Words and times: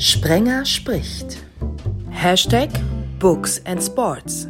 Sprenger 0.00 0.64
spricht. 0.64 1.36
Hashtag 2.08 2.70
Books 3.18 3.60
and 3.66 3.82
Sports. 3.82 4.48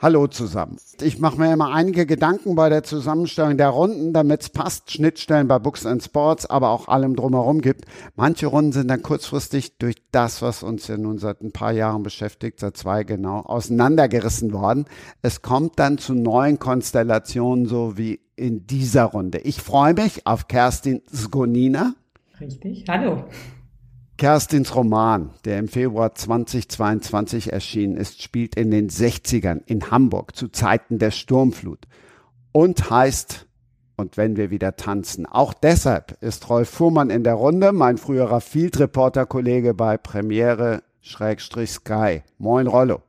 Hallo 0.00 0.26
zusammen. 0.26 0.78
Ich 1.02 1.18
mache 1.18 1.36
mir 1.36 1.52
immer 1.52 1.74
einige 1.74 2.06
Gedanken 2.06 2.54
bei 2.54 2.70
der 2.70 2.82
Zusammenstellung 2.82 3.58
der 3.58 3.68
Runden, 3.68 4.14
damit 4.14 4.40
es 4.40 4.48
passt, 4.48 4.90
Schnittstellen 4.90 5.48
bei 5.48 5.58
Books 5.58 5.84
and 5.84 6.02
Sports, 6.02 6.46
aber 6.46 6.70
auch 6.70 6.88
allem 6.88 7.14
drumherum 7.14 7.60
gibt. 7.60 7.84
Manche 8.14 8.46
Runden 8.46 8.72
sind 8.72 8.88
dann 8.88 9.02
kurzfristig 9.02 9.76
durch 9.76 9.96
das, 10.10 10.40
was 10.40 10.62
uns 10.62 10.86
ja 10.86 10.96
nun 10.96 11.18
seit 11.18 11.42
ein 11.42 11.52
paar 11.52 11.72
Jahren 11.72 12.02
beschäftigt, 12.02 12.60
seit 12.60 12.78
zwei 12.78 13.04
genau, 13.04 13.40
auseinandergerissen 13.40 14.54
worden. 14.54 14.86
Es 15.20 15.42
kommt 15.42 15.78
dann 15.78 15.98
zu 15.98 16.14
neuen 16.14 16.58
Konstellationen, 16.58 17.66
so 17.66 17.98
wie 17.98 18.20
in 18.34 18.66
dieser 18.66 19.04
Runde. 19.04 19.40
Ich 19.40 19.60
freue 19.60 19.92
mich 19.92 20.26
auf 20.26 20.48
Kerstin 20.48 21.02
Sgonina. 21.14 21.92
Richtig. 22.40 22.84
Hallo. 22.88 23.24
Kerstins 24.18 24.74
Roman, 24.74 25.30
der 25.44 25.58
im 25.58 25.68
Februar 25.68 26.14
2022 26.14 27.52
erschienen 27.52 27.96
ist, 27.96 28.22
spielt 28.22 28.54
in 28.54 28.70
den 28.70 28.88
60ern 28.88 29.60
in 29.66 29.90
Hamburg 29.90 30.34
zu 30.34 30.48
Zeiten 30.48 30.98
der 30.98 31.10
Sturmflut 31.10 31.86
und 32.52 32.90
heißt 32.90 33.46
Und 33.98 34.18
wenn 34.18 34.36
wir 34.36 34.50
wieder 34.50 34.76
tanzen. 34.76 35.24
Auch 35.24 35.54
deshalb 35.54 36.18
ist 36.22 36.50
Rolf 36.50 36.68
Fuhrmann 36.68 37.08
in 37.08 37.24
der 37.24 37.34
Runde, 37.34 37.72
mein 37.72 37.96
früherer 37.96 38.42
Field-Reporter-Kollege 38.42 39.72
bei 39.72 39.96
Premiere 39.96 40.82
Schrägstrich 41.00 41.70
Sky. 41.70 42.22
Moin 42.36 42.66
Rollo. 42.66 43.02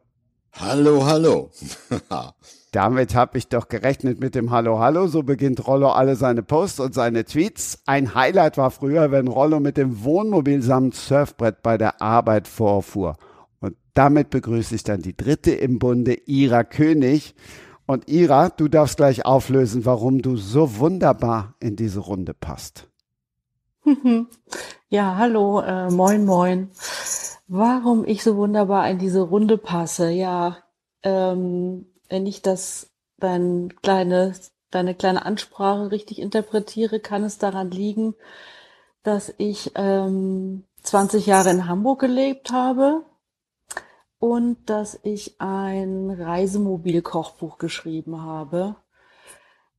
Hallo, 0.53 1.05
hallo. 1.05 1.51
Damit 2.71 3.15
habe 3.15 3.37
ich 3.37 3.47
doch 3.47 3.69
gerechnet 3.69 4.19
mit 4.19 4.35
dem 4.35 4.51
Hallo 4.51 4.79
Hallo. 4.79 5.07
So 5.07 5.23
beginnt 5.23 5.65
Rollo 5.67 5.89
alle 5.89 6.15
seine 6.15 6.43
Posts 6.43 6.81
und 6.81 6.93
seine 6.93 7.23
Tweets. 7.23 7.81
Ein 7.85 8.13
Highlight 8.13 8.57
war 8.57 8.71
früher, 8.71 9.09
wenn 9.11 9.27
Rollo 9.27 9.59
mit 9.59 9.77
dem 9.77 10.03
Wohnmobil 10.03 10.61
samt 10.61 10.95
Surfbrett 10.95 11.61
bei 11.63 11.77
der 11.77 12.01
Arbeit 12.01 12.47
vorfuhr. 12.47 13.15
Und 13.61 13.77
damit 13.93 14.29
begrüße 14.29 14.75
ich 14.75 14.83
dann 14.83 15.01
die 15.01 15.15
dritte 15.15 15.51
im 15.51 15.79
Bunde, 15.79 16.13
Ira 16.25 16.63
König. 16.63 17.35
Und 17.85 18.09
Ira, 18.09 18.49
du 18.49 18.67
darfst 18.67 18.97
gleich 18.97 19.25
auflösen, 19.25 19.85
warum 19.85 20.21
du 20.21 20.35
so 20.35 20.77
wunderbar 20.77 21.55
in 21.61 21.77
diese 21.77 22.01
Runde 22.01 22.33
passt. 22.33 22.87
Ja, 24.89 25.17
hallo, 25.17 25.59
äh, 25.59 25.89
moin, 25.91 26.23
moin. 26.23 26.69
Warum 27.49 28.05
ich 28.05 28.23
so 28.23 28.37
wunderbar 28.37 28.89
in 28.89 28.99
diese 28.99 29.19
Runde 29.19 29.57
passe? 29.57 30.11
Ja, 30.11 30.59
ähm, 31.03 31.85
wenn 32.09 32.25
ich 32.25 32.41
das 32.41 32.91
dein 33.19 33.73
kleine, 33.81 34.33
deine 34.71 34.95
kleine 34.95 35.25
Ansprache 35.25 35.91
richtig 35.91 36.19
interpretiere, 36.19 36.99
kann 36.99 37.23
es 37.23 37.37
daran 37.37 37.71
liegen, 37.71 38.15
dass 39.03 39.33
ich 39.37 39.71
ähm, 39.75 40.63
20 40.83 41.25
Jahre 41.25 41.49
in 41.51 41.67
Hamburg 41.67 41.99
gelebt 42.01 42.51
habe 42.51 43.03
und 44.19 44.57
dass 44.69 44.99
ich 45.03 45.39
ein 45.39 46.09
Reisemobil-Kochbuch 46.09 47.57
geschrieben 47.57 48.21
habe. 48.21 48.75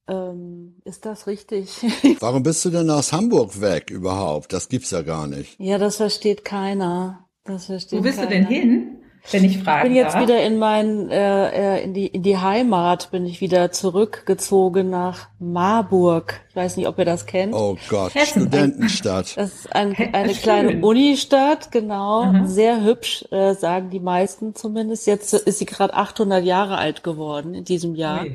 Ähm, 0.07 0.81
ist 0.85 1.05
das 1.05 1.27
richtig? 1.27 1.85
Warum 2.21 2.43
bist 2.43 2.65
du 2.65 2.71
denn 2.71 2.89
aus 2.91 3.13
Hamburg 3.13 3.61
weg 3.61 3.91
überhaupt? 3.91 4.53
Das 4.53 4.69
gibt's 4.69 4.91
ja 4.91 5.03
gar 5.03 5.27
nicht. 5.27 5.59
ja, 5.61 5.77
das 5.79 5.97
versteht 5.97 6.45
keiner. 6.45 7.29
Das 7.45 7.67
versteht 7.67 7.99
Wo 7.99 8.03
bist 8.03 8.17
keiner. 8.19 8.29
du 8.29 8.35
denn 8.35 8.47
hin, 8.47 8.98
wenn 9.31 9.45
ich 9.45 9.57
Ich 9.59 9.63
fragen 9.65 9.89
bin 9.89 9.95
jetzt 9.97 10.15
darf? 10.15 10.23
wieder 10.23 10.43
in 10.43 10.59
mein 10.59 11.11
äh, 11.11 11.77
äh, 11.79 11.85
in 11.85 11.95
die 11.95 12.07
in 12.07 12.23
die 12.23 12.39
Heimat 12.39 13.11
bin 13.11 13.27
ich 13.27 13.41
wieder 13.41 13.71
zurückgezogen 13.73 14.91
nach 14.91 15.29
Marburg. 15.39 16.41
Ich 16.51 16.57
weiß 16.57 16.77
nicht, 16.77 16.87
ob 16.89 16.99
ihr 16.99 17.05
das 17.05 17.27
kennt. 17.27 17.55
Oh 17.55 17.77
Gott, 17.89 18.15
Hessen. 18.15 18.43
Studentenstadt. 18.43 19.37
Das 19.37 19.55
ist 19.55 19.73
ein, 19.75 19.95
eine 20.13 20.35
schön. 20.35 20.43
kleine 20.43 20.85
Unistadt, 20.87 21.71
genau, 21.73 22.25
Mhm. 22.27 22.47
sehr 22.47 22.83
hübsch, 22.83 23.25
äh, 23.31 23.55
sagen 23.55 23.91
die 23.91 24.01
meisten 24.01 24.55
zumindest. 24.55 25.07
Jetzt 25.07 25.33
ist 25.35 25.59
sie 25.59 25.67
gerade 25.67 25.95
800 25.95 26.45
Jahre 26.45 26.79
alt 26.79 27.03
geworden 27.05 27.55
in 27.55 27.65
diesem 27.65 27.95
Jahr. 27.95 28.23
Ui. 28.23 28.35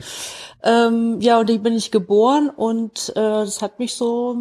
Ähm, 0.64 1.18
ja, 1.20 1.40
und 1.40 1.50
die 1.50 1.58
bin 1.58 1.74
ich 1.76 1.92
geboren 1.92 2.50
und 2.50 3.10
äh, 3.16 3.20
das 3.20 3.62
hat 3.62 3.80
mich 3.80 3.96
so 3.96 4.36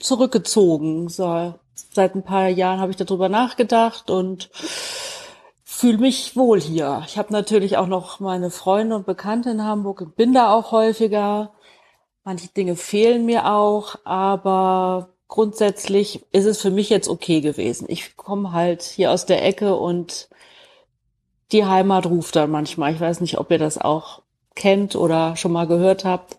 zurückgezogen. 0.00 1.08
So, 1.08 1.54
seit 1.92 2.14
ein 2.14 2.24
paar 2.24 2.48
Jahren 2.48 2.80
habe 2.80 2.90
ich 2.90 2.96
darüber 2.96 3.28
nachgedacht 3.28 4.10
und 4.10 4.50
fühle 5.82 5.98
mich 5.98 6.36
wohl 6.36 6.60
hier. 6.60 7.02
Ich 7.08 7.18
habe 7.18 7.32
natürlich 7.32 7.76
auch 7.76 7.88
noch 7.88 8.20
meine 8.20 8.52
Freunde 8.52 8.94
und 8.94 9.04
Bekannte 9.04 9.50
in 9.50 9.64
Hamburg 9.64 10.14
bin 10.14 10.32
da 10.32 10.54
auch 10.54 10.70
häufiger. 10.70 11.54
Manche 12.22 12.46
Dinge 12.46 12.76
fehlen 12.76 13.26
mir 13.26 13.52
auch, 13.52 13.96
aber 14.04 15.08
grundsätzlich 15.26 16.24
ist 16.30 16.44
es 16.44 16.60
für 16.60 16.70
mich 16.70 16.88
jetzt 16.88 17.08
okay 17.08 17.40
gewesen. 17.40 17.86
Ich 17.88 18.16
komme 18.16 18.52
halt 18.52 18.82
hier 18.84 19.10
aus 19.10 19.26
der 19.26 19.44
Ecke 19.44 19.74
und 19.74 20.28
die 21.50 21.64
Heimat 21.64 22.06
ruft 22.06 22.36
dann 22.36 22.52
manchmal. 22.52 22.94
Ich 22.94 23.00
weiß 23.00 23.20
nicht, 23.20 23.40
ob 23.40 23.50
ihr 23.50 23.58
das 23.58 23.76
auch 23.76 24.22
kennt 24.54 24.94
oder 24.94 25.34
schon 25.34 25.50
mal 25.50 25.66
gehört 25.66 26.04
habt. 26.04 26.38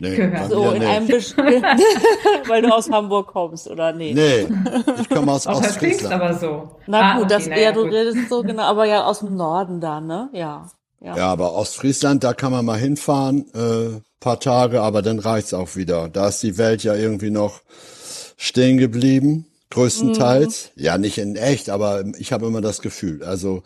Nee, 0.00 0.16
Gehört. 0.16 0.50
So 0.50 0.70
in 0.70 0.82
einem. 0.82 1.06
Best- 1.06 1.36
weil 2.48 2.62
du 2.62 2.68
aus 2.74 2.90
Hamburg 2.90 3.28
kommst 3.28 3.68
oder 3.68 3.92
nee. 3.92 4.12
Nee, 4.14 4.48
ich 5.00 5.08
komme 5.08 5.32
aus 5.32 5.46
Auch 5.46 5.60
das 5.62 5.78
klingt 5.78 5.94
Ostfriesland. 5.94 6.22
aber 6.22 6.34
so. 6.38 6.70
Na 6.86 7.00
Ah, 7.00 7.14
gut, 7.14 7.24
okay, 7.26 7.34
das 7.34 7.46
na 7.48 7.58
ja, 7.58 7.72
du 7.72 7.82
gut. 7.84 7.92
redest 7.92 8.28
so 8.28 8.42
genau, 8.42 8.62
aber 8.64 8.86
ja 8.86 9.04
aus 9.04 9.20
dem 9.20 9.36
Norden 9.36 9.80
da, 9.80 10.00
ne? 10.00 10.28
Ja. 10.32 10.70
Ja. 11.00 11.16
Ja, 11.16 11.26
aber 11.28 11.54
Ostfriesland, 11.54 12.24
da 12.24 12.32
kann 12.32 12.50
man 12.50 12.64
mal 12.64 12.78
hinfahren, 12.78 13.46
äh, 13.54 14.00
paar 14.20 14.40
Tage, 14.40 14.80
aber 14.80 15.02
dann 15.02 15.18
reicht's 15.18 15.52
auch 15.52 15.76
wieder. 15.76 16.08
Da 16.08 16.28
ist 16.28 16.42
die 16.42 16.56
Welt 16.56 16.82
ja 16.82 16.94
irgendwie 16.94 17.30
noch 17.30 17.60
stehen 18.38 18.78
geblieben, 18.78 19.46
größtenteils. 19.70 20.70
Ja, 20.76 20.96
nicht 20.98 21.18
in 21.18 21.36
echt, 21.36 21.68
aber 21.70 22.04
ich 22.18 22.32
habe 22.32 22.46
immer 22.46 22.62
das 22.62 22.80
Gefühl. 22.80 23.22
Also, 23.22 23.62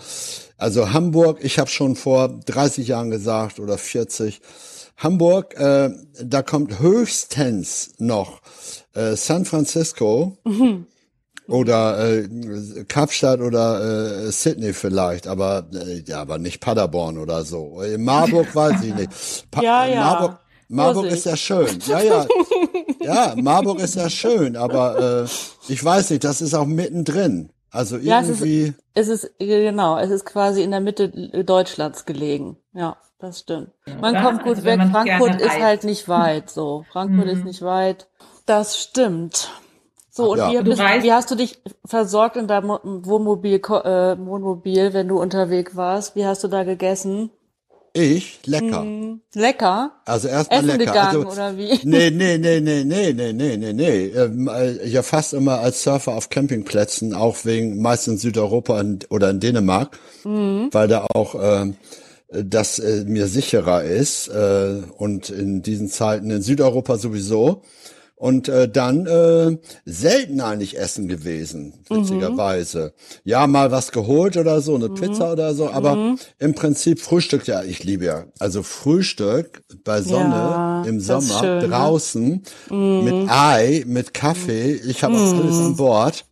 also 0.56 0.92
Hamburg, 0.92 1.38
ich 1.42 1.58
habe 1.60 1.70
schon 1.70 1.94
vor 1.94 2.28
30 2.28 2.88
Jahren 2.88 3.10
gesagt 3.10 3.60
oder 3.60 3.78
40. 3.78 4.40
Hamburg, 4.98 5.54
äh, 5.58 5.90
da 6.22 6.42
kommt 6.42 6.80
höchstens 6.80 7.94
noch 7.98 8.40
äh, 8.94 9.14
San 9.14 9.44
Francisco 9.44 10.36
oder 11.46 11.98
äh, 11.98 12.28
Kapstadt 12.88 13.40
oder 13.40 14.26
äh, 14.26 14.32
Sydney 14.32 14.72
vielleicht, 14.72 15.26
aber 15.26 15.68
äh, 15.72 16.02
ja, 16.06 16.20
aber 16.20 16.38
nicht 16.38 16.60
Paderborn 16.60 17.16
oder 17.16 17.44
so. 17.44 17.80
In 17.80 18.04
Marburg 18.04 18.54
weiß 18.54 18.82
ich 18.82 18.94
nicht. 18.94 19.10
Pa 19.50 19.62
Ja, 19.62 19.86
ja. 19.86 20.00
Marburg, 20.00 20.38
Marburg 20.68 21.04
Vorsicht. 21.04 21.16
ist 21.16 21.26
ja 21.26 21.36
schön. 21.36 21.78
Ja, 21.86 22.00
ja. 22.02 22.26
Ja, 23.00 23.34
Marburg 23.36 23.78
ist 23.78 23.94
ja 23.94 24.10
schön, 24.10 24.56
aber 24.56 25.24
äh, 25.24 25.72
ich 25.72 25.82
weiß 25.82 26.10
nicht, 26.10 26.24
das 26.24 26.42
ist 26.42 26.52
auch 26.52 26.66
mittendrin. 26.66 27.50
Also 27.70 27.96
Ja, 27.98 28.20
es 28.20 28.28
ist- 28.28 28.40
irgendwie. 28.40 28.74
Es 28.94 29.08
ist, 29.08 29.30
genau, 29.38 29.98
es 29.98 30.10
ist 30.10 30.24
quasi 30.24 30.62
in 30.62 30.70
der 30.70 30.80
Mitte 30.80 31.08
Deutschlands 31.44 32.04
gelegen. 32.06 32.56
Ja, 32.72 32.96
das 33.18 33.40
stimmt. 33.40 33.70
Man 34.00 34.14
oder? 34.14 34.22
kommt 34.24 34.42
gut 34.42 34.56
Also 34.56 34.64
weg. 34.64 34.80
Frankfurt 34.90 35.40
ist 35.40 35.50
reist. 35.50 35.60
halt 35.62 35.84
nicht 35.84 36.08
weit, 36.08 36.50
so. 36.50 36.84
Frankfurt 36.92 37.26
ist 37.28 37.44
nicht 37.44 37.62
weit. 37.62 38.06
Das 38.46 38.78
stimmt. 38.78 39.50
So, 40.10 40.32
und 40.32 40.38
Ja. 40.38 40.50
wie, 40.50 40.62
bist, 40.62 40.80
wie 40.80 41.12
hast 41.12 41.30
du 41.30 41.34
dich 41.36 41.60
versorgt 41.84 42.36
in 42.36 42.48
deinem 42.48 42.66
Mo- 42.68 42.80
Wohnmobil, 42.82 43.56
äh, 43.56 44.18
Wohnmobil, 44.18 44.92
wenn 44.92 45.06
du 45.06 45.20
unterwegs 45.20 45.76
warst? 45.76 46.16
Wie 46.16 46.26
hast 46.26 46.42
du 46.42 46.48
da 46.48 46.64
gegessen? 46.64 47.30
Ich, 47.94 48.40
lecker. 48.44 48.82
Hm, 48.82 49.20
lecker? 49.34 49.92
Also 50.04 50.28
erstmal 50.28 50.60
Essen 50.60 50.78
lecker. 50.78 50.92
gegangen, 50.92 51.16
also, 51.16 51.28
oder 51.32 51.56
wie? 51.56 51.78
Nee, 51.84 52.10
nee, 52.10 52.38
nee, 52.38 52.60
nee, 52.60 52.84
nee, 52.84 53.12
nee, 53.12 53.32
nee, 53.32 53.56
nee, 53.56 53.72
nee. 53.72 54.06
Ähm, 54.08 54.48
äh, 54.48 54.86
ja, 54.86 55.02
fast 55.02 55.32
immer 55.32 55.60
als 55.60 55.82
Surfer 55.82 56.12
auf 56.12 56.28
Campingplätzen, 56.30 57.14
auch 57.14 57.44
wegen 57.44 57.80
meist 57.82 58.06
in 58.08 58.18
Südeuropa 58.18 58.82
oder 59.10 59.30
in 59.30 59.40
Dänemark, 59.40 59.98
Mhm. 60.24 60.68
weil 60.72 60.88
da 60.88 61.06
auch 61.14 61.34
ähm, 61.40 61.76
das 62.30 62.78
äh, 62.78 63.04
mir 63.06 63.26
sicherer 63.26 63.82
ist 63.84 64.28
äh, 64.28 64.82
und 64.98 65.30
in 65.30 65.62
diesen 65.62 65.88
Zeiten 65.88 66.30
in 66.30 66.42
Südeuropa 66.42 66.98
sowieso. 66.98 67.62
Und 68.18 68.48
äh, 68.48 68.68
dann 68.68 69.06
äh, 69.06 69.56
selten 69.84 70.40
eigentlich 70.40 70.76
essen 70.76 71.06
gewesen, 71.06 71.84
witzigerweise. 71.88 72.92
Ja, 73.22 73.46
mal 73.46 73.70
was 73.70 73.92
geholt 73.92 74.36
oder 74.36 74.60
so, 74.60 74.74
eine 74.74 74.88
Pizza 74.88 75.32
oder 75.32 75.54
so, 75.54 75.70
aber 75.70 76.16
im 76.38 76.54
Prinzip 76.54 77.00
Frühstück, 77.00 77.46
ja, 77.46 77.62
ich 77.62 77.84
liebe 77.84 78.06
ja. 78.06 78.24
Also 78.40 78.64
Frühstück 78.64 79.62
bei 79.84 80.02
Sonne 80.02 80.34
Ja, 80.34 80.82
im 80.84 80.98
Sommer 80.98 81.38
schön, 81.38 81.58
ne? 81.60 81.68
draußen 81.68 82.42
mit 82.70 83.30
Ei, 83.30 83.84
mit 83.86 84.12
Kaffee. 84.14 84.72
Ich 84.72 85.04
habe 85.04 85.14
auch 85.14 85.34
alles 85.34 85.58
an 85.58 85.76
Bord. 85.76 86.27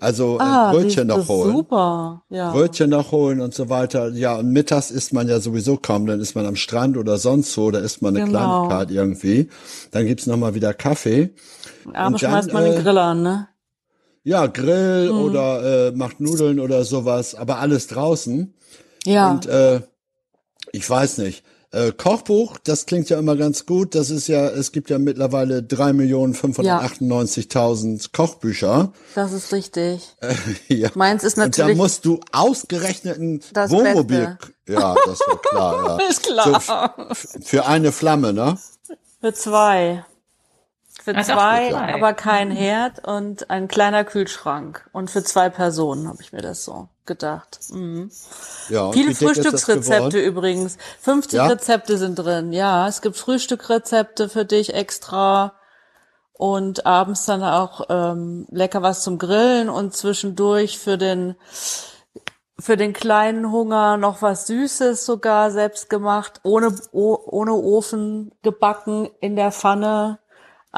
Also 0.00 0.38
Ah, 0.40 0.70
äh, 0.70 0.74
Brötchen 0.74 1.08
das 1.08 1.18
noch 1.18 1.28
holen. 1.28 1.52
super. 1.52 2.22
Ja. 2.30 2.52
Brötchen 2.52 2.88
noch 2.90 3.12
holen 3.12 3.40
und 3.42 3.52
so 3.52 3.68
weiter. 3.68 4.08
Ja, 4.12 4.36
und 4.36 4.50
mittags 4.50 4.90
isst 4.90 5.12
man 5.12 5.28
ja 5.28 5.40
sowieso 5.40 5.76
kaum, 5.76 6.06
dann 6.06 6.20
ist 6.20 6.34
man 6.34 6.46
am 6.46 6.56
Strand 6.56 6.96
oder 6.96 7.18
sonst 7.18 7.56
wo, 7.58 7.70
da 7.70 7.78
isst 7.80 8.00
man 8.00 8.16
eine 8.16 8.24
Genau. 8.26 8.66
Kleinigkeit 8.68 8.90
irgendwie. 8.90 9.48
Dann 9.90 10.06
gibt's 10.06 10.26
noch 10.26 10.38
mal 10.38 10.54
wieder 10.54 10.72
Kaffee. 10.72 11.34
Abends 11.92 11.94
und 11.94 11.96
dann, 11.96 12.18
schmeißt 12.18 12.52
man 12.54 12.64
äh, 12.64 12.72
den 12.72 12.82
Grill 12.82 12.98
an, 12.98 13.22
ne? 13.22 13.48
Ja, 14.24 14.46
Grill 14.46 15.12
Mhm. 15.12 15.18
oder 15.20 15.88
äh, 15.88 15.92
macht 15.92 16.20
Nudeln 16.20 16.60
oder 16.60 16.84
sowas, 16.84 17.34
aber 17.34 17.58
alles 17.58 17.86
draußen. 17.88 18.54
Ja. 19.04 19.30
Und 19.30 19.46
äh, 19.46 19.80
ich 20.72 20.88
weiß 20.88 21.18
nicht, 21.18 21.44
Äh, 21.70 21.92
Kochbuch, 21.92 22.56
das 22.64 22.86
klingt 22.86 23.10
ja 23.10 23.18
immer 23.18 23.36
ganz 23.36 23.66
gut. 23.66 23.94
Das 23.94 24.08
ist 24.08 24.26
ja, 24.26 24.48
es 24.48 24.72
gibt 24.72 24.88
ja 24.88 24.98
mittlerweile 24.98 25.58
3.598.000 25.58 28.10
Kochbücher. 28.12 28.94
Das 29.14 29.32
ist 29.32 29.52
richtig. 29.52 30.16
ja. 30.68 30.88
Meins 30.94 31.24
ist 31.24 31.36
Und 31.36 31.42
da 31.42 31.48
natürlich 31.48 31.76
musst 31.76 32.06
du 32.06 32.20
ausgerechnet 32.32 33.18
ein 33.18 33.42
Das 33.52 33.70
Wohnmobil. 33.70 34.38
Ja, 34.66 34.94
das 35.06 35.20
war 35.20 35.42
klar, 35.42 36.00
ja. 36.00 36.08
Ist 36.12 36.22
klar. 36.22 36.94
So, 37.14 37.40
für 37.42 37.66
eine 37.66 37.92
Flamme, 37.92 38.32
ne? 38.32 38.56
für 39.20 39.34
zwei. 39.34 40.06
Für 41.08 41.16
Ach, 41.16 41.24
zwei, 41.24 41.68
für 41.68 41.72
zwei. 41.74 41.94
aber 41.94 42.12
kein 42.12 42.50
Herd 42.50 43.08
und 43.08 43.48
ein 43.48 43.66
kleiner 43.66 44.04
Kühlschrank. 44.04 44.86
Und 44.92 45.10
für 45.10 45.24
zwei 45.24 45.48
Personen 45.48 46.06
habe 46.06 46.18
ich 46.20 46.34
mir 46.34 46.42
das 46.42 46.66
so 46.66 46.88
gedacht. 47.06 47.60
Mhm. 47.70 48.10
Ja. 48.68 48.82
und 48.82 48.92
Viele 48.92 49.14
Frühstücksrezepte 49.14 50.20
übrigens. 50.20 50.76
50 51.00 51.38
Ja? 51.38 51.46
Rezepte 51.46 51.96
sind 51.96 52.16
drin. 52.16 52.52
Ja, 52.52 52.86
es 52.88 53.00
gibt 53.00 53.16
Frühstückrezepte 53.16 54.28
für 54.28 54.44
dich 54.44 54.74
extra 54.74 55.54
und 56.34 56.84
abends 56.84 57.24
dann 57.24 57.42
auch 57.42 57.86
ähm, 57.88 58.46
lecker 58.50 58.82
was 58.82 59.02
zum 59.02 59.16
Grillen 59.16 59.70
und 59.70 59.94
zwischendurch 59.94 60.78
für 60.78 60.98
den 60.98 61.36
für 62.60 62.76
den 62.76 62.92
kleinen 62.92 63.50
Hunger 63.50 63.96
noch 63.96 64.20
was 64.20 64.46
Süßes 64.46 65.06
sogar 65.06 65.52
selbst 65.52 65.88
gemacht, 65.88 66.40
ohne 66.42 66.74
ohne 66.92 67.54
Ofen 67.54 68.32
gebacken 68.42 69.08
in 69.20 69.36
der 69.36 69.52
Pfanne 69.52 70.18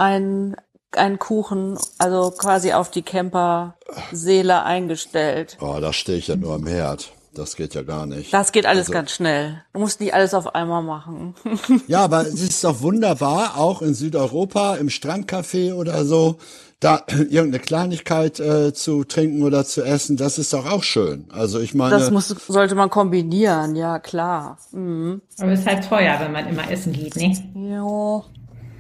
ein 0.01 0.57
ein 0.97 1.21
Kuchen, 1.21 1.79
also 1.99 2.33
quasi 2.37 2.73
auf 2.73 2.91
die 2.91 3.03
Camperseele 3.03 4.65
eingestellt. 4.65 5.57
Oh, 5.61 5.79
da 5.81 5.93
stehe 5.93 6.19
ich 6.19 6.27
ja 6.29 6.35
nur 6.37 6.55
am 6.55 6.67
Herd. 6.67 7.13
Das 7.33 7.55
geht 7.55 7.75
ja 7.77 7.83
gar 7.83 8.07
nicht. 8.07 8.35
Das 8.35 8.51
geht 8.51 8.67
alles 8.67 8.87
Also- 8.89 8.93
ganz 8.95 9.13
schnell. 9.13 9.63
Du 9.73 9.79
musst 9.79 10.01
nicht 10.01 10.13
alles 10.15 10.35
auf 10.35 10.53
einmal 10.55 10.83
machen. 10.83 11.35
Ja, 11.87 12.01
aber 12.03 12.23
es 12.23 12.41
ist 12.43 12.65
doch 12.65 12.83
wunderbar, 12.83 13.57
auch 13.57 13.83
in 13.83 13.95
Südeuropa, 13.95 14.75
im 14.77 14.89
Strandcafé 14.89 15.73
oder 15.75 16.05
so, 16.05 16.39
da 16.81 17.05
irgendeine 17.09 17.61
Kleinigkeit 17.61 18.41
äh, 18.41 18.73
zu 18.75 19.05
trinken 19.05 19.45
oder 19.45 19.65
zu 19.65 19.85
essen, 19.85 20.17
das 20.17 20.39
ist 20.39 20.53
doch 20.53 20.69
auch 20.69 20.83
schön. 20.83 21.27
Also 21.31 21.61
ich 21.61 21.73
meine, 21.73 21.91
Das 21.97 22.11
muss, 22.11 22.27
sollte 22.49 22.75
man 22.75 22.91
kombinieren, 22.91 23.77
ja 23.77 24.01
klar. 24.01 24.59
Mhm. 24.73 25.23
Aber 25.39 25.53
es 25.53 25.61
ist 25.61 25.67
halt 25.69 25.89
teuer, 25.89 26.17
wenn 26.19 26.33
man 26.33 26.49
immer 26.49 26.69
essen 26.69 26.93
geht, 26.93 27.15
ne? 27.15 27.33
Jo. 27.77 28.25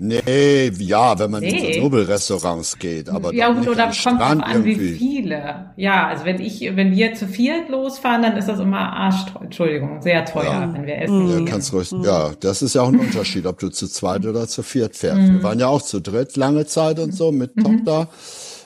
Nee, 0.00 0.70
ja, 0.78 1.18
wenn 1.18 1.30
man 1.30 1.42
in 1.42 1.54
Nee. 1.54 1.74
so 1.74 1.80
Nobelrestaurants 1.80 2.78
geht, 2.78 3.08
aber 3.08 3.32
ja, 3.34 3.52
doch 3.52 3.66
oder 3.66 3.90
kommt 4.02 4.20
an, 4.20 4.64
wie 4.64 4.72
irgendwie. 4.72 4.92
viele. 4.94 5.72
Ja, 5.76 6.08
also 6.08 6.24
wenn 6.24 6.40
ich, 6.40 6.60
wenn 6.74 6.92
wir 6.96 7.14
zu 7.14 7.26
viert 7.28 7.68
losfahren, 7.68 8.22
dann 8.22 8.36
ist 8.36 8.48
das 8.48 8.58
immer 8.60 8.78
arschteuer, 8.92 9.42
Entschuldigung, 9.42 10.02
sehr 10.02 10.24
teuer, 10.24 10.70
wenn 10.72 10.86
wir 10.86 10.98
essen. 10.98 11.28
Ja, 11.28 11.36
gehen. 11.36 11.46
kannst 11.46 11.72
ruhig, 11.72 11.90
ja, 12.02 12.30
das 12.40 12.62
ist 12.62 12.74
ja 12.74 12.82
auch 12.82 12.88
ein 12.88 12.98
Unterschied, 12.98 13.46
ob 13.46 13.58
du 13.58 13.68
zu 13.68 13.86
zweit 13.88 14.26
oder 14.26 14.48
zu 14.48 14.62
viert 14.62 14.96
fährst. 14.96 15.20
Wir 15.32 15.42
waren 15.42 15.58
ja 15.58 15.66
auch 15.68 15.82
zu 15.82 16.00
dritt 16.00 16.36
lange 16.36 16.66
Zeit 16.66 16.98
und 16.98 17.14
so 17.14 17.30
mit 17.32 17.52
Tochter. 17.56 18.08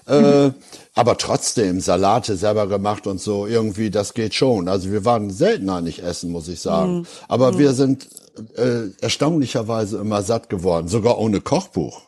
Äh, 0.06 0.50
aber 0.94 1.16
trotzdem, 1.16 1.80
Salate 1.80 2.36
selber 2.36 2.66
gemacht 2.66 3.06
und 3.06 3.20
so, 3.20 3.46
irgendwie, 3.46 3.90
das 3.90 4.14
geht 4.14 4.34
schon. 4.34 4.68
Also 4.68 4.90
wir 4.90 5.04
waren 5.04 5.30
selten 5.30 5.70
eigentlich 5.70 6.02
essen, 6.02 6.30
muss 6.30 6.48
ich 6.48 6.60
sagen. 6.60 7.06
Aber 7.28 7.58
wir 7.58 7.72
sind 7.72 8.08
äh, 8.56 8.90
erstaunlicherweise 9.00 9.98
immer 9.98 10.22
satt 10.22 10.48
geworden, 10.48 10.88
sogar 10.88 11.18
ohne 11.18 11.40
Kochbuch. 11.40 12.02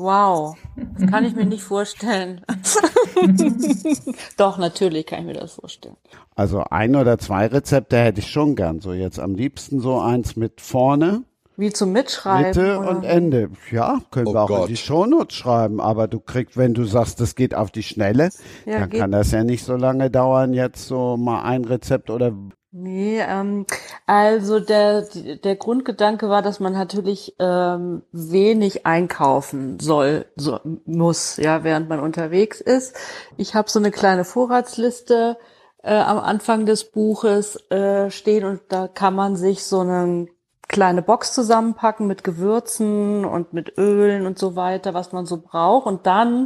Wow. 0.00 0.56
Das 0.98 1.10
kann 1.10 1.26
ich 1.26 1.34
mir 1.34 1.44
nicht 1.44 1.62
vorstellen. 1.62 2.40
Doch, 4.38 4.56
natürlich 4.56 5.04
kann 5.04 5.20
ich 5.20 5.26
mir 5.26 5.34
das 5.34 5.52
vorstellen. 5.52 5.96
Also 6.34 6.64
ein 6.70 6.96
oder 6.96 7.18
zwei 7.18 7.46
Rezepte 7.46 7.98
hätte 7.98 8.20
ich 8.20 8.30
schon 8.30 8.56
gern. 8.56 8.80
So 8.80 8.94
jetzt 8.94 9.20
am 9.20 9.34
liebsten 9.34 9.80
so 9.80 10.00
eins 10.00 10.36
mit 10.36 10.62
vorne, 10.62 11.24
Wie 11.60 11.72
zum 11.72 11.92
Mitschreiben. 11.92 12.46
Mitte 12.48 12.78
oder? 12.78 12.88
und 12.90 13.04
Ende. 13.04 13.50
Ja, 13.70 14.00
können 14.10 14.26
Oh 14.28 14.34
wir 14.34 14.42
auch 14.42 14.48
Gott. 14.48 14.60
in 14.62 14.66
die 14.68 14.76
Shownotes 14.76 15.36
schreiben. 15.36 15.80
Aber 15.80 16.08
du 16.08 16.18
kriegst, 16.18 16.56
wenn 16.56 16.74
du 16.74 16.84
sagst, 16.84 17.20
das 17.20 17.34
geht 17.34 17.54
auf 17.54 17.70
die 17.70 17.82
Schnelle, 17.82 18.30
Ja, 18.66 18.80
dann 18.80 18.90
geht. 18.90 19.00
kann 19.00 19.12
das 19.12 19.30
ja 19.30 19.44
nicht 19.44 19.64
so 19.64 19.76
lange 19.76 20.10
dauern, 20.10 20.52
jetzt 20.54 20.86
so 20.88 21.16
mal 21.16 21.42
ein 21.42 21.64
Rezept 21.64 22.10
oder 22.10 22.32
Nee, 22.72 23.18
ähm, 23.20 23.66
also 24.06 24.60
der, 24.60 25.02
der 25.02 25.56
Grundgedanke 25.56 26.28
war, 26.28 26.40
dass 26.40 26.60
man 26.60 26.72
natürlich 26.72 27.34
ähm, 27.40 28.02
wenig 28.12 28.86
einkaufen 28.86 29.80
soll, 29.80 30.26
so, 30.36 30.60
muss, 30.84 31.36
ja, 31.38 31.64
während 31.64 31.88
man 31.88 31.98
unterwegs 31.98 32.60
ist. 32.60 32.94
Ich 33.36 33.56
habe 33.56 33.68
so 33.68 33.80
eine 33.80 33.90
kleine 33.90 34.24
Vorratsliste 34.24 35.36
äh, 35.82 35.96
am 35.96 36.18
Anfang 36.20 36.64
des 36.64 36.84
Buches 36.84 37.56
äh, 37.72 38.08
stehen 38.12 38.44
und 38.44 38.60
da 38.68 38.86
kann 38.86 39.16
man 39.16 39.34
sich 39.34 39.64
so 39.64 39.80
eine 39.80 40.28
kleine 40.70 41.02
Box 41.02 41.34
zusammenpacken 41.34 42.06
mit 42.06 42.22
Gewürzen 42.22 43.24
und 43.24 43.52
mit 43.52 43.76
Ölen 43.76 44.26
und 44.26 44.38
so 44.38 44.54
weiter, 44.54 44.94
was 44.94 45.12
man 45.12 45.26
so 45.26 45.40
braucht. 45.40 45.86
Und 45.86 46.06
dann 46.06 46.44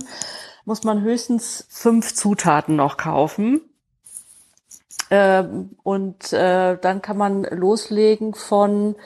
muss 0.64 0.82
man 0.82 1.02
höchstens 1.02 1.66
fünf 1.68 2.14
Zutaten 2.14 2.74
noch 2.74 2.96
kaufen. 2.96 3.60
Ähm, 5.10 5.76
und 5.82 6.32
äh, 6.32 6.78
dann 6.80 7.02
kann 7.02 7.18
man 7.18 7.42
loslegen 7.42 8.34
von, 8.34 8.96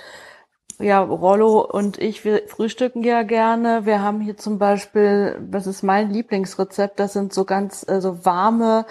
ja, 0.79 1.01
Rollo 1.01 1.61
und 1.61 1.99
ich, 1.99 2.25
wir 2.25 2.47
frühstücken 2.47 3.03
ja 3.03 3.25
gerne. 3.25 3.85
Wir 3.87 4.01
haben 4.01 4.21
hier 4.21 4.37
zum 4.37 4.59
Beispiel, 4.59 5.37
das 5.51 5.67
ist 5.67 5.83
mein 5.83 6.11
Lieblingsrezept, 6.11 7.01
das 7.01 7.15
sind 7.15 7.33
so 7.33 7.45
ganz 7.45 7.85
äh, 7.89 8.01
so 8.01 8.25
warme 8.25 8.87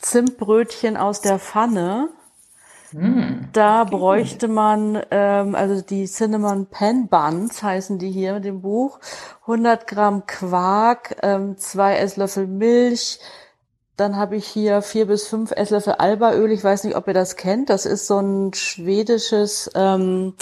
Zimtbrötchen 0.00 0.96
aus 0.96 1.20
der 1.20 1.40
Pfanne. 1.40 2.10
Da 3.52 3.84
bräuchte 3.84 4.48
man, 4.48 5.02
ähm, 5.10 5.54
also 5.54 5.82
die 5.82 6.06
Cinnamon 6.06 6.66
Pan 6.66 7.08
Buns 7.08 7.62
heißen 7.62 7.98
die 7.98 8.10
hier 8.10 8.34
mit 8.34 8.44
dem 8.44 8.60
Buch, 8.60 9.00
100 9.42 9.86
Gramm 9.86 10.26
Quark, 10.26 11.16
ähm, 11.22 11.56
zwei 11.56 11.96
Esslöffel 11.96 12.46
Milch, 12.46 13.18
dann 13.96 14.16
habe 14.16 14.36
ich 14.36 14.46
hier 14.46 14.82
vier 14.82 15.06
bis 15.06 15.28
fünf 15.28 15.52
Esslöffel 15.52 15.94
Albaöl. 15.94 16.50
Ich 16.50 16.64
weiß 16.64 16.84
nicht, 16.84 16.96
ob 16.96 17.06
ihr 17.08 17.14
das 17.14 17.36
kennt. 17.36 17.70
Das 17.70 17.86
ist 17.86 18.06
so 18.06 18.18
ein 18.18 18.54
schwedisches 18.54 19.70
ähm, 19.74 20.34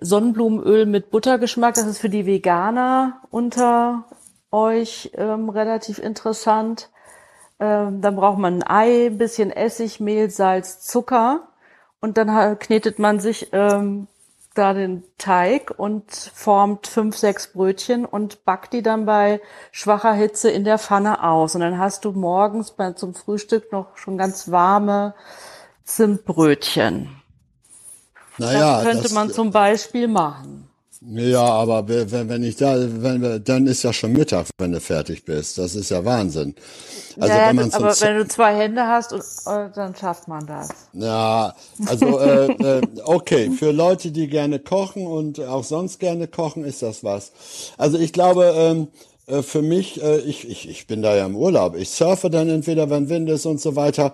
Sonnenblumenöl 0.00 0.86
mit 0.86 1.10
Buttergeschmack. 1.10 1.74
Das 1.74 1.86
ist 1.86 1.98
für 1.98 2.08
die 2.08 2.26
Veganer 2.26 3.20
unter 3.30 4.04
euch 4.50 5.12
ähm, 5.14 5.50
relativ 5.50 5.98
interessant. 5.98 6.90
Ähm, 7.58 8.00
dann 8.00 8.16
braucht 8.16 8.38
man 8.38 8.62
ein 8.62 8.68
Ei, 8.68 9.06
ein 9.06 9.18
bisschen 9.18 9.50
Essig, 9.50 10.00
Mehl, 10.00 10.30
Salz, 10.30 10.80
Zucker. 10.80 11.48
Und 12.00 12.18
dann 12.18 12.58
knetet 12.58 12.98
man 12.98 13.20
sich 13.20 13.48
ähm, 13.52 14.06
da 14.54 14.72
den 14.74 15.04
Teig 15.18 15.72
und 15.76 16.10
formt 16.12 16.86
fünf, 16.86 17.16
sechs 17.16 17.52
Brötchen 17.52 18.04
und 18.04 18.44
backt 18.44 18.72
die 18.72 18.82
dann 18.82 19.06
bei 19.06 19.40
schwacher 19.70 20.12
Hitze 20.12 20.50
in 20.50 20.64
der 20.64 20.78
Pfanne 20.78 21.22
aus. 21.22 21.54
Und 21.54 21.60
dann 21.62 21.78
hast 21.78 22.04
du 22.04 22.12
morgens 22.12 22.72
bei, 22.72 22.92
zum 22.92 23.14
Frühstück 23.14 23.72
noch 23.72 23.96
schon 23.96 24.18
ganz 24.18 24.50
warme 24.50 25.14
Zimtbrötchen. 25.84 27.22
Naja, 28.38 28.76
das 28.76 28.84
könnte 28.84 29.02
das, 29.04 29.12
man 29.12 29.30
zum 29.30 29.50
Beispiel 29.50 30.08
machen. 30.08 30.65
Ja, 31.08 31.44
aber 31.44 31.86
wenn, 31.88 32.28
wenn 32.28 32.42
ich 32.42 32.56
da, 32.56 32.76
wenn 32.78 33.44
dann 33.44 33.66
ist 33.66 33.84
ja 33.84 33.92
schon 33.92 34.12
Mittag, 34.12 34.46
wenn 34.58 34.72
du 34.72 34.80
fertig 34.80 35.24
bist. 35.24 35.56
Das 35.56 35.76
ist 35.76 35.90
ja 35.90 36.04
Wahnsinn. 36.04 36.54
Also 37.18 37.32
ja, 37.32 37.48
wenn 37.48 37.56
man 37.56 37.72
aber 37.72 37.94
wenn 38.00 38.16
du 38.16 38.26
zwei 38.26 38.56
Hände 38.56 38.86
hast, 38.86 39.12
und, 39.12 39.20
äh, 39.20 39.70
dann 39.74 39.94
schafft 39.94 40.26
man 40.26 40.46
das. 40.46 40.68
Ja, 40.94 41.54
also 41.86 42.18
äh, 42.18 42.46
äh, 42.52 42.82
okay, 43.04 43.50
für 43.50 43.70
Leute, 43.70 44.10
die 44.10 44.26
gerne 44.26 44.58
kochen 44.58 45.06
und 45.06 45.40
auch 45.40 45.64
sonst 45.64 46.00
gerne 46.00 46.26
kochen, 46.26 46.64
ist 46.64 46.82
das 46.82 47.04
was. 47.04 47.30
Also 47.78 47.98
ich 47.98 48.12
glaube, 48.12 48.52
ähm, 48.56 48.88
äh, 49.28 49.42
für 49.42 49.62
mich, 49.62 50.02
äh, 50.02 50.18
ich, 50.18 50.48
ich, 50.48 50.68
ich 50.68 50.86
bin 50.88 51.02
da 51.02 51.14
ja 51.14 51.26
im 51.26 51.36
Urlaub. 51.36 51.76
Ich 51.76 51.90
surfe 51.90 52.30
dann 52.30 52.48
entweder, 52.48 52.90
wenn 52.90 53.08
Wind 53.08 53.30
ist 53.30 53.46
und 53.46 53.60
so 53.60 53.76
weiter. 53.76 54.12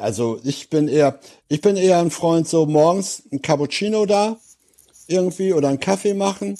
Also 0.00 0.40
ich 0.42 0.70
bin 0.70 0.88
eher, 0.88 1.18
ich 1.48 1.60
bin 1.60 1.76
eher 1.76 1.98
ein 1.98 2.10
Freund, 2.10 2.48
so 2.48 2.64
morgens 2.64 3.22
ein 3.30 3.42
Cappuccino 3.42 4.06
da 4.06 4.38
irgendwie 5.08 5.52
oder 5.52 5.68
einen 5.68 5.80
Kaffee 5.80 6.14
machen 6.14 6.56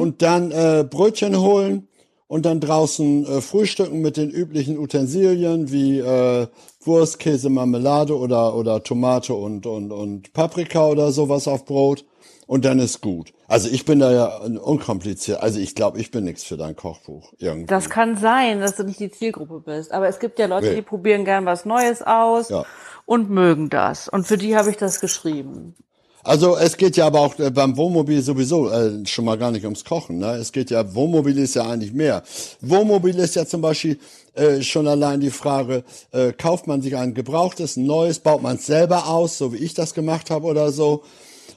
und 0.00 0.22
dann 0.22 0.50
äh, 0.50 0.84
Brötchen 0.88 1.38
holen 1.40 1.86
und 2.26 2.46
dann 2.46 2.60
draußen 2.60 3.26
äh, 3.26 3.40
frühstücken 3.40 4.00
mit 4.00 4.16
den 4.16 4.30
üblichen 4.30 4.78
Utensilien 4.78 5.70
wie 5.70 5.98
äh, 6.00 6.46
Wurst, 6.82 7.18
Käse, 7.18 7.50
Marmelade 7.50 8.16
oder 8.16 8.54
oder 8.56 8.82
Tomate 8.82 9.34
und 9.34 9.66
und 9.66 9.92
und 9.92 10.32
Paprika 10.32 10.86
oder 10.88 11.12
sowas 11.12 11.46
auf 11.46 11.64
Brot 11.66 12.04
und 12.46 12.64
dann 12.64 12.78
ist 12.78 13.00
gut. 13.00 13.32
Also 13.48 13.68
ich 13.68 13.84
bin 13.84 13.98
da 13.98 14.12
ja 14.12 14.36
unkompliziert. 14.60 15.40
Also 15.42 15.58
ich 15.60 15.74
glaube, 15.74 16.00
ich 16.00 16.10
bin 16.10 16.24
nichts 16.24 16.44
für 16.44 16.56
dein 16.56 16.74
Kochbuch 16.76 17.32
irgendwie. 17.38 17.66
Das 17.66 17.90
kann 17.90 18.16
sein, 18.16 18.60
dass 18.60 18.76
du 18.76 18.84
nicht 18.84 19.00
die 19.00 19.10
Zielgruppe 19.10 19.60
bist. 19.60 19.92
Aber 19.92 20.08
es 20.08 20.18
gibt 20.20 20.38
ja 20.38 20.46
Leute, 20.46 20.68
Nee. 20.70 20.76
die 20.76 20.82
probieren 20.82 21.24
gern 21.24 21.46
was 21.46 21.64
Neues 21.64 22.00
aus 22.02 22.48
Ja. 22.48 22.64
und 23.06 23.28
mögen 23.30 23.68
das. 23.70 24.08
Und 24.08 24.26
für 24.26 24.38
die 24.38 24.56
habe 24.56 24.70
ich 24.70 24.76
das 24.76 25.00
geschrieben. 25.00 25.74
Also 26.22 26.56
es 26.56 26.76
geht 26.76 26.96
ja 26.96 27.06
aber 27.06 27.20
auch 27.20 27.38
äh, 27.38 27.50
beim 27.50 27.76
Wohnmobil 27.76 28.20
sowieso 28.22 28.68
äh, 28.70 29.06
schon 29.06 29.24
mal 29.24 29.38
gar 29.38 29.50
nicht 29.50 29.64
ums 29.64 29.84
Kochen. 29.84 30.18
Ne? 30.18 30.32
Es 30.32 30.52
geht 30.52 30.70
ja, 30.70 30.94
Wohnmobil 30.94 31.38
ist 31.38 31.54
ja 31.54 31.66
eigentlich 31.66 31.92
mehr. 31.92 32.22
Wohnmobil 32.60 33.18
ist 33.18 33.36
ja 33.36 33.46
zum 33.46 33.62
Beispiel 33.62 33.98
äh, 34.34 34.60
schon 34.62 34.86
allein 34.86 35.20
die 35.20 35.30
Frage, 35.30 35.82
äh, 36.12 36.32
kauft 36.32 36.66
man 36.66 36.82
sich 36.82 36.96
ein 36.96 37.14
gebrauchtes, 37.14 37.76
ein 37.76 37.86
neues, 37.86 38.18
baut 38.20 38.42
man 38.42 38.56
es 38.56 38.66
selber 38.66 39.08
aus, 39.08 39.38
so 39.38 39.52
wie 39.52 39.58
ich 39.58 39.74
das 39.74 39.94
gemacht 39.94 40.30
habe 40.30 40.46
oder 40.46 40.72
so. 40.72 41.02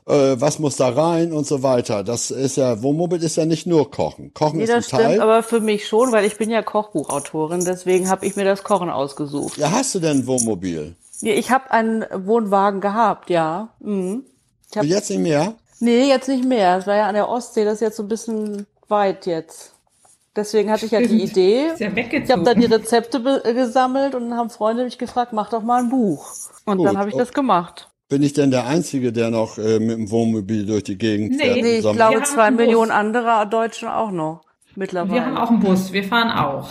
äh, 0.07 0.35
was 0.39 0.59
muss 0.59 0.75
da 0.77 0.89
rein 0.89 1.31
und 1.33 1.45
so 1.47 1.63
weiter. 1.63 2.03
Das 2.03 2.31
ist 2.31 2.57
ja, 2.57 2.81
Wohnmobil 2.81 3.21
ist 3.23 3.37
ja 3.37 3.45
nicht 3.45 3.67
nur 3.67 3.89
Kochen. 3.91 4.33
Kochen 4.33 4.57
Nee, 4.57 4.65
ist 4.65 4.69
ein 4.71 4.77
das 4.77 4.87
stimmt, 4.87 5.03
Teil. 5.03 5.21
aber 5.21 5.43
für 5.43 5.59
mich 5.61 5.87
schon, 5.87 6.11
weil 6.11 6.25
ich 6.25 6.37
bin 6.37 6.49
ja 6.49 6.61
Kochbuchautorin, 6.61 7.63
deswegen 7.65 8.09
habe 8.09 8.25
ich 8.25 8.35
mir 8.35 8.45
das 8.45 8.63
Kochen 8.63 8.89
ausgesucht. 8.89 9.57
ja, 9.57 9.71
hast 9.71 9.95
du 9.95 9.99
denn 9.99 10.19
ein 10.19 10.27
Wohnmobil? 10.27 10.95
Nee, 11.21 11.33
ich 11.33 11.51
habe 11.51 11.71
einen 11.71 12.03
Wohnwagen 12.13 12.81
gehabt, 12.81 13.29
ja. 13.29 13.69
Mhm. 13.79 14.23
Ich 14.73 14.77
hab, 14.77 14.83
Und 14.83 14.89
jetzt 14.89 15.09
nicht 15.09 15.19
mehr? 15.19 15.53
nee, 15.79 16.07
jetzt 16.09 16.27
nicht 16.27 16.43
mehr. 16.45 16.77
Es 16.79 16.87
war 16.87 16.95
ja 16.95 17.07
an 17.07 17.13
der 17.13 17.29
Ostsee, 17.29 17.63
das 17.63 17.75
ist 17.75 17.81
jetzt 17.81 17.97
so 17.97 18.03
ein 18.03 18.07
bisschen 18.09 18.65
weit 18.87 19.25
jetzt. 19.27 19.73
Deswegen 20.35 20.71
hatte 20.71 20.87
ich 20.87 20.91
ja 20.91 20.99
die. 20.99 21.21
Idee. 21.23 21.67
Ist 21.67 21.79
ja 21.79 21.89
Ich 21.89 21.95
weggezogen. 21.95 22.31
habe 22.31 22.43
dann 22.43 22.59
die 22.59 22.65
Rezepte 22.65 23.41
äh, 23.45 23.53
gesammelt 23.53 24.15
und 24.15 24.29
dann 24.29 24.37
haben 24.37 24.49
Freunde 24.49 24.83
mich 24.83 24.97
gefragt, 24.97 25.31
mach 25.31 25.51
doch 25.51 25.61
mal 25.61 25.83
ein 25.83 25.89
Buch. 25.89 26.25
Und 26.65 26.77
Gut. 26.77 26.87
dann 26.87 26.97
habe 26.97 27.09
ich 27.09 27.15
das 27.15 27.33
gemacht. 27.33 27.89
Bin 28.09 28.23
ich 28.23 28.33
denn 28.33 28.49
der 28.49 28.65
Einzige, 28.65 29.11
der 29.13 29.29
noch 29.29 29.57
äh, 29.59 29.79
mit 29.79 29.95
dem 29.97 30.09
Wohnmobil 30.09 30.65
durch 30.65 30.83
die 30.85 30.97
Gegend 30.97 31.33
Nee. 31.37 31.43
fährt? 31.43 31.61
Nee, 31.61 31.75
ich 31.77 31.81
glaube 31.81 32.23
zwei 32.23 32.43
einen 32.45 32.57
Bus. 32.57 32.65
Millionen 32.65 32.89
andere 32.91 33.47
Deutschen 33.47 33.87
auch 33.89 34.09
noch 34.11 34.41
mittlerweile. 34.75 35.13
Wir 35.13 35.25
haben 35.25 35.37
auch 35.37 35.49
einen 35.51 35.59
Bus. 35.59 35.93
Wir 35.93 36.03
fahren 36.03 36.31
auch. 36.31 36.67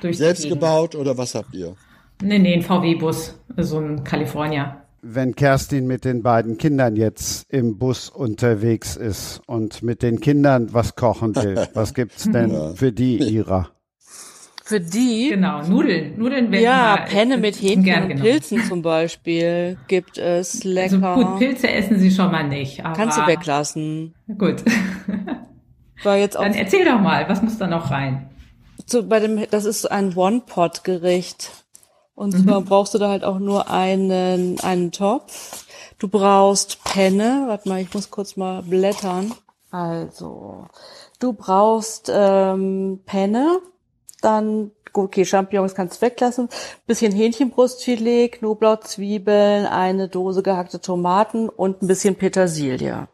Durch 0.00 0.16
die 0.16 0.22
Selbst 0.24 0.48
gebaut 0.48 0.96
oder 0.96 1.16
was 1.16 1.36
habt 1.36 1.54
ihr? 1.54 1.76
Nee, 2.20 2.38
nee, 2.40 2.54
ein 2.54 2.62
VW-Bus. 2.62 3.34
So 3.58 3.78
ein 3.78 4.02
California. 4.02 4.82
Wenn 5.08 5.36
Kerstin 5.36 5.86
mit 5.86 6.04
den 6.04 6.22
beiden 6.22 6.58
Kindern 6.58 6.96
jetzt 6.96 7.46
im 7.52 7.78
Bus 7.78 8.08
unterwegs 8.08 8.96
ist 8.96 9.40
und 9.46 9.82
mit 9.82 10.02
den 10.02 10.18
Kindern 10.20 10.72
was 10.72 10.96
kochen 10.96 11.34
will, 11.36 11.68
was 11.74 11.94
gibt's 11.94 12.24
denn 12.24 12.74
für 12.74 12.90
die 12.92 13.18
ihrer? 13.18 13.68
Für 14.64 14.80
die, 14.80 15.28
Genau, 15.30 15.62
Nudeln. 15.62 16.18
Nudeln 16.18 16.50
werden 16.50 16.64
ja, 16.64 16.96
mal- 16.98 17.04
Penne 17.08 17.36
mit 17.36 17.54
Hähnchen 17.62 17.84
gern 17.84 18.10
und. 18.10 18.20
Pilzen 18.20 18.64
zum 18.64 18.82
Beispiel 18.82 19.76
gibt 19.86 20.18
es 20.18 20.56
Also 20.56 20.68
lecker. 20.68 21.14
gut, 21.14 21.38
Pilze 21.38 21.70
essen 21.70 22.00
sie 22.00 22.10
schon 22.10 22.32
mal 22.32 22.48
nicht. 22.48 22.84
Aber 22.84 22.96
Kannst 22.96 23.16
du 23.16 23.26
weglassen. 23.28 24.12
Gut. 24.38 24.64
War 26.02 26.16
jetzt 26.16 26.36
auch 26.36 26.42
Dann 26.42 26.54
erzähl 26.54 26.84
doch 26.84 27.00
mal, 27.00 27.28
was 27.28 27.42
muss 27.42 27.58
da 27.58 27.68
noch 27.68 27.90
rein? 27.92 28.28
so 28.86 29.04
bei 29.06 29.20
dem, 29.20 29.40
das 29.50 29.64
ist 29.66 29.86
ein 29.90 30.14
One-Pot-Gericht. 30.16 31.64
Und 32.16 32.32
zwar 32.32 32.62
brauchst 32.62 32.94
du 32.94 32.98
da 32.98 33.08
halt 33.08 33.22
auch 33.22 33.38
nur 33.38 33.70
einen, 33.70 34.58
einen 34.60 34.90
Topf. 34.90 35.64
Du 35.98 36.08
brauchst 36.08 36.82
Penne. 36.82 37.44
Warte 37.46 37.68
mal, 37.68 37.80
ich 37.80 37.94
muss 37.94 38.10
kurz 38.10 38.36
mal 38.36 38.62
blättern. 38.62 39.32
Also, 39.70 40.66
du 41.20 41.32
brauchst 41.34 42.10
ähm, 42.12 43.00
Penne, 43.04 43.58
dann, 44.22 44.70
gut, 44.92 45.06
okay, 45.06 45.24
Champignons 45.26 45.74
kannst 45.74 46.00
du 46.00 46.06
weglassen, 46.06 46.48
bisschen 46.86 47.12
Hähnchenbrustfilet, 47.12 48.32
Knoblauch, 48.38 48.80
Zwiebeln, 48.80 49.66
eine 49.66 50.08
Dose 50.08 50.42
gehackte 50.42 50.80
Tomaten 50.80 51.50
und 51.50 51.82
ein 51.82 51.88
bisschen 51.88 52.14
Petersilie. 52.14 53.08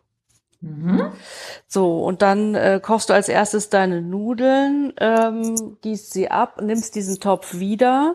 So, 1.66 2.04
und 2.04 2.22
dann 2.22 2.54
äh, 2.54 2.78
kochst 2.80 3.08
du 3.08 3.14
als 3.14 3.28
erstes 3.28 3.68
deine 3.68 4.00
Nudeln, 4.00 4.92
ähm, 5.00 5.78
gießt 5.80 6.12
sie 6.12 6.30
ab, 6.30 6.60
nimmst 6.62 6.94
diesen 6.94 7.18
Topf 7.18 7.54
wieder, 7.58 8.14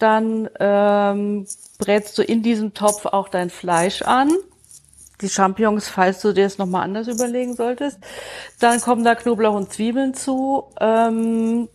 dann 0.00 0.48
ähm, 0.58 1.46
brätst 1.78 2.18
du 2.18 2.22
in 2.22 2.42
diesem 2.42 2.74
Topf 2.74 3.06
auch 3.06 3.28
dein 3.28 3.50
Fleisch 3.50 4.02
an. 4.02 4.30
Die 5.20 5.28
Champignons, 5.28 5.88
falls 5.88 6.20
du 6.22 6.32
dir 6.32 6.44
das 6.44 6.58
nochmal 6.58 6.84
anders 6.84 7.06
überlegen 7.06 7.54
solltest. 7.54 7.98
Dann 8.58 8.80
kommen 8.80 9.04
da 9.04 9.14
Knoblauch 9.14 9.54
und 9.54 9.72
Zwiebeln 9.72 10.14
zu 10.14 10.64
ähm, 10.80 11.68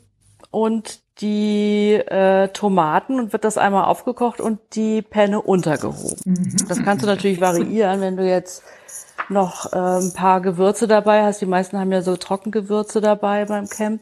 und 0.49 0.99
die 1.21 1.93
äh, 1.93 2.49
Tomaten 2.49 3.19
und 3.19 3.33
wird 3.33 3.45
das 3.45 3.57
einmal 3.57 3.85
aufgekocht 3.85 4.41
und 4.41 4.59
die 4.73 5.01
Penne 5.01 5.41
untergehoben. 5.41 6.55
Das 6.67 6.83
kannst 6.83 7.03
du 7.03 7.07
natürlich 7.07 7.39
variieren, 7.39 8.01
wenn 8.01 8.17
du 8.17 8.27
jetzt 8.27 8.63
noch 9.29 9.71
äh, 9.71 9.77
ein 9.77 10.13
paar 10.13 10.41
Gewürze 10.41 10.87
dabei 10.87 11.23
hast. 11.23 11.41
Die 11.41 11.45
meisten 11.45 11.79
haben 11.79 11.91
ja 11.91 12.01
so 12.01 12.17
Trockengewürze 12.17 12.99
dabei 12.99 13.45
beim 13.45 13.69
Camp. 13.69 14.01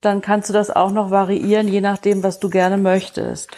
Dann 0.00 0.20
kannst 0.20 0.48
du 0.48 0.52
das 0.52 0.70
auch 0.70 0.92
noch 0.92 1.10
variieren, 1.10 1.66
je 1.68 1.80
nachdem, 1.80 2.22
was 2.22 2.38
du 2.38 2.48
gerne 2.50 2.76
möchtest. 2.76 3.50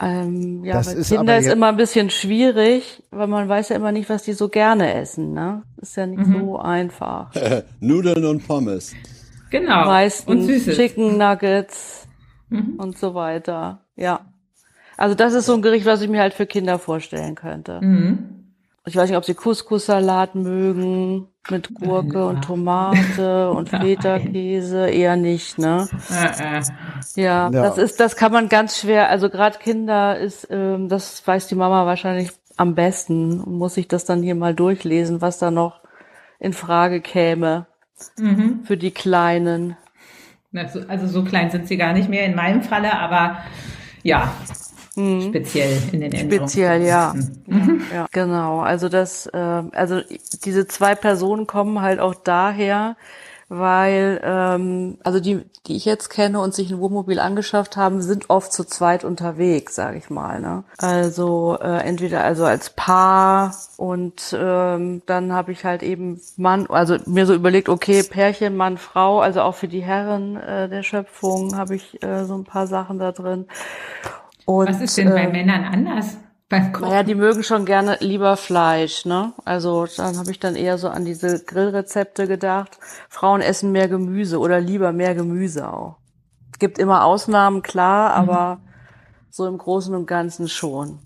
Ähm, 0.00 0.64
ja, 0.64 0.74
Das 0.74 0.86
bei 0.86 0.92
ist 1.00 1.08
Kinder 1.10 1.38
ist 1.38 1.46
immer 1.46 1.68
ein 1.68 1.76
bisschen 1.76 2.10
schwierig, 2.10 3.02
weil 3.10 3.26
man 3.28 3.48
weiß 3.48 3.68
ja 3.68 3.76
immer 3.76 3.92
nicht, 3.92 4.08
was 4.08 4.22
die 4.24 4.32
so 4.32 4.48
gerne 4.48 4.94
essen. 4.94 5.34
Ne? 5.34 5.62
Ist 5.80 5.96
ja 5.96 6.06
nicht 6.06 6.24
so 6.26 6.58
einfach. 6.58 7.30
Nudeln 7.80 8.24
und 8.24 8.46
Pommes. 8.46 8.94
Genau. 9.50 9.82
und 9.82 9.86
Meistens 9.86 10.46
Süßes. 10.46 10.76
Chicken 10.76 11.18
Nuggets 11.18 12.00
Mhm. 12.50 12.74
und 12.76 12.98
so 12.98 13.14
weiter. 13.14 13.80
Ja. 13.96 14.20
Also 14.96 15.14
das 15.14 15.32
ist 15.32 15.46
so 15.46 15.54
ein 15.54 15.62
Gericht, 15.62 15.86
was 15.86 16.02
ich 16.02 16.08
mir 16.10 16.20
halt 16.20 16.34
für 16.34 16.46
Kinder 16.46 16.78
vorstellen 16.78 17.34
könnte. 17.34 17.80
Mhm. 17.80 18.43
Ich 18.86 18.96
weiß 18.96 19.08
nicht, 19.08 19.16
ob 19.16 19.24
sie 19.24 19.34
Couscous-Salat 19.34 20.34
mögen 20.34 21.28
mit 21.50 21.72
Gurke 21.74 22.18
Ja. 22.18 22.24
und 22.28 22.42
Tomate 22.42 23.50
und 23.50 23.70
Feta-Käse. 23.70 24.88
Eher 24.88 25.16
nicht, 25.16 25.58
ne? 25.58 25.88
Äh, 26.10 26.58
äh. 26.58 26.62
Ja, 27.16 27.48
Ja. 27.48 27.50
das 27.50 27.78
ist, 27.78 27.98
das 28.00 28.16
kann 28.16 28.32
man 28.32 28.48
ganz 28.50 28.78
schwer. 28.78 29.08
Also 29.08 29.30
gerade 29.30 29.58
Kinder 29.58 30.18
ist, 30.18 30.48
ähm, 30.50 30.88
das 30.88 31.26
weiß 31.26 31.46
die 31.48 31.54
Mama 31.54 31.86
wahrscheinlich 31.86 32.30
am 32.56 32.74
besten. 32.74 33.38
Muss 33.50 33.76
ich 33.78 33.88
das 33.88 34.04
dann 34.04 34.22
hier 34.22 34.34
mal 34.34 34.54
durchlesen, 34.54 35.22
was 35.22 35.38
da 35.38 35.50
noch 35.50 35.80
in 36.38 36.52
Frage 36.52 37.00
käme 37.00 37.66
Mhm. 38.18 38.64
für 38.64 38.76
die 38.76 38.90
Kleinen. 38.90 39.76
Also 40.88 41.06
so 41.06 41.24
klein 41.24 41.50
sind 41.50 41.66
sie 41.68 41.76
gar 41.76 41.92
nicht 41.94 42.08
mehr 42.10 42.26
in 42.26 42.34
meinem 42.34 42.62
Falle, 42.62 42.98
aber 42.98 43.38
ja, 44.02 44.32
speziell 44.94 45.82
in 45.92 46.00
den 46.00 46.12
Änderungen. 46.12 46.28
Mhm. 46.30 46.48
Speziell, 46.48 46.82
ja. 46.82 47.14
Mhm. 47.46 47.82
Ja, 47.92 48.06
genau. 48.12 48.60
Also 48.60 48.88
das, 48.88 49.28
ähm, 49.32 49.70
also 49.74 50.00
diese 50.44 50.66
zwei 50.66 50.94
Personen 50.94 51.46
kommen 51.46 51.80
halt 51.80 52.00
auch 52.00 52.14
daher, 52.14 52.96
weil, 53.48 54.20
ähm, 54.24 54.98
also 55.04 55.20
die, 55.20 55.44
die 55.66 55.76
ich 55.76 55.84
jetzt 55.84 56.08
kenne 56.08 56.40
und 56.40 56.54
sich 56.54 56.70
ein 56.70 56.78
Wohnmobil 56.80 57.18
angeschafft 57.18 57.76
haben, 57.76 58.00
sind 58.00 58.30
oft 58.30 58.52
zu 58.52 58.64
zweit 58.64 59.04
unterwegs, 59.04 59.74
sage 59.74 59.98
ich 59.98 60.10
mal. 60.10 60.40
Ne? 60.40 60.64
Also 60.78 61.58
äh, 61.60 61.78
entweder 61.86 62.24
also 62.24 62.44
als 62.44 62.70
Paar 62.70 63.54
und 63.76 64.36
ähm, 64.38 65.02
dann 65.06 65.32
habe 65.32 65.52
ich 65.52 65.64
halt 65.64 65.82
eben 65.82 66.20
Mann, 66.36 66.66
also 66.68 66.96
mir 67.06 67.26
so 67.26 67.34
überlegt, 67.34 67.68
okay, 67.68 68.02
Pärchen, 68.02 68.56
Mann, 68.56 68.78
Frau, 68.78 69.20
also 69.20 69.42
auch 69.42 69.54
für 69.54 69.68
die 69.68 69.82
Herren 69.82 70.36
äh, 70.36 70.68
der 70.68 70.82
Schöpfung 70.82 71.56
habe 71.56 71.76
ich 71.76 72.02
äh, 72.02 72.24
so 72.24 72.34
ein 72.36 72.44
paar 72.44 72.66
Sachen 72.66 72.98
da 72.98 73.12
drin. 73.12 73.46
Und, 74.46 74.68
Was 74.68 74.80
ist 74.80 74.96
denn 74.98 75.10
bei 75.10 75.24
ähm, 75.24 75.32
Männern 75.32 75.64
anders? 75.64 76.16
Naja, 76.50 77.02
die 77.02 77.14
mögen 77.14 77.42
schon 77.42 77.64
gerne 77.64 77.96
lieber 78.00 78.36
Fleisch, 78.36 79.06
ne? 79.06 79.32
Also 79.44 79.86
dann 79.96 80.18
habe 80.18 80.30
ich 80.30 80.38
dann 80.38 80.54
eher 80.54 80.78
so 80.78 80.88
an 80.88 81.04
diese 81.04 81.42
Grillrezepte 81.42 82.28
gedacht. 82.28 82.78
Frauen 83.08 83.40
essen 83.40 83.72
mehr 83.72 83.88
Gemüse 83.88 84.38
oder 84.38 84.60
lieber 84.60 84.92
mehr 84.92 85.14
Gemüse 85.14 85.72
auch. 85.72 85.96
Es 86.52 86.58
gibt 86.60 86.78
immer 86.78 87.04
Ausnahmen, 87.04 87.62
klar, 87.62 88.12
aber 88.12 88.60
so 89.30 89.46
im 89.46 89.58
Großen 89.58 89.94
und 89.94 90.06
Ganzen 90.06 90.46
schon. 90.46 91.00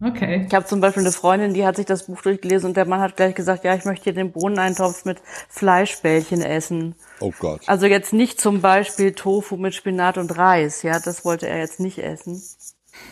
Okay. 0.00 0.44
Ich 0.46 0.54
habe 0.54 0.64
zum 0.64 0.80
Beispiel 0.80 1.02
eine 1.02 1.10
Freundin, 1.12 1.54
die 1.54 1.66
hat 1.66 1.74
sich 1.76 1.86
das 1.86 2.06
Buch 2.06 2.22
durchgelesen 2.22 2.68
und 2.68 2.76
der 2.76 2.86
Mann 2.86 3.00
hat 3.00 3.16
gleich 3.16 3.34
gesagt, 3.34 3.64
ja, 3.64 3.74
ich 3.74 3.84
möchte 3.84 4.04
hier 4.04 4.12
den 4.14 4.30
Bohneneintopf 4.30 5.04
mit 5.04 5.18
Fleischbällchen 5.48 6.40
essen. 6.40 6.94
Oh 7.20 7.32
Gott. 7.38 7.62
Also 7.66 7.86
jetzt 7.86 8.12
nicht 8.12 8.40
zum 8.40 8.60
Beispiel 8.60 9.12
Tofu 9.12 9.56
mit 9.56 9.74
Spinat 9.74 10.16
und 10.16 10.36
Reis, 10.38 10.82
ja, 10.82 11.00
das 11.00 11.24
wollte 11.24 11.48
er 11.48 11.58
jetzt 11.58 11.80
nicht 11.80 11.98
essen. 11.98 12.40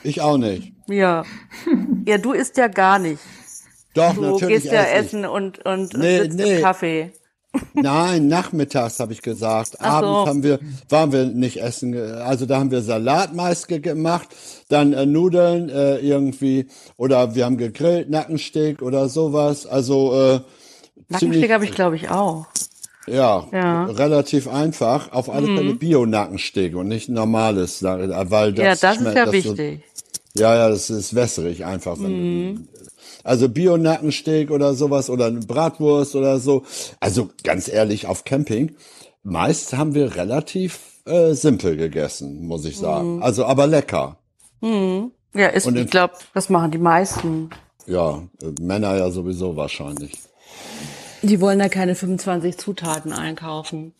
Ich 0.04 0.20
auch 0.20 0.38
nicht. 0.38 0.74
Ja. 0.88 1.24
Ja, 2.08 2.18
du 2.18 2.32
isst 2.32 2.56
ja 2.56 2.68
gar 2.68 3.00
nicht. 3.00 3.20
Doch, 3.94 4.14
Du 4.14 4.20
natürlich 4.20 4.62
gehst 4.62 4.66
ja 4.66 4.82
esse 4.82 4.92
ich. 4.92 5.06
essen 5.06 5.24
und, 5.26 5.58
und, 5.66 5.92
und 5.92 6.00
Nee, 6.00 6.20
sitzt 6.20 6.36
nee. 6.38 6.56
im 6.58 6.62
Kaffee. 6.62 7.12
Nein, 7.74 8.28
nachmittags 8.28 8.98
habe 9.00 9.12
ich 9.12 9.22
gesagt. 9.22 9.76
Ach 9.78 10.00
so. 10.00 10.06
Abends 10.06 10.30
haben 10.30 10.42
wir, 10.42 10.58
waren 10.88 11.12
wir 11.12 11.26
nicht 11.26 11.60
essen. 11.62 11.94
Also 11.98 12.46
da 12.46 12.58
haben 12.58 12.70
wir 12.70 12.82
Salat 12.82 13.34
meist 13.34 13.68
ge- 13.68 13.80
gemacht, 13.80 14.28
dann 14.68 14.92
äh, 14.92 15.06
Nudeln 15.06 15.68
äh, 15.68 15.98
irgendwie 15.98 16.66
oder 16.96 17.34
wir 17.34 17.44
haben 17.44 17.56
gegrillt, 17.58 18.10
Nackensteak 18.10 18.82
oder 18.82 19.08
sowas. 19.08 19.66
Also 19.66 20.14
äh, 20.14 20.40
Nackensteak 21.08 21.52
habe 21.52 21.64
ich, 21.64 21.72
glaube 21.72 21.96
ich, 21.96 22.08
auch. 22.10 22.46
ja, 23.06 23.46
Ja. 23.52 23.84
Mhm. 23.84 23.90
relativ 23.90 24.48
einfach. 24.48 25.12
Auf 25.12 25.28
alle 25.30 25.46
Fälle 25.46 25.74
Bio-Nackensteak 25.74 26.74
und 26.74 26.88
nicht 26.88 27.08
normales, 27.08 27.82
weil 27.82 28.52
das 28.52 28.64
ja, 28.82 28.90
das 28.90 28.96
ist 29.00 29.04
ja 29.06 29.12
das 29.12 29.26
so- 29.26 29.32
wichtig. 29.32 29.82
Ja, 30.38 30.54
ja, 30.54 30.68
das 30.68 30.90
ist 30.90 31.14
wässrig 31.14 31.64
einfach. 31.64 31.96
Wenn, 31.98 32.50
Mhm. 32.50 32.68
Also 33.26 33.48
Bio-Nackensteak 33.48 34.50
oder 34.50 34.74
sowas 34.74 35.10
oder 35.10 35.26
eine 35.26 35.40
Bratwurst 35.40 36.14
oder 36.14 36.38
so. 36.38 36.64
Also 37.00 37.30
ganz 37.42 37.68
ehrlich, 37.68 38.06
auf 38.06 38.24
Camping, 38.24 38.76
meist 39.22 39.76
haben 39.76 39.94
wir 39.94 40.14
relativ 40.16 40.78
äh, 41.06 41.32
simpel 41.34 41.76
gegessen, 41.76 42.46
muss 42.46 42.64
ich 42.64 42.76
Mhm. 42.76 42.80
sagen. 42.82 43.22
Also 43.22 43.44
aber 43.44 43.66
lecker. 43.66 44.18
Ja, 44.62 45.48
ist, 45.48 45.66
Und 45.66 45.76
ich 45.76 45.90
glaube, 45.90 46.14
das 46.34 46.48
machen 46.48 46.70
die 46.70 46.78
meisten. 46.78 47.50
Ja, 47.86 48.22
äh, 48.42 48.52
Männer 48.60 48.96
ja 48.96 49.10
sowieso 49.10 49.56
wahrscheinlich. 49.56 50.12
Die 51.22 51.40
wollen 51.40 51.58
da 51.58 51.68
keine 51.68 51.94
25 51.94 52.56
Zutaten 52.58 53.12
einkaufen. 53.12 53.92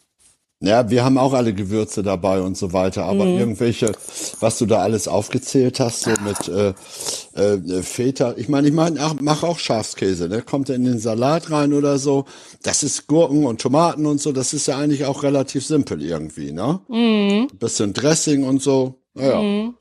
Ja, 0.62 0.88
wir 0.88 1.04
haben 1.04 1.18
auch 1.18 1.34
alle 1.34 1.52
Gewürze 1.52 2.02
dabei 2.02 2.40
und 2.40 2.56
so 2.56 2.72
weiter, 2.72 3.04
aber 3.04 3.26
Mhm. 3.26 3.38
irgendwelche, 3.38 3.92
was 4.40 4.56
du 4.56 4.64
da 4.64 4.78
alles 4.78 5.06
aufgezählt 5.06 5.80
hast, 5.80 6.00
so 6.00 6.10
mit 6.24 6.48
äh, 6.48 6.72
äh, 7.34 7.82
Feta. 7.82 8.32
Ich 8.38 8.48
meine, 8.48 8.66
ich 8.68 8.72
meine, 8.72 8.98
ach, 9.00 9.16
mach 9.20 9.42
auch 9.42 9.58
Schafskäse, 9.58 10.28
ne? 10.30 10.40
Kommt 10.40 10.70
in 10.70 10.86
den 10.86 10.98
Salat 10.98 11.50
rein 11.50 11.74
oder 11.74 11.98
so. 11.98 12.24
Das 12.62 12.82
ist 12.82 13.06
Gurken 13.06 13.44
und 13.44 13.60
Tomaten 13.60 14.06
und 14.06 14.18
so. 14.18 14.32
Das 14.32 14.54
ist 14.54 14.66
ja 14.66 14.78
eigentlich 14.78 15.04
auch 15.04 15.22
relativ 15.24 15.66
simpel 15.66 16.02
irgendwie, 16.02 16.52
ne? 16.52 16.80
Mhm. 16.88 17.48
Bisschen 17.58 17.92
Dressing 17.92 18.42
und 18.44 18.62
so. 18.62 18.94
Ja. 19.14 19.42
Mhm. 19.42 19.74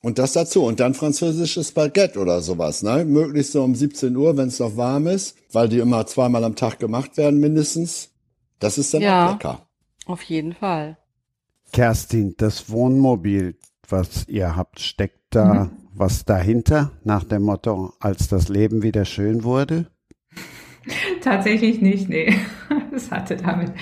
Und 0.00 0.18
das 0.20 0.34
dazu. 0.34 0.62
Und 0.62 0.78
dann 0.78 0.94
französisches 0.94 1.72
Baguette 1.72 2.20
oder 2.20 2.40
sowas, 2.40 2.84
ne? 2.84 3.04
Möglichst 3.04 3.50
so 3.50 3.64
um 3.64 3.74
17 3.74 4.16
Uhr, 4.16 4.36
wenn 4.36 4.46
es 4.46 4.60
noch 4.60 4.76
warm 4.76 5.08
ist, 5.08 5.34
weil 5.50 5.68
die 5.68 5.78
immer 5.80 6.06
zweimal 6.06 6.44
am 6.44 6.54
Tag 6.54 6.78
gemacht 6.78 7.16
werden, 7.16 7.40
mindestens. 7.40 8.10
Das 8.60 8.78
ist 8.78 8.94
dann 8.94 9.02
Ja. 9.02 9.26
auch 9.26 9.32
lecker. 9.32 9.66
Auf 10.06 10.22
jeden 10.22 10.52
Fall. 10.52 10.98
Kerstin, 11.72 12.34
das 12.36 12.70
Wohnmobil, 12.70 13.56
was 13.88 14.28
ihr 14.28 14.56
habt, 14.56 14.80
steckt 14.80 15.20
da 15.30 15.70
was 15.94 16.24
dahinter 16.24 16.90
nach 17.04 17.24
dem 17.24 17.42
Motto, 17.42 17.92
als 18.00 18.28
das 18.28 18.48
Leben 18.48 18.82
wieder 18.82 19.04
schön 19.04 19.44
wurde? 19.44 19.86
Tatsächlich 21.22 21.80
nicht, 21.80 22.08
nee. 22.08 22.34
Es 22.94 23.10
hatte 23.10 23.36
damit 23.36 23.72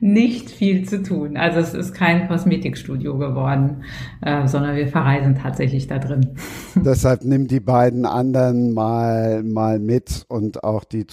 nicht 0.00 0.50
viel 0.50 0.86
zu 0.86 1.02
tun. 1.02 1.36
Also 1.36 1.60
es 1.60 1.74
ist 1.74 1.94
kein 1.94 2.28
Kosmetikstudio 2.28 3.18
geworden, 3.18 3.84
äh, 4.22 4.46
sondern 4.46 4.76
wir 4.76 4.88
verreisen 4.88 5.34
tatsächlich 5.34 5.86
da 5.86 5.98
drin. 5.98 6.34
Deshalb 6.74 7.24
nimm 7.24 7.46
die 7.46 7.60
beiden 7.60 8.06
anderen 8.06 8.72
mal, 8.72 9.42
mal 9.42 9.78
mit 9.78 10.24
und 10.28 10.64
auch 10.64 10.84
die 10.84 11.06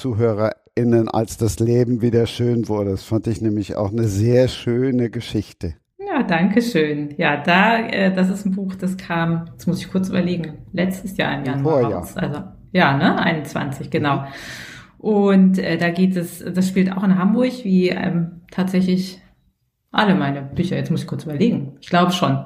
ZuhörerInnen, 0.81 1.09
als 1.09 1.37
das 1.37 1.59
Leben 1.59 2.01
wieder 2.01 2.25
schön 2.25 2.67
wurde. 2.67 2.91
Das 2.91 3.03
fand 3.03 3.27
ich 3.27 3.41
nämlich 3.41 3.75
auch 3.75 3.91
eine 3.91 4.05
sehr 4.05 4.47
schöne 4.47 5.09
Geschichte. 5.09 5.75
Ja, 5.99 6.23
danke 6.23 6.61
schön. 6.61 7.13
Ja, 7.17 7.37
da, 7.37 7.79
äh, 7.79 8.13
das 8.13 8.29
ist 8.29 8.45
ein 8.45 8.55
Buch, 8.55 8.75
das 8.75 8.97
kam, 8.97 9.45
jetzt 9.51 9.67
muss 9.67 9.79
ich 9.79 9.91
kurz 9.91 10.09
überlegen, 10.09 10.65
letztes 10.73 11.17
Jahr 11.17 11.37
im 11.37 11.45
Januar 11.45 11.81
Vorjahr. 11.81 11.99
raus. 11.99 12.17
Also, 12.17 12.41
ja, 12.71 12.97
ne, 12.97 13.21
21, 13.21 13.89
genau. 13.89 14.25
Und 14.97 15.57
äh, 15.57 15.77
da 15.77 15.89
geht 15.89 16.15
es, 16.15 16.43
das 16.43 16.67
spielt 16.67 16.91
auch 16.91 17.03
in 17.03 17.17
Hamburg, 17.17 17.63
wie 17.63 17.89
ähm, 17.89 18.41
tatsächlich 18.51 19.21
alle 19.91 20.15
meine 20.15 20.41
Bücher. 20.41 20.77
Jetzt 20.77 20.91
muss 20.91 21.01
ich 21.01 21.07
kurz 21.07 21.23
überlegen. 21.23 21.77
Ich 21.81 21.89
glaube 21.89 22.11
schon. 22.11 22.45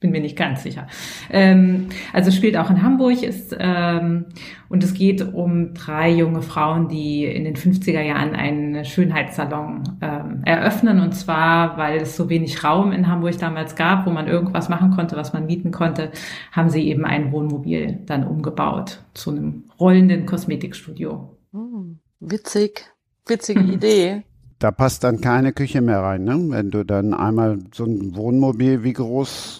Bin 0.00 0.12
mir 0.12 0.22
nicht 0.22 0.36
ganz 0.36 0.62
sicher. 0.62 0.86
Ähm, 1.30 1.90
also 2.14 2.30
spielt 2.30 2.56
auch 2.56 2.70
in 2.70 2.82
Hamburg 2.82 3.22
ist 3.22 3.54
ähm, 3.58 4.24
und 4.70 4.82
es 4.82 4.94
geht 4.94 5.34
um 5.34 5.74
drei 5.74 6.10
junge 6.10 6.40
Frauen, 6.40 6.88
die 6.88 7.26
in 7.26 7.44
den 7.44 7.54
50er 7.54 8.00
Jahren 8.00 8.34
einen 8.34 8.86
Schönheitssalon 8.86 9.98
ähm, 10.00 10.40
eröffnen 10.46 11.00
und 11.00 11.12
zwar, 11.12 11.76
weil 11.76 11.98
es 11.98 12.16
so 12.16 12.30
wenig 12.30 12.64
Raum 12.64 12.92
in 12.92 13.08
Hamburg 13.08 13.36
damals 13.36 13.76
gab, 13.76 14.06
wo 14.06 14.10
man 14.10 14.26
irgendwas 14.26 14.70
machen 14.70 14.90
konnte, 14.90 15.16
was 15.16 15.34
man 15.34 15.44
mieten 15.44 15.70
konnte, 15.70 16.12
haben 16.50 16.70
sie 16.70 16.88
eben 16.88 17.04
ein 17.04 17.30
Wohnmobil 17.30 17.98
dann 18.06 18.26
umgebaut 18.26 19.02
zu 19.12 19.32
einem 19.32 19.64
rollenden 19.78 20.24
Kosmetikstudio. 20.24 21.36
Hm. 21.52 21.98
Witzig. 22.20 22.86
Witzige 23.26 23.60
Idee. 23.72 24.22
Da 24.58 24.70
passt 24.70 25.04
dann 25.04 25.20
keine 25.20 25.52
Küche 25.52 25.80
mehr 25.80 26.00
rein, 26.00 26.24
ne? 26.24 26.38
Wenn 26.48 26.70
du 26.70 26.84
dann 26.84 27.14
einmal 27.14 27.58
so 27.74 27.84
ein 27.84 28.14
Wohnmobil, 28.14 28.82
wie 28.82 28.92
groß 28.92 29.59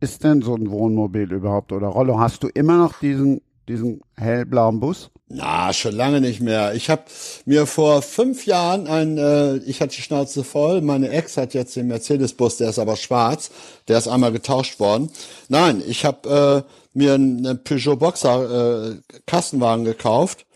ist 0.00 0.24
denn 0.24 0.42
so 0.42 0.54
ein 0.54 0.70
Wohnmobil 0.70 1.32
überhaupt? 1.32 1.72
Oder 1.72 1.88
Rollo, 1.88 2.18
hast 2.18 2.42
du 2.42 2.48
immer 2.48 2.78
noch 2.78 2.98
diesen, 3.00 3.42
diesen 3.68 4.00
hellblauen 4.16 4.80
Bus? 4.80 5.10
Na, 5.28 5.72
schon 5.72 5.92
lange 5.94 6.20
nicht 6.20 6.40
mehr. 6.40 6.74
Ich 6.74 6.90
habe 6.90 7.02
mir 7.44 7.66
vor 7.66 8.02
fünf 8.02 8.44
Jahren 8.44 8.88
ein, 8.88 9.16
äh, 9.16 9.56
ich 9.58 9.80
hatte 9.80 9.94
die 9.94 10.02
Schnauze 10.02 10.42
voll. 10.42 10.80
Meine 10.80 11.10
Ex 11.10 11.36
hat 11.36 11.54
jetzt 11.54 11.76
den 11.76 11.86
Mercedes-Bus, 11.86 12.56
der 12.56 12.70
ist 12.70 12.80
aber 12.80 12.96
schwarz. 12.96 13.50
Der 13.86 13.98
ist 13.98 14.08
einmal 14.08 14.32
getauscht 14.32 14.80
worden. 14.80 15.10
Nein, 15.48 15.82
ich 15.86 16.04
habe 16.04 16.64
äh, 16.66 16.98
mir 16.98 17.14
einen 17.14 17.62
Peugeot 17.62 17.96
Boxer 17.96 18.90
äh, 18.90 18.96
Kastenwagen 19.26 19.84
gekauft 19.84 20.46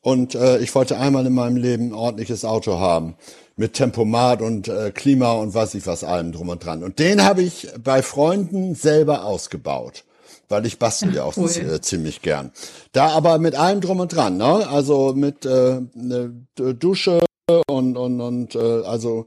und 0.00 0.34
äh, 0.34 0.58
ich 0.58 0.74
wollte 0.74 0.98
einmal 0.98 1.26
in 1.26 1.34
meinem 1.34 1.56
Leben 1.56 1.88
ein 1.88 1.94
ordentliches 1.94 2.44
Auto 2.44 2.78
haben. 2.78 3.16
Mit 3.56 3.74
Tempomat 3.74 4.42
und 4.42 4.66
äh, 4.66 4.90
Klima 4.92 5.32
und 5.32 5.54
weiß 5.54 5.74
ich 5.74 5.86
was 5.86 6.02
allem 6.02 6.32
drum 6.32 6.48
und 6.48 6.64
dran. 6.64 6.82
Und 6.82 6.98
den 6.98 7.22
habe 7.22 7.42
ich 7.42 7.68
bei 7.82 8.02
Freunden 8.02 8.74
selber 8.74 9.24
ausgebaut. 9.24 10.04
Weil 10.48 10.66
ich 10.66 10.78
bastel 10.78 11.14
ja 11.14 11.24
auch 11.24 11.36
Cool. 11.36 11.48
äh, 11.50 11.80
ziemlich 11.80 12.20
gern. 12.20 12.50
Da 12.92 13.08
aber 13.08 13.38
mit 13.38 13.54
allem 13.54 13.80
drum 13.80 14.00
und 14.00 14.14
dran, 14.14 14.36
ne? 14.36 14.68
Also 14.68 15.14
mit 15.14 15.46
äh, 15.46 15.80
ne 15.94 16.34
Dusche 16.56 17.24
und 17.66 17.96
und 17.96 18.20
und 18.20 18.54
äh, 18.54 18.82
also 18.84 19.26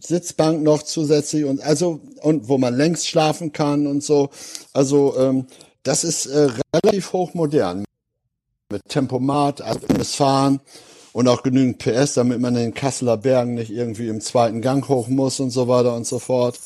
Sitzbank 0.00 0.62
noch 0.62 0.82
zusätzlich 0.82 1.44
und 1.44 1.60
also 1.62 2.00
und 2.22 2.48
wo 2.48 2.58
man 2.58 2.76
längs 2.76 3.06
schlafen 3.06 3.52
kann 3.52 3.86
und 3.86 4.02
so. 4.02 4.30
Also 4.72 5.16
ähm, 5.18 5.46
das 5.82 6.04
ist 6.04 6.26
äh, 6.26 6.48
relativ 6.74 7.12
hochmodern 7.12 7.84
mit 8.70 8.82
Tempomat, 8.88 9.60
also 9.60 9.80
Fahren 10.04 10.60
und 11.12 11.28
auch 11.28 11.42
genügend 11.42 11.78
PS, 11.78 12.14
damit 12.14 12.40
man 12.40 12.56
in 12.56 12.62
den 12.62 12.74
Kasseler 12.74 13.16
Bergen 13.16 13.54
nicht 13.54 13.70
irgendwie 13.70 14.08
im 14.08 14.20
zweiten 14.20 14.62
Gang 14.62 14.88
hoch 14.88 15.08
muss 15.08 15.40
und 15.40 15.50
so 15.50 15.68
weiter 15.68 15.94
und 15.94 16.06
so 16.06 16.18
fort. 16.18 16.58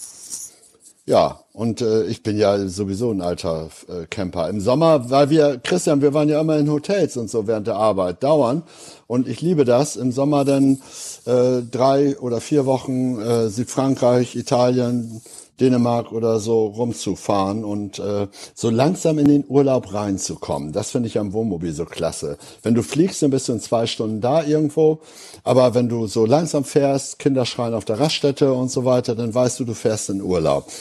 Ja, 1.08 1.40
und 1.52 1.82
äh, 1.82 2.04
ich 2.06 2.24
bin 2.24 2.36
ja 2.36 2.66
sowieso 2.66 3.12
ein 3.12 3.20
alter 3.20 3.68
äh, 3.88 4.06
Camper. 4.06 4.48
Im 4.48 4.60
Sommer, 4.60 5.08
weil 5.08 5.30
wir, 5.30 5.58
Christian, 5.62 6.02
wir 6.02 6.12
waren 6.14 6.28
ja 6.28 6.40
immer 6.40 6.58
in 6.58 6.68
Hotels 6.68 7.16
und 7.16 7.30
so 7.30 7.46
während 7.46 7.68
der 7.68 7.76
Arbeit, 7.76 8.24
dauern. 8.24 8.64
Und 9.06 9.28
ich 9.28 9.40
liebe 9.40 9.64
das, 9.64 9.94
im 9.94 10.10
Sommer 10.10 10.44
dann 10.44 10.80
äh, 11.26 11.62
drei 11.70 12.18
oder 12.18 12.40
vier 12.40 12.66
Wochen 12.66 13.20
äh, 13.20 13.48
Südfrankreich, 13.48 14.34
Italien, 14.34 15.22
Dänemark 15.60 16.12
oder 16.12 16.38
so 16.40 16.66
rumzufahren 16.66 17.64
und 17.64 17.98
äh, 17.98 18.28
so 18.54 18.70
langsam 18.70 19.18
in 19.18 19.26
den 19.28 19.44
Urlaub 19.48 19.92
reinzukommen. 19.92 20.72
Das 20.72 20.90
finde 20.90 21.08
ich 21.08 21.18
am 21.18 21.32
Wohnmobil 21.32 21.72
so 21.72 21.84
klasse. 21.84 22.38
Wenn 22.62 22.74
du 22.74 22.82
fliegst, 22.82 23.22
dann 23.22 23.30
bist 23.30 23.48
du 23.48 23.52
in 23.52 23.60
zwei 23.60 23.86
Stunden 23.86 24.20
da 24.20 24.42
irgendwo. 24.42 25.00
Aber 25.44 25.74
wenn 25.74 25.88
du 25.88 26.06
so 26.06 26.26
langsam 26.26 26.64
fährst, 26.64 27.18
Kinder 27.18 27.46
schreien 27.46 27.74
auf 27.74 27.84
der 27.84 28.00
Raststätte 28.00 28.52
und 28.52 28.70
so 28.70 28.84
weiter, 28.84 29.14
dann 29.14 29.34
weißt 29.34 29.58
du, 29.60 29.64
du 29.64 29.74
fährst 29.74 30.10
in 30.10 30.22
Urlaub. 30.22 30.66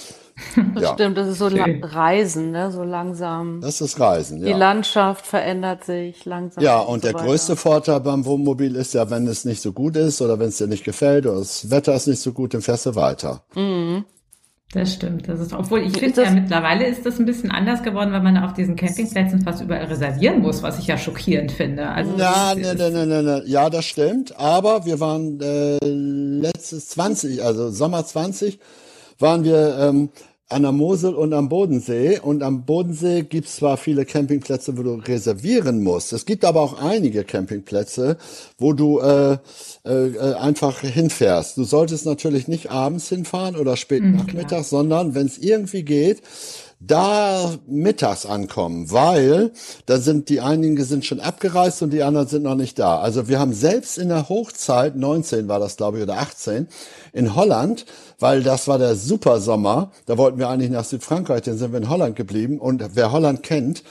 Das 0.73 0.83
Ja. 0.83 0.93
stimmt, 0.95 1.17
das 1.17 1.29
ist 1.29 1.37
so 1.37 1.49
Schön. 1.49 1.81
Reisen, 1.81 2.51
ne? 2.51 2.69
So 2.69 2.83
langsam. 2.83 3.61
Das 3.61 3.79
ist 3.79 4.01
Reisen, 4.01 4.41
Die 4.41 4.49
ja. 4.49 4.57
Landschaft 4.57 5.25
verändert 5.25 5.85
sich 5.85 6.25
langsam. 6.25 6.61
Ja, 6.61 6.79
und 6.81 7.03
so 7.03 7.07
der 7.07 7.13
weiter. 7.15 7.25
größte 7.25 7.55
Vorteil 7.55 8.01
beim 8.01 8.25
Wohnmobil 8.25 8.75
ist 8.75 8.93
ja, 8.95 9.09
wenn 9.09 9.27
es 9.27 9.45
nicht 9.45 9.61
so 9.61 9.71
gut 9.71 9.95
ist 9.95 10.21
oder 10.21 10.37
wenn 10.37 10.49
es 10.49 10.57
dir 10.57 10.67
nicht 10.67 10.83
gefällt 10.83 11.25
oder 11.25 11.39
das 11.39 11.69
Wetter 11.71 11.95
ist 11.95 12.07
nicht 12.07 12.19
so 12.19 12.33
gut, 12.33 12.53
dann 12.53 12.61
fährst 12.61 12.85
du 12.85 12.95
weiter. 12.95 13.43
Das 14.75 14.93
stimmt. 14.93 15.29
Das 15.29 15.39
ist, 15.39 15.53
obwohl 15.53 15.79
ich 15.83 15.97
finde 15.97 16.21
ja 16.23 16.31
mittlerweile 16.31 16.85
ist 16.85 17.05
das 17.05 17.17
ein 17.17 17.25
bisschen 17.25 17.49
anders 17.49 17.81
geworden, 17.81 18.11
weil 18.11 18.21
man 18.21 18.37
auf 18.37 18.51
diesen 18.53 18.75
Campingplätzen 18.75 19.41
fast 19.41 19.61
überall 19.61 19.85
reservieren 19.85 20.41
muss, 20.41 20.61
was 20.63 20.79
ich 20.79 20.87
ja 20.87 20.97
schockierend 20.97 21.53
finde. 21.53 21.87
Also 21.87 22.11
Na, 22.17 22.53
das 22.53 22.55
ne, 22.57 22.61
ist- 22.71 22.77
ne, 22.79 22.91
ne, 22.91 23.05
ne, 23.07 23.23
ne. 23.23 23.43
Ja, 23.45 23.69
das 23.69 23.85
stimmt. 23.85 24.37
Aber 24.37 24.85
wir 24.85 24.99
waren 24.99 25.39
äh, 25.39 25.77
letztes 25.81 26.89
20, 26.89 27.41
also 27.41 27.69
Sommer 27.71 28.05
20, 28.05 28.59
waren 29.17 29.45
wir 29.45 29.77
ähm, 29.79 30.09
an 30.47 30.61
der 30.61 30.71
Mosel 30.71 31.15
und 31.15 31.33
am 31.33 31.49
Bodensee. 31.49 32.19
Und 32.19 32.43
am 32.43 32.65
Bodensee 32.65 33.23
gibt's 33.23 33.55
zwar 33.55 33.77
viele 33.77 34.05
Campingplätze, 34.05 34.77
wo 34.77 34.83
du 34.83 34.93
reservieren 34.95 35.83
musst. 35.83 36.13
Es 36.13 36.25
gibt 36.25 36.45
aber 36.45 36.61
auch 36.61 36.81
einige 36.81 37.23
Campingplätze, 37.23 38.17
wo 38.59 38.73
du 38.73 38.99
äh, 38.99 39.37
äh, 39.83 40.33
einfach 40.35 40.81
hinfährst. 40.81 41.57
Du 41.57 41.63
solltest 41.63 42.05
natürlich 42.05 42.47
nicht 42.47 42.69
abends 42.69 43.09
hinfahren 43.09 43.55
oder 43.55 43.75
spät 43.75 44.03
Nachmittag, 44.03 44.63
sondern 44.65 45.15
wenn 45.15 45.25
es 45.25 45.37
irgendwie 45.39 45.83
geht, 45.83 46.21
da 46.87 47.53
mittags 47.67 48.25
ankommen, 48.25 48.91
weil 48.91 49.51
da 49.85 49.97
sind 49.97 50.29
die 50.29 50.41
einigen 50.41 50.83
sind 50.83 51.05
schon 51.05 51.19
abgereist 51.19 51.81
und 51.81 51.91
die 51.91 52.03
anderen 52.03 52.27
sind 52.27 52.43
noch 52.43 52.55
nicht 52.55 52.79
da. 52.79 52.99
Also 52.99 53.27
wir 53.27 53.39
haben 53.39 53.53
selbst 53.53 53.97
in 53.97 54.09
der 54.09 54.29
Hochzeit, 54.29 54.95
19 54.95 55.47
war 55.47 55.59
das 55.59 55.77
glaube 55.77 55.97
ich 55.97 56.03
oder 56.03 56.17
18, 56.17 56.67
in 57.13 57.35
Holland, 57.35 57.85
weil 58.19 58.43
das 58.43 58.67
war 58.67 58.77
der 58.77 58.95
Supersommer, 58.95 59.91
da 60.05 60.17
wollten 60.17 60.39
wir 60.39 60.49
eigentlich 60.49 60.71
nach 60.71 60.85
Südfrankreich, 60.85 61.43
dann 61.43 61.57
sind 61.57 61.71
wir 61.71 61.79
in 61.79 61.89
Holland 61.89 62.15
geblieben 62.15 62.59
und 62.59 62.83
wer 62.93 63.11
Holland 63.11 63.43
kennt, 63.43 63.83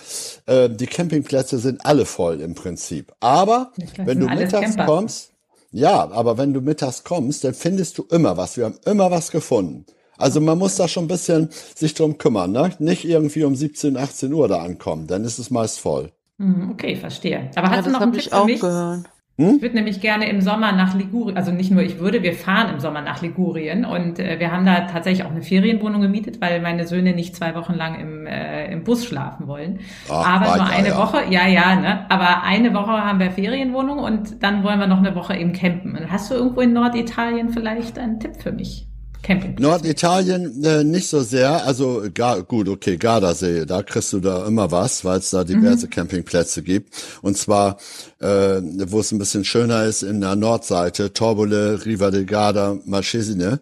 äh, 0.47 0.69
die 0.71 0.87
Campingplätze 0.87 1.59
sind 1.59 1.85
alle 1.85 2.07
voll 2.07 2.41
im 2.41 2.55
Prinzip. 2.55 3.13
Aber 3.21 3.73
wenn 3.97 4.21
du 4.21 4.27
mittags 4.27 4.77
Camper. 4.77 4.87
kommst, 4.87 5.31
ja, 5.71 6.09
aber 6.11 6.39
wenn 6.39 6.55
du 6.55 6.61
mittags 6.61 7.03
kommst, 7.03 7.43
dann 7.43 7.53
findest 7.53 7.99
du 7.99 8.07
immer 8.11 8.37
was. 8.37 8.57
Wir 8.57 8.67
haben 8.67 8.79
immer 8.85 9.11
was 9.11 9.33
gefunden. 9.33 9.85
Also 10.19 10.41
man 10.41 10.59
muss 10.59 10.77
da 10.77 10.89
schon 10.89 11.05
ein 11.05 11.09
bisschen 11.09 11.49
sich 11.75 11.95
drum 11.95 12.19
kümmern, 12.19 12.53
ne? 12.53 12.71
Nicht 12.79 13.05
irgendwie 13.05 13.45
um 13.45 13.55
17, 13.57 13.97
18 13.97 14.33
Uhr 14.33 14.49
da 14.49 14.63
ankommen, 14.63 15.07
dann 15.07 15.25
ist 15.25 15.39
es 15.39 15.51
meist 15.51 15.81
voll. 15.81 16.13
Hm, 16.39 16.71
Okay, 16.73 16.97
verstehe. 16.97 17.51
Aber 17.55 17.71
Ja, 17.71 17.77
hast 17.77 17.87
du 17.87 17.91
noch 17.91 18.01
einen 18.01 18.13
Tipp 18.13 18.31
für 18.31 18.37
auch 18.37 18.47
mich? 18.47 18.61
gehört. 18.61 19.07
Hm? 19.37 19.57
Ich 19.57 19.63
würde 19.63 19.75
nämlich 19.75 20.01
gerne 20.01 20.29
im 20.31 20.41
Sommer 20.41 20.71
nach 20.73 20.95
Ligurien, 20.95 21.37
also 21.37 21.51
nicht 21.51 21.73
nur 21.73 21.83
ich 21.83 21.99
würde, 21.99 22.23
wir 22.23 22.35
fahren 22.35 22.73
im 22.73 22.79
Sommer 22.79 23.01
nach 23.03 23.21
Ligurien 23.21 23.85
und 23.85 24.21
äh, 24.21 24.39
wir 24.39 24.53
haben 24.53 24.65
da 24.65 24.83
tatsächlich 24.83 25.27
auch 25.27 25.31
eine 25.33 25.43
Ferienwohnung 25.43 26.01
gemietet, 26.03 26.41
weil 26.41 26.61
meine 26.61 26.87
Söhne 26.87 27.15
nicht 27.15 27.35
zwei 27.35 27.57
Wochen 27.57 27.75
lang 27.75 27.99
im, 28.01 28.27
äh, 28.27 28.71
im 28.73 28.85
Bus 28.85 29.05
schlafen 29.05 29.49
wollen. 29.49 29.81
Ach, 30.09 30.25
Aber 30.25 30.53
nur 30.55 30.67
eine 30.69 30.91
ja. 30.91 30.97
Woche, 30.97 31.25
ja, 31.31 31.49
ja, 31.49 31.75
ne? 31.75 32.09
Aber 32.11 32.45
eine 32.45 32.73
Woche 32.75 32.93
haben 32.93 33.19
wir 33.19 33.33
Ferienwohnung 33.33 33.99
und 33.99 34.41
dann 34.45 34.63
wollen 34.63 34.79
wir 34.79 34.87
noch 34.87 34.99
eine 34.99 35.17
Woche 35.17 35.37
eben 35.37 35.53
campen. 35.53 35.97
Und 35.97 36.13
hast 36.13 36.31
du 36.31 36.35
irgendwo 36.37 36.61
in 36.61 36.73
Norditalien 36.73 37.51
vielleicht 37.51 37.99
einen 37.99 38.21
Tipp 38.21 38.37
für 38.41 38.53
mich? 38.53 38.87
Campingplätze? 39.25 39.63
Norditalien 39.63 40.65
äh, 40.65 40.85
nicht 40.85 41.09
so 41.09 41.23
sehr. 41.23 41.67
Also 41.67 42.05
gar, 42.15 42.43
gut, 42.43 42.69
okay, 42.69 42.97
Gardasee, 42.97 43.65
da 43.65 43.83
kriegst 43.83 44.13
du 44.13 44.21
da 44.21 44.47
immer 44.47 44.71
was, 44.71 45.05
weil 45.05 45.19
es 45.19 45.31
da 45.31 45.43
diverse 45.43 45.87
mhm. 45.87 45.91
Campingplätze 45.91 46.63
gibt. 46.63 46.95
Und 47.23 47.37
zwar, 47.37 47.79
äh, 48.21 48.61
wo 48.87 49.01
es 49.01 49.11
ein 49.11 49.19
bisschen 49.19 49.45
schöner 49.45 49.85
ist, 49.85 50.03
in 50.03 50.21
der 50.21 50.37
Nordseite, 50.37 51.13
Torbole, 51.13 51.85
Riva 51.85 52.11
del 52.11 52.27
Garda, 52.27 52.79
Marchesine. 52.85 53.61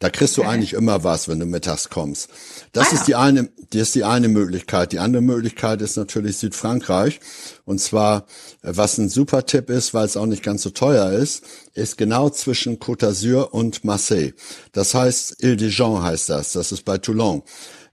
Da 0.00 0.10
kriegst 0.10 0.38
okay. 0.38 0.46
du 0.46 0.52
eigentlich 0.52 0.72
immer 0.72 1.04
was, 1.04 1.28
wenn 1.28 1.38
du 1.38 1.46
mittags 1.46 1.88
kommst. 1.88 2.28
Das 2.74 2.88
ah, 2.90 2.94
ist 2.96 3.06
die 3.06 3.14
eine, 3.14 3.48
das 3.70 3.82
ist 3.82 3.94
die 3.94 4.04
eine 4.04 4.28
Möglichkeit. 4.28 4.92
Die 4.92 4.98
andere 4.98 5.22
Möglichkeit 5.22 5.80
ist 5.80 5.96
natürlich 5.96 6.38
Südfrankreich. 6.38 7.20
Und 7.64 7.80
zwar, 7.80 8.26
äh, 8.62 8.72
was 8.74 8.98
ein 8.98 9.08
super 9.08 9.46
Tipp 9.46 9.70
ist, 9.70 9.94
weil 9.94 10.04
es 10.04 10.16
auch 10.16 10.26
nicht 10.26 10.42
ganz 10.42 10.62
so 10.62 10.70
teuer 10.70 11.12
ist, 11.12 11.44
ist 11.74 11.96
genau 11.96 12.30
zwischen 12.30 12.78
Côte 12.80 13.06
d'Azur 13.06 13.52
und 13.52 13.84
Marseille. 13.84 14.34
Das 14.72 14.92
heißt, 14.92 15.42
Ile 15.42 15.56
de 15.56 15.70
Jean 15.70 16.02
heißt 16.02 16.28
das. 16.28 16.52
Das 16.52 16.72
ist 16.72 16.84
bei 16.84 16.98
Toulon. 16.98 17.42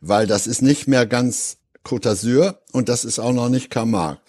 Weil 0.01 0.25
das 0.25 0.47
ist 0.47 0.63
nicht 0.63 0.87
mehr 0.87 1.05
ganz 1.05 1.57
Côte 1.85 2.09
d'Azur 2.09 2.55
und 2.71 2.89
das 2.89 3.05
ist 3.05 3.19
auch 3.19 3.33
noch 3.33 3.49
nicht 3.49 3.69
Camargue. 3.69 4.19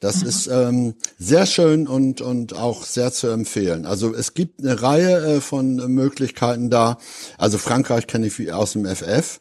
Das 0.00 0.22
mhm. 0.22 0.28
ist 0.28 0.46
ähm, 0.48 0.94
sehr 1.16 1.46
schön 1.46 1.86
und, 1.86 2.20
und 2.20 2.56
auch 2.56 2.84
sehr 2.84 3.12
zu 3.12 3.28
empfehlen. 3.28 3.86
Also 3.86 4.12
es 4.12 4.34
gibt 4.34 4.60
eine 4.60 4.82
Reihe 4.82 5.36
äh, 5.36 5.40
von 5.40 5.76
Möglichkeiten 5.76 6.70
da. 6.70 6.98
Also 7.38 7.56
Frankreich 7.56 8.08
kenne 8.08 8.26
ich 8.26 8.52
aus 8.52 8.72
dem 8.72 8.84
FF. 8.84 9.40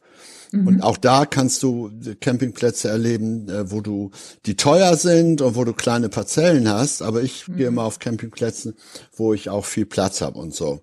Mhm. 0.52 0.68
Und 0.68 0.82
auch 0.82 0.98
da 0.98 1.26
kannst 1.26 1.64
du 1.64 1.92
Campingplätze 2.20 2.90
erleben, 2.90 3.50
äh, 3.50 3.72
wo 3.72 3.82
du, 3.82 4.12
die 4.46 4.56
teuer 4.56 4.96
sind 4.96 5.42
und 5.42 5.56
wo 5.56 5.64
du 5.64 5.74
kleine 5.74 6.10
Parzellen 6.10 6.70
hast. 6.70 7.02
Aber 7.02 7.24
ich 7.24 7.48
mhm. 7.48 7.58
gehe 7.58 7.68
immer 7.68 7.84
auf 7.84 8.00
Campingplätze, 8.00 8.76
wo 9.16 9.34
ich 9.34 9.50
auch 9.50 9.66
viel 9.66 9.86
Platz 9.86 10.22
habe 10.22 10.38
und 10.38 10.54
so. 10.54 10.82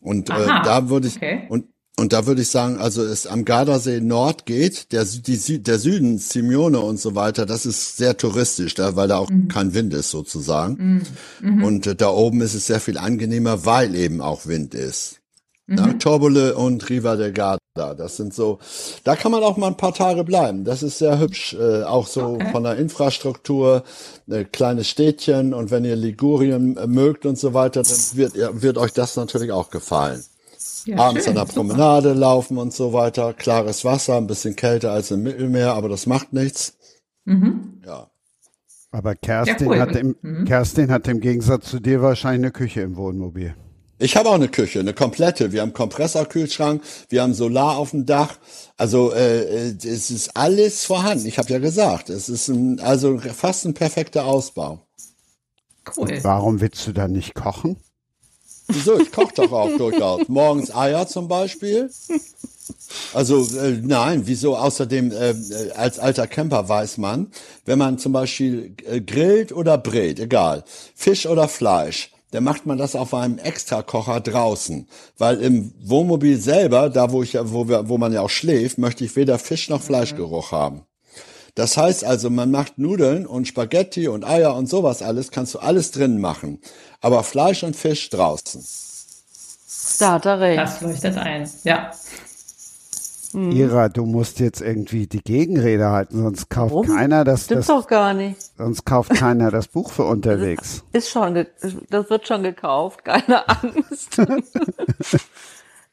Und 0.00 0.30
äh, 0.30 0.46
da 0.46 0.88
würde 0.88 1.08
ich, 1.08 1.16
okay. 1.16 1.46
und 1.48 1.66
und 1.98 2.12
da 2.12 2.26
würde 2.26 2.42
ich 2.42 2.48
sagen, 2.48 2.76
also 2.76 3.02
es 3.02 3.26
am 3.26 3.46
Gardasee 3.46 4.02
Nord 4.02 4.44
geht, 4.44 4.92
der, 4.92 5.06
die, 5.06 5.62
der 5.62 5.78
Süden, 5.78 6.18
Simeone 6.18 6.78
und 6.80 7.00
so 7.00 7.14
weiter, 7.14 7.46
das 7.46 7.64
ist 7.64 7.96
sehr 7.96 8.18
touristisch, 8.18 8.74
da, 8.74 8.96
weil 8.96 9.08
da 9.08 9.16
auch 9.16 9.30
mhm. 9.30 9.48
kein 9.48 9.72
Wind 9.72 9.94
ist 9.94 10.10
sozusagen. 10.10 11.02
Mhm. 11.40 11.56
mhm. 11.56 11.64
Und 11.64 11.86
äh, 11.86 11.94
da 11.94 12.10
oben 12.10 12.42
ist 12.42 12.52
es 12.52 12.66
sehr 12.66 12.80
viel 12.80 12.98
angenehmer, 12.98 13.64
weil 13.64 13.94
eben 13.94 14.20
auch 14.20 14.44
Wind 14.44 14.74
ist. 14.74 15.22
Mhm. 15.66 15.78
Ja, 15.78 15.92
Torbole 15.94 16.54
und 16.54 16.86
Riva 16.90 17.16
del 17.16 17.32
Garda, 17.32 17.58
das 17.76 18.16
sind 18.16 18.34
so, 18.34 18.58
da 19.04 19.16
kann 19.16 19.32
man 19.32 19.42
auch 19.42 19.56
mal 19.56 19.68
ein 19.68 19.76
paar 19.76 19.94
Tage 19.94 20.24
bleiben. 20.24 20.64
Das 20.64 20.82
ist 20.82 20.98
sehr 20.98 21.18
hübsch, 21.18 21.54
äh, 21.54 21.82
auch 21.84 22.06
so 22.06 22.34
okay. 22.34 22.50
von 22.50 22.62
der 22.62 22.76
Infrastruktur, 22.76 23.84
äh, 24.28 24.44
kleines 24.44 24.88
Städtchen 24.88 25.54
und 25.54 25.70
wenn 25.70 25.84
ihr 25.84 25.96
Ligurien 25.96 26.76
äh, 26.76 26.86
mögt 26.86 27.26
und 27.26 27.38
so 27.38 27.54
weiter, 27.54 27.82
dann 27.82 27.96
wird, 28.14 28.34
wird 28.34 28.78
euch 28.78 28.92
das 28.92 29.16
natürlich 29.16 29.52
auch 29.52 29.70
gefallen. 29.70 30.24
Ja, 30.86 30.98
Abends 30.98 31.24
schön, 31.24 31.36
an 31.36 31.46
der 31.46 31.52
Promenade 31.52 32.08
super. 32.10 32.20
laufen 32.20 32.58
und 32.58 32.72
so 32.72 32.92
weiter. 32.92 33.34
Klares 33.34 33.84
Wasser, 33.84 34.16
ein 34.16 34.26
bisschen 34.26 34.54
kälter 34.54 34.92
als 34.92 35.10
im 35.10 35.22
Mittelmeer, 35.22 35.74
aber 35.74 35.88
das 35.88 36.06
macht 36.06 36.32
nichts. 36.32 36.74
Mhm. 37.24 37.82
Ja. 37.84 38.08
Aber 38.92 39.14
Kerstin, 39.14 39.66
ja, 39.66 39.72
cool. 39.72 39.80
hat 39.80 39.96
im, 39.96 40.16
mhm. 40.22 40.44
Kerstin 40.44 40.90
hat 40.90 41.08
im 41.08 41.20
Gegensatz 41.20 41.68
zu 41.68 41.80
dir 41.80 42.02
wahrscheinlich 42.02 42.44
eine 42.44 42.52
Küche 42.52 42.82
im 42.82 42.96
Wohnmobil. 42.96 43.54
Ich 43.98 44.16
habe 44.16 44.28
auch 44.28 44.34
eine 44.34 44.48
Küche, 44.48 44.80
eine 44.80 44.92
komplette. 44.92 45.52
Wir 45.52 45.62
haben 45.62 45.72
Kompressorkühlschrank, 45.72 46.82
wir 47.08 47.22
haben 47.22 47.32
Solar 47.32 47.78
auf 47.78 47.92
dem 47.92 48.04
Dach. 48.04 48.36
Also 48.76 49.12
äh, 49.12 49.74
es 49.76 50.10
ist 50.10 50.36
alles 50.36 50.84
vorhanden. 50.84 51.26
Ich 51.26 51.38
habe 51.38 51.50
ja 51.50 51.58
gesagt, 51.58 52.10
es 52.10 52.28
ist 52.28 52.48
ein, 52.48 52.78
also 52.80 53.18
fast 53.18 53.64
ein 53.64 53.74
perfekter 53.74 54.26
Ausbau. 54.26 54.80
Cool. 55.96 56.12
Und 56.12 56.24
warum 56.24 56.60
willst 56.60 56.86
du 56.86 56.92
da 56.92 57.08
nicht 57.08 57.34
kochen? 57.34 57.76
Wieso? 58.68 58.98
Ich 58.98 59.12
koche 59.12 59.32
doch 59.34 59.52
auch 59.52 59.76
durchaus. 59.76 60.22
Morgens 60.28 60.74
Eier 60.74 61.06
zum 61.06 61.28
Beispiel. 61.28 61.90
Also 63.14 63.46
äh, 63.56 63.80
nein, 63.82 64.22
wieso? 64.26 64.56
Außerdem, 64.56 65.12
äh, 65.12 65.34
als 65.74 65.98
alter 65.98 66.26
Camper 66.26 66.68
weiß 66.68 66.98
man, 66.98 67.30
wenn 67.64 67.78
man 67.78 67.98
zum 67.98 68.12
Beispiel 68.12 68.74
äh, 68.84 69.00
grillt 69.00 69.52
oder 69.52 69.78
brät, 69.78 70.18
egal, 70.20 70.64
Fisch 70.94 71.26
oder 71.26 71.48
Fleisch, 71.48 72.10
dann 72.36 72.44
macht 72.44 72.66
man 72.66 72.76
das 72.76 72.94
auf 72.94 73.14
einem 73.14 73.38
Extrakocher 73.38 74.20
draußen. 74.20 74.86
Weil 75.16 75.40
im 75.40 75.72
Wohnmobil 75.82 76.38
selber, 76.38 76.90
da 76.90 77.10
wo 77.10 77.22
ich 77.22 77.32
ja, 77.32 77.50
wo, 77.50 77.66
wir, 77.66 77.88
wo 77.88 77.96
man 77.96 78.12
ja 78.12 78.20
auch 78.20 78.28
schläft, 78.28 78.76
möchte 78.76 79.06
ich 79.06 79.16
weder 79.16 79.38
Fisch 79.38 79.70
noch 79.70 79.80
Fleischgeruch 79.80 80.52
haben. 80.52 80.82
Das 81.54 81.78
heißt 81.78 82.04
also, 82.04 82.28
man 82.28 82.50
macht 82.50 82.76
Nudeln 82.76 83.26
und 83.26 83.48
Spaghetti 83.48 84.08
und 84.08 84.26
Eier 84.26 84.54
und 84.54 84.68
sowas 84.68 85.00
alles, 85.00 85.30
kannst 85.30 85.54
du 85.54 85.60
alles 85.60 85.92
drin 85.92 86.20
machen. 86.20 86.60
Aber 87.00 87.22
Fleisch 87.22 87.62
und 87.62 87.74
Fisch 87.74 88.10
draußen. 88.10 88.62
Da 89.98 90.12
hat 90.12 90.26
er 90.26 90.38
recht. 90.38 90.60
Das 90.60 90.82
leuchtet 90.82 91.16
ein, 91.16 91.50
ja. 91.64 91.90
Hm. 93.32 93.50
Ira, 93.50 93.88
du 93.88 94.04
musst 94.06 94.40
jetzt 94.40 94.60
irgendwie 94.60 95.06
die 95.06 95.22
Gegenrede 95.22 95.90
halten, 95.90 96.22
sonst 96.22 96.48
kauft 96.50 96.72
Warum? 96.72 96.86
keiner 96.86 97.24
das. 97.24 97.44
Stimmt 97.44 97.68
doch 97.68 97.86
gar 97.86 98.14
nicht. 98.14 98.40
Sonst 98.56 98.84
kauft 98.84 99.14
keiner 99.14 99.50
das 99.50 99.68
Buch 99.68 99.90
für 99.90 100.04
unterwegs. 100.04 100.84
Ist 100.92 101.10
schon, 101.10 101.46
das 101.90 102.10
wird 102.10 102.26
schon 102.26 102.42
gekauft, 102.42 103.04
keine 103.04 103.48
Angst. 103.48 104.20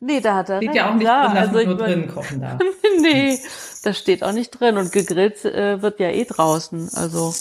Nee, 0.05 0.19
da 0.19 0.35
hat 0.35 0.49
er 0.49 0.57
Steht 0.57 0.75
ja 0.75 0.89
auch 0.89 0.95
nicht 0.95 1.07
drin, 1.07 1.33
dass 1.33 1.37
also 1.37 1.53
man 1.53 1.65
nur 1.65 1.77
drin 1.77 2.07
kochen 2.09 2.41
darf. 2.41 2.59
nee, 3.01 3.39
das 3.83 3.97
steht 3.97 4.21
auch 4.21 4.33
nicht 4.33 4.49
drin. 4.49 4.75
Und 4.75 4.91
gegrillt 4.91 5.45
äh, 5.45 5.81
wird 5.81 6.01
ja 6.01 6.09
eh 6.09 6.25
draußen. 6.25 6.89
Also 6.93 7.33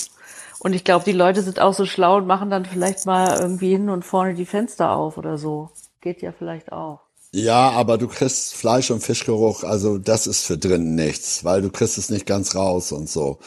und 0.61 0.75
ich 0.75 0.85
glaube, 0.85 1.05
die 1.05 1.11
Leute 1.11 1.43
sind 1.43 1.59
auch 1.59 1.75
so 1.75 1.87
schlau 1.87 2.19
und 2.19 2.29
machen 2.29 2.49
dann 2.49 2.65
vielleicht 2.65 3.05
mal 3.05 3.37
irgendwie 3.41 3.71
hin 3.71 3.91
und 3.91 4.05
vorne 4.05 4.35
die 4.35 4.47
Fenster 4.47 4.93
auf 4.93 5.19
oder 5.19 5.37
so. 5.37 5.71
Geht 6.01 6.23
ja 6.23 6.31
vielleicht 6.31 6.71
auch. 6.71 7.01
Ja, 7.35 7.71
aber 7.71 7.97
du 7.97 8.09
kriegst 8.09 8.55
Fleisch- 8.55 8.91
und 8.91 9.03
Fischgeruch, 9.03 9.65
also 9.65 9.97
das 9.97 10.27
ist 10.27 10.45
für 10.45 10.59
drinnen 10.59 10.95
nichts, 10.95 11.45
weil 11.45 11.63
du 11.63 11.71
kriegst 11.71 11.97
es 11.97 12.11
nicht 12.11 12.27
ganz 12.27 12.55
raus 12.55 12.93
und 12.93 13.09
so. 13.09 13.39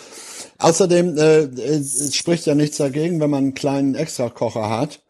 Außerdem 0.58 1.16
äh, 1.18 1.42
es 1.44 2.16
spricht 2.16 2.48
ja 2.48 2.56
nichts 2.56 2.78
dagegen, 2.78 3.20
wenn 3.20 3.30
man 3.30 3.44
einen 3.44 3.54
kleinen 3.54 3.94
Extrakocher 3.94 4.72
hat, 4.72 5.02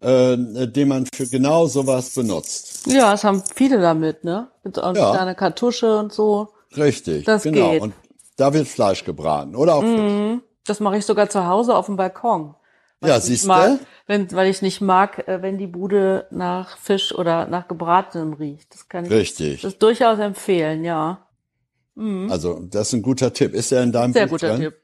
äh, 0.00 0.36
den 0.36 0.88
man 0.88 1.06
für 1.12 1.26
genau 1.26 1.66
sowas 1.66 2.10
benutzt. 2.10 2.86
Ja, 2.86 3.14
es 3.14 3.24
haben 3.24 3.42
viele 3.52 3.80
damit, 3.80 4.22
ne? 4.22 4.48
Mit 4.62 4.76
so 4.76 4.82
ja. 4.82 4.92
kleine 4.92 5.34
Kartusche 5.34 5.98
und 5.98 6.12
so. 6.12 6.50
Richtig, 6.76 7.24
das 7.24 7.42
genau. 7.42 7.72
Geht. 7.72 7.82
Und 7.82 7.94
da 8.36 8.54
wird 8.54 8.68
Fleisch 8.68 9.04
gebraten 9.04 9.56
oder 9.56 9.74
auch 9.74 9.82
mhm. 9.82 10.42
Das 10.66 10.78
mache 10.78 10.98
ich 10.98 11.04
sogar 11.04 11.28
zu 11.28 11.46
Hause 11.46 11.74
auf 11.74 11.86
dem 11.86 11.96
Balkon. 11.96 12.54
Ja, 13.04 13.20
siehst 13.20 13.46
du? 13.46 13.78
Wenn, 14.06 14.30
weil 14.32 14.50
ich 14.50 14.60
nicht 14.60 14.80
mag, 14.80 15.26
äh, 15.28 15.40
wenn 15.40 15.56
die 15.56 15.66
Bude 15.66 16.26
nach 16.30 16.76
Fisch 16.76 17.14
oder 17.14 17.46
nach 17.46 17.68
gebratenem 17.68 18.34
riecht. 18.34 18.74
Das 18.74 18.88
kann 18.88 19.06
ich 19.06 19.10
Richtig. 19.10 19.62
Das 19.62 19.78
durchaus 19.78 20.18
empfehlen, 20.18 20.84
ja. 20.84 21.26
Mhm. 21.94 22.30
Also, 22.30 22.60
das 22.60 22.88
ist 22.88 22.94
ein 22.94 23.02
guter 23.02 23.32
Tipp. 23.32 23.54
Ist 23.54 23.72
er 23.72 23.82
in 23.82 23.92
deinem 23.92 24.12
Sehr 24.12 24.26
Buch 24.26 24.32
guter 24.32 24.50
drin? 24.50 24.60
Tipp. 24.60 24.74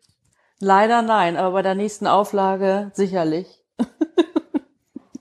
Leider 0.58 1.02
nein, 1.02 1.36
aber 1.36 1.52
bei 1.52 1.62
der 1.62 1.74
nächsten 1.74 2.06
Auflage 2.06 2.92
sicherlich. 2.94 3.46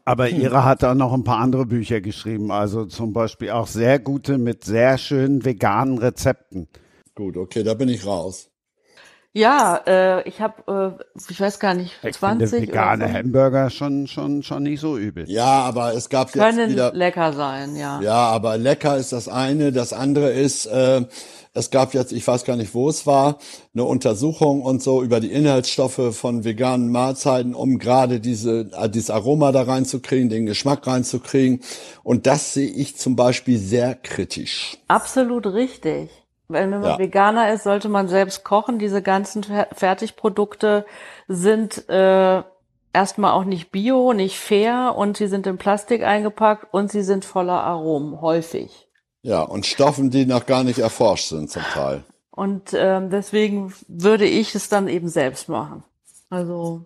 Aber 0.09 0.27
Ira 0.27 0.65
hat 0.65 0.81
da 0.81 0.95
noch 0.95 1.13
ein 1.13 1.23
paar 1.23 1.38
andere 1.38 1.67
Bücher 1.67 2.01
geschrieben, 2.01 2.51
also 2.51 2.85
zum 2.85 3.13
Beispiel 3.13 3.51
auch 3.51 3.67
sehr 3.67 3.99
gute 3.99 4.39
mit 4.39 4.63
sehr 4.63 4.97
schönen 4.97 5.45
veganen 5.45 5.99
Rezepten. 5.99 6.67
Gut, 7.13 7.38
okay, 7.38 7.62
da 7.62 7.75
bin 7.75 7.89
ich 7.89 8.07
raus. 8.07 8.48
Ja, 9.31 9.79
äh, 9.85 10.27
ich 10.27 10.41
habe, 10.41 10.97
äh, 10.99 11.03
ich 11.29 11.39
weiß 11.39 11.59
gar 11.59 11.75
nicht, 11.75 11.93
ich 12.03 12.15
20 12.15 12.49
finde 12.49 12.67
vegane 12.67 13.07
so. 13.07 13.13
Hamburger 13.13 13.69
schon 13.69 14.07
schon 14.07 14.41
schon 14.41 14.63
nicht 14.63 14.79
so 14.79 14.97
übel. 14.97 15.29
Ja, 15.29 15.61
aber 15.61 15.93
es 15.93 16.09
gab 16.09 16.31
Können 16.31 16.57
jetzt 16.57 16.71
wieder 16.71 16.93
lecker 16.93 17.33
sein, 17.33 17.75
ja. 17.75 18.01
Ja, 18.01 18.27
aber 18.29 18.57
lecker 18.57 18.97
ist 18.97 19.13
das 19.13 19.27
eine, 19.27 19.71
das 19.71 19.93
andere 19.93 20.31
ist 20.31 20.65
äh, 20.65 21.05
es 21.53 21.71
gab 21.71 21.93
jetzt, 21.93 22.11
ich 22.11 22.25
weiß 22.27 22.45
gar 22.45 22.55
nicht, 22.55 22.73
wo 22.73 22.89
es 22.89 23.07
war, 23.07 23.39
eine 23.73 23.83
Untersuchung 23.83 24.61
und 24.61 24.83
so 24.83 25.01
über 25.01 25.19
die 25.19 25.31
Inhaltsstoffe 25.31 26.15
von 26.15 26.43
veganen 26.43 26.91
Mahlzeiten, 26.91 27.55
um 27.55 27.79
gerade 27.79 28.19
diese, 28.19 28.69
äh, 28.71 28.89
dieses 28.89 29.09
Aroma 29.09 29.51
da 29.51 29.63
reinzukriegen, 29.63 30.29
den 30.29 30.45
Geschmack 30.45 30.85
reinzukriegen. 30.85 31.61
Und 32.03 32.27
das 32.27 32.53
sehe 32.53 32.69
ich 32.69 32.97
zum 32.97 33.15
Beispiel 33.15 33.57
sehr 33.57 33.95
kritisch. 33.95 34.77
Absolut 34.87 35.47
richtig. 35.47 36.09
Wenn 36.49 36.71
man 36.71 36.83
ja. 36.83 36.97
Veganer 36.97 37.53
ist, 37.53 37.63
sollte 37.63 37.89
man 37.89 38.07
selbst 38.07 38.43
kochen. 38.43 38.79
Diese 38.79 39.03
ganzen 39.03 39.45
Fertigprodukte 39.71 40.85
sind 41.27 41.88
äh, 41.89 42.41
erstmal 42.91 43.33
auch 43.33 43.43
nicht 43.43 43.71
bio, 43.71 44.13
nicht 44.13 44.39
fair 44.39 44.95
und 44.97 45.17
sie 45.17 45.27
sind 45.27 45.45
in 45.45 45.57
Plastik 45.57 46.03
eingepackt 46.03 46.73
und 46.73 46.91
sie 46.91 47.03
sind 47.03 47.23
voller 47.23 47.63
Aromen, 47.63 48.19
häufig. 48.19 48.88
Ja, 49.21 49.41
und 49.41 49.67
Stoffen, 49.67 50.09
die 50.09 50.25
noch 50.25 50.47
gar 50.47 50.63
nicht 50.63 50.79
erforscht 50.79 51.29
sind 51.29 51.51
zum 51.51 51.63
Teil. 51.73 52.03
Und 52.31 52.73
ähm, 52.73 53.09
deswegen 53.09 53.73
würde 53.88 54.25
ich 54.25 54.55
es 54.55 54.69
dann 54.69 54.88
eben 54.88 55.07
selbst 55.07 55.49
machen. 55.49 55.83
Also 56.29 56.85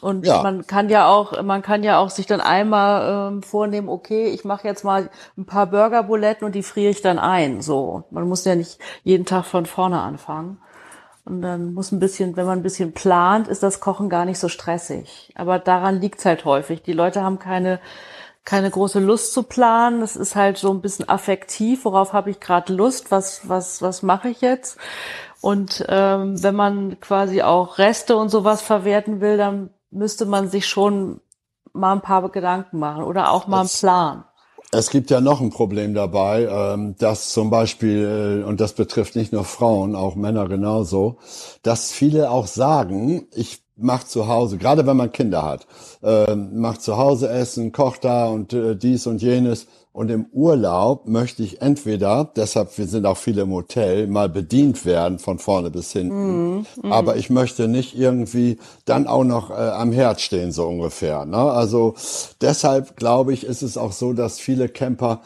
Und 0.00 0.26
Ja. 0.26 0.42
man 0.42 0.66
kann 0.66 0.88
ja 0.88 1.08
auch, 1.08 1.42
man 1.42 1.62
kann 1.62 1.82
ja 1.82 1.98
auch 1.98 2.10
sich 2.10 2.26
dann 2.26 2.40
einmal 2.40 3.30
ähm, 3.32 3.42
vornehmen, 3.42 3.88
okay, 3.88 4.26
ich 4.28 4.44
mache 4.44 4.66
jetzt 4.66 4.84
mal 4.84 5.08
ein 5.38 5.46
paar 5.46 5.66
Burgerbuletten 5.66 6.44
und 6.44 6.54
die 6.54 6.62
friere 6.62 6.90
ich 6.90 7.02
dann 7.02 7.18
ein. 7.18 7.62
So, 7.62 8.04
man 8.10 8.28
muss 8.28 8.44
ja 8.44 8.54
nicht 8.54 8.78
jeden 9.02 9.24
Tag 9.26 9.44
von 9.44 9.66
vorne 9.66 10.00
anfangen. 10.00 10.58
Und 11.24 11.40
dann 11.40 11.72
muss 11.72 11.90
ein 11.90 12.00
bisschen, 12.00 12.36
wenn 12.36 12.44
man 12.46 12.58
ein 12.58 12.62
bisschen 12.62 12.92
plant, 12.92 13.48
ist 13.48 13.62
das 13.62 13.80
Kochen 13.80 14.10
gar 14.10 14.26
nicht 14.26 14.38
so 14.38 14.48
stressig. 14.48 15.32
Aber 15.36 15.58
daran 15.58 16.00
liegt's 16.00 16.24
halt 16.26 16.44
häufig. 16.44 16.82
Die 16.82 16.92
Leute 16.92 17.22
haben 17.22 17.38
keine 17.38 17.80
keine 18.44 18.70
große 18.70 19.00
Lust 19.00 19.32
zu 19.32 19.42
planen. 19.44 20.00
Das 20.02 20.16
ist 20.16 20.36
halt 20.36 20.58
so 20.58 20.70
ein 20.70 20.82
bisschen 20.82 21.08
affektiv. 21.08 21.86
Worauf 21.86 22.12
habe 22.12 22.28
ich 22.30 22.40
gerade 22.40 22.74
Lust? 22.74 23.10
Was 23.10 23.48
was 23.48 23.80
was 23.80 24.02
mache 24.02 24.28
ich 24.28 24.42
jetzt? 24.42 24.76
Und 25.40 25.84
ähm, 25.88 26.42
wenn 26.42 26.54
man 26.54 27.00
quasi 27.00 27.42
auch 27.42 27.78
Reste 27.78 28.16
und 28.16 28.28
sowas 28.28 28.60
verwerten 28.62 29.20
will, 29.22 29.36
dann 29.38 29.70
müsste 29.94 30.26
man 30.26 30.48
sich 30.50 30.66
schon 30.66 31.20
mal 31.72 31.92
ein 31.92 32.02
paar 32.02 32.28
Gedanken 32.30 32.78
machen 32.78 33.02
oder 33.04 33.30
auch 33.32 33.46
mal 33.46 33.60
einen 33.60 33.66
Das- 33.66 33.80
Plan. 33.80 34.24
Es 34.72 34.90
gibt 34.90 35.10
ja 35.10 35.20
noch 35.20 35.40
ein 35.40 35.50
Problem 35.50 35.94
dabei, 35.94 36.48
ähm, 36.50 36.96
dass 36.98 37.28
zum 37.32 37.48
Beispiel, 37.48 38.42
äh, 38.42 38.48
und 38.48 38.60
das 38.60 38.72
betrifft 38.72 39.14
nicht 39.14 39.32
nur 39.32 39.44
Frauen, 39.44 39.94
auch 39.94 40.16
Männer 40.16 40.48
genauso, 40.48 41.18
dass 41.62 41.92
viele 41.92 42.30
auch 42.30 42.48
sagen, 42.48 43.28
ich 43.32 43.62
mach 43.76 44.02
zu 44.02 44.26
Hause, 44.26 44.58
gerade 44.58 44.84
wenn 44.86 44.96
man 44.96 45.12
Kinder 45.12 45.42
hat, 45.44 45.66
ähm, 46.02 46.50
mach 46.54 46.78
zu 46.78 46.96
Hause 46.96 47.28
Essen, 47.28 47.70
kocht 47.70 48.04
da 48.04 48.26
und 48.26 48.52
äh, 48.52 48.74
dies 48.76 49.06
und 49.06 49.22
jenes. 49.22 49.66
Und 49.94 50.10
im 50.10 50.26
Urlaub 50.32 51.06
möchte 51.06 51.44
ich 51.44 51.62
entweder, 51.62 52.28
deshalb 52.34 52.76
wir 52.78 52.88
sind 52.88 53.06
auch 53.06 53.16
viele 53.16 53.42
im 53.42 53.52
Hotel, 53.52 54.08
mal 54.08 54.28
bedient 54.28 54.84
werden 54.84 55.20
von 55.20 55.38
vorne 55.38 55.70
bis 55.70 55.92
hinten. 55.92 56.66
Aber 56.82 57.14
ich 57.14 57.30
möchte 57.30 57.68
nicht 57.68 57.96
irgendwie 57.96 58.58
dann 58.86 59.06
auch 59.06 59.22
noch 59.22 59.50
äh, 59.50 59.54
am 59.54 59.92
Herd 59.92 60.20
stehen, 60.20 60.50
so 60.50 60.66
ungefähr. 60.66 61.24
Ne? 61.26 61.36
Also 61.36 61.94
deshalb 62.40 62.96
glaube 62.96 63.32
ich, 63.32 63.44
ist 63.44 63.62
es 63.62 63.78
auch 63.78 63.92
so, 63.92 64.14
dass 64.14 64.40
viele 64.40 64.68
Camper, 64.68 65.20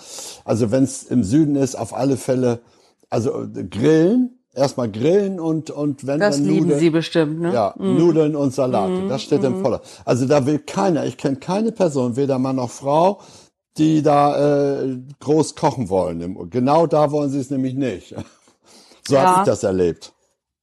also 0.45 0.71
wenn 0.71 0.85
es 0.85 1.03
im 1.05 1.25
Süden 1.25 1.57
ist, 1.57 1.75
auf 1.75 1.97
alle 1.97 2.19
Fälle, 2.19 2.61
also 3.09 3.45
äh, 3.45 3.65
grillen, 3.65 4.39
erstmal 4.55 4.91
grillen 4.91 5.41
und, 5.41 5.71
und 5.71 6.07
wenn 6.07 6.21
Das 6.21 6.37
dann 6.37 6.45
lieben 6.45 6.65
Nudeln, 6.65 6.79
sie 6.79 6.91
bestimmt, 6.91 7.41
ne? 7.41 7.55
ja, 7.55 7.75
Nudeln 7.79 8.37
und 8.37 8.53
Salate. 8.53 9.09
Das 9.09 9.23
steht 9.23 9.45
im 9.45 9.63
Voller. 9.63 9.81
Also 10.05 10.27
da 10.27 10.45
will 10.45 10.59
keiner, 10.59 11.07
ich 11.07 11.17
kenne 11.17 11.37
keine 11.37 11.73
Person, 11.73 12.17
weder 12.17 12.39
Mann 12.39 12.57
noch 12.57 12.69
Frau, 12.69 13.21
die 13.79 14.03
da 14.03 14.81
äh, 14.83 14.99
groß 15.21 15.55
kochen 15.57 15.89
wollen. 15.89 16.51
Genau 16.51 16.87
da 16.87 17.11
wollen 17.13 17.31
sie 17.31 17.41
es 17.41 17.51
nämlich 17.51 17.75
nicht. 17.75 18.15
So 19.07 19.15
Ja. 19.15 19.23
habe 19.23 19.39
ich 19.41 19.47
das 19.47 19.63
erlebt. 19.63 20.13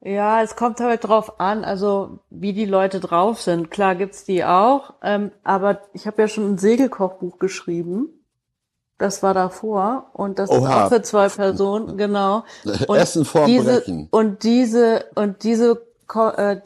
Ja, 0.02 0.44
es 0.44 0.56
kommt 0.56 0.80
halt 0.80 1.04
drauf 1.04 1.40
an, 1.40 1.64
also 1.66 2.20
wie 2.30 2.54
die 2.54 2.66
Leute 2.66 3.00
drauf 3.00 3.42
sind. 3.42 3.72
Klar 3.72 3.96
gibt's 3.96 4.24
die 4.24 4.46
auch, 4.46 4.94
ähm, 5.02 5.32
aber 5.44 5.80
ich 5.94 6.06
habe 6.06 6.22
ja 6.22 6.28
schon 6.28 6.54
ein 6.54 6.58
Segelkochbuch 6.60 7.40
geschrieben. 7.40 8.10
Das 9.00 9.24
war 9.24 9.34
davor 9.34 10.12
und 10.14 10.38
das 10.38 10.52
ist 10.52 10.58
Oha. 10.60 10.86
auch 10.86 10.90
für 10.90 11.02
zwei 11.02 11.28
Personen, 11.28 11.98
genau. 11.98 12.44
Und 12.88 12.98
Essen 12.98 13.26
vorm 13.26 13.48
diese, 13.48 13.80
Brechen. 13.80 14.08
Und 14.12 14.44
diese 14.44 15.06
und 15.16 15.44
diese 15.44 15.82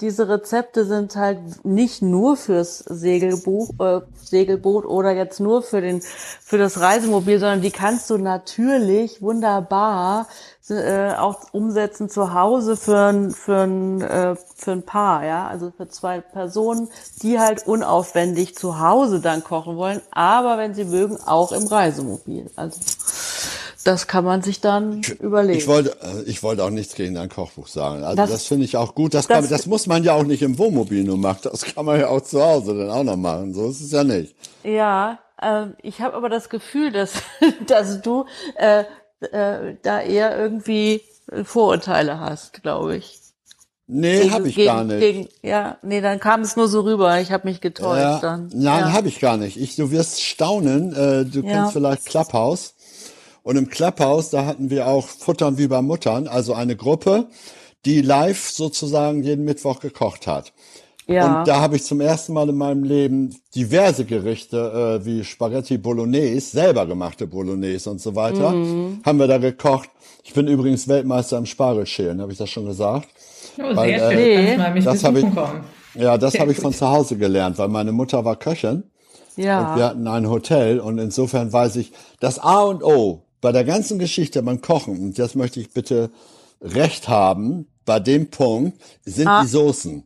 diese 0.01 0.27
Rezepte 0.27 0.85
sind 0.85 1.15
halt 1.15 1.63
nicht 1.63 2.01
nur 2.01 2.35
fürs 2.35 2.79
Segelbuch, 2.79 3.69
äh, 3.79 4.01
Segelboot 4.21 4.85
oder 4.85 5.11
jetzt 5.11 5.39
nur 5.39 5.63
für 5.63 5.79
den 5.79 6.01
für 6.01 6.57
das 6.57 6.79
Reisemobil, 6.81 7.39
sondern 7.39 7.61
die 7.61 7.71
kannst 7.71 8.09
du 8.09 8.17
natürlich 8.17 9.21
wunderbar 9.21 10.27
äh, 10.69 11.13
auch 11.13 11.53
umsetzen 11.53 12.09
zu 12.09 12.33
Hause 12.33 12.75
für 12.75 12.97
ein 12.97 13.31
für 13.31 13.61
ein 13.61 14.01
äh, 14.01 14.35
für 14.55 14.71
ein 14.71 14.83
Paar, 14.83 15.25
ja, 15.25 15.47
also 15.47 15.71
für 15.71 15.87
zwei 15.87 16.19
Personen, 16.19 16.89
die 17.23 17.39
halt 17.39 17.65
unaufwendig 17.65 18.55
zu 18.55 18.79
Hause 18.79 19.21
dann 19.21 19.43
kochen 19.43 19.77
wollen, 19.77 20.01
aber 20.11 20.57
wenn 20.57 20.73
sie 20.75 20.85
mögen 20.85 21.17
auch 21.25 21.53
im 21.53 21.65
Reisemobil. 21.65 22.51
Also 22.55 22.79
das 23.83 24.07
kann 24.07 24.25
man 24.25 24.41
sich 24.41 24.59
dann 24.61 25.01
überlegen. 25.19 25.57
Ich 25.57 25.67
wollte, 25.67 25.95
äh, 26.01 26.23
ich 26.25 26.43
wollte 26.43 26.63
auch 26.63 26.69
nichts 26.69 26.95
gegen 26.95 27.15
dein 27.15 27.29
Kochbuch 27.29 27.67
sagen. 27.67 28.03
Also 28.03 28.15
Das- 28.17 28.29
das, 28.31 28.45
finde 28.45 28.65
ich 28.65 28.75
auch 28.77 28.93
gut. 28.95 29.13
Das, 29.13 29.27
kann, 29.27 29.41
das- 29.41 29.49
das 29.49 29.65
muss 29.65 29.87
man 29.87 30.03
ja 30.03 30.13
auch 30.13 30.23
nicht 30.23 30.41
im 30.41 30.57
Wohnmobil 30.57 31.03
nur 31.03 31.17
machen. 31.17 31.39
Das 31.43 31.63
kann 31.63 31.85
man 31.85 31.99
ja 31.99 32.07
auch 32.09 32.21
zu 32.21 32.41
Hause 32.41 32.77
dann 32.77 32.89
auch 32.89 33.03
noch 33.03 33.15
machen. 33.17 33.53
So 33.53 33.69
ist 33.69 33.81
es 33.81 33.91
ja 33.91 34.03
nicht. 34.03 34.35
Ja, 34.63 35.19
ähm, 35.41 35.75
ich 35.81 36.01
habe 36.01 36.15
aber 36.15 36.29
das 36.29 36.49
Gefühl, 36.49 36.91
dass, 36.91 37.13
dass 37.67 38.01
du 38.01 38.25
äh, 38.55 38.83
äh, 39.31 39.75
da 39.81 40.01
eher 40.01 40.37
irgendwie 40.37 41.01
Vorurteile 41.43 42.19
hast, 42.19 42.61
glaube 42.61 42.97
ich. 42.97 43.15
Nee, 43.91 44.29
habe 44.29 44.47
ich 44.49 44.55
Gegen- 44.55 44.67
gar 44.67 44.83
nicht. 44.83 44.99
Gegen, 44.99 45.27
ja, 45.41 45.77
nee, 45.81 45.99
dann 45.99 46.19
kam 46.19 46.41
es 46.41 46.55
nur 46.55 46.67
so 46.67 46.81
rüber. 46.81 47.19
Ich 47.21 47.31
habe 47.31 47.47
mich 47.47 47.59
getäuscht 47.59 47.99
Ja, 48.01 48.19
dann. 48.19 48.47
nein, 48.53 48.81
ja. 48.81 48.91
habe 48.93 49.07
ich 49.07 49.19
gar 49.19 49.37
nicht. 49.37 49.57
Ich, 49.57 49.75
du 49.77 49.89
wirst 49.89 50.21
staunen. 50.21 50.93
Äh, 50.93 51.25
du 51.25 51.39
Ja. 51.41 51.51
kennst 51.53 51.73
vielleicht 51.73 52.05
Clubhouse. 52.05 52.75
Und 53.43 53.55
im 53.57 53.69
Clubhouse, 53.69 54.29
da 54.29 54.45
hatten 54.45 54.69
wir 54.69 54.87
auch 54.87 55.07
Futtern 55.07 55.57
wie 55.57 55.67
bei 55.67 55.81
Muttern, 55.81 56.27
also 56.27 56.53
eine 56.53 56.75
Gruppe, 56.75 57.27
die 57.85 58.01
live 58.01 58.49
sozusagen 58.49 59.23
jeden 59.23 59.45
Mittwoch 59.45 59.79
gekocht 59.79 60.27
hat. 60.27 60.51
Ja. 61.07 61.39
Und 61.39 61.47
da 61.47 61.59
habe 61.61 61.75
ich 61.75 61.83
zum 61.83 62.01
ersten 62.01 62.33
Mal 62.33 62.49
in 62.49 62.55
meinem 62.57 62.83
Leben 62.83 63.35
diverse 63.55 64.05
Gerichte 64.05 64.99
äh, 65.01 65.05
wie 65.05 65.23
Spaghetti 65.23 65.77
Bolognese, 65.79 66.51
selber 66.51 66.85
gemachte 66.85 67.25
Bolognese 67.25 67.89
und 67.89 67.99
so 67.99 68.15
weiter, 68.15 68.51
Mhm. 68.51 69.01
haben 69.03 69.17
wir 69.17 69.27
da 69.27 69.39
gekocht. 69.39 69.89
Ich 70.23 70.33
bin 70.33 70.47
übrigens 70.47 70.87
Weltmeister 70.87 71.37
im 71.39 71.47
Spargelschälen, 71.47 72.21
habe 72.21 72.31
ich 72.31 72.37
das 72.37 72.49
schon 72.51 72.65
gesagt? 72.67 73.07
Oh, 73.57 73.75
Weil, 73.75 73.97
sehr 73.97 74.09
äh, 74.11 74.13
schön. 74.35 74.45
Nee. 74.45 74.57
Mal 74.57 74.73
mich 74.73 74.85
Das 74.85 75.03
habe 75.03 75.19
ich, 75.19 75.25
kommen. 75.33 75.63
ja, 75.95 76.17
das 76.19 76.37
habe 76.39 76.51
ich 76.51 76.59
von 76.59 76.73
zu 76.73 76.87
Hause 76.87 77.17
gelernt, 77.17 77.57
weil 77.57 77.69
meine 77.69 77.91
Mutter 77.91 78.23
war 78.23 78.35
Köchin. 78.35 78.83
ja. 79.35 79.71
Und 79.71 79.77
wir 79.79 79.85
hatten 79.85 80.07
ein 80.07 80.29
Hotel 80.29 80.79
und 80.79 80.99
insofern 80.99 81.51
weiß 81.51 81.77
ich, 81.77 81.91
das 82.19 82.37
A 82.37 82.59
und 82.63 82.83
O 82.83 83.23
bei 83.41 83.51
der 83.51 83.63
ganzen 83.63 83.99
Geschichte 83.99 84.41
beim 84.43 84.61
Kochen, 84.61 84.99
und 84.99 85.19
das 85.19 85.35
möchte 85.35 85.59
ich 85.59 85.71
bitte 85.71 86.09
recht 86.61 87.07
haben, 87.07 87.67
bei 87.85 87.99
dem 87.99 88.29
Punkt 88.29 88.79
sind 89.05 89.27
Ah. 89.27 89.41
die 89.43 89.47
Soßen. 89.47 90.03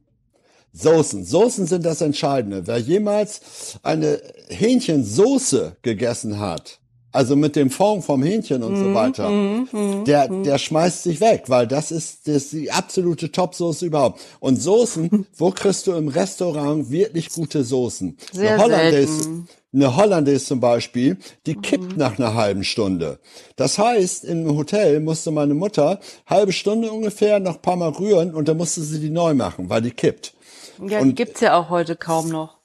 Soßen. 0.76 1.24
Soßen 1.26 1.68
sind 1.68 1.86
das 1.86 2.02
Entscheidende. 2.02 2.66
Wer 2.66 2.78
jemals 2.78 3.42
eine 3.84 4.20
Hähnchensoße 4.50 5.78
gegessen 5.82 6.40
hat, 6.40 6.80
also 7.12 7.36
mit 7.36 7.56
dem 7.56 7.70
Fond 7.70 8.04
vom 8.04 8.24
Hähnchen 8.24 8.64
und 8.64 8.74
Mhm, 8.74 8.84
so 8.84 8.94
weiter, 8.96 10.04
der, 10.06 10.28
der 10.30 10.58
schmeißt 10.58 11.04
sich 11.04 11.22
weg, 11.22 11.44
weil 11.48 11.68
das 11.68 11.92
ist, 11.92 12.28
das 12.28 12.36
ist 12.38 12.54
die 12.54 12.72
absolute 12.72 13.32
Top-Soße 13.32 13.86
überhaupt. 13.86 14.20
Und 14.40 14.60
Soßen, 14.62 15.28
wo 15.38 15.52
kriegst 15.52 15.86
du 15.86 15.92
im 15.94 16.08
Restaurant 16.08 16.90
wirklich 16.90 17.30
gute 17.30 17.64
Soßen? 17.64 18.18
Sehr 18.32 18.54
eine 18.56 18.64
Hollandaise, 18.64 19.14
selten. 19.14 19.48
Eine 19.74 19.96
Hollandaise 19.96 20.46
zum 20.46 20.60
Beispiel, 20.60 21.18
die 21.46 21.56
kippt 21.56 21.98
nach 21.98 22.18
einer 22.20 22.36
halben 22.36 22.64
Stunde. 22.64 23.20
Das 23.56 23.80
heißt, 23.80 24.24
im 24.26 24.56
Hotel 24.56 25.00
musste 25.00 25.32
meine 25.32 25.54
Mutter 25.56 26.00
halbe 26.28 26.52
Stunde 26.52 26.92
ungefähr 26.92 27.40
noch 27.40 27.56
ein 27.56 27.62
paar 27.62 27.76
Mal 27.76 27.90
rühren 27.90 28.34
und 28.36 28.48
dann 28.48 28.58
musste 28.58 28.82
sie 28.82 29.00
die 29.00 29.10
neu 29.10 29.34
machen, 29.34 29.70
weil 29.70 29.82
die 29.82 29.92
kippt. 29.92 30.34
ja, 30.80 31.00
die 31.00 31.10
und- 31.10 31.16
gibt's 31.16 31.42
ja 31.42 31.58
auch 31.58 31.70
heute 31.70 31.96
kaum 31.96 32.30
noch. 32.30 32.58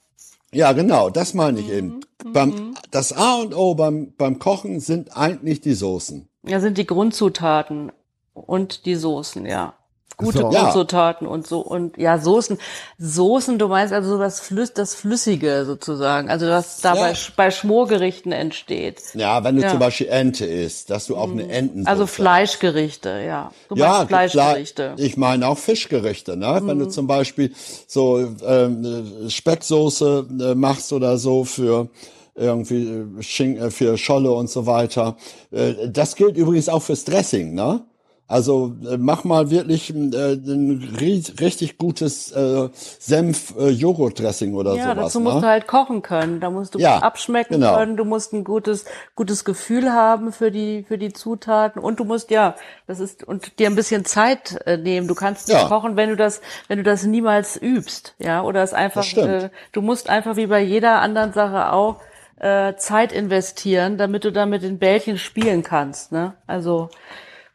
Ja, 0.51 0.71
genau, 0.71 1.09
das 1.11 1.33
meine 1.35 1.59
ich 1.59 1.69
eben. 1.69 1.99
Beim, 2.33 2.73
das 2.91 3.13
A 3.13 3.35
und 3.35 3.55
O 3.55 3.75
beim, 3.75 4.13
beim 4.17 4.39
Kochen 4.39 4.79
sind 4.79 5.15
eigentlich 5.15 5.61
die 5.61 5.73
Soßen. 5.75 6.27
Ja, 6.43 6.59
sind 6.59 6.77
die 6.79 6.87
Grundzutaten 6.87 7.91
und 8.33 8.85
die 8.87 8.95
Soßen, 8.95 9.45
ja. 9.45 9.73
Gute 10.19 10.39
So. 10.39 10.51
Ja. 10.51 10.63
Grundzutaten 10.63 11.25
und 11.25 11.47
so 11.47 11.59
und 11.61 11.97
ja, 11.97 12.17
Soßen. 12.19 12.57
Soßen, 12.97 13.57
du 13.57 13.69
meinst 13.69 13.93
also 13.93 14.09
so 14.11 14.19
das, 14.19 14.41
Flüss, 14.41 14.73
das 14.73 14.93
Flüssige 14.93 15.63
sozusagen, 15.65 16.29
also 16.29 16.47
was 16.47 16.81
da 16.81 16.93
Ja. 16.93 17.01
bei, 17.01 17.13
bei 17.37 17.51
Schmorgerichten 17.51 18.33
entsteht. 18.33 19.01
Ja, 19.13 19.43
wenn 19.45 19.55
du 19.55 19.61
Ja. 19.61 19.69
zum 19.69 19.79
Beispiel 19.79 20.07
Ente 20.07 20.45
isst, 20.45 20.89
dass 20.89 21.07
du 21.07 21.15
auch 21.15 21.31
eine 21.31 21.47
Entensoße 21.49 21.89
Also 21.89 22.05
Fleischgerichte, 22.05 23.23
ja. 23.25 23.51
Du 23.69 23.75
Ja, 23.75 24.05
Fleischgerichte. 24.05 24.93
Ich 24.97 25.15
meine 25.15 25.47
auch 25.47 25.57
Fischgerichte, 25.57 26.35
ne? 26.35 26.61
Wenn 26.65 26.79
du 26.79 26.87
zum 26.89 27.07
Beispiel 27.07 27.53
so 27.87 28.19
ähm, 28.45 29.29
Specksoße 29.29 30.27
äh, 30.41 30.55
machst 30.55 30.91
oder 30.93 31.17
so 31.17 31.45
für 31.45 31.87
irgendwie 32.35 32.87
äh, 33.19 33.23
Schinken, 33.23 33.67
äh, 33.67 33.71
für 33.71 33.97
Scholle 33.97 34.31
und 34.31 34.49
so 34.49 34.65
weiter. 34.65 35.15
Äh, 35.51 35.89
das 35.89 36.15
gilt 36.15 36.35
übrigens 36.37 36.67
auch 36.69 36.81
fürs 36.81 37.05
Dressing, 37.05 37.53
ne? 37.53 37.81
Also 38.29 38.75
äh, 38.87 38.97
mach 38.97 39.23
mal 39.23 39.49
wirklich 39.49 39.89
äh, 39.89 39.93
ein 39.95 40.95
ri- 40.99 41.41
richtig 41.41 41.79
gutes 41.79 42.31
äh, 42.31 42.69
Senf-Joghurt-Dressing 42.73 44.53
oder 44.53 44.75
Ja, 44.75 44.83
sowas. 44.91 45.05
dazu 45.07 45.19
ne? 45.19 45.25
musst 45.31 45.43
du 45.43 45.47
halt 45.47 45.65
kochen 45.65 46.03
können. 46.03 46.39
Da 46.39 46.51
musst 46.51 46.75
du 46.75 46.79
Ja, 46.79 46.99
abschmecken 46.99 47.55
genau. 47.55 47.75
können. 47.75 47.97
Du 47.97 48.05
musst 48.05 48.31
ein 48.33 48.43
gutes, 48.43 48.85
gutes 49.15 49.45
Gefühl 49.45 49.91
haben 49.91 50.31
für 50.31 50.51
die, 50.51 50.85
für 50.87 50.99
die 50.99 51.11
Zutaten. 51.11 51.81
Und 51.81 51.99
du 51.99 52.03
musst, 52.05 52.29
ja, 52.29 52.53
das 52.85 52.99
ist, 52.99 53.23
und 53.23 53.57
dir 53.57 53.65
ein 53.67 53.75
bisschen 53.75 54.05
Zeit 54.05 54.59
äh, 54.67 54.77
nehmen. 54.77 55.07
Du 55.07 55.15
kannst 55.15 55.47
nicht 55.47 55.57
Ja. 55.57 55.67
kochen, 55.67 55.95
wenn 55.95 56.09
du 56.09 56.15
das, 56.15 56.41
wenn 56.67 56.77
du 56.77 56.83
das 56.83 57.03
niemals 57.03 57.57
übst. 57.59 58.13
Ja, 58.19 58.43
oder 58.43 58.61
es 58.61 58.73
einfach, 58.73 59.11
äh, 59.17 59.49
du 59.71 59.81
musst 59.81 60.07
einfach 60.07 60.35
wie 60.35 60.45
bei 60.45 60.61
jeder 60.61 61.01
anderen 61.01 61.33
Sache 61.33 61.71
auch, 61.73 61.95
äh, 62.39 62.75
Zeit 62.75 63.11
investieren, 63.11 63.97
damit 63.97 64.23
du 64.23 64.31
dann 64.31 64.51
mit 64.51 64.61
den 64.61 64.77
Bällchen 64.77 65.17
spielen 65.17 65.63
kannst, 65.63 66.11
ne? 66.11 66.35
Also, 66.47 66.89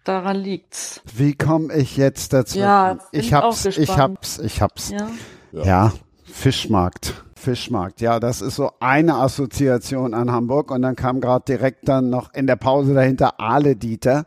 daran 0.05 0.37
liegt's. 0.37 1.03
Wie 1.15 1.35
komme 1.35 1.75
ich 1.75 1.97
jetzt 1.97 2.33
dazu? 2.33 2.59
Ja, 2.59 2.95
bin 2.95 3.21
ich 3.21 3.27
ich 3.29 3.37
auch 3.37 3.43
hab's, 3.43 3.65
ich 3.67 3.97
hab's, 3.97 4.39
ich 4.39 4.63
hab's. 4.63 4.91
Ja. 4.91 5.09
Ja. 5.53 5.93
Fischmarkt. 6.25 7.25
Fischmarkt, 7.37 8.01
ja, 8.01 8.21
das 8.21 8.41
ist 8.41 8.57
so 8.57 8.71
eine 8.81 9.17
Assoziation 9.17 10.15
an 10.15 10.33
Hamburg 10.33 10.71
und 10.71 10.81
dann 10.83 10.97
kam 10.97 11.21
gerade 11.21 11.45
direkt 11.47 11.89
dann 11.89 12.09
noch 12.09 12.33
in 12.33 12.47
der 12.47 12.57
Pause 12.57 12.95
dahinter 12.95 13.39
Ale 13.39 13.77
Dieter. 13.77 14.25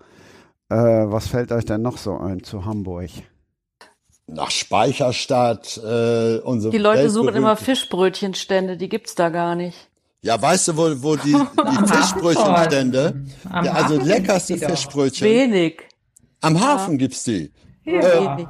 Äh, 0.69 0.75
was 0.75 1.27
fällt 1.27 1.51
euch 1.51 1.65
denn 1.65 1.81
noch 1.81 1.97
so 1.97 2.17
ein 2.17 2.43
zu 2.43 2.65
Hamburg? 2.65 3.09
Nach 4.27 4.51
Speicherstadt, 4.51 5.77
äh, 5.77 6.37
unsere 6.39 6.71
Die 6.71 6.77
Leute 6.77 7.09
suchen 7.09 7.33
immer 7.33 7.55
Fischbrötchenstände, 7.55 8.77
die 8.77 8.89
gibt's 8.89 9.15
da 9.15 9.29
gar 9.29 9.55
nicht. 9.55 9.89
Ja, 10.27 10.41
weißt 10.41 10.67
du, 10.67 10.77
wo, 10.77 10.83
wo 11.03 11.15
die, 11.15 11.31
die 11.71 11.87
Fischbrötchenstände, 11.87 13.23
Am 13.49 13.63
ja, 13.65 13.71
also 13.71 13.95
Hafen 13.95 14.05
leckerste. 14.05 14.57
Fischbrötchen. 14.57 15.25
Wenig. 15.25 15.83
Am 16.41 16.59
Hafen 16.59 16.97
gibt's 16.97 17.23
die. 17.23 17.53
Wenig. 17.85 18.45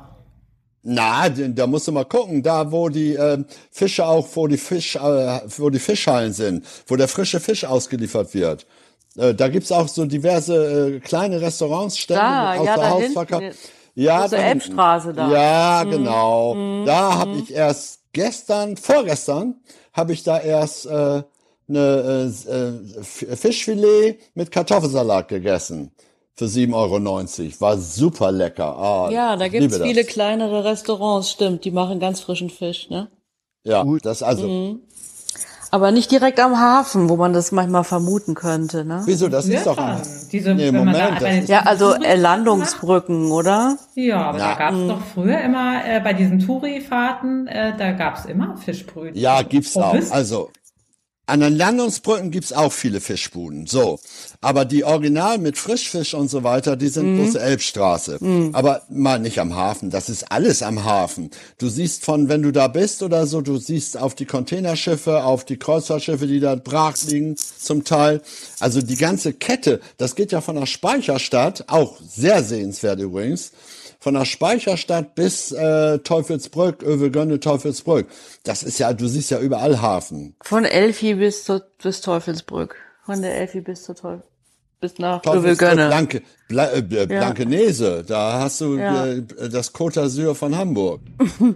Na, 0.82 1.30
d- 1.30 1.50
da 1.54 1.68
musst 1.68 1.88
du 1.88 1.92
mal 1.92 2.06
gucken, 2.06 2.42
da 2.42 2.72
wo 2.72 2.90
die 2.90 3.14
ähm, 3.14 3.46
Fische 3.70 4.08
auch, 4.08 4.28
wo 4.34 4.48
die 4.48 4.58
Fisch, 4.58 4.96
äh, 4.96 5.00
wo 5.58 5.70
die 5.70 5.78
Fischhallen 5.78 6.34
sind, 6.34 6.66
wo 6.88 6.96
der 6.96 7.08
frische 7.08 7.40
Fisch 7.40 7.64
ausgeliefert 7.64 8.34
wird. 8.34 8.66
Äh, 9.16 9.36
da 9.36 9.48
gibt's 9.48 9.72
auch 9.72 9.88
so 9.88 10.04
diverse 10.06 10.96
äh, 10.96 11.00
kleine 11.00 11.40
Restaurants, 11.42 11.96
Stände 12.00 12.24
Da, 12.24 12.54
aus 12.56 12.66
ja, 12.66 12.76
der 12.76 12.90
Hausverkauf. 12.90 13.44
Ja, 13.94 14.22
hinten. 14.22 14.36
Elbstraße 14.36 15.14
da. 15.14 15.32
Ja, 15.32 15.84
genau. 15.84 16.84
Da 16.86 17.20
habe 17.20 17.38
ich 17.38 17.54
erst 17.54 18.00
gestern, 18.14 18.78
vorgestern, 18.78 19.56
habe 19.94 20.14
ich 20.14 20.24
da 20.24 20.40
erst 20.40 20.88
äh, 20.88 21.22
eine 21.70 22.32
äh, 22.48 22.52
äh, 22.52 23.36
Fischfilet 23.36 24.20
mit 24.36 24.52
Kartoffelsalat 24.52 25.28
gegessen. 25.28 25.92
Für 26.36 26.46
7,90 26.46 26.74
Euro. 26.74 27.62
War 27.62 27.78
super 27.78 28.32
lecker. 28.32 28.78
Ah, 28.78 29.10
Ja, 29.12 29.36
da 29.36 29.48
gibt's 29.48 29.78
viele 29.78 30.04
das. 30.04 30.12
kleinere 30.14 30.64
Restaurants, 30.64 31.32
stimmt, 31.32 31.66
die 31.66 31.72
machen 31.72 32.00
ganz 32.00 32.20
frischen 32.22 32.50
Fisch, 32.52 32.90
ne? 32.90 33.10
Ja, 33.64 33.84
das 34.04 34.22
also. 34.24 34.48
Mhm. 34.48 34.82
Aber 35.70 35.92
nicht 35.92 36.12
direkt 36.12 36.40
am 36.40 36.58
Hafen, 36.60 37.10
wo 37.10 37.18
man 37.18 37.34
das 37.34 37.52
manchmal 37.52 37.84
vermuten 37.84 38.36
könnte, 38.36 38.86
ne? 38.86 39.02
Wieso? 39.06 39.28
Das 39.28 39.48
Ja, 39.48 39.58
ist 39.58 39.68
doch. 39.68 39.76
schon. 39.76 40.02
Diese, 40.32 40.54
Nee, 40.56 40.68
wenn 40.68 40.86
man 40.86 40.96
Moment, 40.96 41.22
da 41.22 41.30
Ja, 41.30 41.64
also 41.64 41.94
äh, 41.94 42.16
Landungsbrücken, 42.16 43.32
oder? 43.32 43.78
Ja, 43.96 44.22
aber 44.30 44.40
Ja. 44.40 44.54
da 44.54 44.58
gab's 44.58 44.88
doch 44.88 45.02
früher 45.14 45.42
immer, 45.42 45.84
äh, 45.86 46.00
bei 46.00 46.14
diesen 46.14 46.40
Touri-Fahrten, 46.40 47.48
äh, 47.48 47.76
da 47.78 47.92
gab's 47.92 48.26
immer 48.26 48.56
Fischbrötchen. 48.58 49.20
Ja, 49.22 49.42
gibt's 49.42 49.76
auch. 49.76 49.92
Pommes. 49.92 50.12
Also 50.12 50.52
an 51.28 51.42
den 51.42 51.56
Landungsbrücken 51.56 52.32
gibt's 52.32 52.54
auch 52.54 52.72
viele 52.72 53.02
Fischbuden. 53.02 53.68
So, 53.68 54.00
aber 54.42 54.66
die 54.66 54.84
Original 54.84 55.38
mit 55.38 55.58
Frischfisch 55.58 56.14
und 56.14 56.30
so 56.30 56.44
weiter, 56.44 56.76
die 56.76 56.88
sind 56.88 57.18
große 57.18 57.40
Elbstraße. 57.40 58.18
Aber 58.54 58.82
mal 58.90 59.20
nicht 59.20 59.40
am 59.40 59.56
Hafen. 59.56 59.90
Das 59.90 60.10
ist 60.10 60.32
alles 60.32 60.64
am 60.64 60.86
Hafen. 60.86 61.30
Du 61.58 61.68
siehst 61.68 62.06
von, 62.06 62.30
wenn 62.30 62.42
du 62.42 62.52
da 62.52 62.68
bist 62.68 63.04
oder 63.04 63.28
so, 63.28 63.42
du 63.42 63.58
siehst 63.58 63.98
auf 63.98 64.16
die 64.16 64.26
Containerschiffe, 64.26 65.24
auf 65.24 65.44
die 65.44 65.58
Kreuzfahrtschiffe, 65.58 66.28
die 66.28 66.40
da 66.40 66.56
brach 66.56 66.96
liegen, 67.08 67.36
zum 67.36 67.84
Teil. 67.84 68.22
Also 68.60 68.82
die 68.82 68.96
ganze 68.96 69.34
Kette, 69.34 69.82
das 69.98 70.16
geht 70.16 70.32
ja 70.32 70.40
von 70.40 70.56
der 70.56 70.66
Speicherstadt, 70.66 71.66
auch 71.68 71.98
sehr 72.08 72.42
sehenswert 72.44 73.00
übrigens, 73.00 73.52
von 74.08 74.14
der 74.14 74.24
Speicherstadt 74.24 75.16
bis 75.16 75.52
äh, 75.52 76.00
Teufelsbrück, 76.00 76.82
Övelgönne, 76.82 77.42
Teufelsbrück. 77.42 78.08
Das 78.46 78.64
ist 78.64 78.80
ja, 78.80 78.94
du 78.94 79.06
siehst 79.06 79.32
ja 79.32 79.40
überall 79.40 79.82
Hafen. 79.82 80.34
Von 80.44 80.64
Elfi 80.64 81.16
bis, 81.16 81.44
zur, 81.44 81.62
bis 81.84 82.00
Teufelsbrück. 82.00 82.78
Von 83.06 83.22
der 83.22 83.36
Elfi 83.38 83.60
bis 83.60 83.84
zur 83.84 83.96
Teufel, 83.96 84.24
bis 84.80 84.98
nach 84.98 85.26
Övelgönne. 85.26 85.88
Blanke, 85.90 86.22
Bla, 86.48 86.72
äh, 86.72 86.82
Blankenese, 86.82 88.06
da 88.08 88.40
hast 88.40 88.62
du 88.62 88.78
Ja. 88.78 89.08
äh, 89.08 89.24
das 89.52 89.74
Côte 89.76 90.00
d'Azur 90.00 90.36
von 90.36 90.56
Hamburg. 90.58 91.02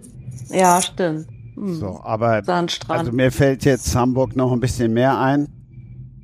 Ja, 0.49 0.81
stimmt. 0.81 1.27
So, 1.55 2.01
aber 2.03 2.43
Sandstrand. 2.43 2.99
also 2.99 3.11
mir 3.13 3.31
fällt 3.31 3.63
jetzt 3.63 3.95
Hamburg 3.95 4.35
noch 4.35 4.51
ein 4.51 4.59
bisschen 4.59 4.91
mehr 4.91 5.17
ein. 5.17 5.47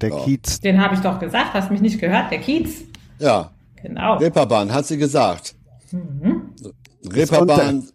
Der 0.02 0.10
Kiez, 0.10 0.60
Den 0.60 0.82
habe 0.84 0.96
ich 0.96 1.00
doch 1.00 1.20
gesagt, 1.20 1.54
hast 1.54 1.72
mich 1.72 1.80
nicht 1.80 2.02
gehört, 2.02 2.32
der 2.32 2.40
Kiez. 2.40 2.82
Ja, 3.20 3.52
Genau. 3.82 4.18
Reeperbahn, 4.18 4.74
hat 4.74 4.86
sie 4.88 4.98
gesagt. 4.98 5.54
Mhm. 5.98 6.54
Reeperbahn, 7.12 7.88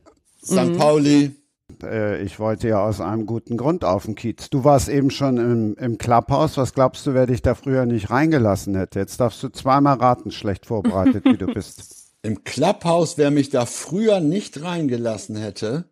St. 0.45 0.77
Pauli. 0.77 1.37
äh, 1.83 2.23
ich 2.23 2.38
wollte 2.38 2.69
ja 2.69 2.85
aus 2.85 3.01
einem 3.01 3.27
guten 3.27 3.57
Grund 3.57 3.85
auf 3.85 4.05
den 4.05 4.15
Kiez. 4.15 4.51
Du 4.51 4.65
warst 4.65 4.88
eben 4.88 5.11
schon 5.11 5.37
im, 5.37 5.75
im 5.77 5.99
Clubhaus. 5.99 6.57
Was 6.57 6.75
glaubst 6.75 7.07
du, 7.07 7.15
wer 7.15 7.27
dich 7.27 7.43
da 7.43 7.55
früher 7.55 7.87
nicht 7.87 8.11
reingelassen 8.11 8.75
hätte? 8.77 8.99
Jetzt 8.99 9.21
darfst 9.21 9.43
du 9.43 9.49
zweimal 9.49 9.99
raten, 9.99 10.31
schlecht 10.31 10.67
vorbereitet, 10.67 11.25
wie 11.25 11.37
du 11.37 11.47
bist. 11.47 11.97
Im 12.25 12.45
Clubhaus, 12.45 13.19
wer 13.19 13.33
mich 13.33 13.51
da 13.51 13.67
früher 13.67 14.21
nicht 14.21 14.62
reingelassen 14.62 15.35
hätte. 15.35 15.91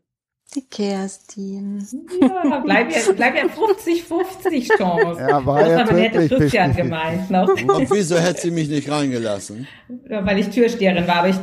Die 0.55 0.63
Kerstin. 0.69 1.87
Ja, 2.21 2.59
bleib 2.65 2.91
ja, 2.91 2.99
bleib 3.15 3.37
ja 3.37 3.45
50-50 3.45 4.77
Chance. 4.77 5.21
Ja, 5.29 5.47
war 5.47 5.61
das 5.61 5.69
jetzt 5.69 5.81
aber 5.91 5.99
hätte 6.01 6.29
Christian 6.29 6.73
50-50. 6.73 6.77
gemeint 6.77 7.31
noch. 7.31 7.49
Und 7.49 7.91
wieso 7.93 8.17
hätte 8.19 8.41
sie 8.41 8.51
mich 8.51 8.69
nicht 8.69 8.91
reingelassen? 8.91 9.69
Ja, 10.09 10.27
Weil 10.27 10.41
ich 10.41 10.49
Türsteherin 10.51 11.07
war, 11.07 11.17
aber 11.19 11.29
ich, 11.29 11.37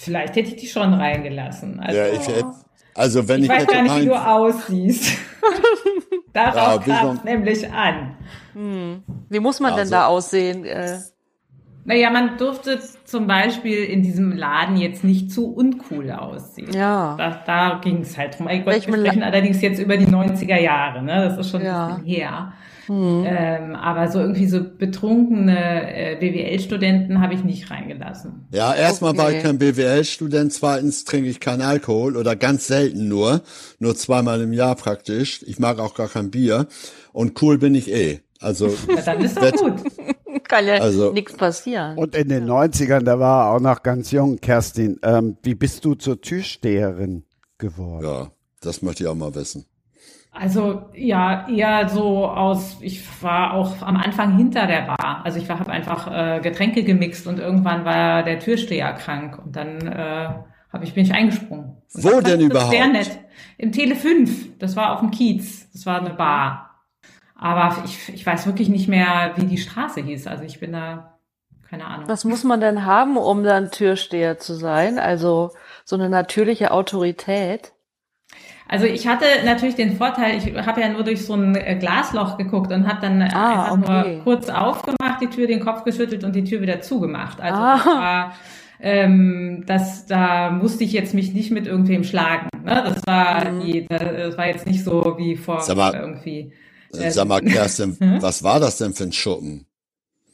vielleicht 0.00 0.34
hätte 0.34 0.48
ich 0.48 0.56
die 0.56 0.66
schon 0.66 0.92
reingelassen. 0.92 1.78
Also, 1.78 1.98
Ja, 1.98 2.08
ich 2.08 2.26
hätte, 2.26 2.46
also 2.94 3.28
wenn 3.28 3.40
ich 3.40 3.44
ich, 3.44 3.50
weiß 3.50 3.62
hätte 3.62 3.72
gar 3.74 3.82
nicht, 3.82 3.94
wie 3.94 3.98
rein, 3.98 4.06
du 4.08 4.14
aussiehst. 4.28 5.18
Darauf 6.32 6.84
Ja, 6.84 6.86
wie 6.86 6.90
kam 6.90 7.20
nämlich 7.24 7.72
an. 7.72 8.16
Wie 9.28 9.38
muss 9.40 9.60
man 9.60 9.70
denn 9.72 9.80
Also- 9.80 9.90
da 9.92 10.06
aussehen? 10.06 10.64
Äh, 10.64 10.98
Naja, 11.88 12.10
man 12.10 12.36
durfte 12.36 12.78
zum 13.04 13.26
Beispiel 13.26 13.82
in 13.84 14.02
diesem 14.02 14.36
Laden 14.36 14.76
jetzt 14.76 15.02
nicht 15.04 15.32
zu 15.32 15.46
uncool 15.52 16.10
aussehen. 16.12 16.70
ja. 16.72 17.14
Da, 17.18 17.42
da 17.46 17.80
ging 17.82 18.02
es 18.02 18.16
halt 18.18 18.38
drum. 18.38 18.46
Gott, 18.46 18.66
Welchem 18.66 18.92
wir 18.94 19.00
sprechen 19.00 19.22
allerdings 19.22 19.60
jetzt 19.62 19.80
über 19.80 19.96
die 19.96 20.06
90er 20.06 20.60
Jahre, 20.60 21.02
ne? 21.02 21.28
Das 21.28 21.38
ist 21.38 21.50
schon 21.50 21.64
Ja. 21.64 21.86
ein 21.86 21.94
bisschen 22.02 22.06
her. 22.14 22.52
Ähm, 22.90 23.74
aber 23.76 24.08
so 24.08 24.18
irgendwie 24.18 24.46
so 24.46 24.60
betrunkene 24.64 25.92
äh, 25.94 26.16
BWL-Studenten 26.16 27.20
habe 27.20 27.34
ich 27.34 27.44
nicht 27.44 27.70
reingelassen. 27.70 28.46
ja, 28.52 28.74
erstmal 28.74 29.16
war 29.16 29.30
ich 29.30 29.36
Okay. 29.38 29.46
kein 29.46 29.58
BWL-Student, 29.58 30.52
zweitens 30.54 31.04
trinke 31.04 31.28
ich 31.28 31.38
keinen 31.40 31.60
Alkohol 31.62 32.16
oder 32.16 32.34
ganz 32.36 32.66
selten 32.66 33.08
nur, 33.08 33.42
nur 33.78 33.94
zweimal 33.94 34.40
im 34.40 34.52
Jahr 34.54 34.74
praktisch. 34.74 35.42
Ich 35.46 35.58
mag 35.58 35.78
auch 35.80 35.94
gar 35.94 36.08
kein 36.08 36.30
Bier 36.30 36.66
und 37.12 37.40
cool 37.42 37.58
bin 37.58 37.74
ich 37.74 37.90
eh. 37.92 38.20
Also, 38.40 38.68
Na, 38.88 39.00
dann 39.02 39.20
ist 39.20 39.36
doch 39.36 39.50
gut. 39.52 39.74
Kann 40.48 40.66
ja 40.66 40.74
Also- 40.74 41.12
nichts 41.12 41.34
passieren. 41.36 41.96
Und 41.98 42.14
in 42.16 42.28
den 42.28 42.46
90ern, 42.46 43.04
da 43.04 43.18
war 43.18 43.46
er 43.50 43.56
auch 43.56 43.60
noch 43.60 43.82
ganz 43.82 44.10
jung, 44.10 44.40
Kerstin. 44.40 44.98
Ähm, 45.02 45.36
wie 45.42 45.54
bist 45.54 45.84
du 45.84 45.94
zur 45.94 46.20
Türsteherin 46.20 47.24
geworden? 47.58 48.04
ja, 48.06 48.30
das 48.62 48.82
möchte 48.82 49.04
ich 49.04 49.08
auch 49.08 49.14
mal 49.14 49.34
wissen. 49.34 49.66
Also 50.30 50.82
ja, 50.94 51.48
eher 51.48 51.88
so 51.88 52.26
aus, 52.26 52.76
ich 52.80 53.02
war 53.22 53.54
auch 53.54 53.82
am 53.82 53.96
Anfang 53.96 54.36
hinter 54.36 54.66
der 54.66 54.82
Bar. 54.82 55.22
Also 55.24 55.38
ich 55.38 55.48
habe 55.50 55.68
einfach 55.70 56.06
äh, 56.10 56.40
Getränke 56.40 56.84
gemixt 56.84 57.26
und 57.26 57.38
irgendwann 57.38 57.84
war 57.84 58.22
der 58.22 58.38
Türsteher 58.38 58.92
krank 58.92 59.38
und 59.44 59.56
dann 59.56 59.78
äh, 59.86 60.28
habe 60.72 60.84
ich 60.84 60.94
bin 60.94 61.04
ich 61.04 61.12
eingesprungen. 61.12 61.76
Und 61.94 62.04
Wo 62.04 62.20
denn 62.20 62.40
überhaupt? 62.40 62.70
Sehr 62.70 62.86
nett. 62.88 63.18
Im 63.56 63.72
Tele 63.72 63.96
5, 63.96 64.58
das 64.58 64.76
war 64.76 64.92
auf 64.94 65.00
dem 65.00 65.10
Kiez, 65.10 65.70
das 65.72 65.86
war 65.86 66.00
eine 66.00 66.14
Bar. 66.14 66.67
Aber 67.40 67.82
ich, 67.84 68.12
ich 68.12 68.26
weiß 68.26 68.46
wirklich 68.46 68.68
nicht 68.68 68.88
mehr, 68.88 69.32
wie 69.36 69.46
die 69.46 69.58
Straße 69.58 70.00
hieß. 70.02 70.26
Also 70.26 70.42
ich 70.44 70.58
bin 70.58 70.72
da, 70.72 71.18
keine 71.70 71.86
Ahnung. 71.86 72.08
Was 72.08 72.24
muss 72.24 72.42
man 72.42 72.60
denn 72.60 72.84
haben, 72.84 73.16
um 73.16 73.44
dann 73.44 73.70
Türsteher 73.70 74.38
zu 74.38 74.54
sein? 74.54 74.98
Also 74.98 75.52
so 75.84 75.94
eine 75.96 76.08
natürliche 76.08 76.72
Autorität. 76.72 77.72
Also 78.70 78.84
ich 78.84 79.06
hatte 79.06 79.24
natürlich 79.46 79.76
den 79.76 79.96
Vorteil, 79.96 80.36
ich 80.36 80.54
habe 80.66 80.80
ja 80.82 80.88
nur 80.90 81.02
durch 81.04 81.24
so 81.24 81.32
ein 81.34 81.54
äh, 81.54 81.76
Glasloch 81.76 82.36
geguckt 82.36 82.70
und 82.72 82.86
habe 82.86 83.00
dann 83.00 83.22
Ah, 83.22 83.72
einfach 83.72 83.88
okay. 83.88 84.14
nur 84.16 84.24
kurz 84.24 84.50
aufgemacht, 84.50 85.20
die 85.22 85.28
Tür, 85.28 85.46
den 85.46 85.60
Kopf 85.60 85.84
geschüttelt 85.84 86.22
und 86.24 86.34
die 86.36 86.44
Tür 86.44 86.60
wieder 86.60 86.80
zugemacht. 86.82 87.40
Also 87.40 87.56
Ah. 87.58 87.76
das 87.76 87.86
war, 87.86 88.32
ähm, 88.80 89.64
das, 89.66 90.04
da 90.06 90.50
musste 90.50 90.84
ich 90.84 90.92
jetzt 90.92 91.14
mich 91.14 91.32
nicht 91.32 91.50
mit 91.50 91.66
irgendwem 91.66 92.04
schlagen. 92.04 92.48
Ne? 92.64 92.82
Das 92.84 93.06
war, 93.06 93.44
Mhm. 93.50 93.60
die, 93.60 93.86
das 93.88 94.36
war 94.36 94.46
jetzt 94.48 94.66
nicht 94.66 94.84
so 94.84 95.14
wie 95.16 95.36
vor 95.36 95.64
irgendwie. 95.94 96.52
Äh, 96.92 97.10
Sag 97.10 97.28
mal, 97.28 97.40
Kerstin, 97.42 97.96
Hm? 98.00 98.22
was 98.22 98.42
war 98.42 98.60
das 98.60 98.78
denn 98.78 98.94
für 98.94 99.04
ein 99.04 99.12
Schuppen? 99.12 99.66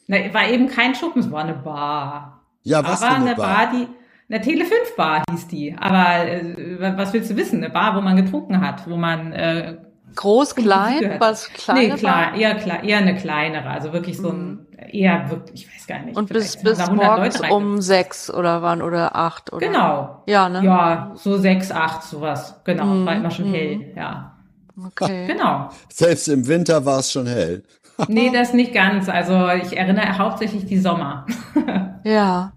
Na, 0.06 0.16
war 0.34 0.48
eben 0.48 0.68
kein 0.68 0.94
Schuppen, 0.94 1.20
es 1.22 1.30
war 1.30 1.42
eine 1.44 1.54
Bar. 1.54 2.42
Ja, 2.62 2.82
was 2.82 3.02
Aber 3.02 3.10
für 3.10 3.16
eine 3.16 3.26
eine 3.26 3.34
Bar? 3.36 3.54
Bar, 3.66 3.70
die, 3.72 3.88
eine 4.32 4.40
Tele 4.42 4.64
5 4.64 4.96
Bar 4.96 5.22
hieß 5.30 5.48
die. 5.48 5.74
Aber 5.78 6.26
äh, 6.26 6.96
was 6.96 7.12
willst 7.12 7.30
du 7.30 7.36
wissen? 7.36 7.62
Eine 7.62 7.70
Bar, 7.72 7.96
wo 7.96 8.00
man 8.00 8.16
getrunken 8.16 8.60
hat, 8.60 8.88
wo 8.88 8.96
man 8.96 9.32
äh, 9.32 9.76
Groß, 10.16 10.54
klein, 10.54 11.16
was 11.18 11.48
Nee, 11.48 11.54
kleiner 11.54 11.96
klar, 11.96 12.34
eher, 12.36 12.54
klar, 12.54 12.84
eher 12.84 12.98
eine 12.98 13.16
kleinere, 13.16 13.68
also 13.68 13.92
wirklich 13.92 14.16
so 14.16 14.30
ein, 14.30 14.66
eher 14.92 15.28
wirklich, 15.28 15.64
ich 15.66 15.74
weiß 15.74 15.86
gar 15.88 15.98
nicht. 16.00 16.16
Und 16.16 16.28
bis, 16.28 16.56
bis 16.62 16.78
da 16.78 16.84
100 16.84 17.06
morgens 17.06 17.38
Leute 17.40 17.52
um 17.54 17.80
sechs 17.80 18.32
oder 18.32 18.62
wann 18.62 18.80
oder 18.80 19.16
acht 19.16 19.52
oder? 19.52 19.66
Genau. 19.66 20.22
Ja, 20.26 20.48
ne? 20.48 20.62
Ja, 20.64 21.12
so 21.16 21.36
sechs, 21.36 21.72
acht, 21.72 22.04
sowas. 22.04 22.60
Genau, 22.64 22.84
Mhm, 22.84 23.06
war 23.06 23.16
immer 23.16 23.30
schon 23.30 23.48
mhm. 23.48 23.54
hell, 23.54 23.92
ja. 23.96 24.33
Okay. 24.76 25.26
Genau. 25.26 25.70
Selbst 25.92 26.28
im 26.28 26.46
Winter 26.46 26.84
war 26.84 26.98
es 27.00 27.12
schon 27.12 27.26
hell. 27.26 27.62
Nee, 28.08 28.30
das 28.32 28.52
nicht 28.52 28.74
ganz. 28.74 29.08
Also 29.08 29.48
ich 29.50 29.76
erinnere 29.76 30.18
hauptsächlich 30.18 30.66
die 30.66 30.78
Sommer. 30.78 31.26
Ja. 32.04 32.52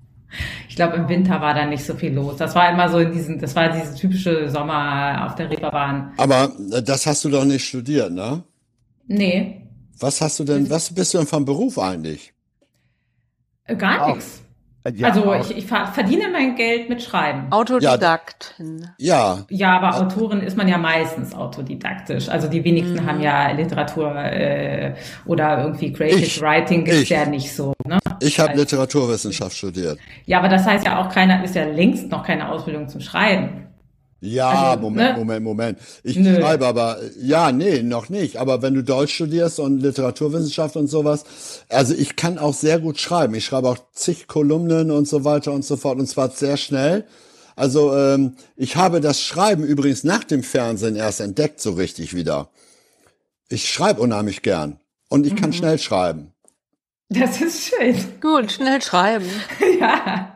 Ich 0.68 0.76
glaube, 0.76 0.98
im 0.98 1.08
Winter 1.08 1.40
war 1.40 1.54
da 1.54 1.66
nicht 1.66 1.86
so 1.86 1.94
viel 1.96 2.14
los. 2.14 2.36
Das 2.36 2.54
war 2.54 2.70
immer 2.70 2.90
so 2.90 3.00
in 3.00 3.14
diesen, 3.14 3.40
das 3.40 3.56
war 3.56 3.70
dieses 3.70 3.96
typische 3.96 4.50
Sommer 4.50 5.26
auf 5.26 5.36
der 5.36 5.50
Reeperbahn. 5.50 6.12
Aber 6.18 6.52
äh, 6.72 6.84
das 6.84 7.06
hast 7.06 7.24
du 7.24 7.30
doch 7.30 7.46
nicht 7.46 7.66
studiert, 7.66 8.12
ne? 8.12 8.44
Nee. 9.08 9.68
Was 10.00 10.20
hast 10.20 10.40
du 10.40 10.44
denn, 10.44 10.70
was 10.70 10.94
bist 10.94 11.14
du 11.14 11.20
denn 11.20 11.28
vom 11.28 11.46
Beruf 11.46 11.80
eigentlich? 11.80 12.34
Äh, 13.64 13.76
Gar 13.78 14.10
nichts. 14.16 14.42
Ja, 14.96 15.10
also 15.10 15.34
ich, 15.34 15.58
ich 15.58 15.66
ver- 15.66 15.88
verdiene 15.88 16.30
mein 16.32 16.56
Geld 16.56 16.88
mit 16.88 17.04
Schreiben. 17.04 17.48
Autodidaktin. 17.52 18.88
Ja, 18.98 19.46
Ja, 19.50 19.78
aber 19.80 19.98
Autorin 20.02 20.40
ist 20.42 20.56
man 20.56 20.68
ja 20.70 20.78
meistens 20.78 21.34
autodidaktisch. 21.36 22.30
Also 22.30 22.48
die 22.48 22.64
wenigsten 22.64 23.06
haben 23.06 23.20
ja 23.22 23.52
Literatur 23.52 24.16
äh, 24.16 24.94
oder 25.26 25.62
irgendwie 25.64 25.92
Creative 25.92 26.22
Ich. 26.22 26.42
Writing 26.42 26.86
Ich. 26.86 27.10
ja 27.10 27.26
nicht 27.26 27.54
so. 27.54 27.74
Ne? 27.86 28.00
ich 28.22 28.40
habe 28.40 28.52
Also- 28.52 28.62
Literaturwissenschaft 28.62 29.58
studiert. 29.58 30.00
Ja, 30.26 30.40
aber 30.40 30.48
das 30.50 30.66
heißt 30.66 30.86
ja 30.86 31.00
auch 31.02 31.10
keiner 31.10 31.44
ist 31.44 31.56
ja 31.56 31.66
längst 31.66 32.10
noch 32.10 32.24
keine 32.24 32.50
Ausbildung 32.50 32.88
zum 32.88 33.02
Schreiben. 33.02 33.67
Ja, 34.20 34.72
Also, 34.72 34.82
Moment, 34.82 35.12
ne? 35.14 35.18
Moment, 35.20 35.44
Moment. 35.44 35.80
Ich 36.04 36.16
Nö. 36.18 36.40
schreibe 36.40 36.66
aber, 36.66 36.98
ja, 37.22 37.52
nee, 37.52 37.84
noch 37.84 38.10
nicht. 38.10 38.38
Aber 38.38 38.62
wenn 38.64 38.74
du 38.74 38.84
Deutsch 38.84 39.14
studierst 39.14 39.60
und 39.60 39.80
Literaturwissenschaft 39.80 40.76
und 40.76 40.88
sowas, 40.88 41.24
also 41.70 41.94
ich 41.94 42.16
kann 42.16 42.38
auch 42.40 42.54
sehr 42.56 42.80
gut 42.80 43.00
schreiben. 43.00 43.36
Ich 43.36 43.46
schreibe 43.46 43.70
auch 43.70 43.78
zig 43.94 44.28
Kolumnen 44.28 44.90
und 44.90 45.08
so 45.08 45.24
weiter 45.24 45.52
und 45.54 45.64
so 45.64 45.78
fort 45.78 46.00
und 46.00 46.08
zwar 46.08 46.32
sehr 46.32 46.58
schnell. 46.58 47.06
Also 47.56 47.96
ähm, 47.96 48.36
ich 48.56 48.76
habe 48.76 49.02
das 49.02 49.22
Schreiben 49.22 49.64
übrigens 49.64 50.04
nach 50.04 50.24
dem 50.24 50.42
Fernsehen 50.44 50.96
erst 50.96 51.22
entdeckt, 51.22 51.60
so 51.62 51.74
richtig 51.74 52.16
wieder. 52.16 52.50
Ich 53.50 53.70
schreibe 53.70 54.02
unheimlich 54.02 54.42
gern 54.42 54.80
und 55.10 55.26
ich 55.28 55.34
Mhm. 55.34 55.38
kann 55.42 55.54
schnell 55.54 55.78
schreiben. 55.80 56.34
Das 57.10 57.40
ist 57.40 57.70
schön. 57.70 57.96
Gut, 58.20 58.52
schnell 58.52 58.82
schreiben. 58.82 59.26
ja. 59.80 60.34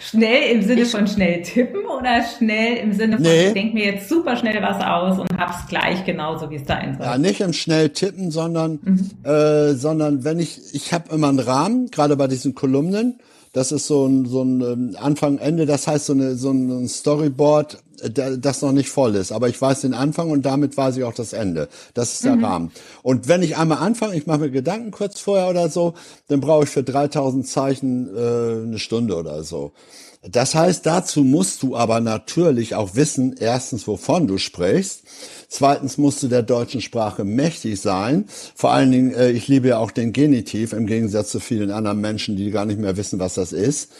Schnell 0.00 0.52
im 0.54 0.62
Sinne 0.62 0.82
Ich- 0.82 0.90
von 0.90 1.06
schnell 1.06 1.42
tippen 1.42 1.84
oder 1.86 2.22
schnell 2.38 2.76
im 2.76 2.92
Sinne 2.92 3.14
von, 3.16 3.22
Nee. 3.22 3.48
ich 3.48 3.52
denke 3.52 3.74
mir 3.74 3.84
jetzt 3.86 4.08
super 4.08 4.36
schnell 4.36 4.62
was 4.62 4.80
aus 4.84 5.18
und 5.18 5.28
hab's 5.36 5.66
gleich 5.68 6.04
genauso, 6.04 6.48
wie 6.50 6.56
es 6.56 6.66
sein 6.66 6.94
soll. 6.96 7.04
Ja, 7.06 7.18
nicht 7.18 7.40
im 7.40 7.52
schnell 7.52 7.88
tippen, 7.90 8.30
sondern, 8.30 8.78
Mhm. 8.82 9.10
äh, 9.24 9.72
sondern 9.74 10.22
wenn 10.24 10.38
ich, 10.38 10.60
ich 10.72 10.92
habe 10.92 11.12
immer 11.14 11.28
einen 11.28 11.40
Rahmen, 11.40 11.90
gerade 11.90 12.16
bei 12.16 12.28
diesen 12.28 12.54
Kolumnen. 12.54 13.18
Das 13.56 13.72
ist 13.72 13.86
so 13.86 14.04
ein, 14.04 14.26
so 14.26 14.42
ein 14.42 14.60
ähm, 14.60 14.96
Anfang, 15.00 15.38
Ende, 15.38 15.64
das 15.64 15.86
heißt 15.86 16.04
so, 16.04 16.12
eine, 16.12 16.36
so 16.36 16.50
ein 16.50 16.86
Storyboard, 16.86 17.78
äh, 18.02 18.36
das 18.36 18.60
noch 18.60 18.72
nicht 18.72 18.90
voll 18.90 19.14
ist. 19.14 19.32
Aber 19.32 19.48
ich 19.48 19.58
weiß 19.58 19.80
den 19.80 19.94
Anfang 19.94 20.30
und 20.30 20.44
damit 20.44 20.76
weiß 20.76 20.98
ich 20.98 21.04
auch 21.04 21.14
das 21.14 21.32
Ende. 21.32 21.70
Das 21.94 22.12
ist 22.12 22.24
der 22.24 22.38
Rahmen. 22.42 22.70
Und 23.02 23.28
wenn 23.28 23.42
ich 23.42 23.56
einmal 23.56 23.78
anfange, 23.78 24.14
ich 24.14 24.26
mache 24.26 24.40
mir 24.40 24.50
Gedanken 24.50 24.90
kurz 24.90 25.20
vorher 25.20 25.48
oder 25.48 25.70
so, 25.70 25.94
dann 26.28 26.40
brauche 26.40 26.64
ich 26.64 26.68
für 26.68 26.82
3000 26.82 27.48
Zeichen 27.48 28.14
äh, 28.14 28.66
eine 28.66 28.78
Stunde 28.78 29.16
oder 29.16 29.42
so. 29.42 29.72
Das 30.30 30.54
heißt, 30.54 30.84
dazu 30.86 31.24
musst 31.24 31.62
du 31.62 31.76
aber 31.76 32.00
natürlich 32.00 32.74
auch 32.74 32.94
wissen, 32.94 33.36
erstens, 33.38 33.86
wovon 33.86 34.26
du 34.26 34.38
sprichst. 34.38 35.02
Zweitens 35.48 35.98
musst 35.98 36.22
du 36.22 36.28
der 36.28 36.42
deutschen 36.42 36.80
Sprache 36.80 37.24
mächtig 37.24 37.80
sein. 37.80 38.26
Vor 38.54 38.72
allen 38.72 38.90
Dingen, 38.90 39.14
äh, 39.14 39.30
ich 39.30 39.46
liebe 39.48 39.68
ja 39.68 39.78
auch 39.78 39.90
den 39.90 40.12
Genitiv 40.12 40.72
im 40.72 40.86
Gegensatz 40.86 41.30
zu 41.30 41.40
vielen 41.40 41.70
anderen 41.70 42.00
Menschen, 42.00 42.36
die 42.36 42.50
gar 42.50 42.64
nicht 42.64 42.80
mehr 42.80 42.96
wissen, 42.96 43.18
was 43.20 43.34
das 43.34 43.52
ist. 43.52 43.92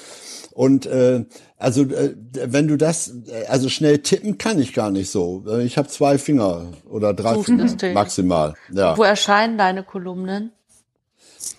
Und 0.52 0.86
äh, 0.86 1.24
also 1.58 1.82
äh, 1.82 2.14
wenn 2.32 2.66
du 2.66 2.76
das, 2.76 3.08
äh, 3.08 3.46
also 3.48 3.68
schnell 3.68 3.98
tippen 3.98 4.38
kann 4.38 4.58
ich 4.58 4.72
gar 4.72 4.90
nicht 4.90 5.10
so. 5.10 5.44
Äh, 5.46 5.64
Ich 5.64 5.76
habe 5.76 5.88
zwei 5.88 6.18
Finger 6.18 6.72
oder 6.88 7.12
drei 7.14 7.34
So 7.34 7.42
Finger 7.44 7.66
maximal. 7.92 8.54
Ja. 8.72 8.96
Wo 8.96 9.02
erscheinen 9.02 9.58
deine 9.58 9.84
Kolumnen? 9.84 10.52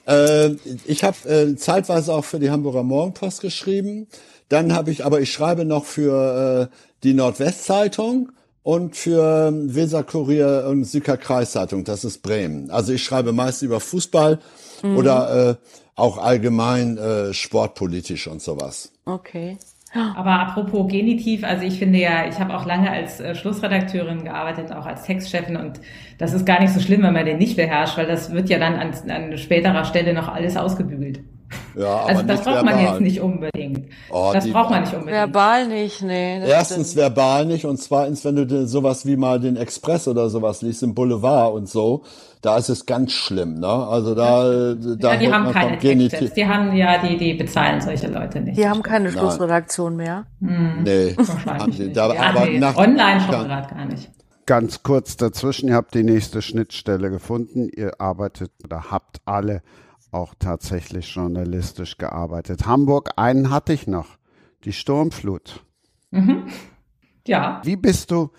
Äh, 0.07 0.55
ich 0.85 1.03
habe 1.03 1.29
äh, 1.29 1.55
zeitweise 1.55 2.13
auch 2.13 2.25
für 2.25 2.39
die 2.39 2.49
Hamburger 2.49 2.83
Morgenpost 2.83 3.41
geschrieben. 3.41 4.07
Dann 4.49 4.73
habe 4.73 4.91
ich, 4.91 5.05
aber 5.05 5.19
ich 5.21 5.31
schreibe 5.31 5.65
noch 5.65 5.85
für 5.85 6.69
äh, 6.71 6.75
die 7.03 7.13
Nordwestzeitung 7.13 8.31
und 8.63 8.95
für 8.95 9.47
ähm, 9.47 9.73
Weser 9.73 10.03
Kurier 10.03 10.65
und 10.69 10.83
Süker 10.83 11.17
Kreiszeitung. 11.17 11.83
Das 11.83 12.03
ist 12.03 12.21
Bremen. 12.21 12.69
Also 12.71 12.93
ich 12.93 13.03
schreibe 13.03 13.31
meist 13.31 13.61
über 13.61 13.79
Fußball 13.79 14.39
oder 14.83 15.49
äh, 15.49 15.55
auch 15.95 16.17
allgemein 16.17 16.97
äh, 16.97 17.33
sportpolitisch 17.33 18.27
und 18.27 18.41
sowas. 18.41 18.91
Okay. 19.05 19.57
Aber 19.93 20.31
apropos 20.31 20.91
Genitiv, 20.91 21.43
also 21.43 21.65
ich 21.65 21.79
finde 21.79 21.99
ja, 21.99 22.27
ich 22.27 22.39
habe 22.39 22.55
auch 22.55 22.65
lange 22.65 22.91
als 22.91 23.19
äh, 23.19 23.35
Schlussredakteurin 23.35 24.25
gearbeitet, 24.25 24.71
auch 24.71 24.85
als 24.85 25.03
Textchefin 25.03 25.55
und 25.55 25.79
das 26.17 26.33
ist 26.33 26.45
gar 26.45 26.59
nicht 26.59 26.73
so 26.73 26.81
schlimm, 26.81 27.03
wenn 27.03 27.13
man 27.13 27.25
den 27.25 27.37
nicht 27.37 27.55
beherrscht, 27.55 27.97
weil 27.97 28.05
das 28.05 28.31
wird 28.31 28.49
ja 28.49 28.59
dann 28.59 28.75
an, 28.75 28.93
an 29.09 29.37
späterer 29.37 29.85
Stelle 29.85 30.13
noch 30.13 30.27
alles 30.27 30.57
ausgebügelt. 30.57 31.21
Ja, 31.75 31.87
aber 31.87 32.09
also 32.09 32.23
das 32.23 32.43
braucht 32.43 32.65
man 32.65 32.75
verbal. 32.75 32.93
jetzt 32.93 33.01
nicht 33.01 33.21
unbedingt. 33.21 33.89
Oh, 34.09 34.31
das 34.33 34.49
braucht 34.49 34.69
man 34.69 34.81
nicht 34.81 34.93
unbedingt. 34.93 35.17
Verbal 35.17 35.67
nicht, 35.67 36.01
nee. 36.01 36.39
Erstens 36.45 36.91
stimmt. 36.91 37.03
verbal 37.03 37.45
nicht 37.45 37.65
und 37.65 37.77
zweitens, 37.77 38.25
wenn 38.25 38.35
du 38.35 38.45
dir 38.45 38.67
sowas 38.67 39.05
wie 39.05 39.15
mal 39.15 39.39
den 39.39 39.55
Express 39.55 40.07
oder 40.07 40.29
sowas 40.29 40.61
liest, 40.61 40.83
im 40.83 40.93
Boulevard 40.93 41.53
und 41.53 41.69
so, 41.69 42.03
da 42.41 42.57
ist 42.57 42.69
es 42.69 42.85
ganz 42.85 43.11
schlimm, 43.11 43.59
ne? 43.59 43.67
Also 43.67 44.15
da, 44.15 44.73
da 44.73 45.13
ja, 45.13 45.17
die 45.17 45.31
haben 45.31 45.43
man 45.45 45.53
keine 45.53 45.77
Genitiv-. 45.77 46.33
Die 46.33 46.45
haben 46.45 46.75
ja, 46.75 46.97
die, 46.97 47.17
die 47.17 47.33
bezahlen 47.33 47.81
solche 47.81 48.07
Leute 48.07 48.41
nicht. 48.41 48.57
Die 48.57 48.67
haben 48.67 48.83
keine 48.83 49.11
Schlussredaktion 49.11 49.95
mehr. 49.95 50.25
Nee, 50.39 51.15
Wahrscheinlich 51.17 51.77
die. 51.77 51.83
nicht. 51.83 51.97
Da, 51.97 52.13
ja, 52.13 52.21
aber 52.21 52.45
nee, 52.45 52.59
nach, 52.59 52.75
online 52.75 53.21
schon 53.21 53.47
gerade 53.47 53.73
gar 53.73 53.85
nicht. 53.85 54.09
Ganz 54.45 54.81
kurz 54.81 55.17
dazwischen, 55.17 55.67
ihr 55.69 55.75
habt 55.75 55.93
die 55.93 56.03
nächste 56.03 56.41
Schnittstelle 56.41 57.09
gefunden. 57.09 57.69
Ihr 57.75 57.99
arbeitet 57.99 58.51
oder 58.63 58.91
habt 58.91 59.17
alle 59.25 59.61
auch 60.11 60.33
tatsächlich 60.39 61.13
journalistisch 61.13 61.97
gearbeitet. 61.97 62.65
Hamburg, 62.65 63.11
einen 63.15 63.49
hatte 63.49 63.73
ich 63.73 63.87
noch, 63.87 64.17
die 64.63 64.73
Sturmflut. 64.73 65.63
Ja, 67.25 67.61
Wie 67.63 67.75
bist 67.75 68.11
du 68.11 68.29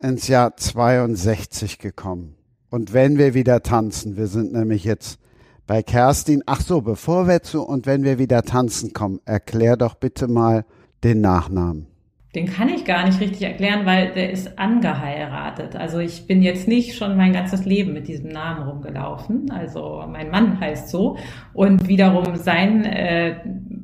ins 0.00 0.28
Jahr 0.28 0.56
62 0.56 1.78
gekommen? 1.78 2.34
Und 2.68 2.92
wenn 2.92 3.18
wir 3.18 3.34
wieder 3.34 3.62
tanzen, 3.62 4.16
wir 4.16 4.26
sind 4.26 4.52
nämlich 4.52 4.84
jetzt 4.84 5.20
bei 5.66 5.82
Kerstin. 5.82 6.42
Ach 6.46 6.60
so, 6.60 6.80
bevor 6.80 7.28
wir 7.28 7.42
zu 7.42 7.62
und 7.62 7.86
wenn 7.86 8.02
wir 8.02 8.18
wieder 8.18 8.42
tanzen 8.42 8.92
kommen, 8.92 9.20
erklär 9.24 9.76
doch 9.76 9.94
bitte 9.94 10.26
mal 10.26 10.64
den 11.04 11.20
Nachnamen. 11.20 11.89
Den 12.34 12.46
kann 12.46 12.68
ich 12.68 12.84
gar 12.84 13.04
nicht 13.06 13.20
richtig 13.20 13.42
erklären, 13.42 13.86
weil 13.86 14.12
der 14.12 14.30
ist 14.30 14.56
angeheiratet. 14.56 15.74
Also 15.74 15.98
ich 15.98 16.28
bin 16.28 16.42
jetzt 16.42 16.68
nicht 16.68 16.96
schon 16.96 17.16
mein 17.16 17.32
ganzes 17.32 17.64
Leben 17.64 17.92
mit 17.92 18.06
diesem 18.06 18.30
Namen 18.30 18.68
rumgelaufen. 18.68 19.50
Also 19.50 20.04
mein 20.08 20.30
Mann 20.30 20.60
heißt 20.60 20.90
so 20.90 21.16
und 21.54 21.88
wiederum 21.88 22.36
sein 22.36 22.84
äh, 22.84 23.34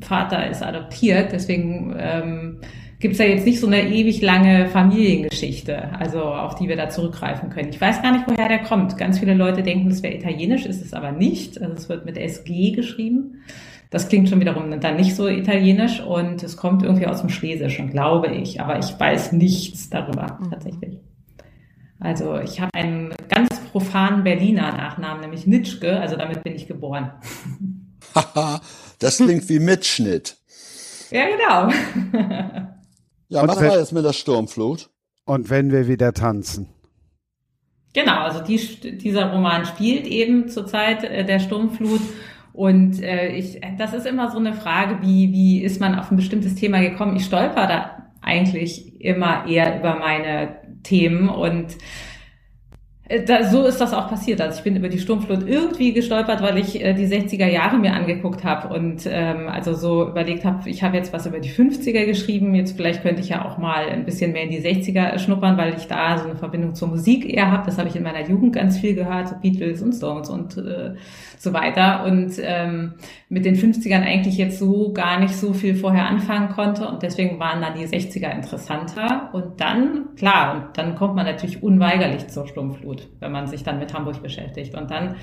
Vater 0.00 0.48
ist 0.48 0.62
adoptiert. 0.62 1.32
Deswegen 1.32 1.96
ähm, 1.98 2.60
gibt's 3.00 3.18
ja 3.18 3.24
jetzt 3.24 3.46
nicht 3.46 3.58
so 3.58 3.66
eine 3.66 3.88
ewig 3.88 4.22
lange 4.22 4.66
Familiengeschichte, 4.68 5.92
also 5.98 6.22
auf 6.22 6.54
die 6.54 6.68
wir 6.68 6.76
da 6.76 6.88
zurückgreifen 6.88 7.50
können. 7.50 7.70
Ich 7.70 7.80
weiß 7.80 8.00
gar 8.00 8.12
nicht, 8.12 8.26
woher 8.28 8.48
der 8.48 8.60
kommt. 8.60 8.96
Ganz 8.96 9.18
viele 9.18 9.34
Leute 9.34 9.64
denken, 9.64 9.90
es 9.90 10.04
wäre 10.04 10.14
italienisch, 10.14 10.66
ist 10.66 10.84
es 10.84 10.94
aber 10.94 11.10
nicht. 11.10 11.60
Also 11.60 11.74
es 11.74 11.88
wird 11.88 12.06
mit 12.06 12.16
SG 12.16 12.70
geschrieben. 12.70 13.42
Das 13.90 14.08
klingt 14.08 14.28
schon 14.28 14.40
wiederum 14.40 14.80
dann 14.80 14.96
nicht 14.96 15.14
so 15.14 15.28
italienisch 15.28 16.00
und 16.00 16.42
es 16.42 16.56
kommt 16.56 16.82
irgendwie 16.82 17.06
aus 17.06 17.20
dem 17.20 17.28
Schlesischen, 17.30 17.90
glaube 17.90 18.28
ich. 18.28 18.60
Aber 18.60 18.78
ich 18.78 18.98
weiß 18.98 19.32
nichts 19.32 19.88
darüber 19.90 20.38
tatsächlich. 20.50 20.98
Also 22.00 22.38
ich 22.40 22.60
habe 22.60 22.70
einen 22.74 23.14
ganz 23.28 23.48
profanen 23.72 24.24
Berliner 24.24 24.72
Nachnamen, 24.72 25.20
nämlich 25.22 25.46
Nitschke. 25.46 25.98
Also 26.00 26.16
damit 26.16 26.42
bin 26.42 26.54
ich 26.54 26.66
geboren. 26.66 27.12
Haha, 28.14 28.60
das 28.98 29.18
klingt 29.18 29.48
wie 29.48 29.60
Mitschnitt. 29.60 30.36
Ja, 31.10 31.24
genau. 31.28 31.72
Ja, 33.28 33.42
Und 33.42 33.48
was 33.48 33.60
wenn- 33.60 33.68
war 33.70 33.78
jetzt 33.78 33.92
mit 33.92 34.04
der 34.04 34.12
Sturmflut? 34.12 34.90
Und 35.24 35.50
wenn 35.50 35.70
wir 35.72 35.88
wieder 35.88 36.12
tanzen. 36.12 36.68
Genau, 37.94 38.20
also 38.20 38.40
die, 38.42 38.98
dieser 38.98 39.32
Roman 39.32 39.64
spielt 39.64 40.06
eben 40.06 40.48
zur 40.48 40.66
Zeit 40.66 41.02
äh, 41.02 41.24
der 41.24 41.40
Sturmflut. 41.40 42.00
Und 42.56 43.02
äh, 43.02 43.28
ich, 43.36 43.60
das 43.76 43.92
ist 43.92 44.06
immer 44.06 44.30
so 44.30 44.38
eine 44.38 44.54
Frage, 44.54 45.02
wie, 45.02 45.30
wie 45.30 45.62
ist 45.62 45.78
man 45.78 45.98
auf 45.98 46.10
ein 46.10 46.16
bestimmtes 46.16 46.54
Thema 46.54 46.80
gekommen? 46.80 47.14
Ich 47.16 47.26
stolper 47.26 47.66
da 47.66 48.08
eigentlich 48.22 48.98
immer 48.98 49.46
eher 49.46 49.78
über 49.78 49.96
meine 49.96 50.56
Themen 50.82 51.28
und 51.28 51.76
da, 53.08 53.44
so 53.44 53.64
ist 53.64 53.80
das 53.80 53.92
auch 53.92 54.08
passiert. 54.08 54.40
Also 54.40 54.58
ich 54.58 54.64
bin 54.64 54.74
über 54.74 54.88
die 54.88 54.98
Sturmflut 54.98 55.46
irgendwie 55.48 55.92
gestolpert, 55.92 56.42
weil 56.42 56.58
ich 56.58 56.82
äh, 56.82 56.92
die 56.92 57.06
60er 57.06 57.46
Jahre 57.46 57.78
mir 57.78 57.92
angeguckt 57.92 58.42
habe 58.42 58.74
und 58.74 59.02
ähm, 59.06 59.48
also 59.48 59.74
so 59.74 60.08
überlegt 60.08 60.44
habe, 60.44 60.68
ich 60.68 60.82
habe 60.82 60.96
jetzt 60.96 61.12
was 61.12 61.24
über 61.24 61.38
die 61.38 61.50
50er 61.50 62.04
geschrieben, 62.04 62.54
jetzt 62.56 62.76
vielleicht 62.76 63.02
könnte 63.02 63.20
ich 63.20 63.28
ja 63.28 63.44
auch 63.44 63.58
mal 63.58 63.88
ein 63.88 64.04
bisschen 64.04 64.32
mehr 64.32 64.42
in 64.42 64.50
die 64.50 64.60
60er 64.60 65.20
schnuppern, 65.20 65.56
weil 65.56 65.74
ich 65.76 65.86
da 65.86 66.18
so 66.18 66.24
eine 66.24 66.36
Verbindung 66.36 66.74
zur 66.74 66.88
Musik 66.88 67.32
eher 67.32 67.52
habe. 67.52 67.66
Das 67.66 67.78
habe 67.78 67.88
ich 67.88 67.94
in 67.94 68.02
meiner 68.02 68.28
Jugend 68.28 68.54
ganz 68.54 68.78
viel 68.78 68.94
gehört, 68.94 69.28
so 69.28 69.36
Beatles 69.40 69.82
und 69.82 69.92
Stones 69.92 70.28
und 70.28 70.56
äh, 70.56 70.94
so 71.38 71.52
weiter. 71.52 72.04
Und 72.04 72.32
ähm, 72.40 72.94
mit 73.28 73.44
den 73.44 73.56
50ern 73.56 74.02
eigentlich 74.02 74.36
jetzt 74.36 74.58
so 74.58 74.92
gar 74.92 75.20
nicht 75.20 75.36
so 75.36 75.52
viel 75.52 75.76
vorher 75.76 76.06
anfangen 76.06 76.48
konnte 76.48 76.88
und 76.88 77.02
deswegen 77.02 77.38
waren 77.38 77.60
dann 77.60 77.74
die 77.78 77.86
60er 77.86 78.34
interessanter. 78.34 79.30
Und 79.32 79.60
dann, 79.60 80.14
klar, 80.16 80.54
und 80.54 80.78
dann 80.78 80.96
kommt 80.96 81.14
man 81.14 81.26
natürlich 81.26 81.62
unweigerlich 81.62 82.26
zur 82.28 82.46
Sturmflut. 82.46 82.95
Sturmflut, 82.96 83.08
wenn 83.20 83.32
man 83.32 83.46
sich 83.46 83.62
dann 83.62 83.78
mit 83.78 83.94
Hamburg 83.94 84.22
beschäftigt. 84.22 84.74
Und 84.74 84.90
dann 84.90 85.16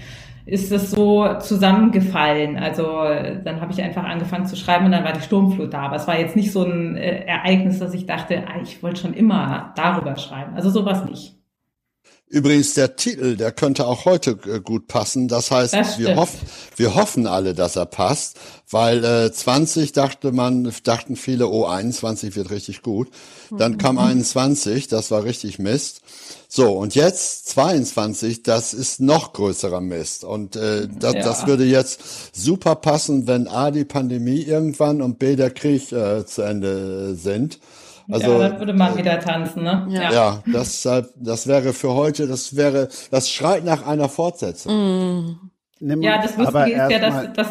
ist 0.45 0.71
es 0.71 0.91
so 0.91 1.37
zusammengefallen. 1.39 2.57
Also 2.57 2.83
dann 3.43 3.61
habe 3.61 3.71
ich 3.71 3.81
einfach 3.81 4.03
angefangen 4.03 4.45
zu 4.45 4.55
schreiben 4.55 4.85
und 4.85 4.91
dann 4.91 5.03
war 5.03 5.13
die 5.13 5.21
Sturmflut 5.21 5.73
da. 5.73 5.83
Aber 5.83 5.95
es 5.95 6.07
war 6.07 6.19
jetzt 6.19 6.35
nicht 6.35 6.51
so 6.51 6.63
ein 6.65 6.97
äh, 6.97 7.25
Ereignis, 7.25 7.79
dass 7.79 7.93
ich 7.93 8.05
dachte, 8.05 8.43
ah, 8.47 8.61
ich 8.61 8.83
wollte 8.83 9.01
schon 9.01 9.13
immer 9.13 9.73
darüber 9.75 10.17
schreiben. 10.17 10.53
Also 10.55 10.69
sowas 10.69 11.05
nicht. 11.05 11.35
Übrigens, 12.33 12.73
der 12.73 12.95
Titel, 12.95 13.37
der 13.37 13.51
könnte 13.51 13.85
auch 13.85 14.05
heute 14.05 14.31
äh, 14.47 14.59
gut 14.59 14.87
passen. 14.87 15.27
Das 15.27 15.51
heißt, 15.51 15.75
Das 15.75 15.99
wir, 15.99 16.15
hoff, 16.15 16.31
wir 16.75 16.95
hoffen 16.95 17.27
alle, 17.27 17.53
dass 17.53 17.75
er 17.75 17.85
passt, 17.85 18.37
weil 18.71 19.05
äh, 19.05 19.31
20 19.31 19.91
dachte 19.91 20.31
man, 20.31 20.73
dachten 20.83 21.15
viele, 21.15 21.47
oh, 21.47 21.65
21 21.65 22.35
wird 22.35 22.49
richtig 22.49 22.81
gut. 22.81 23.09
Dann 23.51 23.77
kam 23.77 23.99
21, 23.99 24.87
das 24.87 25.11
war 25.11 25.23
richtig 25.25 25.59
Mist. 25.59 26.01
So, 26.49 26.71
und 26.71 26.95
jetzt 26.95 27.49
22, 27.49 28.41
das 28.41 28.73
ist 28.73 28.99
noch 28.99 29.33
größerer 29.33 29.79
Mist. 29.81 30.23
Und 30.23 30.55
äh, 30.55 30.87
das, 30.87 31.13
Ja. 31.13 31.21
das 31.21 31.45
würde 31.45 31.65
jetzt 31.65 31.99
super 32.35 32.73
passen, 32.73 33.27
wenn 33.27 33.47
A, 33.47 33.69
die 33.69 33.85
Pandemie 33.85 34.41
irgendwann 34.41 35.03
und 35.03 35.19
B, 35.19 35.35
der 35.35 35.51
Krieg 35.51 35.91
äh, 35.91 36.25
zu 36.25 36.41
Ende 36.41 37.13
sind. 37.13 37.59
Also, 38.11 38.31
ja, 38.33 38.49
dann 38.49 38.59
würde 38.59 38.73
man 38.73 38.97
wieder 38.97 39.19
tanzen, 39.19 39.63
ne? 39.63 39.87
Ja. 39.89 40.11
ja, 40.11 40.43
das, 40.51 40.85
äh, 40.85 41.03
das 41.15 41.47
wäre 41.47 41.73
für 41.73 41.93
heute, 41.93 42.27
das 42.27 42.55
wäre, 42.55 42.89
das 43.11 43.29
schreit 43.31 43.63
nach 43.63 43.85
einer 43.87 44.09
Fortsetzung. 44.09 45.39
Nimm- 45.79 46.01
Ja, 46.01 46.21
das 46.21 46.37
Lustige 46.37 46.71
ist 46.71 46.91
ja, 46.91 46.99
dass, 46.99 47.33
dass, 47.33 47.47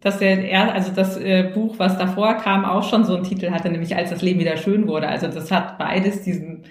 dass 0.00 0.18
der, 0.18 0.48
er- 0.48 0.72
also 0.74 0.90
das 0.94 1.16
äh, 1.16 1.50
Buch, 1.54 1.74
was 1.78 1.98
davor 1.98 2.34
kam, 2.34 2.64
auch 2.64 2.88
schon 2.88 3.04
so 3.04 3.14
einen 3.16 3.24
Titel 3.24 3.50
hatte, 3.50 3.70
nämlich 3.70 3.94
als 3.96 4.10
das 4.10 4.22
Leben 4.22 4.40
wieder 4.40 4.56
schön 4.56 4.86
wurde. 4.88 5.08
Also 5.08 5.28
das 5.28 5.50
hat 5.50 5.78
beides 5.78 6.22
diesen, 6.22 6.64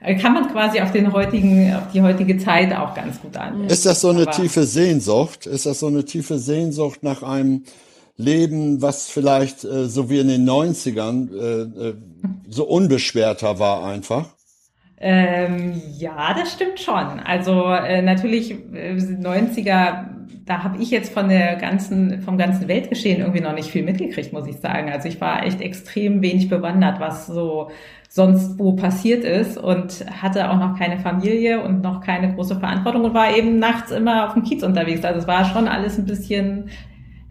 äh, 0.00 0.14
kann 0.16 0.34
man 0.34 0.50
quasi 0.52 0.80
auf 0.80 0.92
den 0.92 1.12
heutigen, 1.12 1.74
auf 1.74 1.90
die 1.92 2.02
heutige 2.02 2.36
Zeit 2.38 2.74
auch 2.76 2.94
ganz 2.94 3.20
gut 3.20 3.36
an. 3.36 3.64
Ist 3.64 3.86
das 3.86 4.00
so 4.02 4.10
eine 4.10 4.22
Aber- 4.22 4.30
tiefe 4.32 4.64
Sehnsucht? 4.64 5.46
Ist 5.46 5.66
das 5.66 5.80
so 5.80 5.86
eine 5.86 6.04
tiefe 6.04 6.38
Sehnsucht 6.38 7.02
nach 7.02 7.22
einem 7.22 7.64
Leben, 8.16 8.80
was 8.80 9.10
vielleicht 9.10 9.64
äh, 9.64 9.86
so 9.86 10.08
wie 10.08 10.20
in 10.20 10.28
den 10.28 10.48
90ern 10.48 11.34
äh, 11.34 11.88
äh, 11.88 11.94
so 12.48 12.64
unbeschwerter 12.64 13.58
war 13.58 13.84
einfach? 13.84 14.28
Ähm, 14.98 15.82
ja, 15.98 16.34
das 16.34 16.52
stimmt 16.52 16.78
schon. 16.80 17.20
Also 17.20 17.64
äh, 17.64 18.00
natürlich 18.02 18.52
äh, 18.52 18.94
90er, 18.94 20.06
da 20.46 20.62
habe 20.62 20.80
ich 20.80 20.90
jetzt 20.90 21.12
von 21.12 21.28
der 21.28 21.56
ganzen, 21.56 22.22
vom 22.22 22.38
ganzen 22.38 22.68
Weltgeschehen 22.68 23.20
irgendwie 23.20 23.40
noch 23.40 23.54
nicht 23.54 23.70
viel 23.70 23.82
mitgekriegt, 23.82 24.32
muss 24.32 24.46
ich 24.46 24.56
sagen. 24.58 24.90
Also 24.92 25.08
ich 25.08 25.20
war 25.20 25.44
echt 25.44 25.60
extrem 25.60 26.22
wenig 26.22 26.48
bewandert, 26.48 27.00
was 27.00 27.26
so 27.26 27.70
sonst 28.08 28.60
wo 28.60 28.74
passiert 28.76 29.24
ist 29.24 29.58
und 29.58 30.06
hatte 30.22 30.48
auch 30.48 30.58
noch 30.58 30.78
keine 30.78 31.00
Familie 31.00 31.64
und 31.64 31.82
noch 31.82 32.00
keine 32.00 32.32
große 32.32 32.60
Verantwortung 32.60 33.04
und 33.04 33.12
war 33.12 33.36
eben 33.36 33.58
nachts 33.58 33.90
immer 33.90 34.26
auf 34.26 34.34
dem 34.34 34.44
Kiez 34.44 34.62
unterwegs. 34.62 35.04
Also 35.04 35.18
es 35.18 35.26
war 35.26 35.44
schon 35.46 35.66
alles 35.66 35.98
ein 35.98 36.06
bisschen 36.06 36.70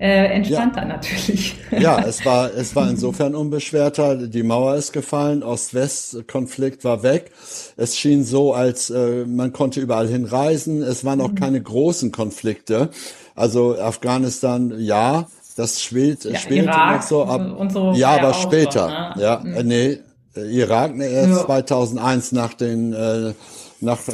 äh, 0.03 0.25
entspannter 0.35 0.83
natürlich. 0.83 1.55
Ja, 1.71 2.01
es 2.01 2.25
war, 2.25 2.53
es 2.53 2.75
war 2.75 2.89
insofern 2.89 3.35
unbeschwerter. 3.35 4.17
Die 4.27 4.43
Mauer 4.43 4.75
ist 4.75 4.91
gefallen, 4.91 5.43
Ost-West-Konflikt 5.43 6.83
war 6.83 7.03
weg. 7.03 7.31
Es 7.77 7.97
schien 7.97 8.23
so, 8.25 8.53
als 8.53 8.89
äh, 8.89 9.25
man 9.25 9.53
konnte 9.53 9.79
überall 9.79 10.07
hinreisen. 10.07 10.81
Es 10.81 11.05
waren 11.05 11.19
Mhm. 11.19 11.25
auch 11.25 11.35
keine 11.35 11.61
großen 11.61 12.11
Konflikte. 12.11 12.89
Also 13.35 13.77
Afghanistan, 13.79 14.73
ja, 14.77 15.27
das 15.55 15.81
schwelt, 15.81 16.25
Ja, 16.25 16.37
schwelte 16.37 16.65
Irak 16.65 16.95
noch 16.97 17.01
so 17.07 17.23
ab. 17.23 17.71
so 17.71 17.91
ja, 17.93 18.09
aber 18.17 18.33
später. 18.33 19.13
ne? 19.15 19.21
Ja, 19.21 19.41
äh, 19.43 19.63
nee, 19.63 19.99
äh, 20.35 20.41
Irak 20.59 20.95
ne, 20.97 21.05
erst 21.05 21.29
Ja. 21.29 21.45
2001 21.45 22.31
nach 22.33 22.53
den 22.55 22.91
äh, 22.93 23.33
nach 23.79 23.99
äh, 24.07 24.11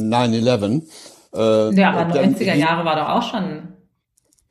9/11. 0.00 0.82
Äh, 1.34 1.74
Ja, 1.78 1.90
aber 1.92 2.12
dann- 2.14 2.34
90er 2.34 2.54
Jahre 2.54 2.84
war 2.84 2.96
doch 2.96 3.08
auch 3.10 3.30
schon 3.30 3.68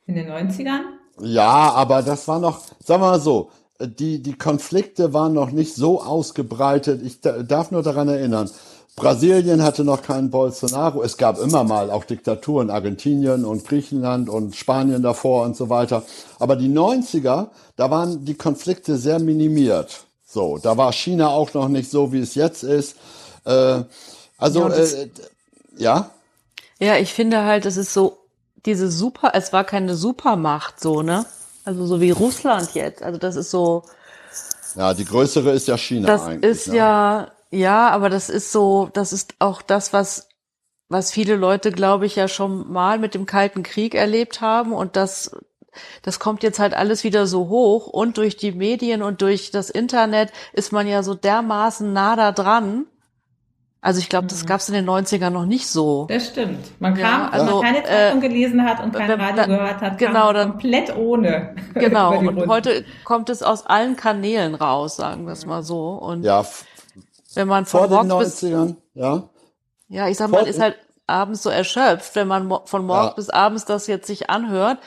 in 0.08 0.16
den 0.16 0.30
90ern. 0.30 0.82
ja, 1.22 1.72
aber 1.74 2.01
das 2.01 2.28
war 2.28 2.39
noch, 2.39 2.62
sagen 2.84 3.01
wir 3.01 3.12
mal 3.12 3.20
so, 3.20 3.49
die, 3.80 4.22
die 4.22 4.38
Konflikte 4.38 5.14
waren 5.14 5.34
noch 5.34 5.51
nicht 5.51 5.76
so 5.76 6.01
ausgebreitet. 6.01 7.01
Ich 7.03 7.22
da- 7.22 7.43
darf 7.43 7.72
nur 7.72 7.84
daran 7.84 8.08
erinnern, 8.08 8.49
Brasilien 8.95 9.62
hatte 9.62 9.84
noch 9.84 10.01
keinen 10.03 10.30
Bolsonaro. 10.30 11.03
Es 11.03 11.18
gab 11.18 11.38
immer 11.38 11.66
mal 11.66 11.91
auch 11.91 12.06
Diktaturen, 12.06 12.70
Argentinien 12.70 13.43
und 13.43 13.68
Griechenland 13.68 14.30
und 14.30 14.56
Spanien 14.56 15.01
davor 15.03 15.43
und 15.43 15.58
so 15.58 15.68
weiter. 15.70 16.03
Aber 16.39 16.56
die 16.56 16.70
90er, 16.70 17.47
da 17.76 17.91
waren 17.91 18.24
die 18.24 18.36
Konflikte 18.36 18.95
sehr 18.97 19.20
minimiert. 19.20 20.06
So, 20.26 20.58
da 20.58 20.78
war 20.78 20.93
China 20.93 21.30
auch 21.30 21.53
noch 21.53 21.68
nicht 21.68 21.91
so, 21.91 22.14
wie 22.14 22.20
es 22.22 22.36
jetzt 22.36 22.64
ist. 22.64 22.95
Äh, 23.43 23.84
also, 24.38 24.70
Ja, 24.70 24.76
äh, 24.76 25.10
ja, 25.78 26.10
Ja, 26.80 26.95
ich 26.97 27.14
finde 27.14 27.43
halt, 27.43 27.66
es 27.66 27.76
ist 27.76 27.93
so, 27.93 28.18
diese 28.66 28.89
Super, 28.89 29.32
es 29.34 29.53
war 29.53 29.63
keine 29.63 29.95
Supermacht 29.95 30.80
so, 30.80 31.01
ne? 31.01 31.26
Also 31.63 31.86
so 31.86 32.01
wie 32.01 32.11
Russland 32.11 32.74
jetzt. 32.74 33.01
Also 33.01 33.18
das 33.18 33.36
ist 33.36 33.51
so, 33.51 33.84
ja, 34.76 34.93
die 34.93 35.05
größere 35.05 35.51
ist 35.51 35.68
ja 35.68 35.78
China 35.78 36.07
das 36.07 36.24
eigentlich. 36.24 36.51
ist 36.51 36.68
ne? 36.68 36.76
ja, 36.76 37.32
ja, 37.51 37.89
aber 37.89 38.09
das 38.09 38.30
ist 38.30 38.51
so, 38.51 38.89
das 38.93 39.13
ist 39.13 39.36
auch 39.39 39.61
das, 39.61 39.93
was, 39.93 40.28
was 40.89 41.11
viele 41.11 41.36
Leute, 41.36 41.72
glaube 41.72 42.05
ich, 42.05 42.16
ja 42.16 42.28
schon 42.28 42.72
mal 42.72 42.99
mit 42.99 43.13
dem 43.13 43.26
Kalten 43.26 43.63
Krieg 43.63 43.95
erlebt 43.95 44.41
haben 44.41 44.74
und 44.74 44.95
das, 44.95 45.32
das 46.01 46.20
kommt 46.20 46.43
jetzt 46.43 46.59
halt 46.59 46.74
alles 46.74 47.03
wieder 47.03 47.26
so 47.26 47.47
hoch 47.47 47.88
und 47.88 48.18
durch 48.18 48.36
die 48.36 48.51
Medien 48.51 49.01
und 49.01 49.22
durch 49.22 49.51
das 49.51 49.70
Internet 49.70 50.32
ist 50.51 50.72
man 50.74 50.88
ja 50.88 51.03
so 51.03 51.13
dermaßen 51.13 51.91
nah 51.93 52.16
da 52.16 52.32
dran. 52.32 52.86
Also 53.86 53.99
ich 53.99 54.09
glaube, 54.09 54.25
das 54.25 54.47
gab's 54.47 54.67
in 54.67 54.73
den 54.73 54.89
90ern 54.89 55.29
noch 55.29 55.45
nicht 55.45 55.67
so. 55.67 56.07
Das 56.09 56.29
stimmt. 56.29 56.57
Man 56.81 56.95
Ja, 56.97 57.07
kam, 57.07 57.21
wenn 57.33 57.39
also, 57.41 57.53
man 57.61 57.63
keine 57.63 57.83
Zeitung 57.83 58.23
äh, 58.23 58.27
gelesen 58.27 58.65
hat 58.65 58.83
und 58.83 58.93
kein 58.95 59.07
wenn- 59.09 59.21
Radio 59.21 59.36
dann- 59.36 59.49
gehört 59.51 59.81
hat, 59.81 59.97
genau, 59.99 60.33
dann- 60.33 60.49
komplett 60.53 60.95
ohne. 60.95 61.55
Genau, 61.75 62.17
und 62.17 62.47
heute 62.47 62.83
kommt 63.03 63.29
es 63.29 63.43
aus 63.43 63.65
allen 63.67 63.95
Kanälen 63.95 64.55
raus, 64.55 64.95
sagen 64.95 65.27
wir 65.27 65.33
es 65.33 65.45
mal 65.45 65.61
so. 65.61 65.89
Und 65.89 66.23
Ja, 66.23 66.43
wenn 67.36 67.47
man 67.47 67.65
vor 67.67 67.81
von 67.81 67.89
den 67.91 68.07
morgens 68.07 68.41
bis, 68.41 68.49
90ern, 68.49 68.75
ja. 68.95 69.23
ja, 69.89 70.07
ich 70.07 70.17
sag 70.17 70.31
mal, 70.31 70.47
ist 70.47 70.59
halt 70.59 70.77
abends 71.08 71.43
so 71.43 71.49
erschöpft, 71.49 72.16
wenn 72.16 72.28
man 72.28 72.45
mo- 72.47 72.62
von 72.66 72.86
morgens 72.86 73.10
Ja. 73.10 73.14
bis 73.16 73.30
abends 73.30 73.66
das 73.66 73.88
jetzt 73.88 74.08
sich 74.08 74.30
anhört, 74.30 74.80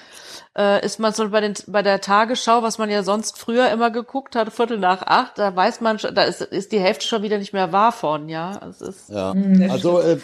äh, 0.57 0.85
ist 0.85 0.99
man 0.99 1.13
so 1.13 1.29
bei 1.29 1.41
den, 1.41 1.55
bei 1.69 1.83
der 1.83 2.01
Tagesschau, 2.01 2.63
was 2.63 2.79
man 2.79 2.91
ja 2.91 3.03
sonst 3.05 3.39
früher 3.39 3.71
immer 3.71 3.91
geguckt 3.91 4.35
hat, 4.35 4.53
Viertel 4.53 4.79
nach 4.79 5.03
acht, 5.03 5.39
da 5.39 5.55
weiß 5.55 5.81
man 5.81 5.99
schon, 6.01 6.15
da 6.15 6.23
ist, 6.23 6.41
ist 6.41 6.73
die 6.73 6.81
Hälfte 6.81 7.07
schon 7.07 7.23
wieder 7.23 7.39
nicht 7.39 7.53
mehr 7.53 7.71
wahr 7.73 7.93
von, 7.93 8.29
ja. 8.29 8.59
Es 8.69 8.81
ist, 8.81 9.09
Ja, 9.11 9.33
Hm, 9.33 9.69
also 9.71 10.01
äh, 10.01 10.19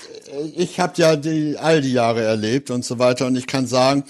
ich 0.57 0.80
habe 0.80 0.95
ja 0.97 1.14
die 1.16 1.57
all 1.61 1.80
die 1.80 1.92
Jahre 1.92 2.22
erlebt 2.22 2.70
und 2.70 2.84
so 2.84 2.99
weiter 2.99 3.26
und 3.26 3.36
ich 3.36 3.47
kann 3.47 3.66
sagen, 3.66 4.05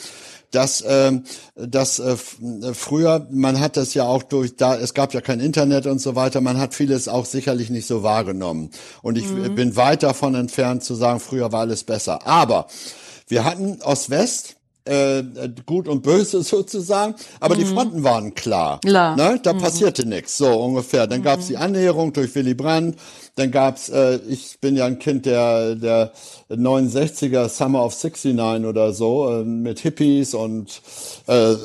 dass 0.55 0.85
ähm, 0.87 1.25
dass 1.57 1.99
äh, 1.99 2.13
äh, 2.13 2.75
früher 2.75 3.27
man 3.31 3.61
hat 3.61 3.77
das 3.77 3.95
ja 3.95 4.05
auch 4.05 4.23
durch 4.23 4.57
da 4.57 4.77
es 4.77 4.95
gab 4.95 5.15
ja 5.15 5.21
kein 5.21 5.41
Internet 5.41 5.87
und 5.87 6.01
so 6.01 6.15
weiter, 6.15 6.41
man 6.41 6.59
hat 6.59 6.75
vieles 6.75 7.09
auch 7.09 7.25
sicherlich 7.25 7.71
nicht 7.71 7.87
so 7.87 8.03
wahrgenommen 8.03 8.71
und 9.03 9.19
ich 9.19 9.25
äh, 9.25 9.49
bin 9.49 9.77
weit 9.77 10.03
davon 10.03 10.35
entfernt 10.35 10.85
zu 10.85 10.95
sagen, 10.95 11.21
früher 11.21 11.53
war 11.53 11.61
alles 11.61 11.85
besser. 11.85 12.27
Aber 12.27 12.67
wir 13.29 13.45
hatten 13.45 13.81
Ost-West 13.83 14.57
äh, 14.85 15.23
gut 15.65 15.89
und 15.89 16.03
böse 16.03 16.43
sozusagen, 16.45 17.15
aber 17.41 17.57
die 17.57 17.65
Fronten 17.65 18.05
waren 18.05 18.35
klar. 18.35 18.81
Klar. 18.81 19.17
Ne? 19.17 19.41
Da 19.43 19.55
passierte 19.55 20.07
nichts, 20.07 20.37
so 20.37 20.53
ungefähr. 20.53 21.07
Dann 21.07 21.23
gab's 21.23 21.47
die 21.47 21.57
Annäherung 21.57 22.13
durch 22.13 22.35
Willy 22.35 22.55
Brandt, 22.55 22.99
dann 23.37 23.51
gab's, 23.51 23.89
äh, 23.89 24.21
ich 24.29 24.59
bin 24.61 24.77
ja 24.77 24.87
ein 24.87 24.99
Kind 25.01 25.27
der, 25.27 25.75
der 25.75 26.13
69er 26.51 27.49
Summer 27.49 27.85
of 27.85 27.95
69 28.01 28.65
oder 28.65 28.93
so, 28.93 29.29
äh, 29.29 29.45
mit 29.45 29.81
Hippies 29.81 30.35
und 30.35 30.81
äh, 31.27 31.53
äh, 31.53 31.57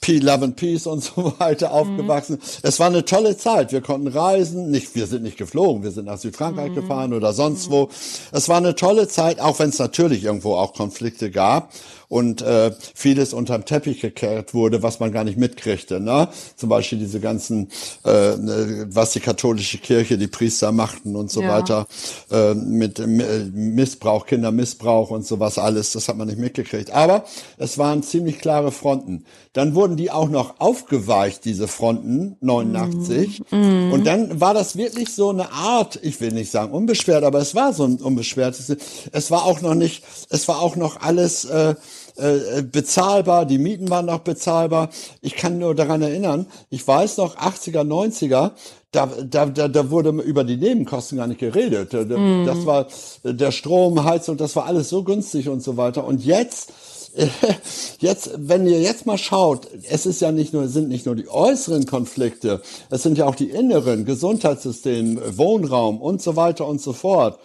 P 0.00 0.18
Love 0.18 0.44
and 0.44 0.56
Peace 0.56 0.86
und 0.86 1.04
so 1.16 1.34
weiter 1.38 1.72
aufgewachsen. 1.72 2.38
Es 2.62 2.80
war 2.80 2.86
eine 2.86 3.04
tolle 3.04 3.36
Zeit. 3.36 3.72
Wir 3.72 3.82
konnten 3.82 4.08
reisen, 4.08 4.70
nicht, 4.70 4.94
wir 4.94 5.06
sind 5.06 5.24
nicht 5.24 5.36
geflogen, 5.36 5.82
wir 5.82 5.90
sind 5.90 6.06
nach 6.06 6.18
Südfrankreich 6.18 6.74
gefahren 6.74 7.12
oder 7.12 7.34
sonst 7.34 7.70
wo. 7.70 7.90
Es 8.32 8.48
war 8.48 8.56
eine 8.56 8.74
tolle 8.74 9.06
Zeit, 9.06 9.40
auch 9.40 9.58
wenn 9.58 9.68
es 9.68 9.78
natürlich 9.78 10.24
irgendwo 10.24 10.54
auch 10.54 10.72
Konflikte 10.72 11.30
gab 11.30 11.70
und 12.08 12.42
äh, 12.42 12.70
vieles 12.94 13.32
unterm 13.32 13.64
Teppich 13.64 14.00
gekehrt 14.00 14.54
wurde, 14.54 14.82
was 14.82 15.00
man 15.00 15.10
gar 15.12 15.24
nicht 15.24 15.36
mitkriegte. 15.36 16.00
Ne? 16.00 16.28
Zum 16.54 16.68
Beispiel 16.68 16.98
diese 16.98 17.18
ganzen, 17.18 17.68
äh, 18.04 18.36
ne, 18.36 18.86
was 18.88 19.12
die 19.12 19.20
katholische 19.20 19.78
Kirche, 19.78 20.16
die 20.16 20.28
Priester 20.28 20.70
machten 20.94 21.16
und 21.16 21.30
so 21.30 21.42
Ja. 21.42 21.48
weiter, 21.48 21.86
äh, 22.30 22.54
mit 22.54 22.98
äh, 22.98 23.06
Missbrauch, 23.06 24.26
Kindermissbrauch 24.26 25.10
und 25.10 25.26
sowas 25.26 25.58
alles, 25.58 25.92
das 25.92 26.08
hat 26.08 26.16
man 26.16 26.28
nicht 26.28 26.38
mitgekriegt. 26.38 26.90
Aber 26.92 27.24
es 27.58 27.78
waren 27.78 28.02
ziemlich 28.02 28.38
klare 28.38 28.72
Fronten. 28.72 29.24
Dann 29.52 29.74
wurden 29.74 29.96
die 29.96 30.10
auch 30.10 30.28
noch 30.28 30.60
aufgeweicht, 30.60 31.44
diese 31.44 31.68
Fronten, 31.68 32.36
89. 32.40 33.42
Und 33.50 34.04
dann 34.06 34.40
war 34.40 34.52
das 34.54 34.76
wirklich 34.76 35.14
so 35.14 35.30
eine 35.30 35.52
Art, 35.52 35.98
ich 36.02 36.20
will 36.20 36.32
nicht 36.32 36.50
sagen 36.50 36.72
unbeschwert, 36.72 37.24
aber 37.24 37.38
es 37.38 37.54
war 37.54 37.72
so 37.72 37.84
ein 37.84 37.96
unbeschwertes. 37.96 38.76
Es 39.12 39.30
war 39.30 39.44
auch 39.44 39.60
noch 39.60 39.74
nicht, 39.74 40.02
es 40.30 40.48
war 40.48 40.60
auch 40.60 40.76
noch 40.76 41.00
alles, 41.00 41.44
äh, 41.44 41.74
äh, 42.16 42.62
bezahlbar, 42.62 43.44
die 43.44 43.58
Mieten 43.58 43.90
waren 43.90 44.06
noch 44.06 44.20
bezahlbar. 44.20 44.90
Ich 45.20 45.34
kann 45.34 45.58
nur 45.58 45.74
daran 45.74 46.00
erinnern, 46.02 46.46
ich 46.70 46.86
weiß 46.86 47.16
noch, 47.16 47.36
80er, 47.36 47.82
90er, 47.82 48.52
da, 48.94 49.06
da, 49.06 49.46
da, 49.46 49.68
da 49.68 49.90
wurde 49.90 50.10
über 50.10 50.44
die 50.44 50.56
Nebenkosten 50.56 51.18
gar 51.18 51.26
nicht 51.26 51.40
geredet. 51.40 51.92
Mhm. 51.92 52.44
Das 52.46 52.64
war 52.66 52.86
der 53.24 53.50
Strom, 53.50 54.04
Heizung, 54.04 54.36
das 54.36 54.54
war 54.56 54.66
alles 54.66 54.88
so 54.88 55.02
günstig 55.02 55.48
und 55.48 55.62
so 55.62 55.76
weiter. 55.76 56.06
Und 56.06 56.24
jetzt 56.24 56.72
jetzt, 58.00 58.30
wenn 58.36 58.66
ihr 58.66 58.80
jetzt 58.80 59.06
mal 59.06 59.18
schaut, 59.18 59.68
es 59.88 60.04
ist 60.04 60.20
ja 60.20 60.32
nicht 60.32 60.52
nur, 60.52 60.68
sind 60.68 60.88
nicht 60.88 61.06
nur 61.06 61.14
die 61.14 61.28
äußeren 61.28 61.86
Konflikte, 61.86 62.60
es 62.90 63.02
sind 63.02 63.18
ja 63.18 63.26
auch 63.26 63.36
die 63.36 63.50
inneren, 63.50 64.04
Gesundheitssystem, 64.04 65.20
Wohnraum 65.36 66.00
und 66.00 66.20
so 66.22 66.34
weiter 66.36 66.66
und 66.66 66.80
so 66.80 66.92
fort. 66.92 67.38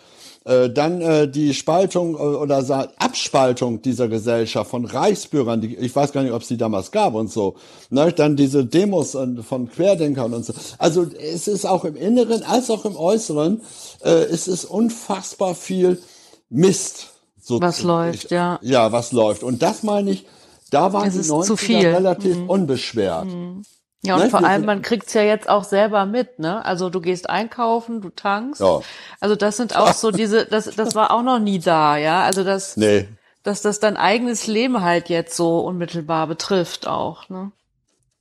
Äh, 0.49 0.71
dann 0.71 0.99
äh, 1.01 1.27
die 1.27 1.53
Spaltung 1.53 2.15
äh, 2.15 2.17
oder 2.17 2.57
Abspaltung 2.97 3.83
dieser 3.83 4.07
Gesellschaft 4.07 4.71
von 4.71 4.85
Reichsbürgern, 4.85 5.61
die, 5.61 5.75
ich 5.75 5.95
weiß 5.95 6.11
gar 6.11 6.23
nicht, 6.23 6.33
ob 6.33 6.41
es 6.41 6.47
die 6.47 6.57
damals 6.57 6.89
gab 6.89 7.13
und 7.13 7.31
so. 7.31 7.55
Ne? 7.91 8.11
Dann 8.11 8.35
diese 8.35 8.65
Demos 8.65 9.15
von 9.47 9.69
Querdenkern 9.69 10.33
und 10.33 10.43
so. 10.43 10.53
Also 10.79 11.05
es 11.19 11.47
ist 11.47 11.65
auch 11.65 11.85
im 11.85 11.95
Inneren 11.95 12.41
als 12.41 12.71
auch 12.71 12.85
im 12.85 12.95
Äußeren, 12.95 13.61
äh, 14.03 14.09
es 14.09 14.47
ist 14.47 14.65
unfassbar 14.65 15.53
viel 15.53 16.01
Mist 16.49 17.09
so, 17.39 17.61
was 17.61 17.83
läuft, 17.83 18.25
ich, 18.25 18.31
ja. 18.31 18.59
Ja, 18.63 18.91
was 18.91 19.11
läuft. 19.11 19.43
Und 19.43 19.61
das 19.61 19.83
meine 19.83 20.09
ich, 20.11 20.25
da 20.71 20.93
waren 20.93 21.07
es 21.07 21.15
die 21.15 21.31
90er 21.31 21.93
relativ 21.93 22.37
mhm. 22.37 22.49
unbeschwert. 22.49 23.25
Mhm. 23.25 23.61
Ja, 24.01 24.15
und 24.15 24.23
ne? 24.23 24.29
vor 24.29 24.43
allem, 24.43 24.65
man 24.65 24.81
kriegt's 24.81 25.13
ja 25.13 25.23
jetzt 25.23 25.49
auch 25.49 25.65
selber 25.65 26.05
mit, 26.05 26.39
ne? 26.39 26.63
Also 26.63 26.89
du 26.89 27.01
gehst 27.01 27.29
einkaufen, 27.29 27.99
du 27.99 28.09
tankst. 28.09 28.61
Ja. 28.61 28.79
Also 29.19 29.35
das 29.35 29.57
sind 29.57 29.75
auch 29.75 29.93
so 29.93 30.11
diese, 30.11 30.45
das, 30.45 30.65
das 30.75 30.95
war 30.95 31.11
auch 31.11 31.21
noch 31.21 31.39
nie 31.39 31.59
da, 31.59 31.97
ja? 31.97 32.23
Also 32.23 32.45
das, 32.45 32.77
nee. 32.77 33.09
dass 33.43 33.61
das 33.61 33.79
dein 33.81 33.97
eigenes 33.97 34.47
Leben 34.47 34.81
halt 34.81 35.09
jetzt 35.09 35.35
so 35.35 35.59
unmittelbar 35.59 36.27
betrifft 36.27 36.87
auch, 36.87 37.27
ne? 37.29 37.51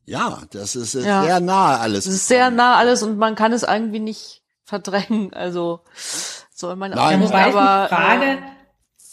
Ja, 0.04 0.42
das 0.50 0.74
ist 0.74 0.94
ja. 0.94 1.22
sehr 1.22 1.38
nah 1.38 1.76
alles. 1.76 2.06
Das 2.06 2.14
ist 2.14 2.28
sehr 2.28 2.50
nah 2.50 2.76
alles 2.76 3.02
und 3.02 3.18
man 3.18 3.34
kann 3.34 3.52
es 3.52 3.62
irgendwie 3.62 4.00
nicht 4.00 4.42
verdrängen, 4.64 5.32
also 5.32 5.80
soll 6.54 6.76
man 6.76 6.90
Nein. 6.90 7.22
auch, 7.22 7.32
aber, 7.32 7.84
ich 7.84 7.96
frage, 7.96 8.24
äh, 8.24 8.38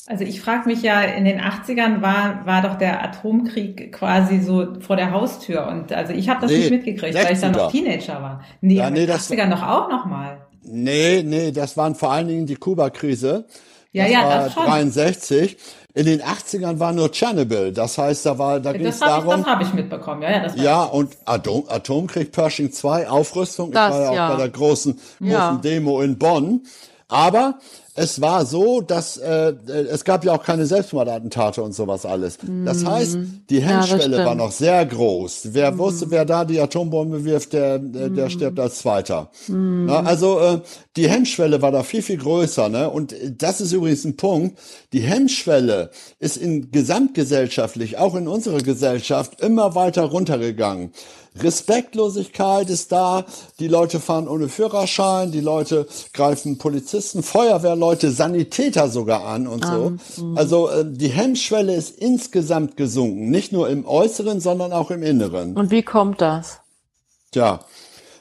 also 0.08 0.24
ich 0.24 0.40
frage 0.40 0.68
mich 0.68 0.84
ja, 0.84 1.02
in 1.02 1.26
den 1.26 1.42
80ern 1.42 2.02
war, 2.02 2.46
war 2.46 2.62
doch 2.62 2.78
der 2.78 3.04
Atomkrieg 3.04 3.92
quasi 3.92 4.40
so 4.40 4.80
vor 4.80 4.96
der 4.96 5.12
Haustür. 5.12 5.68
Und 5.68 5.92
also 5.92 6.14
ich 6.14 6.30
habe 6.30 6.42
das 6.42 6.52
nee, 6.52 6.60
nicht 6.60 6.72
mitgekriegt, 6.72 7.16
weil 7.16 7.34
ich 7.34 7.40
dann 7.40 7.54
noch 7.54 7.72
Teenager 7.72 8.22
war. 8.22 8.44
Nee, 8.62 8.76
ja, 8.76 8.90
nee, 8.90 9.02
in 9.02 9.08
den 9.08 9.16
80ern 9.16 9.50
doch 9.50 9.64
auch 9.64 9.90
noch 9.90 10.06
mal. 10.06 10.46
Nee, 10.64 11.24
nee, 11.24 11.52
das 11.52 11.76
waren 11.76 11.96
vor 11.96 12.12
allen 12.12 12.28
Dingen 12.28 12.46
die 12.46 12.56
Kuba-Krise. 12.56 13.46
Ja, 13.94 14.04
das 14.04 14.14
ja, 14.14 14.24
war 14.24 14.44
das 14.44 14.54
schon. 14.54 14.66
63. 14.66 15.58
In 15.96 16.06
den 16.06 16.22
80ern 16.22 16.80
war 16.80 16.92
nur 16.92 17.12
Tschernobyl. 17.12 17.72
Das 17.72 17.98
heißt, 17.98 18.26
da 18.26 18.38
war, 18.38 18.60
da 18.60 18.74
ging 18.74 18.86
es 18.86 19.00
darum. 19.00 19.30
Ich, 19.30 19.36
das 19.38 19.46
habe 19.46 19.64
ich 19.64 19.74
mitbekommen. 19.74 20.22
Ja, 20.22 20.32
ja, 20.32 20.40
das 20.44 20.56
ja 20.58 20.84
und 20.84 21.16
Atom, 21.26 21.64
Atomkrieg, 21.68 22.32
Pershing 22.32 22.72
2, 22.72 23.08
Aufrüstung. 23.10 23.72
Das, 23.72 23.88
ich 23.88 23.94
war 23.94 24.04
ja 24.04 24.10
auch 24.10 24.16
ja. 24.16 24.30
bei 24.32 24.38
der 24.38 24.50
großen, 24.50 25.00
großen 25.20 25.32
ja. 25.32 25.60
Demo 25.64 26.02
in 26.02 26.20
Bonn. 26.20 26.64
Aber 27.08 27.60
es 27.98 28.20
war 28.20 28.46
so, 28.46 28.82
dass 28.82 29.16
äh, 29.16 29.54
es 29.68 30.04
gab 30.04 30.26
ja 30.26 30.34
auch 30.34 30.44
keine 30.44 30.66
Selbstmordattentate 30.66 31.64
und 31.64 31.74
sowas 31.74 32.06
alles. 32.06 32.38
Das 32.66 32.80
mhm. 32.80 32.90
heißt, 32.90 33.18
die 33.50 33.62
Hemmschwelle 33.62 34.18
ja, 34.18 34.26
war 34.26 34.36
noch 34.36 34.52
sehr 34.52 34.86
groß. 34.86 35.50
Wer 35.54 35.72
mm. 35.72 35.78
wusste, 35.78 36.12
wer 36.12 36.26
da 36.26 36.44
die 36.44 36.60
Atombombe 36.60 37.24
wirft, 37.24 37.54
der, 37.54 37.80
der, 37.80 38.26
mm. 38.26 38.30
stirbt 38.30 38.60
als 38.60 38.80
Zweiter. 38.80 39.30
Mm. 39.48 39.86
Na, 39.86 40.02
also 40.02 40.40
äh, 40.40 40.60
die 40.98 41.10
Hemmschwelle 41.10 41.62
war 41.62 41.72
da 41.72 41.84
viel, 41.84 42.02
viel 42.02 42.18
größer. 42.18 42.68
Ne? 42.68 42.90
Und 42.90 43.16
das 43.38 43.62
ist 43.62 43.72
übrigens 43.72 44.04
ein 44.04 44.18
Punkt. 44.18 44.60
Die 44.92 45.02
Hemmschwelle 45.02 45.90
ist 46.20 46.36
in 46.36 46.72
gesamtgesellschaftlich, 46.72 47.98
auch 47.98 48.16
in 48.16 48.28
unserer 48.28 48.60
Gesellschaft, 48.60 49.40
immer 49.40 49.74
weiter 49.74 50.04
runtergegangen. 50.04 50.92
Respektlosigkeit 51.42 52.70
ist 52.70 52.92
da, 52.92 53.26
die 53.60 53.68
Leute 53.68 54.00
fahren 54.00 54.28
ohne 54.28 54.48
Führerschein, 54.48 55.32
die 55.32 55.42
Leute 55.42 55.88
greifen 56.14 56.58
Polizisten, 56.58 57.24
Feuerwehrleute, 57.24 58.12
Sanitäter 58.12 58.90
sogar 58.90 59.26
an 59.26 59.48
und 59.48 59.66
so. 59.66 59.94
Um, 60.22 60.38
also 60.38 60.70
äh, 60.70 60.86
die 60.88 61.10
Hemmschwelle 61.10 61.76
ist 61.76 61.98
insgesamt 61.98 62.78
gesunken, 62.78 63.30
nicht 63.30 63.52
nur 63.52 63.70
im 63.70 63.86
Äußeren, 63.86 64.40
sondern 64.40 64.72
auch 64.72 64.92
im 64.92 65.04
Inneren. 65.04 65.56
Und 65.56 65.72
wie 65.72 65.84
kommt 65.84 66.22
das? 66.22 66.60
Tja, 67.32 67.60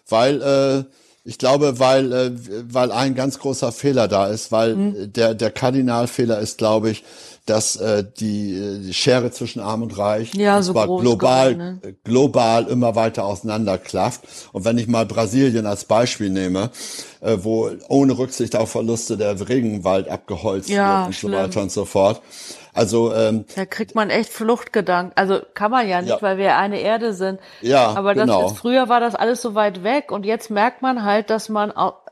weil 0.09 0.43
äh, 0.43 0.85
ich 1.25 1.39
glaube, 1.39 1.79
weil 1.79 2.13
äh, 2.13 2.33
weil 2.71 2.93
ein 2.93 3.15
ganz 3.15 3.39
großer 3.39 3.73
Fehler 3.73 4.09
da 4.09 4.27
ist, 4.27 4.53
weil 4.53 4.77
mhm. 4.77 5.13
der 5.13 5.35
der 5.35 5.51
Kardinalfehler 5.51 6.39
ist, 6.39 6.59
glaube 6.59 6.91
ich, 6.91 7.03
dass 7.47 7.77
äh, 7.77 8.05
die, 8.19 8.55
äh, 8.55 8.79
die 8.79 8.95
Schere 8.95 9.31
zwischen 9.31 9.61
Arm 9.61 9.83
und 9.83 9.97
Reich 9.99 10.35
ja, 10.35 10.63
so 10.63 10.73
groß 10.73 11.03
global, 11.03 11.55
geworden, 11.55 11.81
ne? 11.83 11.95
global 12.05 12.67
immer 12.69 12.95
weiter 12.95 13.25
auseinanderklafft. 13.25 14.23
Und 14.53 14.65
wenn 14.65 14.79
ich 14.79 14.87
mal 14.87 15.05
Brasilien 15.05 15.67
als 15.67 15.85
Beispiel 15.85 16.31
nehme, 16.31 16.71
äh, 17.21 17.37
wo 17.43 17.71
ohne 17.89 18.17
Rücksicht 18.17 18.57
auf 18.57 18.71
Verluste 18.71 19.19
der 19.19 19.47
Regenwald 19.47 20.09
abgeholzt 20.09 20.71
ja, 20.71 21.01
wird 21.01 21.07
und 21.09 21.13
schlimm. 21.15 21.33
so 21.33 21.39
weiter 21.39 21.63
und 21.63 21.73
so 21.73 21.85
fort. 21.85 22.23
Also 22.75 23.15
ähm, 23.15 23.45
da 23.55 23.65
kriegt 23.65 23.95
man 23.95 24.11
echt 24.11 24.31
Fluchtgedanken. 24.31 25.13
Also 25.17 25.41
kann 25.55 25.71
man 25.71 25.89
ja 25.89 26.03
nicht, 26.03 26.11
ja. 26.11 26.23
weil 26.23 26.39
wir 26.39 26.57
eine 26.57 26.81
Erde 26.81 27.15
sind. 27.15 27.41
Ja, 27.61 27.95
aber 27.95 28.15
das 28.15 28.27
genau. 28.27 28.47
ist, 28.47 28.59
früher 28.59 28.89
war 28.89 29.01
das 29.01 29.15
alles 29.15 29.41
so 29.41 29.55
weit 29.55 29.85
weg 29.85 30.11
und 30.11 30.27
jetzt 30.27 30.51
merkt 30.51 30.83
man 30.83 31.05
halt, 31.05 31.31
dass 31.31 31.49
man 31.49 31.71
auch 31.73 32.05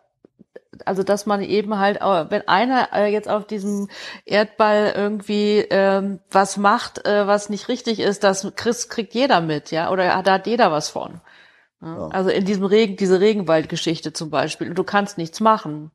also 0.87 1.03
dass 1.03 1.27
man 1.27 1.43
eben 1.43 1.79
halt, 1.79 2.01
wenn 2.01 2.49
einer 2.49 2.89
äh, 2.93 3.13
jetzt 3.13 3.29
auf 3.29 3.47
diesem 3.47 3.89
Erdball 4.25 4.95
irgendwie 4.97 5.59
ähm, 5.71 6.21
was 6.31 6.57
macht, 6.57 7.07
äh, 7.07 7.27
was 7.27 7.51
nicht 7.51 7.69
richtig 7.69 8.01
ist, 8.01 8.25
das 8.25 8.51
kriegt, 8.57 8.91
kriegt 8.91 9.15
jeder 9.15 9.41
mit, 9.41 9.71
ja, 9.71 9.91
oder 9.91 10.23
da 10.23 10.33
hat 10.33 10.47
jeder 10.47 10.73
was 10.73 10.89
von. 10.89 11.21
Ja? 11.83 12.09
Also 12.09 12.31
in 12.31 12.45
diesem 12.45 12.65
Regen, 12.65 12.97
diese 12.97 13.21
Regenwaldgeschichte 13.21 14.13
zum 14.13 14.31
Beispiel, 14.31 14.71
und 14.71 14.79
du 14.79 14.85
kannst 14.85 15.19
nichts 15.19 15.41
machen. 15.41 15.91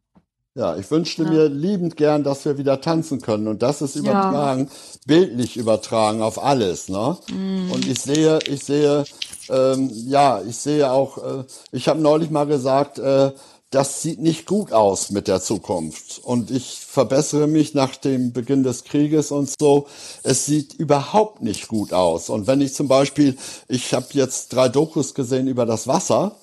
Ja, 0.57 0.75
ich 0.75 0.89
wünschte 0.89 1.21
ja. 1.21 1.29
mir 1.29 1.49
liebend 1.49 1.97
gern, 1.97 2.23
dass 2.23 2.43
wir 2.43 2.57
wieder 2.57 2.81
tanzen 2.81 3.21
können 3.21 3.47
und 3.47 3.61
das 3.61 3.83
ist 3.83 3.95
übertragen, 3.95 4.63
ja. 4.63 4.99
bildlich 5.05 5.55
übertragen 5.55 6.23
auf 6.23 6.43
alles, 6.43 6.89
ne? 6.89 7.15
Mm. 7.31 7.69
Und 7.71 7.87
ich 7.87 8.01
sehe, 8.01 8.39
ich 8.47 8.63
sehe, 8.63 9.03
ähm, 9.49 9.91
ja, 9.93 10.41
ich 10.41 10.57
sehe 10.57 10.91
auch, 10.91 11.19
äh, 11.19 11.43
ich 11.71 11.87
habe 11.87 12.01
neulich 12.01 12.31
mal 12.31 12.47
gesagt, 12.47 12.97
äh, 12.97 13.33
das 13.69 14.01
sieht 14.01 14.19
nicht 14.19 14.47
gut 14.47 14.73
aus 14.73 15.11
mit 15.11 15.27
der 15.27 15.41
Zukunft. 15.41 16.21
Und 16.23 16.49
ich 16.49 16.79
verbessere 16.79 17.45
mich 17.45 17.75
nach 17.75 17.95
dem 17.95 18.33
Beginn 18.33 18.63
des 18.63 18.83
Krieges 18.83 19.29
und 19.29 19.53
so. 19.59 19.85
Es 20.23 20.47
sieht 20.47 20.73
überhaupt 20.73 21.43
nicht 21.43 21.67
gut 21.67 21.93
aus. 21.93 22.29
Und 22.29 22.47
wenn 22.47 22.61
ich 22.61 22.73
zum 22.73 22.87
Beispiel, 22.87 23.37
ich 23.67 23.93
habe 23.93 24.07
jetzt 24.13 24.53
drei 24.53 24.69
Dokus 24.69 25.13
gesehen 25.13 25.47
über 25.47 25.67
das 25.67 25.87
Wasser. 25.87 26.37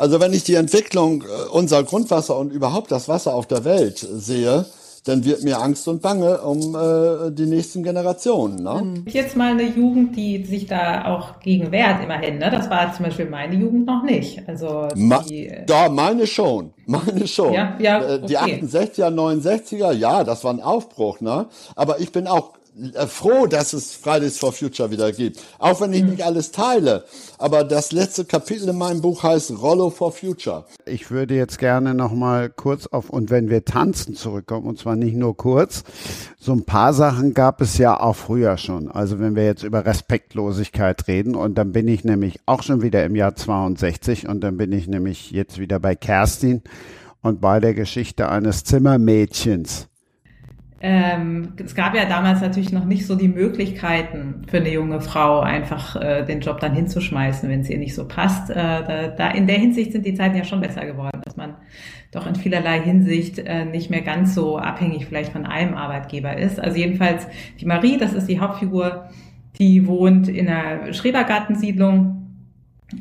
Also 0.00 0.18
wenn 0.18 0.32
ich 0.32 0.44
die 0.44 0.54
Entwicklung 0.54 1.22
äh, 1.22 1.48
unser 1.52 1.82
Grundwasser 1.84 2.38
und 2.38 2.52
überhaupt 2.52 2.90
das 2.90 3.06
Wasser 3.08 3.34
auf 3.34 3.46
der 3.46 3.64
Welt 3.66 3.98
sehe, 3.98 4.64
dann 5.04 5.24
wird 5.24 5.44
mir 5.44 5.60
Angst 5.60 5.88
und 5.88 6.00
Bange 6.00 6.40
um 6.40 6.74
äh, 6.74 7.30
die 7.30 7.44
nächsten 7.44 7.82
Generationen. 7.82 8.62
Ne? 8.62 8.82
Mhm. 8.82 9.04
Jetzt 9.06 9.36
mal 9.36 9.52
eine 9.52 9.64
Jugend, 9.64 10.16
die 10.16 10.44
sich 10.44 10.66
da 10.66 11.04
auch 11.06 11.40
gegen 11.40 11.70
wehrt, 11.70 12.02
immerhin. 12.02 12.38
Ne? 12.38 12.50
Das 12.50 12.70
war 12.70 12.92
zum 12.94 13.06
Beispiel 13.06 13.26
meine 13.26 13.54
Jugend 13.54 13.86
noch 13.86 14.02
nicht. 14.02 14.42
Also 14.46 14.88
die, 14.94 15.48
äh, 15.48 15.66
da 15.66 15.90
meine 15.90 16.26
schon, 16.26 16.72
meine 16.86 17.26
schon. 17.26 17.52
Ja, 17.52 17.76
ja, 17.78 17.98
okay. 17.98 18.14
Äh, 18.14 18.26
die 18.26 18.38
68er, 18.38 19.08
69er, 19.08 19.92
ja, 19.92 20.24
das 20.24 20.44
war 20.44 20.52
ein 20.52 20.62
Aufbruch. 20.62 21.20
Ne? 21.20 21.46
Aber 21.76 22.00
ich 22.00 22.10
bin 22.10 22.26
auch 22.26 22.52
froh, 23.06 23.46
dass 23.46 23.72
es 23.72 23.94
Fridays 23.94 24.38
for 24.38 24.52
Future 24.52 24.90
wieder 24.90 25.12
gibt. 25.12 25.40
Auch 25.58 25.80
wenn 25.80 25.92
ich 25.92 26.02
mhm. 26.02 26.10
nicht 26.10 26.24
alles 26.24 26.52
teile. 26.52 27.04
Aber 27.38 27.64
das 27.64 27.92
letzte 27.92 28.24
Kapitel 28.24 28.68
in 28.68 28.78
meinem 28.78 29.00
Buch 29.00 29.22
heißt 29.22 29.52
Rollo 29.60 29.90
for 29.90 30.12
Future. 30.12 30.64
Ich 30.86 31.10
würde 31.10 31.34
jetzt 31.34 31.58
gerne 31.58 31.94
noch 31.94 32.12
mal 32.12 32.50
kurz 32.50 32.86
auf 32.86 33.10
und 33.10 33.30
wenn 33.30 33.50
wir 33.50 33.64
tanzen 33.64 34.14
zurückkommen 34.14 34.66
und 34.66 34.78
zwar 34.78 34.96
nicht 34.96 35.16
nur 35.16 35.36
kurz. 35.36 35.84
So 36.38 36.52
ein 36.52 36.64
paar 36.64 36.94
Sachen 36.94 37.34
gab 37.34 37.60
es 37.60 37.78
ja 37.78 38.00
auch 38.00 38.16
früher 38.16 38.56
schon. 38.56 38.90
Also 38.90 39.18
wenn 39.18 39.36
wir 39.36 39.44
jetzt 39.44 39.62
über 39.62 39.84
Respektlosigkeit 39.84 41.06
reden 41.08 41.34
und 41.34 41.56
dann 41.56 41.72
bin 41.72 41.88
ich 41.88 42.04
nämlich 42.04 42.40
auch 42.46 42.62
schon 42.62 42.82
wieder 42.82 43.04
im 43.04 43.16
Jahr 43.16 43.34
62 43.34 44.28
und 44.28 44.40
dann 44.40 44.56
bin 44.56 44.72
ich 44.72 44.88
nämlich 44.88 45.30
jetzt 45.30 45.58
wieder 45.58 45.78
bei 45.78 45.94
Kerstin 45.94 46.62
und 47.22 47.40
bei 47.40 47.60
der 47.60 47.74
Geschichte 47.74 48.28
eines 48.28 48.64
Zimmermädchens 48.64 49.89
ähm, 50.82 51.52
es 51.62 51.74
gab 51.74 51.94
ja 51.94 52.06
damals 52.06 52.40
natürlich 52.40 52.72
noch 52.72 52.86
nicht 52.86 53.06
so 53.06 53.14
die 53.14 53.28
Möglichkeiten 53.28 54.46
für 54.48 54.56
eine 54.56 54.72
junge 54.72 55.02
Frau, 55.02 55.40
einfach 55.40 55.94
äh, 55.96 56.24
den 56.24 56.40
Job 56.40 56.58
dann 56.58 56.74
hinzuschmeißen, 56.74 57.50
wenn 57.50 57.60
es 57.60 57.68
ihr 57.68 57.76
nicht 57.76 57.94
so 57.94 58.08
passt. 58.08 58.48
Äh, 58.48 58.54
da, 58.54 59.08
da 59.08 59.30
in 59.30 59.46
der 59.46 59.58
Hinsicht 59.58 59.92
sind 59.92 60.06
die 60.06 60.14
Zeiten 60.14 60.36
ja 60.36 60.44
schon 60.44 60.62
besser 60.62 60.86
geworden, 60.86 61.20
dass 61.22 61.36
man 61.36 61.56
doch 62.12 62.26
in 62.26 62.34
vielerlei 62.34 62.80
Hinsicht 62.80 63.38
äh, 63.38 63.66
nicht 63.66 63.90
mehr 63.90 64.00
ganz 64.00 64.34
so 64.34 64.56
abhängig 64.56 65.04
vielleicht 65.04 65.32
von 65.32 65.44
einem 65.44 65.74
Arbeitgeber 65.74 66.38
ist. 66.38 66.58
Also 66.58 66.78
jedenfalls 66.78 67.26
die 67.60 67.66
Marie, 67.66 67.98
das 67.98 68.14
ist 68.14 68.26
die 68.26 68.40
Hauptfigur, 68.40 69.10
die 69.58 69.86
wohnt 69.86 70.28
in 70.28 70.48
einer 70.48 70.94
Schrebergartensiedlung 70.94 72.29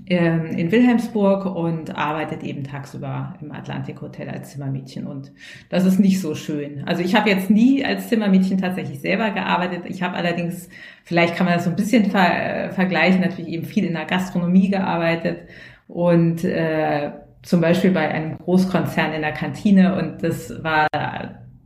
in 0.06 0.72
Wilhelmsburg 0.72 1.46
und 1.46 1.96
arbeitet 1.98 2.44
eben 2.44 2.64
tagsüber 2.64 3.36
im 3.42 3.52
Atlantik 3.52 4.02
Hotel 4.02 4.30
als 4.30 4.52
Zimmermädchen 4.52 5.08
und 5.08 5.32
das 5.70 5.84
ist 5.86 6.00
nicht 6.00 6.22
so 6.22 6.36
schön. 6.36 6.84
Also 6.86 7.02
ich 7.02 7.16
habe 7.16 7.30
jetzt 7.30 7.50
nie 7.50 7.84
als 7.84 8.08
Zimmermädchen 8.08 8.60
tatsächlich 8.60 9.00
selber 9.00 9.32
gearbeitet. 9.32 9.84
Ich 9.86 10.04
habe 10.04 10.16
allerdings, 10.16 10.70
vielleicht 11.04 11.36
kann 11.36 11.48
man 11.48 11.56
das 11.56 11.64
so 11.64 11.72
ein 11.72 11.76
bisschen 11.76 12.12
ver 12.12 12.68
äh, 12.68 12.72
vergleichen, 12.72 13.22
natürlich 13.22 13.52
eben 13.52 13.66
viel 13.66 13.86
in 13.86 13.94
der 13.94 14.06
Gastronomie 14.06 14.70
gearbeitet 14.70 15.50
und 15.88 16.44
äh, 16.44 17.12
zum 17.42 17.62
Beispiel 17.62 17.92
bei 17.92 18.10
einem 18.10 18.38
Großkonzern 18.38 19.14
in 19.14 19.22
der 19.22 19.32
Kantine 19.32 19.96
und 19.96 20.24
das 20.24 20.64
war 20.64 20.88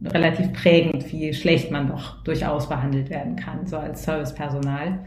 relativ 0.01 0.53
prägend, 0.53 1.11
wie 1.11 1.33
schlecht 1.33 1.71
man 1.71 1.87
doch 1.87 2.23
durchaus 2.23 2.69
behandelt 2.69 3.09
werden 3.09 3.35
kann, 3.35 3.67
so 3.67 3.77
als 3.77 4.03
Servicepersonal 4.03 4.99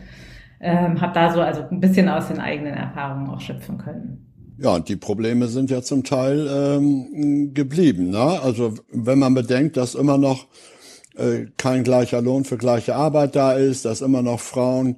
ähm, 0.67 1.01
habe 1.01 1.15
da 1.15 1.33
so 1.33 1.41
also 1.41 1.63
ein 1.71 1.81
bisschen 1.81 2.09
aus 2.09 2.27
den 2.29 2.41
eigenen 2.41 2.75
Erfahrungen 2.75 3.31
auch 3.31 3.41
schöpfen 3.41 3.79
können. 3.79 4.27
Ja, 4.59 4.75
und 4.75 4.89
die 4.89 4.97
Probleme 4.97 5.49
sind 5.49 5.71
ja 5.71 5.83
zum 5.83 6.03
Teil 6.03 6.49
ähm, 6.51 7.53
geblieben. 7.55 8.11
Ne? 8.11 8.41
Also 8.43 8.75
wenn 8.91 9.19
man 9.19 9.35
bedenkt, 9.35 9.77
dass 9.77 9.95
immer 9.95 10.19
noch 10.19 10.47
äh, 11.17 11.47
kein 11.57 11.85
gleicher 11.85 12.21
Lohn 12.21 12.45
für 12.45 12.57
gleiche 12.57 12.97
Arbeit 12.97 13.37
da 13.37 13.53
ist, 13.53 13.85
dass 13.85 14.01
immer 14.01 14.23
noch 14.23 14.41
Frauen 14.41 14.97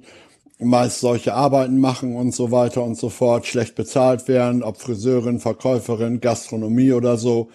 meist 0.59 1.01
solche 1.01 1.33
Arbeiten 1.35 1.79
machen 1.79 2.15
und 2.15 2.33
so 2.33 2.51
weiter 2.51 2.83
und 2.83 2.97
so 2.97 3.09
fort, 3.09 3.45
schlecht 3.45 3.75
bezahlt 3.75 4.27
werden, 4.27 4.63
ob 4.63 4.77
Friseurin, 4.77 5.39
Verkäuferin, 5.39 6.19
Gastronomie 6.19 6.93
oder 6.93 7.17
so. 7.17 7.49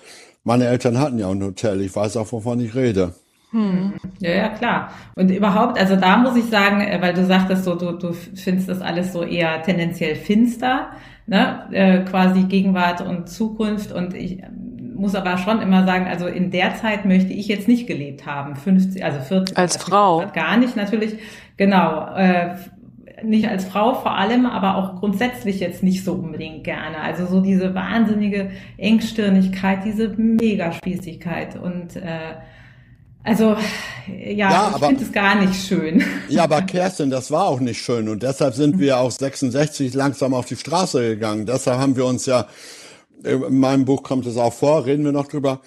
Meine 0.45 0.67
Eltern 0.67 0.99
hatten 0.99 1.19
ja 1.19 1.29
ein 1.29 1.43
Hotel, 1.43 1.81
ich 1.81 1.95
weiß 1.95 2.17
auch, 2.17 2.31
wovon 2.33 2.61
ich 2.61 2.75
rede. 2.75 3.15
Hm. 3.55 3.93
Ja, 4.19 4.31
ja, 4.33 4.49
klar. 4.49 4.91
Und 5.15 5.31
überhaupt, 5.31 5.79
also 5.79 5.95
da 5.95 6.17
muss 6.17 6.35
ich 6.37 6.47
sagen, 6.47 6.81
äh, 6.81 7.01
weil 7.01 7.15
du 7.15 7.25
sagtest, 7.25 7.63
so, 7.63 7.77
du, 7.77 7.93
du 7.93 8.13
findest 8.13 8.69
das 8.69 8.81
alles 8.81 9.13
so 9.13 9.23
eher 9.23 9.63
tendenziell 9.63 10.17
finster, 10.17 10.89
ne? 11.29 11.69
Äh, 11.71 12.01
quasi 12.01 12.43
Gegenwart 12.43 13.01
und 13.01 13.29
Zukunft. 13.29 13.93
Und 13.93 14.13
ich 14.13 14.43
muss 14.97 15.15
aber 15.15 15.39
schon 15.39 15.63
immer 15.63 15.85
sagen, 15.85 16.09
also 16.09 16.27
in 16.27 16.51
der 16.51 16.75
Zeit 16.75 17.05
möchte 17.05 17.33
ich 17.33 17.47
jetzt 17.47 17.69
nicht 17.69 17.87
gelebt 17.87 18.27
haben. 18.27 18.57
50, 18.57 19.05
also 19.05 19.21
40. 19.21 19.57
Als 19.57 19.77
Frau. 19.77 20.25
Gar 20.35 20.57
nicht, 20.57 20.75
natürlich. 20.75 21.17
Genau. 21.57 22.13
Äh, 22.17 22.57
nicht 23.23 23.49
als 23.49 23.67
Frau 23.67 23.95
vor 23.95 24.19
allem, 24.19 24.47
aber 24.47 24.77
auch 24.77 24.99
grundsätzlich 24.99 25.61
jetzt 25.61 25.85
nicht 25.85 26.05
so 26.05 26.15
unbedingt 26.15 26.65
gerne. 26.65 26.99
Also 26.99 27.27
so 27.27 27.41
diese 27.41 27.73
wahnsinnige 27.73 28.51
Engstirnigkeit, 28.79 29.85
diese 29.85 30.09
Megaspießigkeit 30.09 31.57
und 31.57 31.95
äh, 31.95 32.35
also, 33.25 33.57
ja, 34.07 34.51
ja 34.51 34.75
ich 34.77 34.85
finde 34.85 35.03
es 35.03 35.13
gar 35.13 35.35
nicht 35.35 35.67
schön. 35.67 36.05
Ja, 36.29 36.45
aber 36.45 36.63
Kerstin, 36.63 37.11
das 37.11 37.31
war 37.31 37.47
auch 37.47 37.61
nicht 37.61 37.83
schön. 37.83 38.09
Und 38.09 38.23
deshalb 38.23 38.55
sind 38.55 38.79
wir 38.79 38.99
auch 38.99 39.11
66 39.11 39.95
langsam 39.95 40.35
auf 40.35 40.45
die 40.45 40.57
Straße 40.57 41.01
gegangen. 41.01 41.47
Deshalb 41.47 41.79
haben 41.79 41.97
wir 41.97 42.05
uns 42.05 42.27
ja, 42.27 42.47
in 43.25 43.59
meinem 43.59 43.87
Buch 43.87 44.03
kommt 44.03 44.27
es 44.27 44.37
auch 44.37 44.53
vor, 44.53 44.85
reden 44.85 45.05
wir 45.05 45.13
noch 45.13 45.29
drüber. 45.29 45.61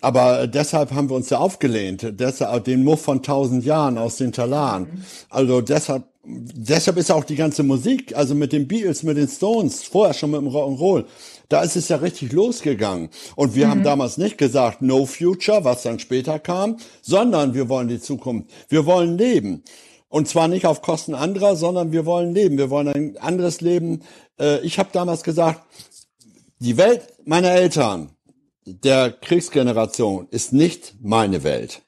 Aber 0.00 0.46
deshalb 0.46 0.92
haben 0.92 1.10
wir 1.10 1.16
uns 1.16 1.30
ja 1.30 1.38
aufgelehnt. 1.38 2.04
Deshalb 2.18 2.64
den 2.64 2.84
Muff 2.84 3.02
von 3.02 3.22
tausend 3.22 3.64
Jahren 3.64 3.98
aus 3.98 4.16
den 4.16 4.32
Talaren. 4.32 5.04
Also 5.28 5.60
deshalb, 5.60 6.04
deshalb 6.24 6.96
ist 6.96 7.10
auch 7.10 7.24
die 7.24 7.36
ganze 7.36 7.62
Musik, 7.62 8.16
also 8.16 8.34
mit 8.34 8.52
den 8.52 8.66
Beatles, 8.66 9.02
mit 9.04 9.16
den 9.16 9.28
Stones, 9.28 9.84
vorher 9.84 10.14
schon 10.14 10.32
mit 10.32 10.40
dem 10.40 10.48
Rock'n'Roll, 10.48 11.04
da 11.52 11.62
ist 11.62 11.76
es 11.76 11.88
ja 11.88 11.96
richtig 11.96 12.32
losgegangen. 12.32 13.10
Und 13.36 13.54
wir 13.54 13.66
mhm. 13.66 13.70
haben 13.70 13.82
damals 13.82 14.16
nicht 14.16 14.38
gesagt, 14.38 14.80
no 14.80 15.04
future, 15.04 15.64
was 15.64 15.82
dann 15.82 15.98
später 15.98 16.38
kam, 16.38 16.78
sondern 17.02 17.54
wir 17.54 17.68
wollen 17.68 17.88
die 17.88 18.00
Zukunft. 18.00 18.50
Wir 18.68 18.86
wollen 18.86 19.18
leben. 19.18 19.62
Und 20.08 20.28
zwar 20.28 20.48
nicht 20.48 20.66
auf 20.66 20.82
Kosten 20.82 21.14
anderer, 21.14 21.56
sondern 21.56 21.92
wir 21.92 22.06
wollen 22.06 22.34
leben. 22.34 22.58
Wir 22.58 22.70
wollen 22.70 22.88
ein 22.88 23.16
anderes 23.18 23.60
Leben. 23.60 24.02
Äh, 24.38 24.60
ich 24.60 24.78
habe 24.78 24.90
damals 24.92 25.22
gesagt, 25.22 25.62
die 26.58 26.76
Welt 26.76 27.02
meiner 27.24 27.50
Eltern, 27.50 28.10
der 28.64 29.10
Kriegsgeneration, 29.10 30.28
ist 30.30 30.52
nicht 30.52 30.94
meine 31.02 31.44
Welt. 31.44 31.82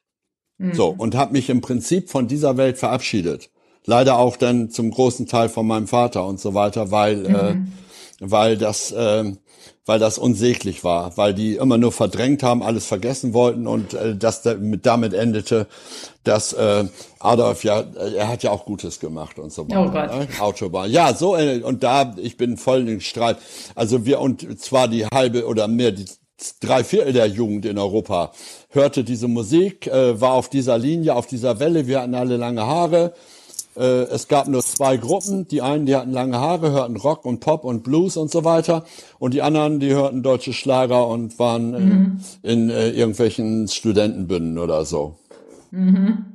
Mhm. 0.58 0.74
So, 0.74 0.88
und 0.88 1.14
habe 1.14 1.32
mich 1.32 1.48
im 1.48 1.60
Prinzip 1.60 2.10
von 2.10 2.28
dieser 2.28 2.56
Welt 2.56 2.78
verabschiedet. 2.78 3.50
Leider 3.86 4.18
auch 4.18 4.36
dann 4.36 4.70
zum 4.70 4.90
großen 4.90 5.26
Teil 5.26 5.48
von 5.48 5.66
meinem 5.66 5.86
Vater 5.86 6.26
und 6.26 6.40
so 6.40 6.54
weiter, 6.54 6.90
weil, 6.90 7.26
äh, 7.26 7.54
mhm. 7.54 7.72
äh, 8.20 8.30
weil 8.30 8.56
das, 8.56 8.92
äh, 8.92 9.32
weil 9.86 9.98
das 9.98 10.18
unsäglich 10.18 10.82
war, 10.82 11.16
weil 11.16 11.34
die 11.34 11.56
immer 11.56 11.76
nur 11.76 11.92
verdrängt 11.92 12.42
haben, 12.42 12.62
alles 12.62 12.86
vergessen 12.86 13.34
wollten 13.34 13.66
und 13.66 13.94
äh, 13.94 14.16
das 14.16 14.42
damit 14.42 15.14
endete, 15.14 15.66
dass 16.24 16.52
äh, 16.54 16.84
Adolf 17.18 17.64
ja, 17.64 17.80
äh, 17.80 18.14
er 18.14 18.28
hat 18.28 18.42
ja 18.42 18.50
auch 18.50 18.64
Gutes 18.64 18.98
gemacht 18.98 19.38
und 19.38 19.52
so 19.52 19.68
weiter. 19.68 19.80
Oh 19.80 19.90
Gott. 19.90 20.10
Ne? 20.10 20.40
Autobahn. 20.40 20.90
Ja, 20.90 21.14
so 21.14 21.36
äh, 21.36 21.60
und 21.60 21.82
da 21.82 22.14
ich 22.16 22.36
bin 22.36 22.56
voll 22.56 22.88
in 22.88 23.00
Streit. 23.00 23.36
Also 23.74 24.06
wir 24.06 24.20
und 24.20 24.60
zwar 24.60 24.88
die 24.88 25.06
halbe 25.06 25.46
oder 25.46 25.68
mehr 25.68 25.92
die 25.92 26.06
drei 26.60 26.82
Viertel 26.82 27.12
der 27.12 27.26
Jugend 27.26 27.64
in 27.64 27.78
Europa 27.78 28.32
hörte 28.70 29.04
diese 29.04 29.28
Musik, 29.28 29.86
äh, 29.86 30.20
war 30.20 30.32
auf 30.32 30.48
dieser 30.48 30.78
Linie, 30.78 31.14
auf 31.14 31.26
dieser 31.26 31.60
Welle. 31.60 31.86
Wir 31.86 32.00
hatten 32.00 32.14
alle 32.14 32.36
lange 32.36 32.66
Haare 32.66 33.14
es 33.82 34.28
gab 34.28 34.48
nur 34.48 34.62
zwei 34.62 34.96
Gruppen. 34.96 35.48
Die 35.48 35.62
einen, 35.62 35.86
die 35.86 35.96
hatten 35.96 36.12
lange 36.12 36.38
Haare, 36.38 36.70
hörten 36.70 36.96
Rock 36.96 37.24
und 37.24 37.40
Pop 37.40 37.64
und 37.64 37.82
Blues 37.82 38.16
und 38.16 38.30
so 38.30 38.44
weiter. 38.44 38.84
Und 39.18 39.34
die 39.34 39.42
anderen, 39.42 39.80
die 39.80 39.92
hörten 39.92 40.22
deutsche 40.22 40.52
Schlager 40.52 41.08
und 41.08 41.38
waren 41.38 41.74
äh, 41.74 41.80
mhm. 41.80 42.20
in, 42.42 42.50
in 42.52 42.70
äh, 42.70 42.90
irgendwelchen 42.90 43.68
Studentenbünden 43.68 44.58
oder 44.58 44.84
so. 44.84 45.16
Mhm. 45.70 46.34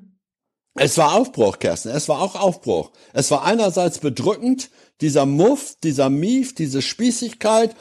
Es 0.75 0.97
war 0.97 1.15
Aufbruch, 1.15 1.59
Kerstin. 1.59 1.91
Es 1.91 2.07
war 2.07 2.21
auch 2.21 2.35
Aufbruch. 2.35 2.91
Es 3.13 3.31
war 3.31 3.43
einerseits 3.43 3.99
bedrückend, 3.99 4.69
dieser 5.01 5.25
Muff, 5.25 5.75
dieser 5.83 6.09
Mief, 6.09 6.55
diese 6.55 6.81
Spießigkeit, 6.81 7.75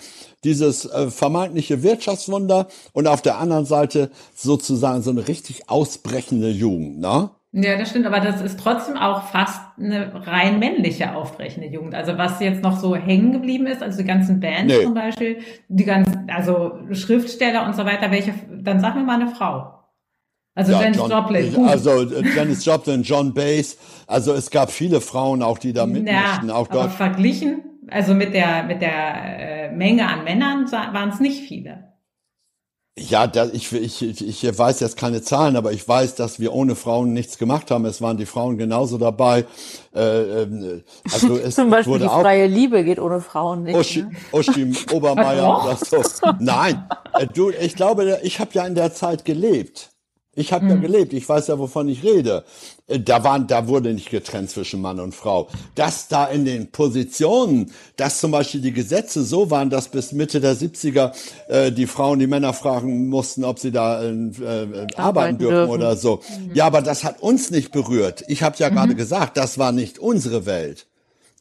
dieses 0.45 0.85
äh, 0.85 1.11
vermeintliche 1.11 1.83
Wirtschaftswunder 1.83 2.69
und 2.93 3.07
auf 3.07 3.23
der 3.23 3.39
anderen 3.39 3.67
Seite 3.67 4.11
sozusagen 4.35 5.03
so 5.03 5.11
eine 5.11 5.27
richtig 5.29 5.69
ausbrechende 5.69 6.51
Jugend, 6.51 7.01
ne? 7.01 7.31
Ja, 7.53 7.79
das 7.79 7.91
stimmt, 7.91 8.07
aber 8.07 8.21
das 8.21 8.43
ist 8.43 8.61
trotzdem 8.61 8.99
auch 8.99 9.23
fast 9.29 9.61
eine 9.79 10.27
rein 10.27 10.59
männliche 10.59 11.15
aufbrechende 11.15 11.69
Jugend. 11.69 11.95
Also 11.95 12.19
was 12.19 12.41
jetzt 12.41 12.63
noch 12.63 12.79
so 12.79 12.95
hängen 12.95 13.33
geblieben 13.33 13.67
ist, 13.67 13.83
also 13.83 13.99
die 13.99 14.05
ganzen 14.05 14.39
Bands 14.39 14.75
nee. 14.75 14.83
zum 14.83 14.93
Beispiel, 14.93 15.39
die 15.69 15.85
ganzen, 15.85 16.31
also 16.31 16.79
Schriftsteller 16.93 17.65
und 17.65 17.75
so 17.75 17.87
weiter, 17.87 18.11
welche, 18.11 18.35
dann 18.51 18.81
sag 18.81 18.97
mir 18.97 19.03
mal 19.03 19.21
eine 19.21 19.31
Frau. 19.31 19.79
Also 20.55 20.73
ja, 20.73 20.83
Janis 20.83 20.99
John, 20.99 21.11
Joplin. 21.11 21.55
Gut. 21.55 21.69
Also 21.69 22.03
äh, 22.03 22.37
Janis 22.37 22.65
Joplin, 22.65 23.03
John 23.03 23.33
Bass. 23.33 23.79
Also 24.07 24.35
es 24.35 24.51
gab 24.51 24.71
viele 24.71 25.01
Frauen 25.01 25.43
auch, 25.43 25.59
die 25.59 25.73
da 25.73 25.87
mitmachten. 25.87 26.51
Auch 26.51 26.69
aber 26.69 26.91
verglichen, 26.91 27.63
also 27.89 28.13
mit 28.13 28.35
der 28.35 28.65
mit 28.65 28.83
der 28.83 29.69
äh, 29.69 29.73
Menge 29.73 30.07
an 30.07 30.25
Männern 30.25 30.71
waren 30.71 31.11
es 31.11 31.21
nicht 31.21 31.49
viele. 31.49 31.88
Ja, 32.99 33.27
da, 33.27 33.47
ich, 33.47 33.73
ich, 33.73 34.03
ich 34.03 34.59
weiß 34.59 34.81
jetzt 34.81 34.97
keine 34.97 35.23
Zahlen, 35.23 35.57
aber 35.57 35.73
ich 35.73 35.87
weiß, 35.87 36.17
dass 36.17 36.41
wir 36.41 36.53
ohne 36.53 36.75
Frauen 36.75 37.13
nichts 37.13 37.39
gemacht 37.39 37.71
haben. 37.71 37.85
Es 37.85 38.03
waren 38.03 38.17
die 38.17 38.27
Frauen 38.27 38.59
genauso 38.59 38.99
dabei. 38.99 39.45
Äh, 39.95 40.43
ähm, 40.43 40.83
also 41.13 41.37
es 41.37 41.55
Zum 41.55 41.71
Beispiel 41.71 41.95
wurde 41.95 42.05
die 42.05 42.11
auch, 42.11 42.21
freie 42.21 42.47
Liebe 42.47 42.83
geht 42.85 42.99
ohne 42.99 43.21
Frauen 43.21 43.63
nicht. 43.63 43.77
Uschi, 43.77 44.03
ne? 44.03 44.11
Uschi 44.33 44.75
Obermeier 44.93 45.65
oder 45.65 45.77
so. 45.77 46.03
Nein, 46.41 46.89
äh, 47.15 47.27
du, 47.27 47.51
ich 47.51 47.77
glaube, 47.77 48.19
ich 48.23 48.41
habe 48.41 48.51
ja 48.55 48.67
in 48.67 48.75
der 48.75 48.93
Zeit 48.93 49.25
gelebt. 49.25 49.91
Ich 50.35 50.53
habe 50.53 50.65
mhm. 50.65 50.71
ja 50.71 50.77
gelebt, 50.77 51.13
ich 51.13 51.29
weiß 51.29 51.49
ja, 51.49 51.59
wovon 51.59 51.89
ich 51.89 52.03
rede. 52.03 52.45
Da 52.89 53.23
waren, 53.23 53.47
da 53.47 53.69
wurde 53.69 53.93
nicht 53.93 54.09
getrennt 54.09 54.51
zwischen 54.51 54.81
Mann 54.81 54.99
und 54.99 55.15
Frau. 55.15 55.49
Dass 55.75 56.09
da 56.09 56.25
in 56.25 56.47
den 56.47 56.71
Positionen, 56.71 57.71
dass 57.97 58.19
zum 58.19 58.31
Beispiel 58.31 58.63
die 58.63 58.73
Gesetze 58.73 59.25
so 59.25 59.51
waren, 59.51 59.69
dass 59.69 59.89
bis 59.89 60.13
Mitte 60.13 60.41
der 60.41 60.57
70er 60.57 61.13
äh, 61.49 61.71
die 61.71 61.87
Frauen 61.87 62.19
die 62.19 62.27
Männer 62.27 62.55
fragen 62.55 63.09
mussten, 63.09 63.45
ob 63.45 63.59
sie 63.59 63.73
da 63.73 64.03
äh, 64.03 64.11
äh, 64.11 64.87
arbeiten 64.97 65.37
dürfen, 65.37 65.55
dürfen, 65.55 65.71
oder 65.71 65.97
so. 65.97 66.23
Mhm. 66.47 66.55
Ja, 66.55 66.65
aber 66.65 66.81
das 66.81 67.05
hat 67.05 67.21
uns 67.21 67.51
nicht 67.51 67.73
berührt. 67.73 68.25
Ich 68.27 68.43
habe 68.43 68.57
ja 68.59 68.71
mhm. 68.71 68.75
gerade 68.75 68.95
gesagt, 68.95 69.37
das 69.37 69.59
war 69.59 69.73
nicht 69.73 69.99
unsere 69.99 70.47
Welt. 70.47 70.87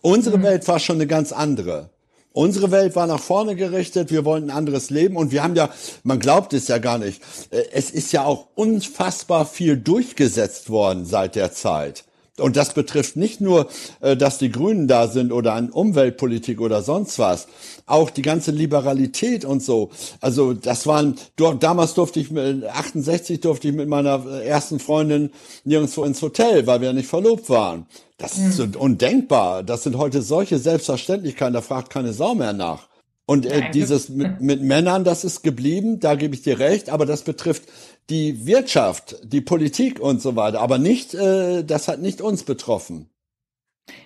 Unsere 0.02 0.38
mhm. 0.40 0.44
Welt 0.44 0.68
war 0.68 0.80
schon 0.80 0.98
eine 0.98 1.08
ganz 1.08 1.32
andere. 1.32 1.92
Unsere 2.38 2.70
Welt 2.70 2.96
war 2.96 3.08
nach 3.08 3.20
vorne 3.20 3.56
gerichtet, 3.56 4.12
wir 4.12 4.24
wollten 4.24 4.52
ein 4.52 4.56
anderes 4.56 4.92
Leben 4.92 5.18
und 5.18 5.32
wir 5.32 5.42
haben 5.42 5.56
ja, 5.56 5.72
man 6.04 6.20
glaubt 6.20 6.54
es 6.54 6.68
ja 6.68 6.78
gar 6.78 7.00
nicht, 7.00 7.20
äh, 7.50 7.64
es 7.72 7.90
ist 7.90 8.12
ja 8.12 8.26
auch 8.26 8.50
unfassbar 8.54 9.44
viel 9.48 9.76
durchgesetzt 9.76 10.70
worden 10.70 11.08
seit 11.08 11.36
der 11.36 11.52
Zeit. 11.52 12.04
Und 12.40 12.56
das 12.56 12.74
betrifft 12.74 13.16
nicht 13.16 13.42
nur, 13.42 13.68
äh, 14.02 14.16
dass 14.16 14.38
die 14.38 14.52
Grünen 14.52 14.88
da 14.88 15.08
sind 15.08 15.32
oder 15.32 15.54
an 15.54 15.70
Umweltpolitik 15.70 16.62
oder 16.62 16.82
sonst 16.82 17.20
was. 17.20 17.48
Auch 17.86 18.10
die 18.10 18.22
ganze 18.22 18.52
Liberalität 18.52 19.44
und 19.46 19.64
so. 19.64 19.90
Also 20.22 20.54
das 20.54 20.86
waren, 20.86 21.16
damals 21.60 21.94
durfte 21.96 22.20
ich, 22.20 22.30
68 22.32 23.42
durfte 23.42 23.70
ich 23.70 23.74
mit 23.74 23.88
meiner 23.88 24.26
ersten 24.42 24.80
Freundin 24.80 25.32
nirgendwo 25.64 26.04
ins 26.04 26.22
Hotel, 26.22 26.68
weil 26.68 26.82
wir 26.82 26.94
nicht 26.94 27.08
verlobt 27.08 27.50
waren. 27.50 27.88
Das 28.18 28.38
ist 28.38 28.60
mhm. 28.60 28.76
undenkbar. 28.76 29.64
Das 29.64 29.84
sind 29.84 29.98
heute 29.98 30.22
solche 30.22 30.58
Selbstverständlichkeiten, 30.58 31.54
da 31.54 31.62
fragt 31.62 31.92
keine 31.92 32.14
Sau 32.14 32.36
mehr 32.36 32.54
nach. 32.54 32.88
Und 33.26 33.46
äh, 33.46 33.72
dieses 33.72 34.10
mit, 34.10 34.42
mit 34.42 34.62
Männern, 34.62 35.04
das 35.04 35.24
ist 35.24 35.44
geblieben, 35.44 36.00
da 36.00 36.16
gebe 36.16 36.34
ich 36.34 36.42
dir 36.42 36.60
recht, 36.60 36.90
aber 36.90 37.06
das 37.06 37.24
betrifft 37.24 37.64
die 38.10 38.46
Wirtschaft, 38.46 39.18
die 39.24 39.42
Politik 39.42 40.00
und 40.00 40.22
so 40.22 40.36
weiter, 40.36 40.62
aber 40.62 40.78
nicht, 40.78 41.14
äh, 41.14 41.64
das 41.64 41.88
hat 41.88 42.00
nicht 42.00 42.22
uns 42.22 42.44
betroffen. 42.44 43.10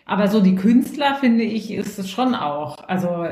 Aber 0.06 0.28
so 0.28 0.42
die 0.42 0.56
Künstler, 0.56 1.16
finde 1.20 1.44
ich, 1.44 1.72
ist 1.72 1.98
es 1.98 2.10
schon 2.10 2.36
auch. 2.36 2.78
Also, 2.88 3.26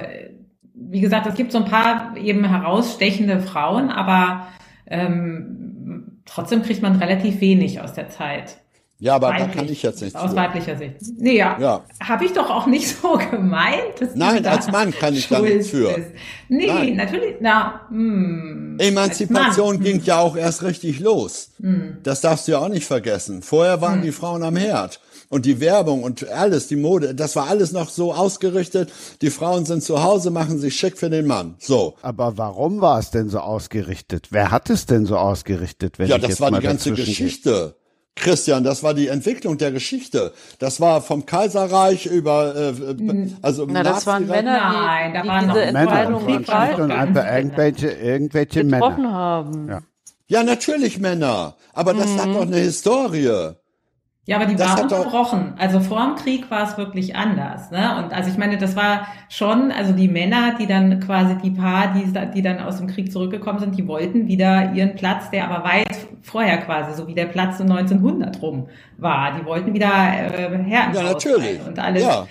wie 0.74 1.02
gesagt, 1.02 1.28
es 1.28 1.36
gibt 1.36 1.52
so 1.52 1.60
ein 1.60 1.66
paar 1.66 2.16
eben 2.18 2.46
herausstechende 2.46 3.42
Frauen, 3.42 3.90
aber 3.90 4.48
ähm, 4.88 6.22
trotzdem 6.26 6.64
kriegt 6.64 6.82
man 6.82 6.96
relativ 6.96 7.42
wenig 7.42 7.82
aus 7.82 7.94
der 7.94 8.10
Zeit. 8.10 8.58
Ja, 9.02 9.16
aber 9.16 9.30
Weiblich, 9.30 9.48
da 9.48 9.54
kann 9.54 9.70
ich 9.70 9.82
jetzt 9.82 10.02
nicht 10.02 10.14
Aus 10.14 10.36
weiblicher 10.36 10.78
Sicht. 10.78 10.96
Nee, 11.18 11.38
ja. 11.38 11.58
ja. 11.58 11.86
Habe 12.04 12.26
ich 12.26 12.34
doch 12.34 12.50
auch 12.50 12.68
nicht 12.68 12.88
so 13.02 13.18
gemeint. 13.32 14.14
Nein, 14.14 14.46
als 14.46 14.70
Mann 14.70 14.92
kann 14.92 15.14
ich 15.14 15.30
da 15.30 15.40
nichts 15.40 15.70
für. 15.70 15.98
Ist. 15.98 16.10
Nee, 16.50 16.68
Nein. 16.68 16.96
natürlich. 16.98 17.36
Na, 17.40 17.88
hm, 17.88 18.78
Emanzipation 18.78 19.80
ging 19.80 20.02
ja 20.04 20.20
auch 20.20 20.36
erst 20.36 20.64
richtig 20.64 21.00
los. 21.00 21.52
Hm. 21.62 22.00
Das 22.04 22.20
darfst 22.20 22.48
du 22.48 22.52
ja 22.54 22.60
auch 22.60 22.68
nicht 22.68 22.86
vergessen. 22.86 23.42
Vorher 23.42 23.80
waren 23.80 23.96
hm. 23.96 24.02
die 24.02 24.12
Frauen 24.12 24.44
am 24.44 24.58
Herd. 24.58 25.00
Und 25.32 25.46
die 25.46 25.60
Werbung 25.60 26.02
und 26.02 26.28
alles, 26.28 26.68
die 26.68 26.76
Mode, 26.76 27.14
das 27.14 27.36
war 27.36 27.48
alles 27.48 27.72
noch 27.72 27.90
so 27.90 28.14
ausgerichtet. 28.14 28.92
Die 29.22 29.30
Frauen 29.30 29.64
sind 29.64 29.84
zu 29.84 30.02
Hause, 30.02 30.32
machen 30.32 30.58
sich 30.58 30.76
schick 30.76 30.98
für 30.98 31.12
den 31.12 31.28
Mann. 31.28 31.56
So. 31.60 31.96
Aber 32.02 32.40
warum 32.40 32.82
war 32.82 32.98
es 32.98 33.12
denn 33.12 33.30
so 33.30 33.40
ausgerichtet? 33.40 34.30
Wer 34.32 34.50
hat 34.50 34.72
es 34.72 34.88
denn 34.88 35.06
so 35.06 35.18
ausgerichtet? 35.18 36.00
ja, 36.00 36.18
das 36.18 36.42
war 36.42 36.52
die 36.52 36.66
ganze 36.66 36.94
Geschichte. 36.94 37.76
Christian, 38.20 38.64
das 38.64 38.84
war 38.84 38.94
die 38.94 39.08
Entwicklung 39.08 39.58
der 39.58 39.72
Geschichte. 39.72 40.34
Das 40.60 40.80
war 40.80 41.02
vom 41.02 41.26
Kaiserreich 41.26 42.06
über, 42.06 42.56
äh, 42.56 42.74
hm. 42.76 43.38
also 43.42 43.66
Na, 43.68 43.84
das 43.84 44.06
waren 44.06 44.28
Männer, 44.28 44.60
die, 44.60 44.78
Nein, 44.78 45.14
da 45.14 45.22
die 45.22 45.28
waren 45.28 45.48
diese 45.48 45.62
Entscheidung 45.64 46.24
Männer 46.26 46.84
und 46.84 46.92
einfach 46.92 47.26
irgendwelche, 47.36 47.90
irgendwelche 47.90 48.66
getroffen 48.66 49.02
Männer. 49.04 49.14
haben. 49.14 49.70
Ja. 49.70 49.80
ja, 50.28 50.44
natürlich 50.44 51.00
Männer. 51.00 51.56
Aber 51.74 51.94
das 51.94 52.10
mhm. 52.10 52.20
hat 52.20 52.28
doch 52.28 52.42
eine 52.42 52.58
Historie. 52.58 53.56
Ja, 54.30 54.36
aber 54.36 54.46
die 54.46 54.56
das 54.56 54.70
waren 54.70 54.84
unterbrochen. 54.84 55.54
Also 55.58 55.80
vor 55.80 56.06
dem 56.06 56.16
Krieg 56.16 56.52
war 56.52 56.70
es 56.70 56.78
wirklich 56.78 57.16
anders. 57.16 57.72
Ne? 57.72 57.98
Und 57.98 58.14
also 58.14 58.30
ich 58.30 58.38
meine, 58.38 58.60
das 58.60 58.76
war 58.76 59.08
schon, 59.28 59.72
also 59.72 59.92
die 59.92 60.08
Männer, 60.08 60.54
die 60.60 60.68
dann 60.68 61.00
quasi 61.00 61.36
die 61.44 61.50
paar, 61.50 61.96
die, 61.96 62.14
die 62.36 62.44
dann 62.44 62.60
aus 62.60 62.78
dem 62.78 62.86
Krieg 62.86 63.12
zurückgekommen 63.12 63.58
sind, 63.58 63.76
die 63.76 63.88
wollten 63.88 64.28
wieder 64.28 64.72
ihren 64.74 64.94
Platz, 64.94 65.32
der 65.32 65.50
aber 65.50 65.68
weit 65.68 65.98
vorher 66.22 66.60
quasi, 66.60 66.96
so 66.96 67.08
wie 67.08 67.16
der 67.16 67.26
Platz 67.26 67.60
um 67.60 67.72
1900 67.72 68.40
rum 68.40 68.68
war. 69.00 69.36
Die 69.36 69.44
wollten 69.48 69.74
wieder 69.74 69.88
äh, 69.88 70.64
Herren 70.64 70.94
ja, 70.94 71.02
natürlich. 71.02 71.66
und 71.66 71.80
alles. 71.80 72.04
Ja 72.04 72.28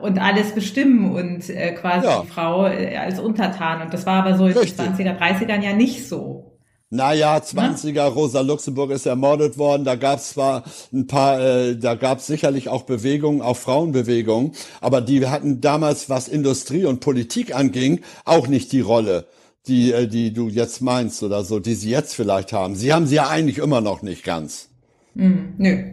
und 0.00 0.18
alles 0.18 0.52
bestimmen 0.52 1.14
und 1.14 1.48
äh, 1.48 1.72
quasi 1.72 2.06
ja. 2.06 2.22
die 2.22 2.26
Frau 2.26 2.66
äh, 2.66 2.96
als 2.96 3.20
Untertan. 3.20 3.82
Und 3.82 3.94
das 3.94 4.04
war 4.04 4.24
aber 4.24 4.36
so 4.36 4.46
in 4.46 4.54
den 4.54 4.62
20er, 4.62 5.18
30ern 5.18 5.62
ja 5.62 5.74
nicht 5.74 6.08
so. 6.08 6.35
Naja, 6.96 7.36
20er, 7.36 8.04
Rosa 8.04 8.40
Luxemburg 8.40 8.90
ist 8.90 9.06
ermordet 9.06 9.58
worden. 9.58 9.84
Da 9.84 9.94
gab 9.94 10.18
es 10.18 10.30
zwar 10.30 10.64
ein 10.92 11.06
paar, 11.06 11.40
äh, 11.40 11.76
da 11.76 11.94
gab 11.94 12.18
es 12.18 12.26
sicherlich 12.26 12.68
auch 12.68 12.82
Bewegungen, 12.82 13.42
auch 13.42 13.56
Frauenbewegungen, 13.56 14.52
aber 14.80 15.00
die 15.00 15.26
hatten 15.26 15.60
damals, 15.60 16.08
was 16.08 16.28
Industrie 16.28 16.86
und 16.86 17.00
Politik 17.00 17.54
anging, 17.54 18.00
auch 18.24 18.48
nicht 18.48 18.72
die 18.72 18.80
Rolle, 18.80 19.26
die, 19.66 19.92
äh, 19.92 20.08
die 20.08 20.32
du 20.32 20.48
jetzt 20.48 20.80
meinst 20.80 21.22
oder 21.22 21.44
so, 21.44 21.60
die 21.60 21.74
sie 21.74 21.90
jetzt 21.90 22.14
vielleicht 22.14 22.52
haben. 22.52 22.74
Sie 22.74 22.92
haben 22.92 23.06
sie 23.06 23.16
ja 23.16 23.28
eigentlich 23.28 23.58
immer 23.58 23.80
noch 23.80 24.02
nicht 24.02 24.24
ganz. 24.24 24.68
Mm, 25.14 25.54
nö. 25.58 25.92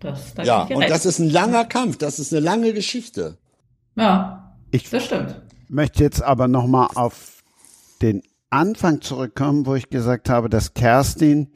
Das, 0.00 0.34
das 0.34 0.46
ja, 0.46 0.62
und 0.62 0.78
recht. 0.78 0.90
das 0.90 1.06
ist 1.06 1.20
ein 1.20 1.30
langer 1.30 1.64
Kampf, 1.64 1.96
das 1.96 2.18
ist 2.18 2.32
eine 2.32 2.40
lange 2.40 2.72
Geschichte. 2.72 3.38
Ja, 3.96 4.56
ich 4.70 4.90
das 4.90 5.04
stimmt. 5.04 5.40
Möchte 5.68 6.02
jetzt 6.02 6.22
aber 6.22 6.48
nochmal 6.48 6.88
auf 6.94 7.42
den 8.02 8.22
Anfang 8.52 9.00
zurückkommen, 9.00 9.66
wo 9.66 9.74
ich 9.74 9.88
gesagt 9.88 10.28
habe, 10.28 10.48
dass 10.48 10.74
Kerstin 10.74 11.48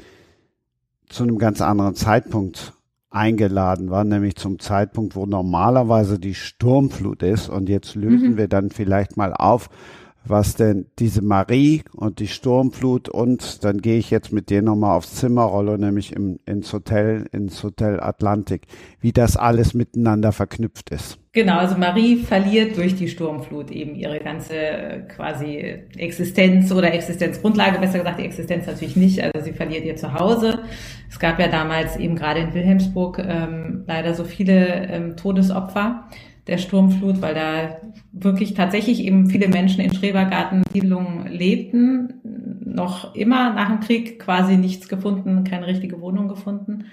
zu 1.08 1.22
einem 1.22 1.38
ganz 1.38 1.60
anderen 1.60 1.94
Zeitpunkt 1.94 2.72
eingeladen 3.10 3.90
war, 3.90 4.04
nämlich 4.04 4.36
zum 4.36 4.58
Zeitpunkt, 4.58 5.14
wo 5.14 5.26
normalerweise 5.26 6.18
die 6.18 6.34
Sturmflut 6.34 7.22
ist. 7.22 7.48
Und 7.48 7.68
jetzt 7.68 7.94
lösen 7.94 8.32
mhm. 8.32 8.36
wir 8.36 8.48
dann 8.48 8.70
vielleicht 8.70 9.16
mal 9.16 9.32
auf, 9.32 9.68
was 10.28 10.54
denn 10.54 10.86
diese 10.98 11.22
Marie 11.22 11.82
und 11.94 12.18
die 12.18 12.28
Sturmflut 12.28 13.08
und 13.08 13.64
dann 13.64 13.78
gehe 13.80 13.98
ich 13.98 14.10
jetzt 14.10 14.32
mit 14.32 14.50
dir 14.50 14.62
nochmal 14.62 14.96
aufs 14.96 15.14
Zimmer, 15.14 15.42
Rollo, 15.42 15.76
nämlich 15.76 16.12
im, 16.14 16.38
ins 16.46 16.72
Hotel, 16.72 17.26
ins 17.32 17.62
Hotel 17.62 18.00
Atlantik, 18.00 18.62
wie 19.00 19.12
das 19.12 19.36
alles 19.36 19.74
miteinander 19.74 20.32
verknüpft 20.32 20.90
ist. 20.90 21.18
Genau, 21.32 21.58
also 21.58 21.76
Marie 21.76 22.16
verliert 22.16 22.78
durch 22.78 22.94
die 22.94 23.08
Sturmflut 23.08 23.70
eben 23.70 23.94
ihre 23.94 24.20
ganze 24.20 24.56
äh, 24.56 25.00
quasi 25.00 25.82
Existenz 25.96 26.72
oder 26.72 26.94
Existenzgrundlage, 26.94 27.78
besser 27.78 27.98
gesagt 27.98 28.18
die 28.18 28.24
Existenz 28.24 28.66
natürlich 28.66 28.96
nicht, 28.96 29.22
also 29.22 29.44
sie 29.44 29.52
verliert 29.52 29.84
ihr 29.84 29.96
Zuhause. 29.96 30.60
Es 31.10 31.18
gab 31.18 31.38
ja 31.38 31.48
damals 31.48 31.96
eben 31.96 32.16
gerade 32.16 32.40
in 32.40 32.54
Wilhelmsburg 32.54 33.18
ähm, 33.18 33.84
leider 33.86 34.14
so 34.14 34.24
viele 34.24 34.86
ähm, 34.86 35.16
Todesopfer 35.16 36.08
der 36.46 36.58
Sturmflut, 36.58 37.20
weil 37.22 37.34
da 37.34 37.80
wirklich 38.12 38.54
tatsächlich 38.54 39.02
eben 39.02 39.28
viele 39.28 39.48
Menschen 39.48 39.80
in 39.80 39.94
Schrebergartensiedlungen 39.94 41.26
lebten, 41.26 42.14
noch 42.64 43.14
immer 43.14 43.52
nach 43.52 43.68
dem 43.68 43.80
Krieg 43.80 44.18
quasi 44.20 44.56
nichts 44.56 44.88
gefunden, 44.88 45.44
keine 45.44 45.66
richtige 45.66 46.00
Wohnung 46.00 46.28
gefunden. 46.28 46.86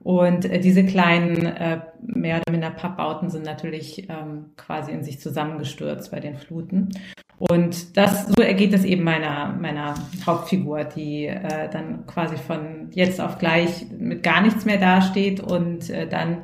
Und 0.00 0.44
äh, 0.44 0.60
diese 0.60 0.84
kleinen, 0.84 1.46
äh, 1.46 1.80
mehr 2.00 2.36
oder 2.36 2.52
minder 2.52 2.70
Pappbauten 2.70 3.28
sind 3.28 3.44
natürlich 3.44 4.08
ähm, 4.08 4.46
quasi 4.56 4.92
in 4.92 5.02
sich 5.02 5.18
zusammengestürzt 5.20 6.12
bei 6.12 6.20
den 6.20 6.36
Fluten. 6.36 6.90
Und 7.38 7.96
das, 7.96 8.28
so 8.28 8.40
ergeht 8.40 8.72
es 8.72 8.84
eben 8.84 9.02
meiner, 9.02 9.52
meiner 9.60 9.94
Hauptfigur, 10.24 10.84
die 10.84 11.26
äh, 11.26 11.68
dann 11.70 12.06
quasi 12.06 12.36
von 12.36 12.90
jetzt 12.92 13.20
auf 13.20 13.38
gleich 13.38 13.86
mit 13.98 14.22
gar 14.22 14.42
nichts 14.42 14.64
mehr 14.64 14.78
dasteht 14.78 15.40
und 15.40 15.90
äh, 15.90 16.08
dann 16.08 16.42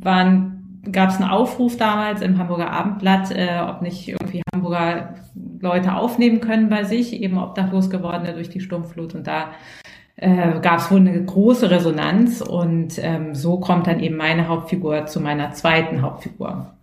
waren 0.00 0.61
gab 0.90 1.10
es 1.10 1.16
einen 1.16 1.30
Aufruf 1.30 1.76
damals 1.76 2.22
im 2.22 2.38
Hamburger 2.38 2.70
Abendblatt, 2.70 3.30
äh, 3.30 3.60
ob 3.68 3.82
nicht 3.82 4.08
irgendwie 4.08 4.42
Hamburger 4.52 5.14
Leute 5.60 5.94
aufnehmen 5.94 6.40
können 6.40 6.68
bei 6.68 6.84
sich, 6.84 7.12
eben 7.12 7.38
obdachlos 7.38 7.90
gewordene 7.90 8.34
durch 8.34 8.48
die 8.48 8.60
Sturmflut. 8.60 9.14
Und 9.14 9.26
da 9.26 9.52
äh, 10.16 10.60
gab 10.60 10.78
es 10.78 10.90
wohl 10.90 10.98
eine 10.98 11.24
große 11.24 11.70
Resonanz. 11.70 12.40
Und 12.40 12.98
ähm, 12.98 13.34
so 13.34 13.60
kommt 13.60 13.86
dann 13.86 14.00
eben 14.00 14.16
meine 14.16 14.48
Hauptfigur 14.48 15.06
zu 15.06 15.20
meiner 15.20 15.52
zweiten 15.52 16.02
Hauptfigur, 16.02 16.74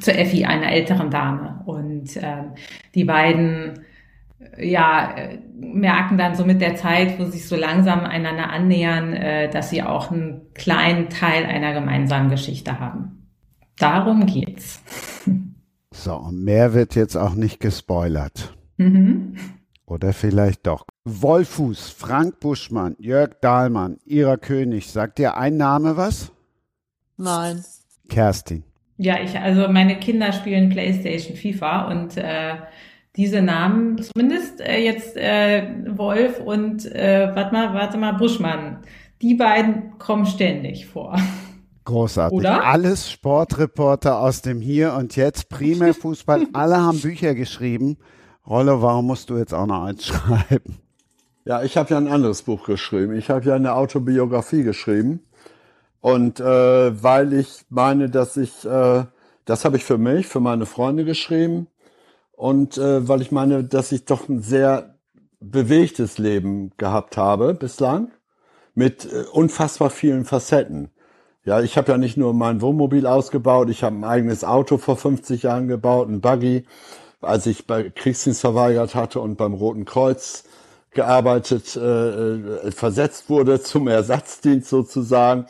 zu 0.00 0.12
Effi, 0.12 0.44
einer 0.44 0.70
älteren 0.70 1.10
Dame. 1.10 1.62
Und 1.64 2.16
ähm, 2.16 2.52
die 2.94 3.04
beiden 3.04 3.80
ja, 4.58 5.14
äh, 5.16 5.38
merken 5.54 6.18
dann 6.18 6.34
so 6.34 6.44
mit 6.44 6.60
der 6.60 6.76
Zeit, 6.76 7.18
wo 7.18 7.24
sie 7.24 7.32
sich 7.32 7.48
so 7.48 7.56
langsam 7.56 8.00
einander 8.00 8.50
annähern, 8.50 9.12
äh, 9.12 9.50
dass 9.50 9.70
sie 9.70 9.82
auch 9.82 10.10
einen 10.10 10.42
kleinen 10.54 11.08
Teil 11.08 11.44
einer 11.44 11.72
gemeinsamen 11.72 12.30
Geschichte 12.30 12.80
haben. 12.80 13.19
Darum 13.80 14.26
geht's. 14.26 14.80
So, 15.92 16.28
mehr 16.30 16.72
wird 16.72 16.94
jetzt 16.94 17.16
auch 17.16 17.34
nicht 17.34 17.58
gespoilert. 17.58 18.54
Mhm. 18.76 19.34
Oder 19.86 20.12
vielleicht 20.12 20.68
doch. 20.68 20.86
Wolfuß, 21.04 21.90
Frank 21.90 22.38
Buschmann, 22.38 22.94
Jörg 23.00 23.40
Dahlmann, 23.40 23.98
Ihrer 24.04 24.38
König. 24.38 24.86
Sagt 24.86 25.18
dir 25.18 25.36
ein 25.36 25.56
Name 25.56 25.96
was? 25.96 26.30
Nein. 27.16 27.64
Kerstin. 28.08 28.62
Ja, 28.98 29.20
ich, 29.20 29.36
also 29.36 29.68
meine 29.68 29.98
Kinder 29.98 30.32
spielen 30.32 30.68
Playstation 30.68 31.36
FIFA 31.36 31.90
und 31.90 32.16
äh, 32.16 32.54
diese 33.16 33.42
Namen, 33.42 34.00
zumindest 34.00 34.60
äh, 34.60 34.78
jetzt 34.78 35.16
äh, 35.16 35.66
Wolf 35.88 36.38
und 36.38 36.86
äh, 36.86 37.32
warte 37.34 37.52
mal, 37.52 37.74
warte 37.74 37.98
mal, 37.98 38.12
Buschmann, 38.12 38.78
die 39.22 39.34
beiden 39.34 39.98
kommen 39.98 40.26
ständig 40.26 40.86
vor. 40.86 41.18
Großartig. 41.90 42.38
Oder? 42.38 42.64
Alles 42.64 43.10
Sportreporter 43.10 44.20
aus 44.20 44.42
dem 44.42 44.60
Hier 44.60 44.94
und 44.94 45.16
Jetzt, 45.16 45.48
primär 45.48 45.92
Fußball. 46.00 46.46
Alle 46.52 46.76
haben 46.76 47.00
Bücher 47.00 47.34
geschrieben. 47.34 47.98
Rollo, 48.46 48.80
warum 48.80 49.06
musst 49.06 49.28
du 49.28 49.36
jetzt 49.36 49.52
auch 49.52 49.66
noch 49.66 49.82
eins 49.82 50.06
schreiben? 50.06 50.78
Ja, 51.44 51.62
ich 51.64 51.76
habe 51.76 51.90
ja 51.90 51.96
ein 51.96 52.06
anderes 52.06 52.42
Buch 52.42 52.64
geschrieben. 52.64 53.16
Ich 53.16 53.28
habe 53.28 53.44
ja 53.44 53.54
eine 53.54 53.74
Autobiografie 53.74 54.62
geschrieben. 54.62 55.24
Und 56.00 56.38
äh, 56.38 57.02
weil 57.02 57.32
ich 57.32 57.64
meine, 57.70 58.08
dass 58.08 58.36
ich, 58.36 58.64
äh, 58.64 59.04
das 59.44 59.64
habe 59.64 59.76
ich 59.76 59.84
für 59.84 59.98
mich, 59.98 60.28
für 60.28 60.40
meine 60.40 60.66
Freunde 60.66 61.04
geschrieben. 61.04 61.66
Und 62.32 62.78
äh, 62.78 63.06
weil 63.08 63.20
ich 63.20 63.32
meine, 63.32 63.64
dass 63.64 63.90
ich 63.90 64.04
doch 64.04 64.28
ein 64.28 64.40
sehr 64.40 64.94
bewegtes 65.40 66.18
Leben 66.18 66.70
gehabt 66.76 67.16
habe 67.16 67.52
bislang 67.52 68.12
mit 68.74 69.06
äh, 69.06 69.24
unfassbar 69.32 69.90
vielen 69.90 70.24
Facetten. 70.24 70.90
Ja, 71.50 71.60
ich 71.60 71.76
habe 71.76 71.90
ja 71.90 71.98
nicht 71.98 72.16
nur 72.16 72.32
mein 72.32 72.60
Wohnmobil 72.60 73.08
ausgebaut, 73.08 73.70
ich 73.70 73.82
habe 73.82 73.96
ein 73.96 74.04
eigenes 74.04 74.44
Auto 74.44 74.78
vor 74.78 74.96
50 74.96 75.42
Jahren 75.42 75.66
gebaut, 75.66 76.08
ein 76.08 76.20
Buggy, 76.20 76.64
als 77.20 77.46
ich 77.46 77.66
bei 77.66 77.90
Kriegsdienst 77.90 78.40
verweigert 78.40 78.94
hatte 78.94 79.18
und 79.18 79.34
beim 79.34 79.54
Roten 79.54 79.84
Kreuz 79.84 80.44
gearbeitet, 80.92 81.74
äh, 81.74 82.34
äh 82.36 82.70
versetzt 82.70 83.28
wurde 83.30 83.60
zum 83.60 83.88
Ersatzdienst 83.88 84.68
sozusagen. 84.68 85.46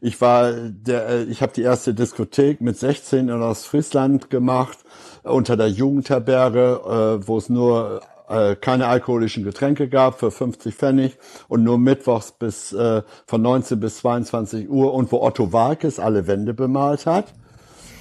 Ich 0.00 0.20
war 0.20 0.52
der, 0.52 1.08
äh, 1.08 1.22
ich 1.24 1.42
habe 1.42 1.52
die 1.52 1.62
erste 1.62 1.94
Diskothek 1.94 2.60
mit 2.60 2.78
16 2.78 3.28
in 3.28 3.42
Ostfriesland 3.42 4.30
gemacht 4.30 4.78
unter 5.24 5.56
der 5.56 5.68
Jugendherberge, 5.68 7.18
äh, 7.22 7.26
wo 7.26 7.38
es 7.38 7.48
nur 7.48 8.02
äh, 8.30 8.56
keine 8.56 8.86
alkoholischen 8.86 9.44
Getränke 9.44 9.88
gab 9.88 10.20
für 10.20 10.30
50 10.30 10.74
Pfennig 10.74 11.18
und 11.48 11.64
nur 11.64 11.78
mittwochs 11.78 12.32
bis 12.32 12.72
äh, 12.72 13.02
von 13.26 13.42
19 13.42 13.80
bis 13.80 13.98
22 13.98 14.70
Uhr 14.70 14.94
und 14.94 15.10
wo 15.12 15.20
Otto 15.20 15.52
Walkes 15.52 15.98
alle 15.98 16.26
Wände 16.26 16.54
bemalt 16.54 17.06
hat 17.06 17.26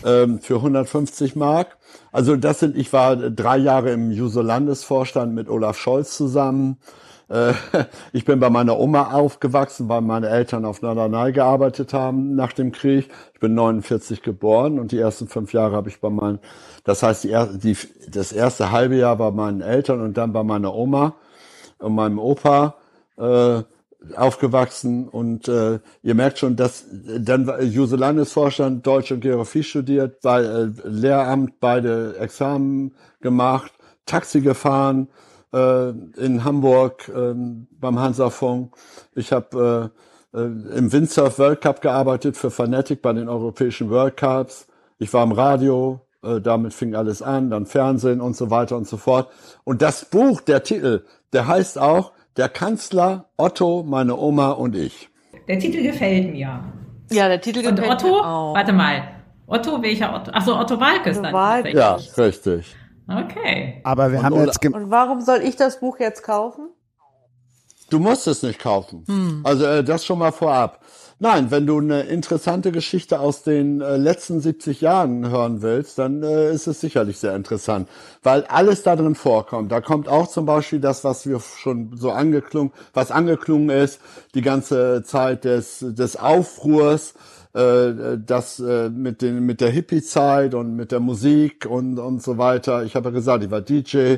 ähm, 0.05 0.39
für 0.39 0.55
150 0.55 1.36
Mark. 1.36 1.77
Also 2.11 2.36
das 2.36 2.59
sind, 2.59 2.77
ich 2.77 2.93
war 2.93 3.15
drei 3.15 3.57
Jahre 3.57 3.91
im 3.91 4.11
Juso-Landesvorstand 4.11 5.34
mit 5.34 5.49
Olaf 5.49 5.77
Scholz 5.77 6.15
zusammen. 6.15 6.77
Äh, 7.30 7.53
ich 8.13 8.25
bin 8.25 8.39
bei 8.39 8.49
meiner 8.49 8.77
Oma 8.77 9.11
aufgewachsen, 9.13 9.88
weil 9.88 10.01
meine 10.01 10.30
Eltern 10.30 10.65
auf 10.65 10.82
Norderney 10.82 11.32
gearbeitet 11.32 11.93
haben 11.93 12.36
nach 12.36 12.53
dem 12.53 12.71
Krieg. 12.71 13.09
Ich 13.34 13.39
bin 13.39 13.53
49 13.53 14.21
geboren 14.21 14.80
und 14.80 14.91
die 14.91 14.99
ersten 14.99 15.27
fünf 15.27 15.53
Jahre 15.53 15.75
habe 15.75 15.89
ich 15.89 16.01
bei 16.01 16.09
meinen, 16.09 16.39
das 16.84 17.03
heißt, 17.03 17.23
die, 17.23 17.36
die, 17.59 17.77
das 18.09 18.32
erste 18.32 18.71
halbe 18.71 18.95
Jahr 18.95 19.15
bei 19.15 19.32
meinen 19.32 19.61
Eltern 19.61 20.01
und 20.01 20.17
dann 20.17 20.34
bei 20.34 20.43
meiner 20.43 20.73
Oma 20.73 21.15
und 21.77 21.95
meinem 21.95 22.19
Opa. 22.19 22.75
Äh, 23.17 23.63
aufgewachsen 24.15 25.09
und 25.09 25.49
äh, 25.49 25.80
ihr 26.03 26.15
merkt 26.15 26.39
schon, 26.39 26.55
dass 26.55 26.86
dann 26.89 27.51
Juse 27.69 27.97
Landesvorstand 27.97 28.88
Deutsch 28.88 29.11
und 29.11 29.19
Geografie 29.19 29.63
studiert, 29.63 30.21
bei 30.21 30.41
äh, 30.41 30.69
Lehramt 30.86 31.59
beide 31.59 32.15
Examen 32.17 32.95
gemacht, 33.19 33.73
Taxi 34.05 34.39
gefahren 34.39 35.09
äh, 35.54 35.89
in 35.89 36.43
Hamburg 36.43 37.10
äh, 37.10 37.34
beim 37.80 38.00
Hansafunk. 38.00 38.76
Ich 39.16 39.32
habe 39.32 39.91
äh, 40.34 40.38
äh, 40.38 40.43
im 40.78 40.91
Windsurf 40.91 41.39
World 41.39 41.62
Cup 41.62 41.82
gearbeitet 41.82 42.38
für 42.38 42.52
Fanatic 42.52 43.02
bei 43.02 43.14
den 43.14 43.30
europäischen 43.30 43.89
World 43.89 44.18
Cups. 44.18 44.68
Ich 45.00 45.14
war 45.14 45.24
im 45.24 45.32
Radio, 45.32 46.02
äh, 46.24 46.41
damit 46.41 46.74
fing 46.74 46.95
alles 46.95 47.22
an, 47.22 47.50
dann 47.50 47.66
Fernsehen 47.66 48.22
und 48.22 48.36
so 48.36 48.50
weiter 48.52 48.78
und 48.78 48.88
so 48.88 48.97
fort. 48.97 49.30
Und 49.64 49.82
das 49.82 50.06
Buch, 50.06 50.41
der 50.41 50.64
Titel, 50.64 51.06
der 51.34 51.47
heißt 51.47 51.80
auch 51.80 52.12
der 52.38 52.50
Kanzler, 52.50 53.26
Otto, 53.38 53.84
meine 53.84 54.16
Oma 54.18 54.52
und 54.52 54.76
ich. 54.76 55.10
Der 55.47 55.60
Titel 55.60 55.82
gefällt 55.82 56.32
mir. 56.32 56.64
Ja, 57.12 57.28
der 57.28 57.41
Titel 57.41 57.66
Und 57.68 57.76
gefällt 57.76 57.91
Otto, 57.91 58.08
mir 58.08 58.26
auch. 58.26 58.54
warte 58.56 58.72
mal. 58.74 59.04
Otto, 59.47 59.82
welcher 59.82 60.14
Otto? 60.14 60.32
Achso, 60.32 60.60
Otto 60.60 60.80
Walkes 60.80 61.18
Otto 61.18 61.24
dann. 61.24 61.34
Walkes. 61.34 61.74
tatsächlich. 61.74 62.16
Ja, 62.18 62.24
richtig. 62.24 62.76
Okay. 63.10 63.82
Aber 63.84 64.12
wir 64.12 64.20
Und 64.20 64.26
haben 64.26 64.34
Ola- 64.36 64.45
jetzt, 64.45 64.62
gem- 64.62 64.74
Und 64.74 64.89
warum 64.91 65.22
soll 65.22 65.39
ich 65.41 65.55
das 65.55 65.80
Buch 65.80 65.99
jetzt 65.99 66.24
kaufen? 66.24 66.70
Du 67.89 67.97
musst 67.97 68.28
es 68.28 68.43
nicht 68.43 68.60
kaufen. 68.60 69.41
Also 69.43 69.66
äh, 69.66 69.84
das 69.84 70.05
schon 70.05 70.20
mal 70.20 70.32
vorab. 70.32 70.80
Nein, 71.22 71.49
wenn 71.51 71.66
du 71.66 71.80
eine 71.80 72.01
interessante 72.03 72.72
Geschichte 72.72 73.20
aus 73.20 73.41
den 73.43 73.82
äh, 73.82 73.97
letzten 73.97 74.39
70 74.39 74.80
Jahren 74.80 75.28
hören 75.30 75.62
willst, 75.64 75.97
dann 75.97 76.22
äh, 76.24 76.51
ist 76.53 76.68
es 76.68 76.80
sicherlich 76.80 77.18
sehr 77.18 77.36
interessant, 77.36 77.89
weil 78.24 78.43
alles 78.45 78.84
da 78.84 78.95
drin 78.95 79.16
vorkommt. 79.16 79.72
Da 79.72 79.82
kommt 79.82 80.07
auch 80.07 80.28
zum 80.28 80.45
Beispiel 80.45 80.80
das, 80.80 81.03
was 81.03 81.28
wir 81.28 81.39
schon 81.39 81.97
so 81.97 82.12
angeklungen, 82.12 82.72
was 82.93 83.12
angeklungen 83.12 83.70
ist, 83.72 83.99
die 84.36 84.41
ganze 84.43 85.01
Zeit 85.03 85.43
des, 85.43 85.80
des 85.82 86.16
Aufruhrs, 86.16 87.16
äh, 87.54 88.18
das 88.26 88.60
äh, 88.60 88.89
mit 88.89 89.22
den 89.22 89.45
mit 89.45 89.62
der 89.62 89.70
Hippie-Zeit 89.70 90.54
und 90.54 90.76
mit 90.76 90.91
der 90.91 91.00
Musik 91.00 91.66
und 91.66 92.00
und 92.00 92.22
so 92.22 92.38
weiter. 92.38 92.84
Ich 92.84 92.95
habe 92.95 93.10
ja 93.10 93.16
gesagt, 93.16 93.43
ich 93.43 93.52
war 93.52 93.62
DJ 93.62 94.18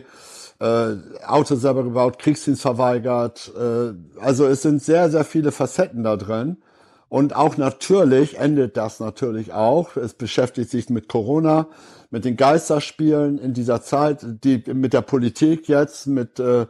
äh, 0.60 0.96
Auto 1.26 1.56
selber 1.56 1.84
gebaut, 1.84 2.20
Kriegsdienst 2.20 2.62
verweigert. 2.62 3.52
Äh, 3.58 3.94
also 4.22 4.46
es 4.46 4.62
sind 4.62 4.82
sehr, 4.82 5.10
sehr 5.10 5.24
viele 5.24 5.52
Facetten 5.52 6.04
da 6.04 6.18
drin. 6.18 6.58
Und 7.10 7.36
auch 7.36 7.58
natürlich 7.58 8.38
endet 8.38 8.78
das 8.78 9.02
natürlich 9.02 9.52
auch. 9.52 9.98
Es 9.98 10.14
beschäftigt 10.14 10.70
sich 10.70 10.90
mit 10.90 11.10
Corona, 11.10 11.68
mit 12.12 12.26
den 12.26 12.38
Geisterspielen 12.38 13.39
in 13.39 13.53
dieser 13.53 13.82
Zeit, 13.82 14.26
die 14.43 14.64
mit 14.74 14.93
der 14.93 15.01
Politik 15.01 15.68
jetzt, 15.68 16.07
mit 16.07 16.39
äh, 16.39 16.68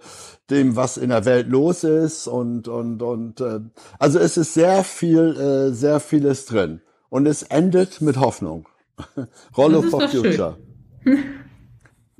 dem, 0.50 0.76
was 0.76 0.98
in 0.98 1.10
der 1.10 1.26
Welt 1.26 1.50
los 1.50 1.84
ist 1.84 2.28
und 2.28 2.68
und 2.68 3.02
und 3.02 3.42
äh, 3.42 3.60
also 4.00 4.20
es 4.20 4.38
ist 4.38 4.54
sehr 4.54 4.84
viel, 4.84 5.36
äh, 5.36 5.74
sehr 5.74 6.00
vieles 6.00 6.46
drin. 6.46 6.82
Und 7.10 7.26
es 7.26 7.44
endet 7.44 8.00
mit 8.00 8.18
Hoffnung. 8.18 8.70
Ist 9.18 9.30
for 9.54 9.70
doch 9.70 10.10
schön. 10.10 10.56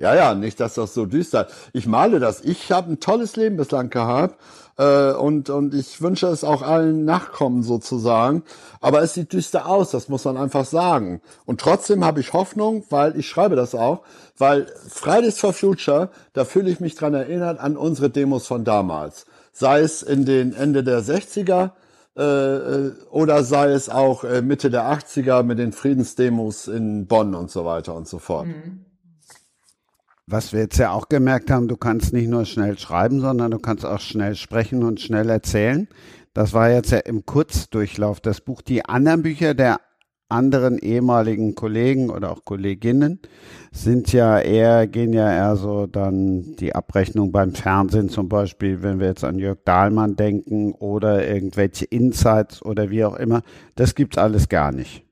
Ja, 0.02 0.16
ja, 0.16 0.34
nicht, 0.34 0.60
dass 0.60 0.74
das 0.74 0.96
so 0.96 1.06
düster. 1.06 1.48
Ich 1.74 1.86
male 1.86 2.20
das. 2.20 2.42
Ich 2.42 2.72
habe 2.72 2.92
ein 2.92 3.00
tolles 3.00 3.36
Leben 3.36 3.56
bislang 3.56 3.92
gehabt 3.92 4.36
äh, 4.78 5.12
und 5.12 5.52
und 5.52 5.76
ich 5.76 6.02
wünsche 6.02 6.26
es 6.26 6.44
auch 6.44 6.64
allen 6.64 7.06
Nachkommen 7.06 7.62
sozusagen. 7.62 8.42
Aber 8.80 9.04
es 9.04 9.14
sieht 9.14 9.32
düster 9.32 9.68
aus, 9.68 9.92
das 9.92 10.10
muss 10.10 10.26
man 10.26 10.38
einfach 10.38 10.66
sagen. 10.66 11.22
Und 11.46 11.62
trotzdem 11.62 12.04
habe 12.04 12.20
ich 12.20 12.34
Hoffnung, 12.34 12.84
weil 12.90 13.16
ich 13.16 13.30
schreibe 13.30 13.56
das 13.56 13.76
auch, 13.76 14.02
weil 14.40 14.66
Fridays 14.90 15.40
for 15.40 15.54
Future, 15.54 16.10
da 16.34 16.46
fühle 16.46 16.72
ich 16.72 16.80
mich 16.80 16.96
dran 16.96 17.14
erinnert 17.14 17.60
an 17.60 17.78
unsere 17.78 18.10
Demos 18.10 18.48
von 18.48 18.64
damals. 18.64 19.28
Sei 19.54 19.82
es 19.82 20.02
in 20.02 20.26
den 20.26 20.54
Ende 20.54 20.84
der 20.84 21.04
60er 21.04 21.74
äh, 22.18 22.24
äh, 22.24 22.92
oder 23.12 23.44
sei 23.44 23.72
es 23.72 23.88
auch 23.90 24.24
äh, 24.24 24.42
Mitte 24.42 24.72
der 24.72 24.92
80er 24.92 25.44
mit 25.44 25.60
den 25.60 25.74
Friedensdemos 25.74 26.68
in 26.68 27.06
Bonn 27.06 27.36
und 27.36 27.52
so 27.52 27.66
weiter 27.66 27.94
und 27.94 28.08
so 28.08 28.18
fort. 28.18 28.48
Was 30.28 30.54
wir 30.54 30.62
jetzt 30.62 30.78
ja 30.78 30.92
auch 30.92 31.10
gemerkt 31.10 31.52
haben, 31.52 31.68
du 31.68 31.78
kannst 31.78 32.14
nicht 32.14 32.30
nur 32.30 32.46
schnell 32.46 32.78
schreiben, 32.78 33.20
sondern 33.22 33.52
du 33.52 33.60
kannst 33.60 33.86
auch 33.86 34.00
schnell 34.00 34.36
sprechen 34.36 34.84
und 34.84 35.02
schnell 35.02 35.30
erzählen. 35.30 35.88
Das 36.34 36.54
war 36.54 36.70
jetzt 36.70 36.92
ja 36.92 37.00
im 37.00 37.26
Kurzdurchlauf 37.26 38.22
das 38.22 38.42
Buch. 38.42 38.62
Die 38.62 38.86
anderen 38.86 39.24
Bücher 39.24 39.54
der 39.54 39.80
anderen 40.32 40.80
ehemaligen 40.80 41.56
Kollegen 41.56 42.10
oder 42.10 42.32
auch 42.32 42.46
Kolleginnen 42.46 43.20
sind 43.72 44.14
ja 44.14 44.40
eher, 44.40 44.88
gehen 44.88 45.14
ja 45.14 45.30
eher 45.32 45.58
so 45.58 45.88
dann 45.88 46.56
die 46.56 46.74
Abrechnung 46.74 47.32
beim 47.32 47.54
Fernsehen 47.54 48.10
zum 48.10 48.30
Beispiel, 48.30 48.82
wenn 48.82 49.00
wir 49.00 49.08
jetzt 49.08 49.24
an 49.24 49.38
Jörg 49.38 49.60
Dahlmann 49.66 50.16
denken 50.16 50.72
oder 50.72 51.28
irgendwelche 51.28 51.86
Insights 51.86 52.64
oder 52.64 52.90
wie 52.90 53.04
auch 53.04 53.16
immer. 53.16 53.42
Das 53.76 53.94
gibt's 53.94 54.18
alles 54.18 54.48
gar 54.48 54.72
nicht. 54.72 55.06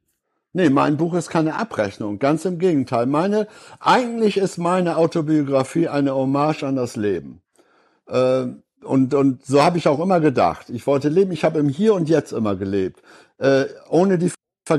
Nee, 0.59 0.69
mein 0.69 0.97
Buch 0.97 1.13
ist 1.13 1.29
keine 1.29 1.55
Abrechnung, 1.55 2.19
ganz 2.19 2.43
im 2.43 2.59
Gegenteil. 2.59 3.05
Meine, 3.05 3.47
eigentlich 3.79 4.35
ist 4.35 4.57
meine 4.57 4.97
Autobiografie 4.97 5.87
eine 5.87 6.13
Hommage 6.13 6.63
an 6.63 6.75
das 6.75 6.97
Leben. 6.97 7.41
Äh, 8.07 8.47
und, 8.83 9.13
und 9.13 9.45
so 9.45 9.63
habe 9.63 9.77
ich 9.77 9.87
auch 9.87 10.01
immer 10.01 10.19
gedacht. 10.19 10.69
Ich 10.69 10.85
wollte 10.85 11.07
leben, 11.07 11.31
ich 11.31 11.45
habe 11.45 11.59
im 11.59 11.69
Hier 11.69 11.93
und 11.93 12.09
Jetzt 12.09 12.33
immer 12.33 12.57
gelebt, 12.57 13.01
äh, 13.37 13.67
ohne 13.89 14.17
die 14.17 14.33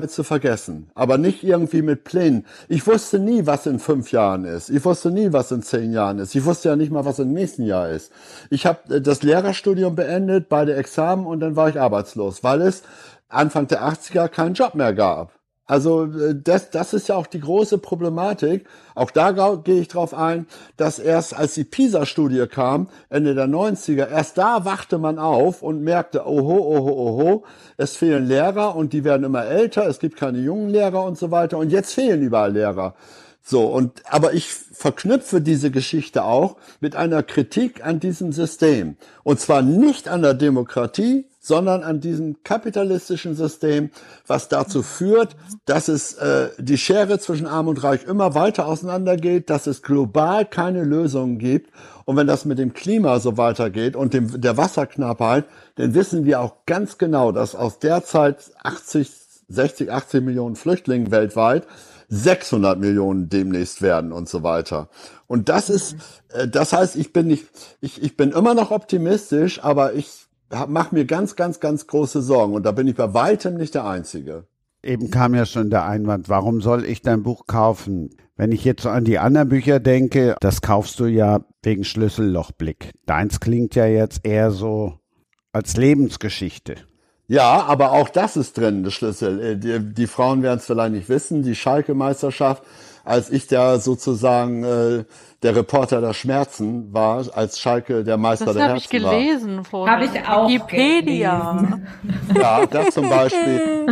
zu 0.09 0.23
vergessen, 0.23 0.91
aber 0.95 1.17
nicht 1.17 1.43
irgendwie 1.43 1.81
mit 1.81 2.05
Plänen. 2.05 2.45
Ich 2.69 2.87
wusste 2.87 3.19
nie, 3.19 3.47
was 3.47 3.65
in 3.67 3.79
fünf 3.79 4.13
Jahren 4.13 4.45
ist. 4.45 4.69
Ich 4.69 4.85
wusste 4.85 5.11
nie, 5.11 5.33
was 5.33 5.51
in 5.51 5.63
zehn 5.63 5.95
Jahren 5.95 6.19
ist. 6.19 6.35
Ich 6.35 6.45
wusste 6.45 6.69
ja 6.69 6.77
nicht 6.77 6.93
mal, 6.93 7.07
was 7.07 7.19
im 7.21 7.33
nächsten 7.33 7.65
Jahr 7.65 7.89
ist. 7.89 8.13
Ich 8.51 8.67
habe 8.67 8.97
äh, 8.97 9.01
das 9.01 9.23
Lehrerstudium 9.23 9.95
beendet, 9.95 10.51
beide 10.51 10.75
Examen 10.75 11.25
und 11.25 11.41
dann 11.41 11.57
war 11.57 11.71
ich 11.71 11.81
arbeitslos, 11.81 12.45
weil 12.45 12.61
es 12.61 12.83
Anfang 13.31 13.67
der 13.67 13.83
80er 13.83 14.29
keinen 14.29 14.53
Job 14.53 14.75
mehr 14.75 14.93
gab. 14.93 15.40
Also 15.71 16.07
äh, 16.07 16.35
das, 16.35 16.71
das 16.71 16.93
ist 16.95 17.09
ja 17.09 17.15
auch 17.15 17.29
die 17.29 17.39
große 17.39 17.79
Problematik. 17.79 18.67
Auch 18.97 19.13
da 19.13 19.31
gehe 19.55 19.81
ich 19.81 19.87
drauf 19.87 20.15
ein, 20.15 20.47
dass 20.77 20.99
erst 20.99 21.37
als 21.37 21.55
die 21.55 21.63
PISA-Studie 21.63 22.49
kam, 22.49 22.89
Ende 23.09 23.37
der 23.37 23.47
90er, 23.47 24.11
erst 24.11 24.37
da 24.37 24.65
wachte 24.65 24.99
man 24.99 25.21
auf 25.21 25.63
und 25.63 25.83
merkte, 25.83 26.27
oho, 26.27 26.57
oho, 26.57 26.91
oho, 26.91 27.45
es 27.77 27.97
fehlen 27.97 28.27
Lehrer 28.27 28.75
und 28.75 28.93
die 28.93 29.05
werden 29.05 29.23
immer 29.23 29.45
älter, 29.45 29.87
es 29.87 30.01
gibt 30.01 30.17
keine 30.17 30.39
jungen 30.39 30.71
Lehrer 30.71 31.05
und 31.05 31.17
so 31.17 31.31
weiter 31.31 31.57
und 31.57 31.71
jetzt 31.71 31.95
fehlen 31.95 32.21
überall 32.21 32.53
Lehrer. 32.53 32.97
So, 33.41 33.67
und, 33.67 34.03
aber 34.07 34.35
ich 34.35 34.49
verknüpfe 34.49 35.41
diese 35.41 35.71
Geschichte 35.71 36.25
auch 36.25 36.57
mit 36.81 36.97
einer 36.97 37.23
Kritik 37.23 37.87
an 37.87 38.01
diesem 38.01 38.33
System. 38.33 38.97
Und 39.23 39.39
zwar 39.39 39.63
nicht 39.63 40.09
an 40.09 40.23
der 40.23 40.35
Demokratie, 40.35 41.27
sondern 41.41 41.83
an 41.83 42.01
diesem 42.01 42.43
kapitalistischen 42.45 43.35
System, 43.35 43.91
was 44.27 44.49
dazu 44.49 44.83
führt, 44.83 45.37
dass 45.65 45.89
es 45.89 46.15
äh, 46.15 46.51
die 46.59 46.77
Schere 46.77 47.19
zwischen 47.19 47.47
Arm 47.47 47.67
und 47.67 47.83
Reich 47.83 48.05
immer 48.05 48.35
weiter 48.35 48.67
auseinandergeht, 48.67 49.49
dass 49.49 49.67
es 49.67 49.83
global 49.83 50.45
keine 50.45 50.85
Lösungen 50.85 51.39
gibt. 51.39 51.71
Und 52.05 52.17
wenn 52.17 52.27
das 52.27 52.45
mit 52.45 52.59
dem 52.59 52.75
Klima 52.75 53.21
so 53.21 53.39
weitergeht 53.39 53.97
und 53.97 54.13
dem, 54.13 54.41
der 54.41 54.59
Wasserknappheit, 54.59 55.47
dann 55.77 55.95
wissen 55.95 56.27
wir 56.27 56.41
auch 56.41 56.67
ganz 56.67 56.99
genau, 56.99 57.33
dass 57.33 57.55
aus 57.55 57.79
der 57.79 58.05
Zeit 58.05 58.53
80, 58.63 59.11
60, 59.49 59.91
80 59.91 60.23
Millionen 60.23 60.57
Flüchtlingen 60.57 61.11
weltweit 61.11 61.67
600 62.11 62.79
Millionen 62.79 63.29
demnächst 63.29 63.83
werden 63.83 64.13
und 64.13 64.29
so 64.29 64.43
weiter. 64.43 64.89
Und 65.27 65.49
das 65.49 65.71
ist, 65.71 65.97
äh, 66.31 66.49
das 66.49 66.73
heißt, 66.73 66.97
ich 66.97 67.13
bin 67.13 67.29
nicht, 67.29 67.47
ich, 67.81 68.03
ich 68.03 68.17
bin 68.17 68.33
immer 68.33 68.53
noch 68.55 68.73
optimistisch, 68.73 69.63
aber 69.63 69.95
ich 69.95 70.27
mache 70.69 70.95
mir 70.95 71.05
ganz, 71.05 71.37
ganz, 71.37 71.61
ganz 71.61 71.87
große 71.87 72.23
Sorgen. 72.23 72.55
Und 72.55 72.65
da 72.65 72.73
bin 72.73 72.87
ich 72.87 72.97
bei 72.97 73.15
weitem 73.15 73.55
nicht 73.55 73.75
der 73.75 73.87
Einzige. 73.87 74.45
Eben 74.83 75.11
kam 75.11 75.35
ja 75.35 75.45
schon 75.45 75.71
der 75.71 75.85
Einwand, 75.85 76.29
warum 76.29 76.61
soll 76.61 76.85
ich 76.85 77.03
dein 77.03 77.23
Buch 77.23 77.47
kaufen? 77.47 78.11
Wenn 78.37 78.53
ich 78.53 78.65
jetzt 78.65 78.83
so 78.83 78.89
an 78.89 79.05
die 79.05 79.19
anderen 79.19 79.51
Bücher 79.51 79.81
denke, 79.81 80.37
das 80.41 80.63
kaufst 80.63 80.99
du 81.01 81.05
ja 81.05 81.45
wegen 81.63 81.85
Schlüssellochblick. 81.85 82.93
Deins 83.05 83.41
klingt 83.41 83.75
ja 83.75 83.85
jetzt 83.85 84.25
eher 84.25 84.51
so 84.51 84.95
als 85.53 85.77
Lebensgeschichte. 85.77 86.77
Ja, 87.29 87.63
aber 87.67 87.93
auch 87.93 88.09
das 88.09 88.37
ist 88.37 88.57
drin, 88.57 88.83
der 88.83 88.91
Schlüssel. 88.91 89.41
Äh, 89.41 89.57
Die, 89.57 89.95
die 89.95 90.07
Frauen 90.07 90.43
werden 90.43 90.59
es 90.59 90.67
vielleicht 90.67 90.95
nicht 90.95 91.09
wissen, 91.09 91.43
die 91.43 91.55
Schalke-Meisterschaft, 91.55 92.65
als 93.05 93.31
ich 93.31 93.47
da 93.47 93.79
sozusagen 93.79 94.65
äh, 94.65 95.05
der 95.43 95.57
Reporter 95.57 96.01
der 96.01 96.13
Schmerzen 96.13 96.93
war, 96.93 97.25
als 97.35 97.59
Schalke 97.59 98.05
der 98.05 98.17
Meister 98.19 98.47
Das 98.47 98.55
der 98.57 98.69
habe 98.69 98.79
ich 98.79 98.91
Herzen 98.93 99.05
war. 99.05 99.13
gelesen 99.15 99.65
vorher. 99.65 99.95
Habe 99.97 100.05
ich 100.05 100.29
auch 100.29 100.49
Wikipedia. 100.49 101.53
gelesen. 101.53 101.87
Ja, 102.37 102.67
das 102.67 102.95
zum 102.95 103.09
Beispiel. 103.09 103.87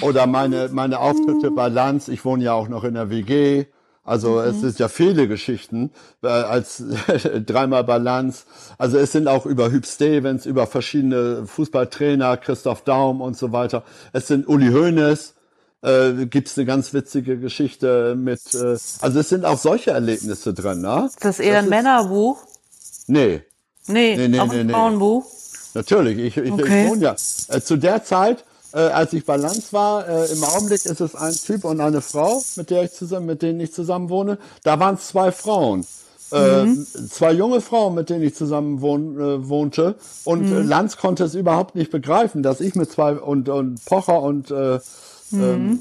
Oder 0.00 0.26
meine, 0.26 0.70
meine 0.72 0.98
Auftritte 1.00 1.50
bei 1.50 1.68
Lanz. 1.68 2.08
Ich 2.08 2.24
wohne 2.24 2.44
ja 2.44 2.52
auch 2.54 2.68
noch 2.68 2.84
in 2.84 2.94
der 2.94 3.10
WG. 3.10 3.66
Also 4.06 4.38
es 4.40 4.60
sind 4.60 4.78
ja 4.78 4.88
viele 4.88 5.28
Geschichten, 5.28 5.90
äh, 6.22 6.26
als 6.28 6.84
dreimal 7.46 7.84
bei 7.84 7.96
Lanz. 7.96 8.44
Also 8.76 8.98
es 8.98 9.12
sind 9.12 9.28
auch 9.28 9.46
über 9.46 9.70
Hüb 9.70 9.86
Stevens, 9.86 10.44
über 10.44 10.66
verschiedene 10.66 11.46
Fußballtrainer, 11.46 12.36
Christoph 12.36 12.82
Daum 12.82 13.22
und 13.22 13.34
so 13.36 13.52
weiter. 13.52 13.82
Es 14.12 14.26
sind 14.26 14.46
Uli 14.46 14.70
Hoeneß, 14.72 15.34
äh, 15.84 16.26
gibt's 16.26 16.56
eine 16.58 16.64
ganz 16.66 16.92
witzige 16.94 17.38
Geschichte 17.38 18.14
mit, 18.16 18.40
äh, 18.54 18.76
also 19.00 19.20
es 19.20 19.28
sind 19.28 19.44
auch 19.44 19.58
solche 19.58 19.90
Erlebnisse 19.92 20.54
drin, 20.54 20.80
ne? 20.80 21.06
Ist 21.08 21.24
das 21.24 21.38
eher 21.40 21.58
ein 21.58 21.64
ist- 21.64 21.70
Männerbuch? 21.70 22.38
Nee, 23.06 23.42
Nee, 23.86 24.16
Nee, 24.16 24.28
nee, 24.28 24.40
auch 24.40 24.46
nee, 24.50 24.60
ein 24.60 24.66
nee. 24.68 24.72
Frauenbuch. 24.72 25.26
Natürlich, 25.74 26.18
ich, 26.18 26.36
ich, 26.38 26.50
Okay. 26.52 26.84
ich 26.84 26.90
wohne 26.90 27.02
ja. 27.02 27.16
Äh, 27.48 27.60
zu 27.60 27.76
der 27.76 28.02
Zeit, 28.04 28.44
äh, 28.72 28.78
als 28.78 29.12
ich 29.12 29.26
bei 29.26 29.36
Lanz 29.36 29.72
war, 29.74 30.08
äh, 30.08 30.32
im 30.32 30.42
Augenblick 30.42 30.86
ist 30.86 31.00
es 31.02 31.14
ein 31.14 31.34
Typ 31.34 31.64
und 31.64 31.80
eine 31.80 32.00
Frau, 32.00 32.42
mit 32.56 32.70
der 32.70 32.84
ich 32.84 32.92
zusammen, 32.92 33.26
mit 33.26 33.42
denen 33.42 33.60
ich 33.60 33.74
zusammen 33.74 34.08
wohne. 34.08 34.38
Da 34.62 34.80
waren 34.80 34.94
es 34.94 35.08
zwei 35.08 35.32
Frauen. 35.32 35.84
Äh, 36.30 36.66
zwei 37.10 37.32
junge 37.32 37.60
Frauen, 37.60 37.94
mit 37.94 38.08
denen 38.08 38.22
ich 38.22 38.34
zusammen 38.34 38.80
wohn, 38.80 39.20
äh, 39.20 39.48
wohnte. 39.48 39.96
Und 40.24 40.50
äh, 40.50 40.62
Lanz 40.62 40.96
konnte 40.96 41.24
es 41.24 41.34
überhaupt 41.34 41.74
nicht 41.76 41.90
begreifen, 41.90 42.42
dass 42.42 42.60
ich 42.60 42.74
mit 42.74 42.90
zwei 42.90 43.12
und, 43.16 43.48
und 43.50 43.84
Pocher 43.84 44.22
und 44.22 44.50
äh, 44.50 44.80
ähm, 45.40 45.80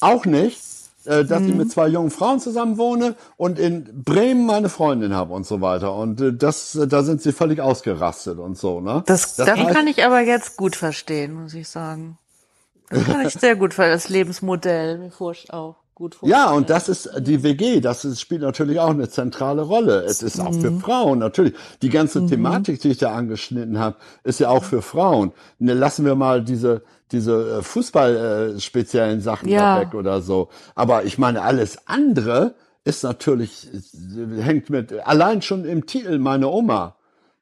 auch 0.00 0.24
nicht, 0.24 0.60
äh, 1.04 1.24
dass 1.24 1.42
ich 1.42 1.54
mit 1.54 1.70
zwei 1.70 1.88
jungen 1.88 2.10
Frauen 2.10 2.40
zusammen 2.40 2.78
wohne 2.78 3.14
und 3.36 3.58
in 3.58 4.02
Bremen 4.04 4.46
meine 4.46 4.68
Freundin 4.68 5.14
habe 5.14 5.32
und 5.34 5.46
so 5.46 5.60
weiter. 5.60 5.94
Und 5.94 6.20
äh, 6.20 6.32
das, 6.32 6.74
äh, 6.74 6.86
da 6.86 7.02
sind 7.02 7.22
sie 7.22 7.32
völlig 7.32 7.60
ausgerastet 7.60 8.38
und 8.38 8.56
so, 8.56 8.80
ne? 8.80 9.02
Das, 9.06 9.36
das, 9.36 9.48
heißt- 9.48 9.72
kann 9.72 9.86
ich 9.86 10.04
aber 10.04 10.20
jetzt 10.20 10.56
gut 10.56 10.76
verstehen, 10.76 11.34
muss 11.34 11.54
ich 11.54 11.68
sagen. 11.68 12.18
Das 12.90 13.04
kann 13.04 13.26
ich 13.26 13.32
sehr 13.32 13.56
gut 13.56 13.74
verstehen, 13.74 13.94
das 13.94 14.08
Lebensmodell 14.08 14.98
mir 14.98 15.10
vorst 15.10 15.52
auch. 15.52 15.76
Ja, 16.22 16.50
und 16.50 16.70
das 16.70 16.88
ist 16.88 17.08
die 17.20 17.44
WG, 17.44 17.80
das 17.80 18.04
ist, 18.04 18.20
spielt 18.20 18.40
natürlich 18.42 18.80
auch 18.80 18.90
eine 18.90 19.08
zentrale 19.08 19.62
Rolle. 19.62 20.00
Es 20.00 20.24
ist 20.24 20.40
auch 20.40 20.52
für 20.52 20.72
Frauen 20.80 21.20
natürlich. 21.20 21.54
Die 21.82 21.88
ganze 21.88 22.26
Thematik, 22.26 22.80
die 22.80 22.90
ich 22.90 22.98
da 22.98 23.14
angeschnitten 23.14 23.78
habe, 23.78 23.96
ist 24.24 24.40
ja 24.40 24.48
auch 24.48 24.64
für 24.64 24.82
Frauen. 24.82 25.32
Ne, 25.60 25.72
Lassen 25.72 26.04
wir 26.04 26.16
mal 26.16 26.42
diese 26.42 26.82
diese 27.14 27.58
äh, 27.58 27.62
Fußball 27.62 28.54
äh, 28.56 28.60
speziellen 28.60 29.20
Sachen 29.20 29.48
Ja. 29.48 29.76
da 29.76 29.80
weg 29.80 29.94
oder 29.94 30.20
so. 30.20 30.48
Aber 30.74 31.04
ich 31.04 31.16
meine, 31.18 31.42
alles 31.42 31.78
andere 31.86 32.54
ist 32.84 33.02
natürlich 33.02 33.68
äh, 33.72 34.42
hängt 34.42 34.68
mit 34.70 34.92
allein 35.06 35.40
schon 35.40 35.64
im 35.64 35.86
Titel 35.86 36.18
meine 36.18 36.48
Oma. 36.48 36.96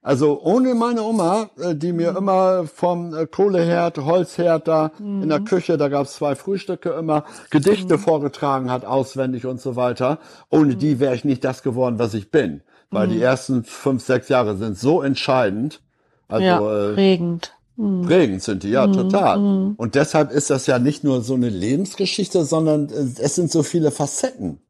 Also 0.04 0.40
ohne 0.42 0.74
meine 0.74 1.04
Oma, 1.04 1.50
die 1.74 1.92
mir 1.92 2.16
immer 2.16 2.66
vom 2.66 3.14
Kohleherd, 3.30 3.98
Holzherd 3.98 4.66
da 4.66 4.90
in 4.98 5.28
der 5.28 5.38
Küche, 5.38 5.76
da 5.78 5.86
gab's 5.86 6.14
zwei 6.14 6.34
Frühstücke 6.34 6.90
immer, 6.90 7.22
Gedichte 7.50 7.98
vorgetragen 7.98 8.68
hat, 8.68 8.84
auswendig 8.84 9.46
und 9.46 9.60
so 9.60 9.76
weiter. 9.76 10.18
Ohne 10.50 10.74
die 10.74 10.98
wäre 10.98 11.14
ich 11.14 11.24
nicht 11.24 11.44
das 11.44 11.62
geworden, 11.62 12.00
was 12.00 12.14
ich 12.14 12.32
bin. 12.32 12.62
Weil 12.90 13.06
die 13.06 13.22
ersten 13.22 13.62
fünf, 13.62 14.02
sechs 14.02 14.28
Jahre 14.28 14.56
sind 14.56 14.76
so 14.76 15.02
entscheidend. 15.02 15.80
Also 16.26 16.46
ja, 16.46 16.94
prägend. 16.94 17.54
Prägend 17.76 18.42
sind 18.42 18.62
die, 18.62 18.70
ja, 18.70 18.86
total. 18.86 19.38
Und 19.76 19.94
deshalb 19.94 20.30
ist 20.30 20.50
das 20.50 20.66
ja 20.66 20.78
nicht 20.78 21.04
nur 21.04 21.22
so 21.22 21.34
eine 21.34 21.48
Lebensgeschichte, 21.48 22.44
sondern 22.44 22.88
äh, 22.90 23.06
es 23.20 23.34
sind 23.34 23.50
so 23.50 23.62
viele 23.62 23.90
Facetten 23.90 24.60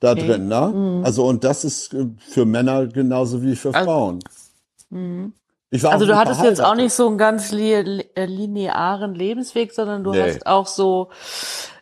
da 0.00 0.14
drin, 0.14 0.48
ne? 0.48 1.02
Also, 1.04 1.26
und 1.26 1.44
das 1.44 1.64
ist 1.64 1.94
äh, 1.94 2.06
für 2.18 2.44
Männer 2.44 2.86
genauso 2.86 3.42
wie 3.42 3.56
für 3.56 3.72
Frauen. 3.72 4.20
Ich 5.70 5.82
war 5.82 5.92
Also 5.92 6.06
du 6.06 6.16
hattest 6.16 6.42
jetzt 6.42 6.60
auch 6.62 6.74
nicht 6.74 6.92
so 6.92 7.06
einen 7.08 7.18
ganz 7.18 7.50
li 7.52 7.72
äh, 7.72 8.24
linearen 8.26 9.14
Lebensweg, 9.14 9.72
sondern 9.72 10.04
du 10.04 10.12
Nee. 10.12 10.20
hast 10.22 10.46
auch 10.46 10.66
so 10.66 11.10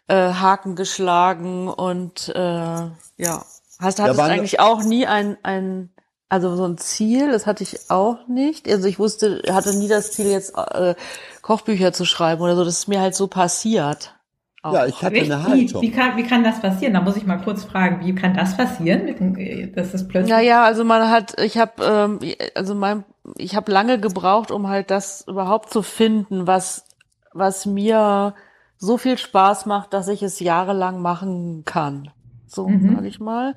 äh, 0.09 0.15
Haken 0.33 0.75
geschlagen 0.77 1.69
und 1.69 2.29
äh, 2.35 2.39
ja, 2.39 3.45
hast 3.79 4.01
hattest 4.01 4.19
wann- 4.19 4.31
eigentlich 4.31 4.61
auch 4.61 4.83
nie 4.83 5.07
ein 5.07 5.37
ein 5.43 5.91
also 6.29 6.57
so 6.57 6.65
ein 6.67 6.79
Ziel, 6.79 7.31
das 7.31 7.47
hatte 7.47 7.63
ich 7.63 7.91
auch 7.91 8.27
nicht. 8.27 8.69
Also 8.69 8.89
ich 8.89 8.99
wusste, 8.99 9.43
hatte 9.51 9.77
nie 9.77 9.89
das 9.89 10.13
Ziel 10.13 10.27
jetzt 10.27 10.57
äh, 10.57 10.95
Kochbücher 11.43 11.93
zu 11.93 12.05
schreiben 12.05 12.43
oder 12.43 12.57
so. 12.57 12.65
Das 12.65 12.79
ist 12.79 12.89
mir 12.89 13.01
halt 13.01 13.15
so 13.15 13.27
passiert. 13.27 14.15
Auch. 14.63 14.73
Ja, 14.73 14.87
ich 14.87 15.03
hatte 15.03 15.17
Echt? 15.17 15.31
eine 15.31 15.45
Wie, 15.45 15.51
Haltung. 15.51 15.83
wie, 15.83 15.91
kann, 15.91 16.17
wie 16.17 16.23
kann 16.23 16.43
das 16.43 16.61
passieren? 16.61 16.95
Da 16.95 17.03
muss 17.03 17.17
ich 17.17 17.27
mal 17.27 17.37
kurz 17.37 17.65
fragen, 17.65 18.05
wie 18.05 18.15
kann 18.15 18.33
das 18.33 18.57
passieren? 18.57 19.73
Das 19.75 19.93
ist 19.93 20.09
plötzlich. 20.09 20.33
Naja, 20.33 20.65
also 20.65 20.85
man 20.85 21.11
hat, 21.11 21.39
ich 21.39 21.59
habe, 21.59 21.85
ähm, 21.85 22.19
also 22.55 22.75
mein, 22.75 23.05
ich 23.37 23.57
habe 23.57 23.71
lange 23.71 24.01
gebraucht, 24.01 24.51
um 24.51 24.69
halt 24.69 24.91
das 24.91 25.27
überhaupt 25.29 25.71
zu 25.71 25.83
finden, 25.83 26.47
was, 26.47 26.87
was 27.35 27.67
mir 27.67 28.35
so 28.79 28.97
viel 28.97 29.19
Spaß 29.19 29.67
macht, 29.67 29.93
dass 29.93 30.09
ich 30.09 30.23
es 30.23 30.41
jahrelang 30.41 31.03
machen 31.03 31.65
kann. 31.67 32.11
So, 32.55 32.69
Mhm. 32.69 32.95
sag 32.95 33.05
ich 33.05 33.21
mal. 33.21 33.55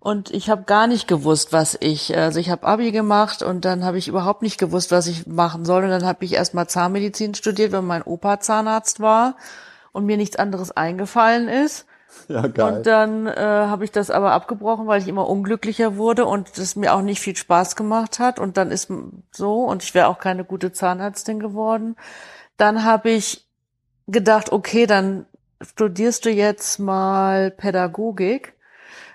Und 0.00 0.30
ich 0.30 0.50
habe 0.50 0.62
gar 0.64 0.86
nicht 0.86 1.06
gewusst, 1.08 1.52
was 1.52 1.76
ich, 1.80 2.16
also 2.16 2.40
ich 2.40 2.50
habe 2.50 2.66
Abi 2.66 2.90
gemacht 2.92 3.42
und 3.42 3.64
dann 3.64 3.84
habe 3.84 3.98
ich 3.98 4.08
überhaupt 4.08 4.42
nicht 4.42 4.58
gewusst, 4.58 4.90
was 4.90 5.06
ich 5.06 5.26
machen 5.26 5.64
soll. 5.64 5.84
Und 5.84 5.90
dann 5.90 6.04
habe 6.06 6.24
ich 6.24 6.34
erstmal 6.34 6.66
Zahnmedizin 6.68 7.34
studiert, 7.34 7.72
weil 7.72 7.82
mein 7.82 8.02
Opa 8.02 8.40
Zahnarzt 8.40 9.00
war 9.00 9.36
und 9.92 10.06
mir 10.06 10.16
nichts 10.16 10.36
anderes 10.36 10.72
eingefallen 10.72 11.48
ist. 11.48 11.86
Ja, 12.28 12.46
geil. 12.46 12.78
Und 12.78 12.86
dann 12.86 13.26
äh, 13.26 13.34
habe 13.40 13.84
ich 13.84 13.90
das 13.90 14.10
aber 14.10 14.32
abgebrochen, 14.32 14.86
weil 14.86 15.00
ich 15.00 15.08
immer 15.08 15.28
unglücklicher 15.28 15.96
wurde 15.96 16.26
und 16.26 16.58
das 16.58 16.76
mir 16.76 16.94
auch 16.94 17.02
nicht 17.02 17.20
viel 17.20 17.36
Spaß 17.36 17.76
gemacht 17.76 18.18
hat. 18.18 18.38
Und 18.38 18.56
dann 18.56 18.70
ist 18.70 18.90
so, 19.30 19.64
und 19.64 19.82
ich 19.82 19.94
wäre 19.94 20.08
auch 20.08 20.18
keine 20.18 20.44
gute 20.44 20.72
Zahnärztin 20.72 21.40
geworden. 21.40 21.96
Dann 22.56 22.84
habe 22.84 23.10
ich 23.10 23.46
gedacht, 24.08 24.52
okay, 24.52 24.86
dann 24.86 25.26
studierst 25.62 26.24
du 26.24 26.30
jetzt 26.30 26.78
mal 26.78 27.50
Pädagogik. 27.50 28.54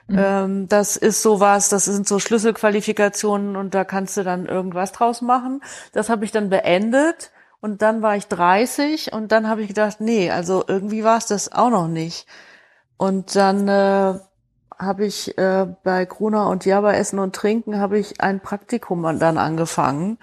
Ähm, 0.10 0.68
das 0.70 0.95
ist 0.95 1.22
sowas, 1.22 1.70
das 1.70 1.86
sind 1.86 2.08
so 2.08 2.20
Schlüsselqualifikationen 2.20 3.56
und 3.56 3.74
da 3.74 3.84
kannst 3.84 4.18
du 4.18 4.24
dann 4.24 4.45
irgendwas 4.45 4.91
draus 4.93 5.22
machen. 5.22 5.62
Das 5.93 6.10
habe 6.10 6.26
ich 6.26 6.32
dann 6.32 6.50
beendet 6.50 7.32
und 7.60 7.82
dann 7.82 8.02
war 8.02 8.16
ich 8.16 8.28
30 8.28 9.14
und 9.14 9.32
dann 9.32 9.50
habe 9.50 9.62
ich 9.62 9.68
gedacht, 9.70 10.00
nee, 10.00 10.32
also 10.32 10.64
irgendwie 10.68 11.04
war 11.04 11.18
es 11.18 11.26
das 11.28 11.52
auch 11.52 11.70
noch 11.70 11.88
nicht. 11.88 12.28
Und 12.98 13.36
dann 13.36 13.68
äh, 13.68 14.20
habe 14.80 15.06
ich 15.06 15.38
äh, 15.38 15.68
bei 15.84 16.06
Gruner 16.06 16.50
und 16.50 16.66
Jabba 16.66 16.93
Essen 16.93 17.20
und 17.20 17.36
Trinken 17.36 17.80
habe 17.80 18.00
ich 18.00 18.22
ein 18.22 18.39
Praktikum 18.39 19.06
an- 19.06 19.20
dann 19.20 19.38
angefangen. 19.38 20.18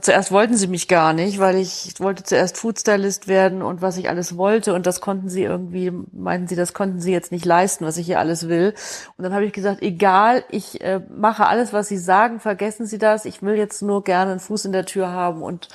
Zuerst 0.00 0.30
wollten 0.30 0.56
sie 0.56 0.68
mich 0.68 0.86
gar 0.86 1.12
nicht, 1.12 1.40
weil 1.40 1.56
ich, 1.56 1.94
wollte 1.98 2.22
zuerst 2.22 2.58
Foodstylist 2.58 3.26
werden 3.26 3.60
und 3.60 3.82
was 3.82 3.96
ich 3.96 4.08
alles 4.08 4.36
wollte 4.36 4.72
und 4.72 4.86
das 4.86 5.00
konnten 5.00 5.28
sie 5.28 5.42
irgendwie, 5.42 5.90
meinten 6.12 6.46
sie, 6.46 6.54
das 6.54 6.74
konnten 6.74 7.00
sie 7.00 7.10
jetzt 7.10 7.32
nicht 7.32 7.44
leisten, 7.44 7.84
was 7.84 7.96
ich 7.96 8.06
hier 8.06 8.20
alles 8.20 8.48
will. 8.48 8.72
Und 9.16 9.24
dann 9.24 9.34
habe 9.34 9.44
ich 9.44 9.52
gesagt, 9.52 9.82
egal, 9.82 10.44
ich 10.48 10.80
äh, 10.80 11.00
mache 11.10 11.48
alles, 11.48 11.72
was 11.72 11.88
sie 11.88 11.98
sagen, 11.98 12.38
vergessen 12.38 12.86
Sie 12.86 12.98
das, 12.98 13.24
ich 13.24 13.42
will 13.42 13.56
jetzt 13.56 13.82
nur 13.82 14.04
gerne 14.04 14.30
einen 14.30 14.40
Fuß 14.40 14.64
in 14.66 14.72
der 14.72 14.86
Tür 14.86 15.10
haben 15.10 15.42
und 15.42 15.68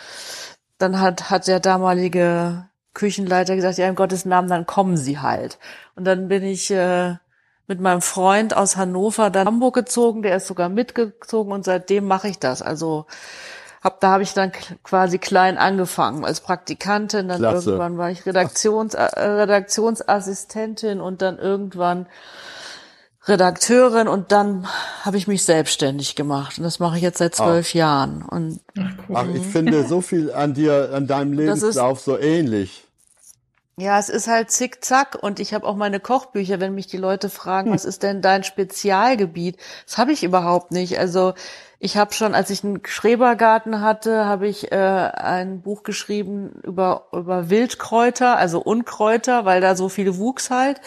dann 0.77 1.01
hat, 1.01 1.29
hat 1.29 1.47
der 1.47 1.59
damalige 1.59 2.69
Küchenleiter 2.93 3.57
gesagt, 3.57 3.79
ja, 3.79 3.89
in 3.89 3.95
Gottes 3.95 4.23
Namen, 4.23 4.47
dann 4.47 4.65
kommen 4.65 4.95
Sie 4.95 5.19
halt. 5.19 5.59
Und 5.95 6.05
dann 6.05 6.29
bin 6.29 6.43
ich 6.43 6.71
äh, 6.71 7.15
mit 7.67 7.81
meinem 7.81 8.01
Freund 8.01 8.55
aus 8.55 8.77
Hannover 8.77 9.29
dann 9.29 9.45
Hamburg 9.45 9.75
gezogen, 9.75 10.21
der 10.21 10.37
ist 10.37 10.47
sogar 10.47 10.69
mitgezogen 10.69 11.51
und 11.51 11.65
seitdem 11.65 12.07
mache 12.07 12.29
ich 12.29 12.39
das. 12.39 12.61
Also 12.61 13.05
hab, 13.81 13.99
da 14.01 14.11
habe 14.11 14.23
ich 14.23 14.33
dann 14.33 14.51
quasi 14.83 15.17
klein 15.19 15.57
angefangen 15.57 16.25
als 16.25 16.41
Praktikantin, 16.41 17.27
dann 17.29 17.37
Klasse. 17.39 17.69
irgendwann 17.71 17.97
war 17.97 18.11
ich 18.11 18.25
Redaktions, 18.25 18.93
äh, 18.93 19.03
Redaktionsassistentin 19.03 20.99
und 21.01 21.21
dann 21.21 21.37
irgendwann 21.37 22.07
Redakteurin 23.25 24.07
und 24.07 24.31
dann 24.31 24.65
habe 25.03 25.17
ich 25.17 25.27
mich 25.27 25.43
selbstständig 25.43 26.15
gemacht 26.15 26.57
und 26.57 26.63
das 26.63 26.79
mache 26.79 26.97
ich 26.97 27.03
jetzt 27.03 27.17
seit 27.19 27.35
zwölf 27.35 27.73
Jahren 27.73 28.23
und 28.23 28.59
Ach, 29.13 29.25
ich 29.33 29.43
finde 29.45 29.85
so 29.87 30.01
viel 30.01 30.31
an 30.31 30.53
dir, 30.53 30.91
an 30.93 31.05
deinem 31.05 31.35
Das 31.37 31.57
ist- 31.57 31.61
Lebenslauf 31.61 31.99
so 31.99 32.17
ähnlich. 32.17 32.85
Ja, 33.77 33.97
es 33.97 34.09
ist 34.09 34.27
halt 34.27 34.51
zickzack 34.51 35.17
und 35.21 35.39
ich 35.39 35.53
habe 35.53 35.65
auch 35.65 35.75
meine 35.77 36.01
Kochbücher, 36.01 36.59
wenn 36.59 36.75
mich 36.75 36.87
die 36.87 36.97
Leute 36.97 37.29
fragen, 37.29 37.71
was 37.71 37.85
ist 37.85 38.03
denn 38.03 38.21
dein 38.21 38.43
Spezialgebiet? 38.43 39.57
Das 39.85 39.97
habe 39.97 40.11
ich 40.11 40.23
überhaupt 40.23 40.71
nicht. 40.71 40.99
Also 40.99 41.33
ich 41.81 41.97
habe 41.97 42.13
schon, 42.13 42.35
als 42.35 42.49
ich 42.49 42.63
einen 42.63 42.81
Schrebergarten 42.85 43.81
hatte, 43.81 44.25
habe 44.25 44.47
ich 44.47 44.71
äh, 44.71 44.75
ein 44.75 45.61
Buch 45.61 45.83
geschrieben 45.83 46.51
über 46.63 47.07
über 47.13 47.49
Wildkräuter, 47.49 48.37
also 48.37 48.59
Unkräuter, 48.61 49.45
weil 49.45 49.61
da 49.61 49.75
so 49.75 49.87
viel 49.89 50.17
wuchs 50.17 50.49
halt. 50.51 50.81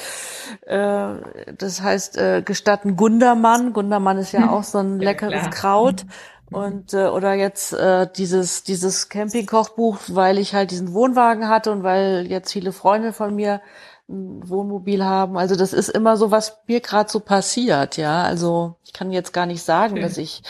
Äh, 0.67 1.15
das 1.57 1.81
heißt 1.83 2.19
äh, 2.19 2.43
gestatten 2.43 2.97
Gundermann. 2.97 3.73
Gundermann 3.73 4.19
ist 4.19 4.33
ja 4.33 4.49
auch 4.49 4.65
so 4.65 4.79
ein 4.79 5.01
Ja, 5.01 5.07
leckeres 5.07 5.51
klar. 5.51 5.51
Kraut. 5.51 6.07
Und 6.51 6.93
äh, 6.93 7.07
oder 7.07 7.33
jetzt 7.35 7.73
äh, 7.73 8.07
dieses 8.15 8.63
dieses 8.63 9.09
Campingkochbuch, 9.09 9.99
weil 10.09 10.37
ich 10.39 10.55
halt 10.55 10.71
diesen 10.71 10.93
Wohnwagen 10.93 11.49
hatte 11.49 11.73
und 11.73 11.83
weil 11.83 12.27
jetzt 12.29 12.53
viele 12.53 12.73
Freunde 12.73 13.13
von 13.15 13.35
mir 13.35 13.63
ein 14.09 14.47
Wohnmobil 14.49 15.05
haben. 15.05 15.39
Also 15.39 15.57
das 15.57 15.73
ist 15.73 15.89
immer 15.89 16.17
so, 16.19 16.31
was 16.31 16.59
mir 16.67 16.81
gerade 16.81 17.11
so 17.11 17.21
passiert, 17.21 17.97
ja. 17.97 18.23
Also 18.25 18.77
ich 18.85 18.93
kann 18.93 19.11
jetzt 19.13 19.33
gar 19.33 19.47
nicht 19.47 19.63
sagen, 19.63 19.97
Okay. 19.97 20.03
dass 20.03 20.19
ich 20.19 20.43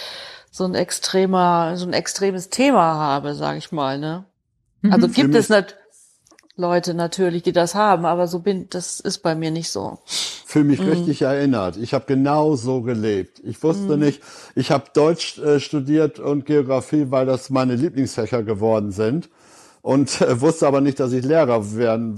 so 0.52 0.64
ein 0.64 0.74
extremer, 0.76 1.76
so 1.76 1.86
ein 1.86 1.94
extremes 1.94 2.50
Thema 2.50 2.94
habe, 2.94 3.34
sage 3.34 3.58
ich 3.58 3.72
mal, 3.72 3.98
ne? 3.98 4.26
Also 4.90 5.08
Mhm. 5.08 5.14
gibt 5.14 5.34
es 5.34 5.48
nat 5.48 5.76
Leute 6.56 6.92
natürlich, 6.92 7.42
die 7.42 7.52
das 7.52 7.74
haben, 7.74 8.04
aber 8.04 8.28
so 8.28 8.40
bin, 8.40 8.68
das 8.68 9.00
ist 9.00 9.20
bei 9.20 9.34
mir 9.34 9.50
nicht 9.50 9.70
so. 9.70 9.98
Fühle 10.44 10.66
mich 10.66 10.86
richtig 10.86 11.22
erinnert. 11.22 11.78
Ich 11.78 11.94
habe 11.94 12.04
genau 12.06 12.56
so 12.56 12.82
gelebt. 12.82 13.40
Ich 13.42 13.62
wusste 13.62 13.96
nicht, 13.96 14.20
ich 14.54 14.70
habe 14.70 14.84
Deutsch 14.92 15.38
äh, 15.38 15.58
studiert 15.60 16.18
und 16.18 16.44
Geografie, 16.44 17.06
weil 17.10 17.24
das 17.24 17.48
meine 17.48 17.74
Lieblingsfächer 17.74 18.42
geworden 18.42 18.92
sind. 18.92 19.30
Und 19.84 20.20
äh, 20.20 20.40
wusste 20.40 20.68
aber 20.68 20.80
nicht, 20.80 21.00
dass 21.00 21.12
ich 21.12 21.24
Lehrer 21.24 21.74
werden. 21.76 22.16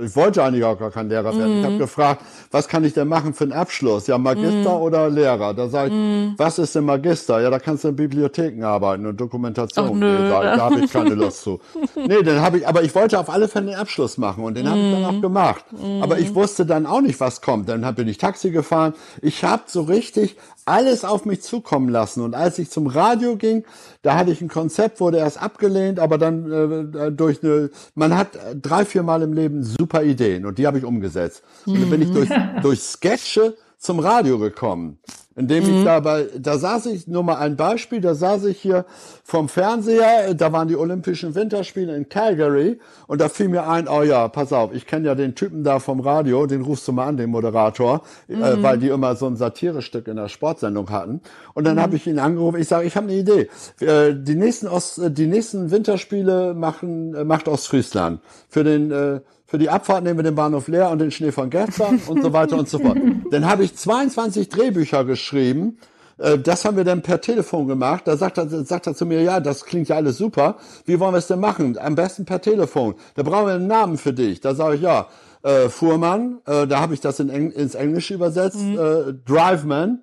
äh, 0.00 0.04
Ich 0.04 0.16
wollte 0.16 0.42
eigentlich 0.42 0.64
auch 0.64 0.76
gar 0.76 0.90
kein 0.90 1.08
Lehrer 1.08 1.36
werden. 1.38 1.60
Ich 1.60 1.64
habe 1.64 1.78
gefragt, 1.78 2.22
was 2.50 2.66
kann 2.66 2.82
ich 2.82 2.92
denn 2.92 3.06
machen 3.06 3.34
für 3.34 3.44
einen 3.44 3.52
Abschluss? 3.52 4.08
Ja, 4.08 4.18
Magister 4.18 4.80
oder 4.80 5.08
Lehrer? 5.08 5.54
Da 5.54 5.68
sage 5.68 5.94
ich, 5.94 6.38
was 6.38 6.58
ist 6.58 6.74
denn 6.74 6.84
Magister? 6.84 7.40
Ja, 7.40 7.50
da 7.50 7.60
kannst 7.60 7.84
du 7.84 7.88
in 7.88 7.96
Bibliotheken 7.96 8.64
arbeiten 8.64 9.06
und 9.06 9.20
Dokumentation. 9.20 9.90
Ach, 9.90 9.94
nö. 9.94 10.18
Nee, 10.18 10.24
ich, 10.24 10.30
da 10.30 10.56
habe 10.58 10.80
ich 10.80 10.92
keine 10.92 11.14
Lust 11.14 11.42
zu. 11.42 11.60
Nee, 11.96 12.22
dann 12.22 12.40
habe 12.42 12.58
ich, 12.58 12.66
aber 12.68 12.82
ich 12.82 12.92
wollte 12.96 13.18
auf 13.18 13.30
alle 13.30 13.46
Fälle 13.46 13.66
den 13.66 13.76
Abschluss 13.76 14.18
machen 14.18 14.42
und 14.44 14.56
den 14.56 14.68
habe 14.68 14.80
ich 14.80 14.92
dann 14.92 15.04
auch 15.04 15.20
gemacht. 15.22 15.64
Aber 16.02 16.18
ich 16.18 16.34
wusste 16.34 16.66
dann 16.66 16.84
auch 16.84 17.00
nicht, 17.00 17.20
was 17.20 17.40
kommt. 17.40 17.68
Dann 17.68 17.94
bin 17.94 18.08
ich 18.08 18.18
Taxi 18.18 18.50
gefahren. 18.50 18.92
Ich 19.22 19.44
habe 19.44 19.62
so 19.66 19.82
richtig 19.82 20.36
alles 20.66 21.04
auf 21.04 21.24
mich 21.26 21.42
zukommen 21.42 21.88
lassen. 21.88 22.22
Und 22.22 22.34
als 22.34 22.58
ich 22.58 22.70
zum 22.70 22.86
Radio 22.86 23.36
ging, 23.36 23.64
da 24.02 24.16
hatte 24.16 24.30
ich 24.32 24.40
ein 24.40 24.48
Konzept, 24.48 25.00
wurde 25.00 25.18
erst 25.18 25.40
abgelehnt, 25.40 25.98
aber 26.00 26.18
dann 26.18 26.50
äh, 26.94 27.03
durch 27.10 27.42
eine, 27.42 27.70
man 27.94 28.16
hat 28.16 28.36
äh, 28.36 28.56
drei, 28.56 28.84
vier 28.84 29.02
Mal 29.02 29.22
im 29.22 29.32
Leben 29.32 29.62
super 29.62 30.02
Ideen 30.02 30.46
und 30.46 30.58
die 30.58 30.66
habe 30.66 30.78
ich 30.78 30.84
umgesetzt. 30.84 31.42
Und 31.66 31.80
dann 31.80 31.90
bin 31.90 32.02
ich 32.02 32.10
durch, 32.10 32.28
durch 32.62 32.80
Sketche 32.80 33.54
zum 33.84 33.98
Radio 33.98 34.38
gekommen. 34.38 34.98
Indem 35.36 35.64
ich 35.64 35.84
dabei, 35.84 36.28
da 36.38 36.58
saß 36.58 36.86
ich, 36.86 37.08
nur 37.08 37.24
mal 37.24 37.36
ein 37.36 37.56
Beispiel, 37.56 38.00
da 38.00 38.14
saß 38.14 38.44
ich 38.44 38.60
hier 38.60 38.86
vom 39.24 39.48
Fernseher, 39.48 40.32
da 40.32 40.52
waren 40.52 40.68
die 40.68 40.76
Olympischen 40.76 41.34
Winterspiele 41.34 41.94
in 41.94 42.08
Calgary 42.08 42.78
und 43.08 43.20
da 43.20 43.28
fiel 43.28 43.48
mir 43.48 43.68
ein, 43.68 43.88
oh 43.88 44.02
ja, 44.02 44.28
pass 44.28 44.52
auf, 44.52 44.72
ich 44.72 44.86
kenne 44.86 45.08
ja 45.08 45.16
den 45.16 45.34
Typen 45.34 45.64
da 45.64 45.80
vom 45.80 45.98
Radio, 45.98 46.46
den 46.46 46.62
rufst 46.62 46.86
du 46.86 46.92
mal 46.92 47.08
an, 47.08 47.16
den 47.16 47.30
Moderator, 47.30 48.02
äh, 48.28 48.36
weil 48.62 48.78
die 48.78 48.88
immer 48.88 49.16
so 49.16 49.26
ein 49.26 49.36
Satirestück 49.36 50.06
in 50.06 50.16
der 50.16 50.28
Sportsendung 50.28 50.88
hatten. 50.88 51.20
Und 51.52 51.64
dann 51.64 51.80
habe 51.80 51.96
ich 51.96 52.06
ihn 52.06 52.20
angerufen, 52.20 52.60
ich 52.60 52.68
sage, 52.68 52.86
ich 52.86 52.96
habe 52.96 53.08
eine 53.08 53.16
Idee. 53.16 53.48
Äh, 53.80 54.14
die 54.14 54.36
nächsten 54.36 54.68
Ost, 54.68 54.98
äh, 54.98 55.10
die 55.10 55.26
nächsten 55.26 55.72
Winterspiele 55.72 56.54
machen, 56.54 57.14
äh, 57.14 57.24
macht 57.24 57.48
Ostfriesland. 57.48 58.20
Für 58.48 58.62
den, 58.62 58.92
äh, 58.92 59.20
für 59.54 59.58
die 59.58 59.70
Abfahrt 59.70 60.02
nehmen 60.02 60.18
wir 60.18 60.24
den 60.24 60.34
Bahnhof 60.34 60.66
leer 60.66 60.90
und 60.90 60.98
den 60.98 61.12
Schnee 61.12 61.30
von 61.30 61.48
Gerzbach 61.48 61.92
und 62.08 62.22
so 62.24 62.32
weiter 62.32 62.58
und 62.58 62.68
so 62.68 62.80
fort. 62.80 62.98
Dann 63.30 63.46
habe 63.46 63.62
ich 63.62 63.76
22 63.76 64.48
Drehbücher 64.48 65.04
geschrieben. 65.04 65.78
Äh, 66.18 66.38
Das 66.40 66.64
haben 66.64 66.76
wir 66.76 66.82
dann 66.82 67.02
per 67.02 67.20
Telefon 67.20 67.68
gemacht. 67.68 68.02
Da 68.06 68.16
sagt 68.16 68.36
er, 68.36 68.48
sagt 68.64 68.88
er 68.88 68.96
zu 68.96 69.06
mir, 69.06 69.22
ja, 69.22 69.38
das 69.38 69.64
klingt 69.64 69.86
ja 69.86 69.94
alles 69.94 70.18
super. 70.18 70.56
Wie 70.86 70.98
wollen 70.98 71.14
wir 71.14 71.18
es 71.18 71.28
denn 71.28 71.38
machen? 71.38 71.78
Am 71.78 71.94
besten 71.94 72.24
per 72.24 72.40
Telefon. 72.40 72.96
Da 73.14 73.22
brauchen 73.22 73.46
wir 73.46 73.54
einen 73.54 73.68
Namen 73.68 73.96
für 73.96 74.12
dich. 74.12 74.40
Da 74.40 74.56
sage 74.56 74.74
ich, 74.74 74.80
ja, 74.80 75.06
äh, 75.44 75.68
Fuhrmann, 75.68 76.38
äh, 76.46 76.66
da 76.66 76.80
habe 76.80 76.94
ich 76.94 77.00
das 77.00 77.20
in 77.20 77.30
Eng 77.30 77.52
ins 77.52 77.76
Englische 77.76 78.14
übersetzt, 78.14 78.58
äh, 78.58 79.12
Driveman. 79.24 80.00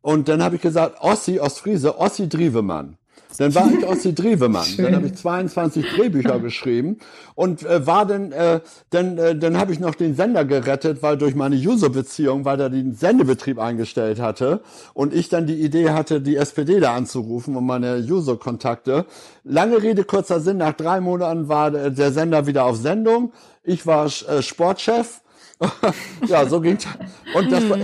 Und 0.00 0.30
dann 0.30 0.42
habe 0.42 0.56
ich 0.56 0.62
gesagt, 0.62 1.02
Ossi 1.02 1.38
Ostfriese, 1.38 1.98
Ossi 1.98 2.30
Drievemann. 2.30 2.96
Dann 3.38 3.54
war 3.54 3.70
ich 3.70 3.86
Ossi 3.86 4.14
Drievemann. 4.14 4.66
Dann 4.76 4.94
habe 4.94 5.06
ich 5.06 5.14
22 5.14 5.84
Drehbücher 5.94 6.38
geschrieben 6.38 6.98
und 7.34 7.64
äh, 7.64 7.86
war 7.86 8.06
dann, 8.06 8.32
äh, 8.32 8.60
dann, 8.90 9.18
äh, 9.18 9.36
dann 9.36 9.58
habe 9.58 9.72
ich 9.72 9.80
noch 9.80 9.94
den 9.94 10.14
Sender 10.14 10.44
gerettet, 10.44 11.02
weil 11.02 11.18
durch 11.18 11.34
meine 11.34 11.56
User-Beziehung, 11.56 12.44
weil 12.44 12.60
er 12.60 12.70
den 12.70 12.94
Sendebetrieb 12.94 13.58
eingestellt 13.58 14.20
hatte 14.20 14.60
und 14.94 15.12
ich 15.12 15.28
dann 15.28 15.46
die 15.46 15.60
Idee 15.60 15.90
hatte, 15.90 16.20
die 16.20 16.36
SPD 16.36 16.80
da 16.80 16.94
anzurufen 16.94 17.56
und 17.56 17.66
meine 17.66 17.96
User-Kontakte. 17.98 19.06
Lange 19.44 19.82
Rede, 19.82 20.04
kurzer 20.04 20.40
Sinn, 20.40 20.58
nach 20.58 20.72
drei 20.72 21.00
Monaten 21.00 21.48
war 21.48 21.70
der 21.70 22.06
der 22.06 22.12
Sender 22.12 22.46
wieder 22.46 22.64
auf 22.64 22.76
Sendung. 22.76 23.32
Ich 23.64 23.86
war 23.86 24.06
äh, 24.06 24.42
Sportchef. 24.42 25.20
ja, 26.28 26.46
so 26.46 26.60
ging's. 26.60 26.86
Und 27.34 27.50
das 27.50 27.68
war, 27.68 27.78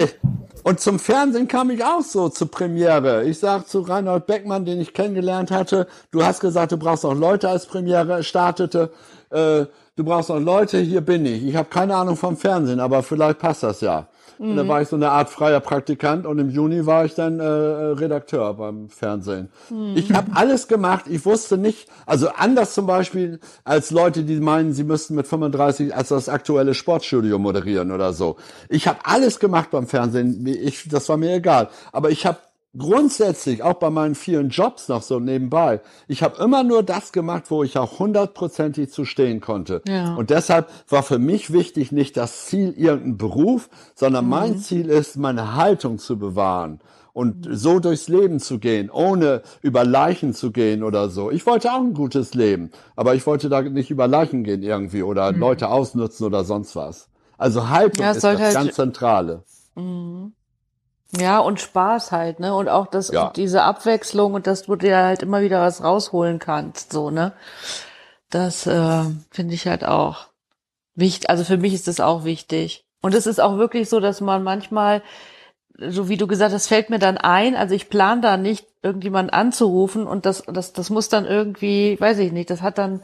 und 0.63 0.81
zum 0.81 0.99
Fernsehen 0.99 1.49
kam 1.49 1.71
ich 1.71 1.85
auch 1.85 2.03
so 2.03 2.29
zur 2.29 2.51
Premiere. 2.51 3.25
Ich 3.25 3.39
sag 3.39 3.69
zu 3.69 3.81
Reinhold 3.81 4.27
Beckmann, 4.27 4.65
den 4.65 4.81
ich 4.81 4.95
kennengelernt 4.95 5.51
hatte, 5.51 5.87
du 6.11 6.25
hast 6.25 6.41
gesagt, 6.41 6.73
du 6.73 6.77
brauchst 6.77 7.05
noch 7.05 7.15
Leute 7.15 7.49
als 7.49 7.67
Premiere 7.67 8.23
startete. 8.23 8.91
Äh, 9.31 9.67
du 9.97 10.05
brauchst 10.05 10.29
noch 10.29 10.39
Leute, 10.39 10.79
hier 10.79 11.01
bin 11.01 11.27
ich. 11.27 11.45
Ich 11.45 11.57
habe 11.57 11.69
keine 11.69 11.97
Ahnung 11.97 12.17
vom 12.17 12.37
Fernsehen, 12.37 12.81
aber 12.81 13.03
vielleicht 13.03 13.39
passt 13.39 13.63
das 13.63 13.81
ja. 13.81 14.07
Und 14.39 14.57
dann 14.57 14.69
war 14.69 14.83
ich 14.83 14.89
so 14.89 14.97
eine 14.97 15.11
Art 15.11 15.31
freier 15.31 15.61
Praktikant 15.61 16.27
und 16.27 16.39
im 16.39 16.51
Juni 16.51 16.87
war 16.87 17.05
ich 17.05 17.15
dann 17.15 17.41
äh, 17.41 17.45
Redakteur 17.45 18.55
beim 18.55 18.89
Fernsehen. 18.89 19.49
Ich 19.95 20.13
habe 20.13 20.33
alles 20.35 20.69
gemacht. 20.69 21.05
Ich 21.09 21.25
wusste 21.25 21.59
nicht, 21.59 21.89
also 22.07 22.29
anders 22.29 22.75
zum 22.75 22.87
Beispiel 22.87 23.41
als 23.65 23.91
Leute, 23.91 24.25
die 24.25 24.41
meinen, 24.41 24.73
sie 24.73 24.85
müssten 24.85 25.15
mit 25.15 25.27
35 25.27 25.95
als 25.95 26.09
das 26.09 26.29
aktuelle 26.29 26.75
Sportstudio 26.75 27.39
moderieren 27.39 27.91
oder 27.91 28.13
so. 28.13 28.37
Ich 28.69 28.89
habe 28.89 28.99
alles 29.05 29.39
gemacht 29.39 29.71
beim 29.71 29.87
Fernsehen. 29.87 30.47
Ich, 30.47 30.89
das 30.89 31.09
war 31.09 31.17
mir 31.17 31.35
egal. 31.35 31.69
Aber 31.93 32.11
ich 32.11 32.27
habe 32.27 32.39
grundsätzlich, 32.77 33.63
auch 33.63 33.75
bei 33.75 33.91
meinen 33.91 34.15
vielen 34.15 34.49
Jobs 34.49 34.89
noch 34.89 35.03
so 35.03 35.21
nebenbei, 35.21 35.81
ich 36.09 36.23
habe 36.23 36.43
immer 36.43 36.63
nur 36.63 36.83
das 36.83 37.13
gemacht, 37.13 37.45
wo 37.51 37.63
ich 37.63 37.77
auch 37.79 37.99
hundertprozentig 37.99 38.91
zu 38.91 39.05
stehen 39.05 39.41
konnte. 39.41 39.83
Ja. 39.87 40.15
Und 40.15 40.31
deshalb 40.31 40.69
war 40.89 41.03
für 41.03 41.19
mich 41.19 41.53
wichtig 41.53 41.93
nicht 41.93 42.17
das 42.17 42.47
Ziel 42.47 42.73
irgendein 42.77 43.17
Beruf, 43.19 43.69
sondern 43.95 44.29
mein 44.29 44.59
Ziel 44.59 44.89
ist, 44.89 45.17
meine 45.17 45.55
Haltung 45.55 45.99
zu 45.99 46.19
bewahren 46.19 46.81
und 47.13 47.47
so 47.51 47.79
durchs 47.79 48.09
Leben 48.09 48.41
zu 48.41 48.59
gehen, 48.59 48.89
ohne 48.91 49.43
über 49.61 49.85
Leichen 49.85 50.33
zu 50.33 50.51
gehen 50.51 50.83
oder 50.83 51.11
so. 51.11 51.31
Ich 51.31 51.45
wollte 51.45 51.71
auch 51.73 51.81
ein 51.81 51.93
gutes 51.93 52.33
Leben, 52.33 52.71
aber 52.97 53.15
ich 53.15 53.27
wollte 53.27 53.51
da 53.51 53.61
nicht 53.61 53.91
über 53.91 54.09
Leichen 54.09 54.45
gehen 54.45 54.63
irgendwie 54.63 55.03
oder 55.03 55.31
Leute 55.33 55.69
ausnutzen 55.69 56.25
oder 56.27 56.45
sonst 56.45 56.75
was. 56.75 57.09
Also 57.37 57.69
Haltung 57.69 58.05
Ja, 58.05 58.13
ist 58.13 58.25
das 58.25 58.41
halt- 58.41 58.55
ganz 58.55 58.75
Zentrale. 58.75 59.43
Ja, 61.15 61.39
und 61.41 61.61
Spaß 61.61 62.11
halt, 62.13 62.41
ne? 62.41 62.55
Und 62.55 62.69
auch 62.69 62.87
das, 62.87 63.09
Ja. 63.11 63.27
und 63.27 63.37
diese 63.37 63.63
Abwechslung 63.63 64.35
und 64.35 64.47
dass 64.47 64.63
du 64.63 64.77
dir 64.77 64.97
halt 64.97 65.23
immer 65.23 65.43
wieder 65.43 65.61
was 65.61 65.83
rausholen 65.85 66.39
kannst, 66.39 66.93
so, 66.93 67.11
ne? 67.11 67.33
Das 68.31 68.67
äh, 68.67 69.05
finde 69.31 69.55
ich 69.55 69.67
halt 69.67 69.85
auch 69.85 70.29
wichtig. 70.95 71.29
Also 71.29 71.45
für 71.45 71.59
mich 71.59 71.75
ist 71.75 71.87
das 71.87 72.01
auch 72.01 72.25
wichtig. 72.25 72.87
Und 73.03 73.15
es 73.15 73.27
ist 73.27 73.41
auch 73.41 73.59
wirklich 73.59 73.89
so, 73.91 74.01
dass 74.01 74.21
man 74.23 74.43
manchmal, 74.43 75.03
so 75.77 76.09
wie 76.09 76.17
du 76.17 76.27
gesagt 76.27 76.55
hast, 76.55 76.69
fällt 76.69 76.89
mir 76.89 76.99
dann 76.99 77.19
ein, 77.19 77.57
also 77.57 77.75
ich 77.75 77.91
plane 77.91 78.21
da 78.23 78.37
nicht, 78.37 78.67
irgendjemand 78.83 79.33
anzurufen 79.33 80.07
und 80.09 80.27
das, 80.27 80.43
das, 80.47 80.73
das 80.73 80.91
muss 80.91 81.09
dann 81.09 81.25
irgendwie, 81.25 82.01
weiß 82.01 82.19
ich 82.19 82.33
nicht, 82.33 82.51
das 82.51 82.63
hat 82.63 82.79
dann, 82.79 83.01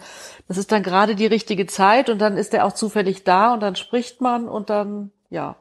das 0.48 0.56
ist 0.58 0.72
dann 0.72 0.82
gerade 0.82 1.14
die 1.14 1.26
richtige 1.26 1.66
Zeit 1.66 2.10
und 2.10 2.18
dann 2.18 2.36
ist 2.36 2.52
der 2.52 2.66
auch 2.66 2.72
zufällig 2.72 3.22
da 3.22 3.54
und 3.54 3.60
dann 3.60 3.76
spricht 3.76 4.20
man 4.20 4.48
und 4.48 4.70
dann, 4.70 5.12
ja. 5.30 5.56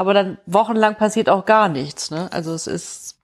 Aber 0.00 0.14
dann 0.14 0.38
wochenlang 0.46 0.94
passiert 0.94 1.28
auch 1.28 1.44
gar 1.44 1.68
nichts, 1.68 2.10
ne? 2.10 2.32
Also 2.32 2.54
es 2.54 2.66
ist, 2.66 3.18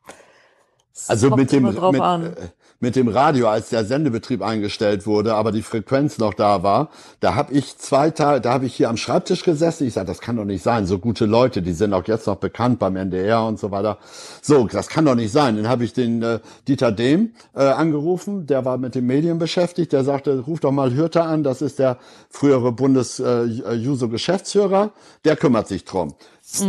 es 0.93 1.09
Also 1.09 1.31
mit 1.31 1.51
dem, 1.51 1.63
mit, 1.63 1.79
an. 1.79 2.27
äh, 2.27 2.35
mit 2.81 2.97
dem 2.97 3.09
Radio, 3.09 3.49
als 3.49 3.71
der 3.71 3.87
Sendebetrieb 3.87 4.43
eingestellt 4.43 5.07
wurde, 5.07 5.37
aber 5.37 5.53
die 5.53 5.63
Frequenz 5.63 6.19
noch 6.19 6.35
da 6.35 6.63
war, 6.63 6.91
da 7.21 7.35
habe 7.35 7.55
ich 7.55 7.79
zwei 7.79 8.11
Tage, 8.11 8.43
da 8.43 8.53
habe 8.53 8.67
ich 8.67 8.75
hier 8.75 8.91
am 8.91 8.99
Schreibtisch 8.99 9.43
gesessen. 9.43 9.87
Ich 9.87 9.95
sage, 9.95 10.07
das 10.07 10.21
kann 10.21 10.37
doch 10.37 10.45
nicht 10.45 10.63
sein. 10.63 10.85
So 10.85 10.99
gute 10.99 11.25
Leute, 11.25 11.63
die 11.63 11.73
sind 11.73 11.95
auch 11.95 12.07
jetzt 12.07 12.27
noch 12.27 12.37
bekannt 12.37 12.79
beim 12.79 12.97
NDR 12.97 13.47
und 13.47 13.59
so 13.59 13.71
weiter. 13.71 13.97
So, 14.43 14.67
das 14.67 14.89
kann 14.89 15.07
doch 15.07 15.15
nicht 15.15 15.33
sein. 15.33 15.57
Dann 15.57 15.71
habe 15.71 15.83
ich 15.83 15.95
den 15.95 16.23
äh, 16.23 16.41
Dieter 16.69 16.93
Dehm 16.93 17.33
äh, 17.55 17.63
angerufen, 17.63 18.47
der 18.47 18.67
war 18.67 18.77
mit 18.77 18.95
den 18.95 19.07
Medien 19.07 19.39
beschäftigt. 19.39 19.95
Der 19.95 20.05
sagte, 20.05 20.41
ruf 20.41 20.61
doch 20.61 20.73
mal 20.73 20.95
Hürter 20.95 21.25
an, 21.25 21.43
das 21.43 21.63
ist 21.63 21.79
der 21.79 21.97
frühere 22.29 22.73
Bundes-Juso-Geschäftsführer. 22.73 24.91
der 25.25 25.37
kümmert 25.37 25.69
sich 25.69 25.87
drum. 25.87 26.13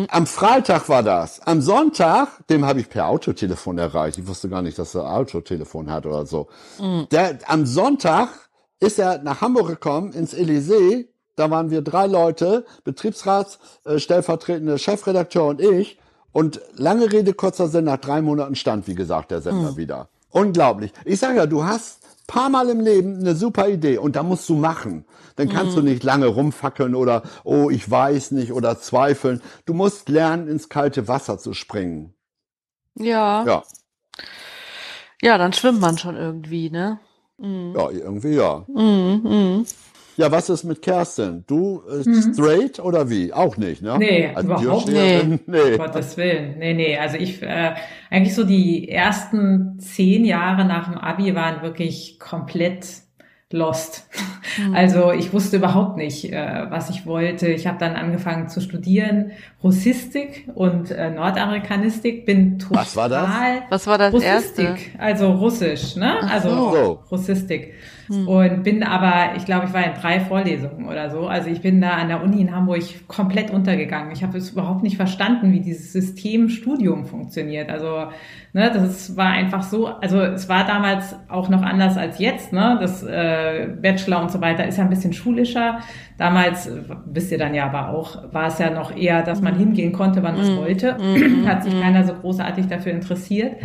Am 0.09 0.25
Freitag 0.25 0.89
war 0.89 1.03
das. 1.03 1.39
Am 1.41 1.61
Sonntag, 1.61 2.29
dem 2.49 2.65
habe 2.65 2.79
ich 2.79 2.89
per 2.89 3.07
Autotelefon 3.07 3.77
erreicht. 3.77 4.17
Ich 4.17 4.27
wusste 4.27 4.49
gar 4.49 4.61
nicht, 4.61 4.79
dass 4.79 4.95
er 4.95 5.11
Autotelefon 5.11 5.91
hat 5.91 6.05
oder 6.05 6.25
so. 6.25 6.47
Der, 7.11 7.37
am 7.47 7.65
Sonntag 7.65 8.29
ist 8.79 8.99
er 8.99 9.19
nach 9.23 9.41
Hamburg 9.41 9.67
gekommen, 9.67 10.13
ins 10.13 10.33
Elysée. 10.33 11.07
Da 11.35 11.51
waren 11.51 11.69
wir 11.69 11.81
drei 11.83 12.07
Leute, 12.07 12.65
Betriebsrats, 12.83 13.59
äh, 13.85 13.99
stellvertretende 13.99 14.79
Chefredakteur 14.79 15.45
und 15.45 15.61
ich. 15.61 15.99
Und 16.31 16.61
lange 16.73 17.11
Rede, 17.11 17.33
kurzer 17.33 17.67
Sinn, 17.67 17.85
nach 17.85 17.97
drei 17.97 18.21
Monaten 18.21 18.55
stand, 18.55 18.87
wie 18.87 18.95
gesagt, 18.95 19.31
der 19.31 19.41
Sender 19.41 19.77
wieder. 19.77 20.09
Unglaublich. 20.31 20.91
Ich 21.05 21.19
sage 21.19 21.37
ja, 21.37 21.45
du 21.45 21.63
hast 21.63 21.99
paar 22.27 22.49
Mal 22.49 22.69
im 22.69 22.81
Leben 22.81 23.19
eine 23.19 23.35
super 23.35 23.69
Idee 23.69 23.97
und 23.97 24.15
da 24.15 24.23
musst 24.23 24.47
du 24.49 24.55
machen. 24.55 25.05
Dann 25.37 25.49
kannst 25.49 25.77
du 25.77 25.81
nicht 25.81 26.03
lange 26.03 26.27
rumfackeln 26.27 26.93
oder, 26.93 27.23
oh, 27.43 27.69
ich 27.69 27.89
weiß 27.89 28.31
nicht 28.31 28.51
oder 28.51 28.79
zweifeln. 28.79 29.41
Du 29.65 29.73
musst 29.73 30.09
lernen, 30.09 30.47
ins 30.47 30.67
kalte 30.69 31.07
Wasser 31.07 31.37
zu 31.37 31.53
springen. 31.53 32.13
Ja. 32.95 33.45
ja. 33.45 33.63
Ja, 35.21 35.37
dann 35.37 35.53
schwimmt 35.53 35.79
man 35.79 35.97
schon 35.97 36.15
irgendwie, 36.15 36.69
ne? 36.69 36.99
ja, 37.39 37.89
irgendwie 37.91 38.35
ja. 38.35 38.65
Mhm, 38.67 39.21
mhm. 39.23 39.65
Ja, 40.17 40.31
was 40.31 40.49
ist 40.49 40.63
mit 40.63 40.81
Kerstin? 40.81 41.43
Du 41.45 41.83
äh, 41.87 42.33
straight 42.33 42.79
oder 42.79 43.09
wie? 43.09 43.31
Auch 43.31 43.55
nicht, 43.57 43.83
ne? 43.83 43.97
Nee, 43.99 44.31
Als 44.33 44.45
überhaupt? 44.45 44.89
Um 44.89 45.39
Nee. 45.45 45.77
Gottes 45.77 46.17
Willen. 46.17 46.57
Nee, 46.57 46.73
nee. 46.73 46.97
Also 46.97 47.17
ich, 47.17 47.41
äh, 47.43 47.75
eigentlich 48.09 48.33
so 48.33 48.43
die 48.43 48.89
ersten 48.89 49.79
zehn 49.79 50.25
Jahre 50.25 50.65
nach 50.65 50.89
dem 50.89 50.97
Abi 50.97 51.35
waren 51.35 51.61
wirklich 51.61 52.19
komplett 52.19 52.87
lost. 53.51 54.07
Also 54.73 55.11
ich 55.11 55.31
wusste 55.33 55.57
überhaupt 55.57 55.97
nicht, 55.97 56.33
äh, 56.33 56.65
was 56.69 56.89
ich 56.89 57.05
wollte. 57.05 57.47
Ich 57.47 57.67
habe 57.67 57.77
dann 57.77 57.95
angefangen 57.95 58.49
zu 58.49 58.59
studieren 58.59 59.31
Russistik 59.63 60.49
und 60.55 60.91
äh, 60.91 61.11
Nordamerikanistik. 61.11 62.25
Bin 62.25 62.57
total 62.59 62.83
Was 62.83 62.95
war 62.95 63.07
das? 63.09 63.29
Was 63.69 63.87
war 63.87 63.97
das 63.97 64.13
Russistik, 64.13 64.65
erste? 64.67 64.99
also 64.99 65.31
Russisch, 65.31 65.95
ne? 65.95 66.29
Also 66.29 66.49
so. 66.49 67.03
Russistik. 67.11 67.73
Und 68.09 68.63
bin 68.63 68.83
aber, 68.83 69.35
ich 69.35 69.45
glaube, 69.45 69.65
ich 69.67 69.73
war 69.73 69.83
in 69.83 69.99
drei 69.99 70.19
Vorlesungen 70.19 70.87
oder 70.87 71.09
so. 71.09 71.27
Also 71.27 71.49
ich 71.49 71.61
bin 71.61 71.81
da 71.81 71.91
an 71.91 72.07
der 72.07 72.23
Uni 72.23 72.41
in 72.41 72.55
Hamburg 72.55 72.83
komplett 73.07 73.51
untergegangen. 73.51 74.11
Ich 74.11 74.23
habe 74.23 74.37
es 74.37 74.51
überhaupt 74.51 74.83
nicht 74.83 74.95
verstanden, 74.95 75.51
wie 75.51 75.59
dieses 75.59 75.91
System 75.91 76.49
Studium 76.49 77.05
funktioniert. 77.05 77.69
Also 77.69 78.07
ne, 78.53 78.71
das 78.73 79.17
war 79.17 79.27
einfach 79.27 79.63
so. 79.63 79.87
Also 79.87 80.21
es 80.21 80.47
war 80.47 80.65
damals 80.65 81.15
auch 81.27 81.49
noch 81.49 81.63
anders 81.63 81.97
als 81.97 82.19
jetzt. 82.19 82.53
Ne, 82.53 82.77
das 82.79 83.03
äh, 83.03 83.67
Bachelor 83.81 84.21
und 84.21 84.31
so 84.31 84.39
weiter 84.39 84.65
ist 84.65 84.77
ja 84.77 84.83
ein 84.83 84.89
bisschen 84.89 85.13
schulischer. 85.13 85.79
Damals, 86.17 86.69
wisst 87.05 87.31
ihr 87.31 87.37
dann 87.37 87.53
ja 87.53 87.65
aber 87.65 87.89
auch, 87.89 88.33
war 88.33 88.47
es 88.47 88.57
ja 88.57 88.69
noch 88.69 88.95
eher, 88.95 89.21
dass 89.21 89.41
man 89.41 89.55
hingehen 89.55 89.91
konnte, 89.91 90.23
wann 90.23 90.37
man 90.37 90.45
es 90.45 90.55
wollte. 90.55 90.97
Hat 91.45 91.63
sich 91.63 91.79
keiner 91.79 92.03
so 92.05 92.13
großartig 92.13 92.67
dafür 92.67 92.93
interessiert. 92.93 93.57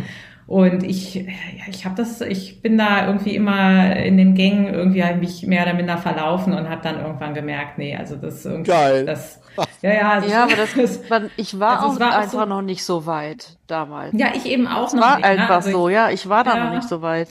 Und 0.45 0.83
ich, 0.83 1.15
ja, 1.15 1.23
ich 1.69 1.85
habe 1.85 1.95
das, 1.95 2.19
ich 2.21 2.61
bin 2.61 2.77
da 2.77 3.07
irgendwie 3.07 3.35
immer 3.35 3.95
in 3.95 4.17
den 4.17 4.35
Gängen 4.35 4.73
irgendwie 4.73 5.03
hab 5.03 5.15
mich 5.17 5.47
mehr 5.47 5.63
oder 5.63 5.73
minder 5.73 5.97
verlaufen 5.97 6.53
und 6.53 6.69
habe 6.69 6.81
dann 6.83 6.99
irgendwann 6.99 7.33
gemerkt, 7.33 7.77
nee, 7.77 7.95
also 7.95 8.15
das 8.17 8.45
irgendwie, 8.45 8.71
Geil. 8.71 9.05
das, 9.05 9.39
ja, 9.81 9.93
ja, 9.93 10.19
das, 10.19 10.29
Ja, 10.31 10.43
aber 10.43 10.55
das, 10.75 11.09
man, 11.09 11.31
ich 11.37 11.59
war 11.59 11.77
Also 11.77 11.87
auch 11.87 11.93
es 11.93 11.99
war 11.99 12.09
auch 12.11 12.17
einfach 12.17 12.31
so- 12.41 12.45
noch 12.45 12.61
nicht 12.61 12.83
so 12.83 13.05
weit 13.05 13.57
damals. 13.67 14.13
ja, 14.17 14.27
ich 14.35 14.45
eben 14.45 14.67
auch 14.67 14.87
Es 14.87 14.93
noch 14.93 15.01
war 15.01 15.15
nicht. 15.17 15.25
ne? 15.25 15.31
einfach 15.31 15.55
Also 15.55 15.69
ich- 15.69 15.75
so, 15.75 15.89
ja. 15.89 16.09
Ich 16.09 16.27
war 16.27 16.43
da 16.43 16.57
Ja. 16.57 16.65
noch 16.65 16.75
nicht 16.75 16.89
so 16.89 17.01
weit. 17.01 17.29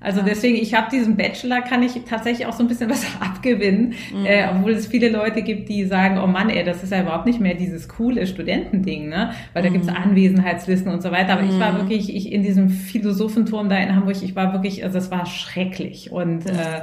Also 0.00 0.22
deswegen, 0.22 0.56
ich 0.56 0.74
habe 0.74 0.88
diesen 0.90 1.16
Bachelor, 1.16 1.60
kann 1.60 1.82
ich 1.82 1.92
tatsächlich 2.08 2.46
auch 2.46 2.52
so 2.52 2.62
ein 2.62 2.68
bisschen 2.68 2.88
was 2.90 3.04
abgewinnen, 3.20 3.94
Mhm. 4.14 4.26
äh, 4.26 4.46
obwohl 4.54 4.72
es 4.72 4.86
viele 4.86 5.08
Leute 5.08 5.42
gibt, 5.42 5.68
die 5.68 5.84
sagen, 5.86 6.18
oh 6.22 6.26
Mann, 6.26 6.50
ey, 6.50 6.64
das 6.64 6.82
ist 6.84 6.92
ja 6.92 7.02
überhaupt 7.02 7.26
nicht 7.26 7.40
mehr 7.40 7.54
dieses 7.54 7.88
coole 7.88 8.26
Studentending, 8.26 9.08
ne? 9.08 9.32
Weil 9.54 9.62
da 9.64 9.68
gibt's 9.70 9.88
Mhm. 9.88 9.96
Anwesenheitslisten 9.96 10.92
und 10.92 11.02
so 11.02 11.10
weiter. 11.10 11.32
Aber 11.32 11.42
ich 11.42 11.58
war 11.58 11.76
wirklich, 11.76 12.14
ich 12.14 12.30
in 12.32 12.42
diesem 12.42 12.68
Philosophenturm 12.70 13.68
da 13.68 13.76
in 13.76 13.94
Hamburg, 13.94 14.16
ich 14.22 14.36
war 14.36 14.52
wirklich, 14.52 14.84
also 14.84 14.98
es 14.98 15.10
war 15.10 15.26
schrecklich. 15.26 16.12
Und 16.12 16.46
äh, 16.46 16.82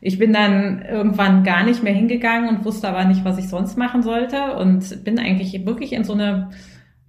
ich 0.00 0.18
bin 0.18 0.32
dann 0.32 0.82
irgendwann 0.82 1.44
gar 1.44 1.64
nicht 1.64 1.82
mehr 1.82 1.92
hingegangen 1.94 2.48
und 2.48 2.64
wusste 2.64 2.88
aber 2.88 3.04
nicht, 3.04 3.24
was 3.24 3.38
ich 3.38 3.48
sonst 3.48 3.78
machen 3.78 4.02
sollte 4.02 4.54
und 4.56 5.04
bin 5.04 5.18
eigentlich 5.18 5.64
wirklich 5.64 5.92
in 5.92 6.02
so 6.04 6.12
eine 6.14 6.50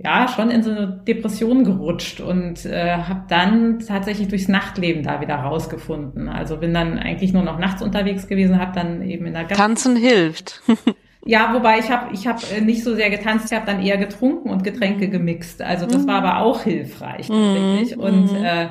ja, 0.03 0.27
schon 0.27 0.51
in 0.51 0.63
so 0.63 0.71
eine 0.71 0.87
Depression 1.07 1.63
gerutscht 1.63 2.19
und 2.19 2.65
äh, 2.65 2.97
habe 2.97 3.23
dann 3.29 3.79
tatsächlich 3.79 4.27
durchs 4.27 4.49
Nachtleben 4.49 5.01
da 5.01 5.21
wieder 5.21 5.35
rausgefunden. 5.35 6.27
Also 6.27 6.57
bin 6.57 6.73
dann 6.73 6.99
eigentlich 6.99 7.31
nur 7.31 7.43
noch 7.43 7.57
nachts 7.57 7.81
unterwegs 7.81 8.27
gewesen, 8.27 8.59
habe 8.59 8.73
dann 8.75 9.01
eben 9.01 9.25
in 9.25 9.33
der 9.33 9.45
Gast 9.45 9.59
Tanzen 9.59 9.95
hilft. 9.95 10.61
ja, 11.25 11.53
wobei 11.53 11.79
ich 11.79 11.89
habe 11.89 12.13
ich 12.13 12.27
hab 12.27 12.41
äh, 12.51 12.59
nicht 12.59 12.83
so 12.83 12.95
sehr 12.95 13.09
getanzt, 13.09 13.45
ich 13.49 13.55
habe 13.57 13.65
dann 13.65 13.81
eher 13.81 13.97
getrunken 13.97 14.49
und 14.49 14.65
Getränke 14.65 15.07
gemixt. 15.07 15.61
Also 15.61 15.85
das 15.85 16.05
war 16.05 16.15
aber 16.15 16.39
auch 16.39 16.63
hilfreich 16.63 17.29
tatsächlich. 17.29 17.97
Und 17.97 18.29
äh, 18.35 18.67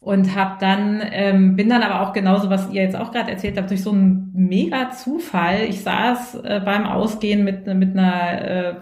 und 0.00 0.36
habe 0.36 0.56
dann 0.60 1.02
ähm, 1.10 1.56
bin 1.56 1.68
dann 1.68 1.82
aber 1.82 2.02
auch 2.02 2.12
genauso, 2.12 2.48
was 2.48 2.70
ihr 2.70 2.82
jetzt 2.82 2.96
auch 2.96 3.10
gerade 3.12 3.30
erzählt 3.30 3.58
habt, 3.58 3.70
durch 3.70 3.82
so 3.82 3.90
einen 3.90 4.30
mega 4.34 4.90
Zufall. 4.90 5.64
Ich 5.68 5.82
saß 5.82 6.36
äh, 6.36 6.60
beim 6.64 6.86
Ausgehen 6.86 7.44
mit 7.44 7.66
mit 7.66 7.96
einer 7.96 8.42
äh, 8.42 8.74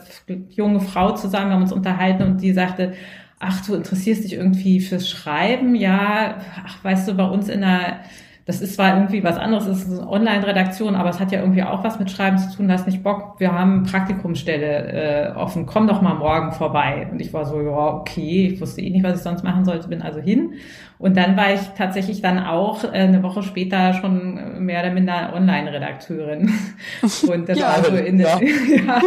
junge 0.50 0.80
Frau 0.80 1.12
zusammen, 1.12 1.48
wir 1.48 1.54
haben 1.54 1.62
uns 1.62 1.72
unterhalten 1.72 2.22
und 2.24 2.42
die 2.42 2.52
sagte, 2.52 2.92
ach, 3.38 3.64
du 3.66 3.74
interessierst 3.74 4.24
dich 4.24 4.34
irgendwie 4.34 4.80
fürs 4.80 5.08
Schreiben, 5.08 5.74
ja, 5.74 6.38
ach, 6.64 6.82
weißt 6.82 7.08
du, 7.08 7.14
bei 7.14 7.24
uns 7.24 7.48
in 7.48 7.60
der 7.60 8.00
das 8.46 8.60
ist 8.60 8.74
zwar 8.74 8.94
irgendwie 8.94 9.24
was 9.24 9.38
anderes, 9.38 9.66
es 9.66 9.84
ist 9.84 9.98
eine 10.00 10.08
Online-Redaktion, 10.08 10.96
aber 10.96 11.08
es 11.08 11.18
hat 11.18 11.32
ja 11.32 11.40
irgendwie 11.40 11.62
auch 11.62 11.82
was 11.82 11.98
mit 11.98 12.10
Schreiben 12.10 12.36
zu 12.36 12.54
tun. 12.54 12.70
Hast 12.70 12.86
nicht 12.86 13.02
Bock? 13.02 13.40
Wir 13.40 13.52
haben 13.52 13.84
Praktikumsstelle 13.84 15.32
äh, 15.32 15.34
offen. 15.34 15.64
Komm 15.64 15.86
doch 15.88 16.02
mal 16.02 16.12
morgen 16.14 16.52
vorbei. 16.52 17.08
Und 17.10 17.20
ich 17.20 17.32
war 17.32 17.46
so, 17.46 17.62
ja, 17.62 17.70
okay. 17.94 18.50
Ich 18.52 18.60
wusste 18.60 18.82
eh 18.82 18.90
nicht, 18.90 19.02
was 19.02 19.16
ich 19.16 19.22
sonst 19.22 19.44
machen 19.44 19.64
sollte, 19.64 19.88
bin 19.88 20.02
also 20.02 20.20
hin. 20.20 20.52
Und 20.98 21.16
dann 21.16 21.38
war 21.38 21.54
ich 21.54 21.60
tatsächlich 21.76 22.20
dann 22.20 22.38
auch 22.38 22.84
äh, 22.84 22.88
eine 22.88 23.22
Woche 23.22 23.42
später 23.42 23.94
schon 23.94 24.62
mehr 24.64 24.80
oder 24.82 24.92
minder 24.92 25.32
Online-Redakteurin. 25.34 26.52
Und 27.26 27.48
das 27.48 27.58
Ja, 27.58 27.68
war 27.68 27.84
so 27.84 27.96
Ende, 27.96 28.24
ja. 28.24 28.38
ja, 28.86 29.02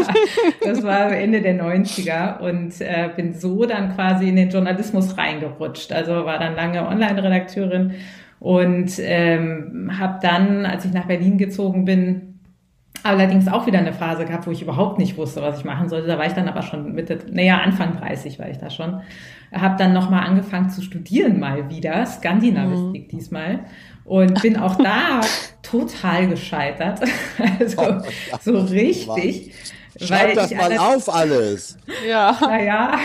das 0.64 0.84
war 0.84 1.12
Ende 1.12 1.42
der 1.42 1.56
90er 1.56 2.40
und 2.40 2.82
äh, 2.82 3.10
bin 3.16 3.34
so 3.34 3.66
dann 3.66 3.94
quasi 3.96 4.30
in 4.30 4.36
den 4.36 4.50
Journalismus 4.50 5.18
reingerutscht. 5.18 5.92
Also 5.92 6.26
war 6.26 6.40
dann 6.40 6.56
lange 6.56 6.88
Online-Redakteurin 6.88 7.94
und 8.40 8.92
ähm, 9.00 9.92
habe 10.00 10.20
dann, 10.22 10.66
als 10.66 10.86
ich 10.86 10.94
nach 10.94 11.06
Berlin 11.06 11.38
gezogen 11.38 11.86
bin, 11.86 12.28
allerdings 13.04 13.48
auch 13.48 13.66
wieder 13.66 13.80
eine 13.80 13.94
Phase 13.94 14.26
gehabt, 14.26 14.48
wo 14.48 14.52
ich 14.52 14.62
überhaupt 14.62 15.00
nicht 15.00 15.18
wusste, 15.18 15.42
was 15.42 15.60
ich 15.60 15.66
machen 15.66 15.90
sollte. 15.90 16.08
Da 16.08 16.18
war 16.18 16.26
ich 16.26 16.34
dann 16.34 16.48
aber 16.48 16.62
schon 16.62 16.94
Mitte, 16.94 17.20
naja, 17.32 17.58
Anfang 17.60 17.98
30 17.98 18.40
war 18.40 18.50
ich 18.50 18.58
da 18.58 18.70
schon. 18.70 19.02
Habe 19.54 19.76
dann 19.78 19.94
nochmal 19.94 20.26
angefangen 20.28 20.70
zu 20.70 20.82
studieren 20.82 21.40
mal 21.40 21.70
wieder, 21.70 22.06
Skandinavistik 22.06 23.10
diesmal. 23.10 23.62
Und 24.04 24.42
bin 24.42 24.58
auch 24.58 24.76
da 24.76 25.22
total 25.62 26.28
gescheitert. 26.28 27.02
Also 27.60 28.02
so 28.42 28.60
richtig. 28.60 29.52
Schreib 30.00 30.36
das 30.36 30.52
ich 30.52 30.58
mal 30.58 30.78
auf 30.78 31.14
alles. 31.14 31.78
Ja. 32.08 32.38
naja. 32.40 33.00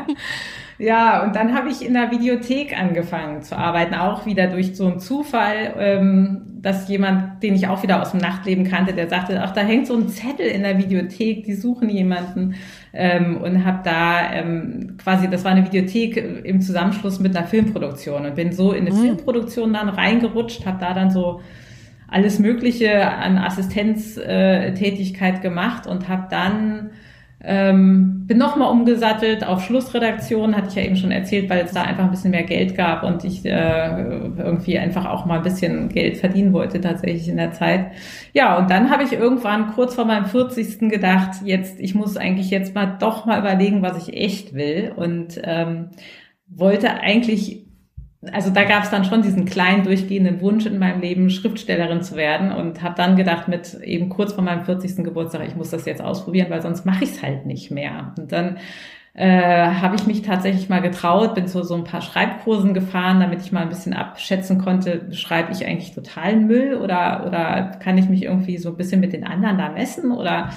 ja, 0.80 1.22
und 1.22 1.36
dann 1.36 1.54
habe 1.54 1.68
ich 1.68 1.86
in 1.86 1.92
der 1.92 2.10
Videothek 2.10 2.76
angefangen 2.78 3.42
zu 3.42 3.56
arbeiten, 3.56 3.94
auch 3.94 4.24
wieder 4.24 4.46
durch 4.46 4.74
so 4.74 4.86
einen 4.86 4.98
Zufall, 4.98 5.74
ähm, 5.78 6.40
dass 6.62 6.88
jemand, 6.88 7.42
den 7.42 7.54
ich 7.54 7.68
auch 7.68 7.82
wieder 7.82 8.00
aus 8.00 8.12
dem 8.12 8.20
Nachtleben 8.20 8.64
kannte, 8.64 8.94
der 8.94 9.08
sagte, 9.08 9.42
ach, 9.42 9.52
da 9.52 9.60
hängt 9.60 9.86
so 9.86 9.94
ein 9.94 10.08
Zettel 10.08 10.46
in 10.46 10.62
der 10.62 10.78
Videothek, 10.78 11.44
die 11.44 11.54
suchen 11.54 11.90
jemanden 11.90 12.54
ähm, 12.94 13.36
und 13.36 13.64
habe 13.64 13.80
da 13.84 14.32
ähm, 14.32 14.96
quasi, 14.96 15.28
das 15.28 15.44
war 15.44 15.52
eine 15.52 15.66
Videothek 15.66 16.44
im 16.44 16.62
Zusammenschluss 16.62 17.20
mit 17.20 17.36
einer 17.36 17.46
Filmproduktion 17.46 18.24
und 18.24 18.34
bin 18.34 18.52
so 18.52 18.72
in 18.72 18.86
eine 18.86 18.96
Filmproduktion 18.96 19.74
dann 19.74 19.90
reingerutscht, 19.90 20.64
habe 20.64 20.78
da 20.80 20.94
dann 20.94 21.10
so 21.10 21.42
alles 22.08 22.38
Mögliche 22.38 23.06
an 23.06 23.36
Assistenztätigkeit 23.36 24.70
äh, 24.70 24.74
Tätigkeit 24.74 25.42
gemacht 25.42 25.86
und 25.86 26.08
habe 26.08 26.26
dann 26.30 26.90
ähm, 27.42 28.26
bin 28.26 28.36
nochmal 28.36 28.70
umgesattelt 28.70 29.46
auf 29.46 29.64
Schlussredaktion, 29.64 30.54
hatte 30.54 30.68
ich 30.68 30.74
ja 30.74 30.82
eben 30.82 30.96
schon 30.96 31.10
erzählt, 31.10 31.48
weil 31.48 31.64
es 31.64 31.72
da 31.72 31.82
einfach 31.82 32.04
ein 32.04 32.10
bisschen 32.10 32.32
mehr 32.32 32.42
Geld 32.42 32.76
gab 32.76 33.02
und 33.02 33.24
ich 33.24 33.44
äh, 33.46 34.02
irgendwie 34.36 34.78
einfach 34.78 35.06
auch 35.06 35.24
mal 35.24 35.38
ein 35.38 35.42
bisschen 35.42 35.88
Geld 35.88 36.18
verdienen 36.18 36.52
wollte 36.52 36.82
tatsächlich 36.82 37.28
in 37.28 37.38
der 37.38 37.52
Zeit. 37.52 37.92
Ja, 38.34 38.58
und 38.58 38.70
dann 38.70 38.90
habe 38.90 39.04
ich 39.04 39.12
irgendwann 39.12 39.68
kurz 39.68 39.94
vor 39.94 40.04
meinem 40.04 40.26
40. 40.26 40.90
gedacht, 40.90 41.40
jetzt, 41.44 41.80
ich 41.80 41.94
muss 41.94 42.18
eigentlich 42.18 42.50
jetzt 42.50 42.74
mal 42.74 42.98
doch 43.00 43.24
mal 43.24 43.40
überlegen, 43.40 43.80
was 43.80 44.06
ich 44.06 44.14
echt 44.14 44.52
will 44.52 44.92
und 44.94 45.40
ähm, 45.42 45.90
wollte 46.46 47.00
eigentlich 47.00 47.69
also 48.32 48.50
da 48.50 48.64
gab 48.64 48.84
es 48.84 48.90
dann 48.90 49.04
schon 49.04 49.22
diesen 49.22 49.46
kleinen 49.46 49.84
durchgehenden 49.84 50.40
Wunsch 50.40 50.66
in 50.66 50.78
meinem 50.78 51.00
Leben, 51.00 51.30
Schriftstellerin 51.30 52.02
zu 52.02 52.16
werden 52.16 52.52
und 52.52 52.82
habe 52.82 52.94
dann 52.94 53.16
gedacht, 53.16 53.48
mit 53.48 53.74
eben 53.82 54.10
kurz 54.10 54.34
vor 54.34 54.44
meinem 54.44 54.64
40. 54.64 55.04
Geburtstag, 55.04 55.46
ich 55.46 55.56
muss 55.56 55.70
das 55.70 55.86
jetzt 55.86 56.02
ausprobieren, 56.02 56.50
weil 56.50 56.60
sonst 56.60 56.84
mache 56.84 57.04
ich 57.04 57.10
es 57.10 57.22
halt 57.22 57.46
nicht 57.46 57.70
mehr. 57.70 58.14
Und 58.18 58.30
dann 58.32 58.58
äh, 59.14 59.66
habe 59.66 59.96
ich 59.96 60.06
mich 60.06 60.22
tatsächlich 60.22 60.68
mal 60.68 60.82
getraut, 60.82 61.34
bin 61.34 61.46
zu 61.46 61.62
so 61.62 61.74
ein 61.74 61.84
paar 61.84 62.02
Schreibkursen 62.02 62.74
gefahren, 62.74 63.20
damit 63.20 63.40
ich 63.40 63.52
mal 63.52 63.62
ein 63.62 63.68
bisschen 63.70 63.94
abschätzen 63.94 64.58
konnte, 64.58 65.12
schreibe 65.12 65.52
ich 65.52 65.66
eigentlich 65.66 65.94
totalen 65.94 66.46
Müll 66.46 66.74
oder, 66.74 67.24
oder 67.26 67.72
kann 67.82 67.98
ich 67.98 68.08
mich 68.08 68.24
irgendwie 68.24 68.58
so 68.58 68.68
ein 68.68 68.76
bisschen 68.76 69.00
mit 69.00 69.12
den 69.12 69.26
anderen 69.26 69.58
da 69.58 69.70
messen 69.70 70.12
oder 70.12 70.50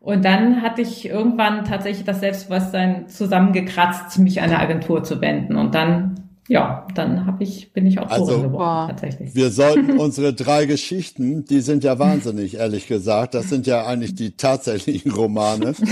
und 0.00 0.24
dann 0.24 0.62
hatte 0.62 0.80
ich 0.80 1.06
irgendwann 1.06 1.64
tatsächlich 1.66 2.06
das 2.06 2.20
Selbstbewusstsein 2.20 3.06
zusammengekratzt, 3.08 4.18
mich 4.18 4.40
an 4.40 4.48
eine 4.48 4.58
Agentur 4.58 5.04
zu 5.04 5.20
wenden. 5.20 5.56
Und 5.56 5.74
dann, 5.74 6.29
ja, 6.50 6.84
dann 6.96 7.26
habe 7.26 7.44
ich, 7.44 7.72
bin 7.72 7.86
ich 7.86 7.98
Autorin 8.00 8.20
Also- 8.20 8.42
geworden, 8.42 8.52
Wow. 8.54 8.88
tatsächlich. 8.90 9.34
Wir 9.36 9.50
sollten 9.50 9.98
unsere 9.98 10.34
drei 10.34 10.66
Geschichten, 10.66 11.44
die 11.44 11.60
sind 11.60 11.84
ja 11.84 11.98
wahnsinnig, 12.00 12.54
ehrlich 12.56 12.88
gesagt. 12.88 13.34
Das 13.34 13.48
sind 13.48 13.66
ja 13.68 13.86
eigentlich 13.86 14.14
die 14.16 14.32
tatsächlichen 14.36 15.12
Romane. 15.12 15.74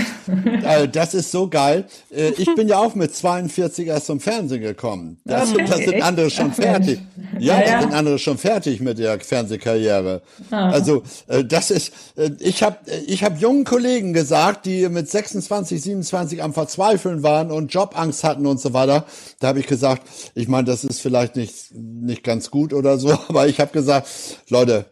Äh, 0.63 0.87
Das 0.87 1.13
ist 1.15 1.31
so 1.31 1.47
geil. 1.47 1.85
Äh, 2.15 2.31
Ich 2.37 2.53
bin 2.53 2.67
ja 2.67 2.77
auch 2.77 2.93
mit 2.93 3.15
42 3.15 3.87
erst 3.87 4.05
zum 4.07 4.19
Fernsehen 4.19 4.61
gekommen. 4.61 5.17
Das, 5.25 5.51
Okay, 5.53 5.65
das 5.67 5.77
sind 5.77 5.93
echt? 5.93 6.03
andere 6.03 6.29
schon 6.29 6.51
Ach, 6.51 6.57
Mensch. 6.57 6.69
fertig. 6.69 6.99
Ja, 7.39 7.55
Ja, 7.59 7.61
da 7.61 7.71
ja. 7.71 7.81
sind 7.81 7.93
andere 7.93 8.19
schon 8.19 8.37
fertig 8.37 8.79
mit 8.81 8.99
der 8.99 9.19
Fernsehkarriere. 9.19 10.21
Ah. 10.51 10.69
Also 10.69 11.03
äh, 11.27 11.43
das 11.45 11.71
ist, 11.71 11.93
ich 12.39 12.61
habe 12.63 12.77
ich 13.07 13.23
hab 13.23 13.39
jungen 13.41 13.63
Kollegen 13.63 14.13
gesagt, 14.13 14.65
die 14.65 14.87
mit 14.89 15.09
26, 15.09 15.81
27 15.81 16.43
am 16.43 16.53
Verzweifeln 16.53 17.23
waren 17.23 17.49
und 17.49 17.73
Jobangst 17.73 18.23
hatten 18.23 18.45
und 18.45 18.59
so 18.59 18.73
weiter. 18.73 19.05
Da 19.39 19.47
habe 19.47 19.59
ich 19.59 19.67
gesagt, 19.67 20.03
ich 20.35 20.47
meine, 20.49 20.65
das 20.65 20.83
ist 20.83 21.01
vielleicht 21.01 21.35
nicht, 21.35 21.73
nicht 21.73 22.23
ganz 22.23 22.51
gut 22.51 22.73
oder 22.73 22.97
so, 22.97 23.11
aber 23.27 23.47
ich 23.47 23.59
habe 23.59 23.71
gesagt, 23.71 24.07
Leute, 24.49 24.85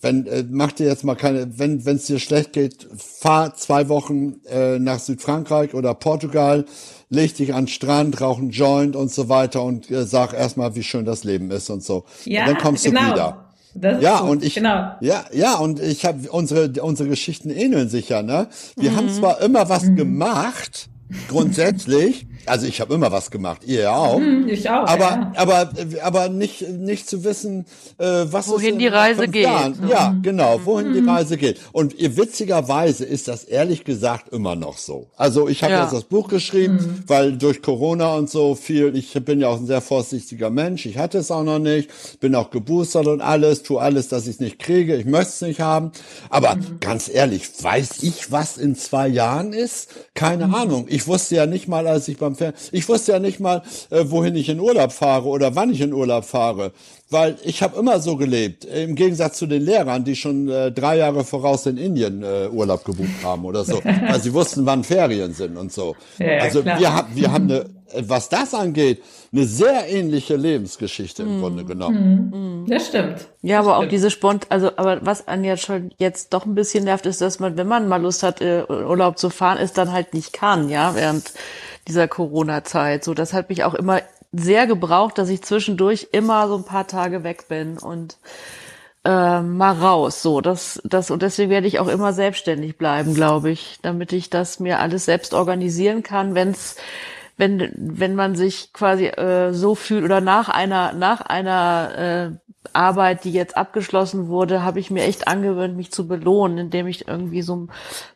wenn 0.00 0.26
äh, 0.26 0.44
mach 0.48 0.72
dir 0.72 0.86
jetzt 0.86 1.04
mal 1.04 1.14
keine, 1.14 1.58
wenn 1.58 1.84
wenn 1.84 1.96
es 1.96 2.06
dir 2.06 2.18
schlecht 2.18 2.52
geht, 2.52 2.86
fahr 2.96 3.54
zwei 3.54 3.88
Wochen 3.88 4.40
äh, 4.46 4.78
nach 4.78 4.98
Südfrankreich 4.98 5.74
oder 5.74 5.94
Portugal, 5.94 6.66
leg 7.08 7.34
dich 7.34 7.54
an 7.54 7.64
den 7.64 7.68
Strand, 7.68 8.20
rauch 8.20 8.38
einen 8.38 8.50
Joint 8.50 8.96
und 8.96 9.10
so 9.10 9.28
weiter 9.28 9.62
und 9.62 9.90
äh, 9.90 10.04
sag 10.04 10.34
erstmal, 10.34 10.74
wie 10.74 10.82
schön 10.82 11.04
das 11.04 11.24
Leben 11.24 11.50
ist 11.50 11.70
und 11.70 11.82
so. 11.82 12.04
Ja, 12.24 12.42
und 12.42 12.48
dann 12.50 12.58
kommst 12.58 12.84
genau. 12.84 13.00
du 13.00 13.12
wieder. 13.12 13.44
Das 13.74 14.00
Ja, 14.02 14.20
und 14.20 14.44
ich, 14.44 14.54
Genau. 14.54 14.92
ja, 15.00 15.24
ja, 15.32 15.56
und 15.56 15.80
ich 15.80 16.04
habe 16.04 16.30
unsere, 16.30 16.70
unsere 16.82 17.08
Geschichten 17.08 17.50
ähneln 17.50 17.88
sich 17.88 18.08
ja, 18.08 18.22
ne? 18.22 18.48
Wir 18.76 18.94
haben 18.94 19.08
zwar 19.08 19.40
immer 19.40 19.68
was 19.68 19.94
gemacht, 19.96 20.88
grundsätzlich, 21.28 22.26
also 22.48 22.66
ich 22.66 22.80
habe 22.80 22.94
immer 22.94 23.10
was 23.12 23.30
gemacht, 23.30 23.62
ihr 23.64 23.80
ja 23.82 23.96
auch, 23.96 24.18
Hm, 24.18 24.48
Ich 24.48 24.68
auch. 24.70 24.86
aber, 24.86 25.00
ja. 25.10 25.32
aber, 25.36 25.70
aber 26.02 26.28
nicht, 26.28 26.68
nicht 26.68 27.08
zu 27.08 27.24
wissen, 27.24 27.66
äh, 27.98 28.04
was 28.30 28.48
Wohin 28.48 28.60
ist 28.66 28.72
in 28.74 28.78
die 28.78 28.86
Reise 28.86 29.28
geht. 29.28 29.44
Jahren. 29.44 29.88
Ja, 29.88 30.14
genau, 30.22 30.60
wohin 30.64 30.90
Mhm. 30.90 30.94
die 30.94 31.08
Reise 31.08 31.36
geht. 31.36 31.58
Und 31.72 31.94
ihr 31.94 32.16
witzigerweise 32.16 33.04
ist 33.04 33.28
das 33.28 33.44
ehrlich 33.44 33.84
gesagt 33.84 34.28
immer 34.32 34.56
noch 34.56 34.78
so. 34.78 35.06
Also 35.16 35.48
ich 35.48 35.62
habe 35.62 35.72
Ja. 35.72 35.82
jetzt 35.82 35.92
das 35.92 36.04
Buch 36.04 36.28
geschrieben, 36.28 36.74
Mhm. 36.76 37.04
weil 37.06 37.32
durch 37.38 37.62
Corona 37.62 38.14
und 38.16 38.28
so 38.30 38.54
viel, 38.54 38.94
ich 38.96 39.12
bin 39.24 39.40
ja 39.40 39.48
auch 39.48 39.58
ein 39.58 39.66
sehr 39.66 39.80
vorsichtiger 39.80 40.50
Mensch, 40.50 40.86
ich 40.86 40.98
hatte 40.98 41.18
es 41.18 41.30
auch 41.30 41.44
noch 41.44 41.58
nicht, 41.58 41.90
bin 42.20 42.34
auch 42.34 42.50
geboostert 42.50 43.06
und 43.06 43.20
alles, 43.20 43.62
tu 43.62 43.78
alles, 43.78 44.08
dass 44.08 44.24
ich 44.24 44.34
es 44.34 44.40
nicht 44.40 44.58
kriege, 44.58 44.96
ich 44.96 45.06
möchte 45.06 45.28
es 45.30 45.40
nicht 45.40 45.60
haben. 45.60 45.92
Aber 46.30 46.56
Mhm. 46.56 46.78
ganz 46.80 47.08
ehrlich, 47.12 47.48
weiß 47.62 48.02
ich, 48.02 48.30
was 48.32 48.56
in 48.56 48.74
zwei 48.76 49.08
Jahren 49.08 49.52
ist? 49.52 49.88
Keine 50.14 50.48
Mhm. 50.48 50.54
Ahnung. 50.54 50.86
Ich 50.88 51.06
wusste 51.06 51.36
ja 51.36 51.46
nicht 51.46 51.68
mal, 51.68 51.86
als 51.86 52.08
ich 52.08 52.18
beim 52.18 52.33
Fer 52.34 52.52
ich 52.72 52.88
wusste 52.88 53.12
ja 53.12 53.18
nicht 53.18 53.40
mal, 53.40 53.62
äh, 53.90 54.04
wohin 54.06 54.34
ich 54.36 54.48
in 54.48 54.60
Urlaub 54.60 54.92
fahre 54.92 55.26
oder 55.26 55.54
wann 55.54 55.70
ich 55.70 55.80
in 55.80 55.92
Urlaub 55.92 56.24
fahre. 56.24 56.72
Weil 57.10 57.36
ich 57.44 57.62
habe 57.62 57.78
immer 57.78 58.00
so 58.00 58.16
gelebt, 58.16 58.64
im 58.64 58.94
Gegensatz 58.94 59.38
zu 59.38 59.46
den 59.46 59.62
Lehrern, 59.62 60.04
die 60.04 60.16
schon 60.16 60.48
äh, 60.48 60.72
drei 60.72 60.96
Jahre 60.96 61.24
voraus 61.24 61.66
in 61.66 61.76
Indien 61.76 62.22
äh, 62.22 62.48
Urlaub 62.50 62.84
gebucht 62.84 63.22
haben 63.22 63.44
oder 63.44 63.64
so, 63.64 63.80
weil 63.84 64.20
sie 64.20 64.32
wussten, 64.32 64.66
wann 64.66 64.84
Ferien 64.84 65.32
sind 65.32 65.56
und 65.56 65.72
so. 65.72 65.94
Ja, 66.18 66.38
also 66.38 66.62
klar. 66.62 66.80
wir 66.80 66.92
haben, 66.92 67.08
wir 67.14 67.32
haben 67.32 67.50
eine, 67.50 67.66
was 68.00 68.28
das 68.28 68.54
angeht, 68.54 69.02
eine 69.32 69.44
sehr 69.44 69.88
ähnliche 69.88 70.36
Lebensgeschichte 70.36 71.22
im 71.22 71.40
Grunde 71.40 71.64
genommen. 71.64 72.64
Das 72.68 72.86
stimmt. 72.86 73.28
Ja, 73.42 73.60
aber 73.60 73.78
auch 73.78 73.86
diese 73.86 74.10
Spont, 74.10 74.46
also, 74.48 74.70
aber 74.76 75.04
was 75.04 75.28
an 75.28 75.44
jetzt 75.44 75.64
schon 75.64 75.90
jetzt 75.98 76.32
doch 76.32 76.46
ein 76.46 76.54
bisschen 76.54 76.84
nervt, 76.84 77.06
ist, 77.06 77.20
dass 77.20 77.40
man, 77.40 77.56
wenn 77.56 77.66
man 77.66 77.88
mal 77.88 78.00
Lust 78.00 78.22
hat, 78.22 78.40
äh, 78.40 78.64
Urlaub 78.68 79.18
zu 79.18 79.30
fahren, 79.30 79.58
es 79.60 79.72
dann 79.72 79.92
halt 79.92 80.14
nicht 80.14 80.32
kann, 80.32 80.68
ja, 80.68 80.94
während 80.94 81.32
dieser 81.88 82.08
Corona-Zeit. 82.08 83.04
So, 83.04 83.14
das 83.14 83.32
hat 83.32 83.48
mich 83.48 83.64
auch 83.64 83.74
immer 83.74 84.00
sehr 84.32 84.66
gebraucht, 84.66 85.18
dass 85.18 85.28
ich 85.28 85.42
zwischendurch 85.42 86.08
immer 86.12 86.48
so 86.48 86.56
ein 86.56 86.64
paar 86.64 86.86
Tage 86.86 87.22
weg 87.24 87.48
bin 87.48 87.78
und 87.78 88.18
äh, 89.04 89.40
mal 89.40 89.72
raus. 89.72 90.22
So, 90.22 90.40
das, 90.40 90.80
das, 90.84 91.10
und 91.10 91.22
deswegen 91.22 91.50
werde 91.50 91.66
ich 91.66 91.78
auch 91.78 91.88
immer 91.88 92.12
selbstständig 92.12 92.76
bleiben, 92.78 93.14
glaube 93.14 93.50
ich, 93.50 93.78
damit 93.82 94.12
ich 94.12 94.30
das 94.30 94.60
mir 94.60 94.80
alles 94.80 95.04
selbst 95.04 95.34
organisieren 95.34 96.02
kann, 96.02 96.34
wenn's 96.34 96.76
wenn, 97.36 97.72
wenn 97.76 98.14
man 98.14 98.36
sich 98.36 98.72
quasi 98.72 99.06
äh, 99.06 99.52
so 99.52 99.74
fühlt 99.74 100.04
oder 100.04 100.20
nach 100.20 100.48
einer, 100.48 100.92
nach 100.92 101.20
einer 101.20 102.30
äh, 102.30 102.43
Arbeit, 102.72 103.24
die 103.24 103.32
jetzt 103.32 103.56
abgeschlossen 103.56 104.28
wurde, 104.28 104.62
habe 104.62 104.80
ich 104.80 104.90
mir 104.90 105.04
echt 105.04 105.28
angewöhnt, 105.28 105.76
mich 105.76 105.92
zu 105.92 106.08
belohnen, 106.08 106.58
indem 106.58 106.86
ich 106.86 107.06
irgendwie 107.06 107.42
so 107.42 107.68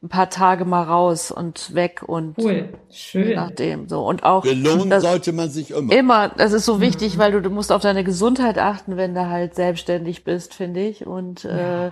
ein 0.02 0.08
paar 0.08 0.30
Tage 0.30 0.64
mal 0.64 0.82
raus 0.82 1.30
und 1.30 1.74
weg 1.74 2.02
und 2.06 2.36
Cool. 2.38 2.70
Schön. 2.90 3.34
nachdem 3.34 3.88
so 3.88 4.06
und 4.06 4.24
auch 4.24 4.42
Belohnen 4.42 4.90
das, 4.90 5.02
sollte 5.02 5.32
man 5.32 5.50
sich 5.50 5.70
immer. 5.70 5.92
immer, 5.92 6.28
das 6.30 6.52
ist 6.52 6.64
so 6.64 6.80
wichtig, 6.80 7.18
weil 7.18 7.32
du, 7.32 7.42
du 7.42 7.50
musst 7.50 7.70
auf 7.72 7.82
deine 7.82 8.04
Gesundheit 8.04 8.58
achten, 8.58 8.96
wenn 8.96 9.14
du 9.14 9.28
halt 9.28 9.54
selbstständig 9.54 10.24
bist, 10.24 10.54
finde 10.54 10.80
ich 10.80 11.06
und 11.06 11.44
äh, 11.44 11.90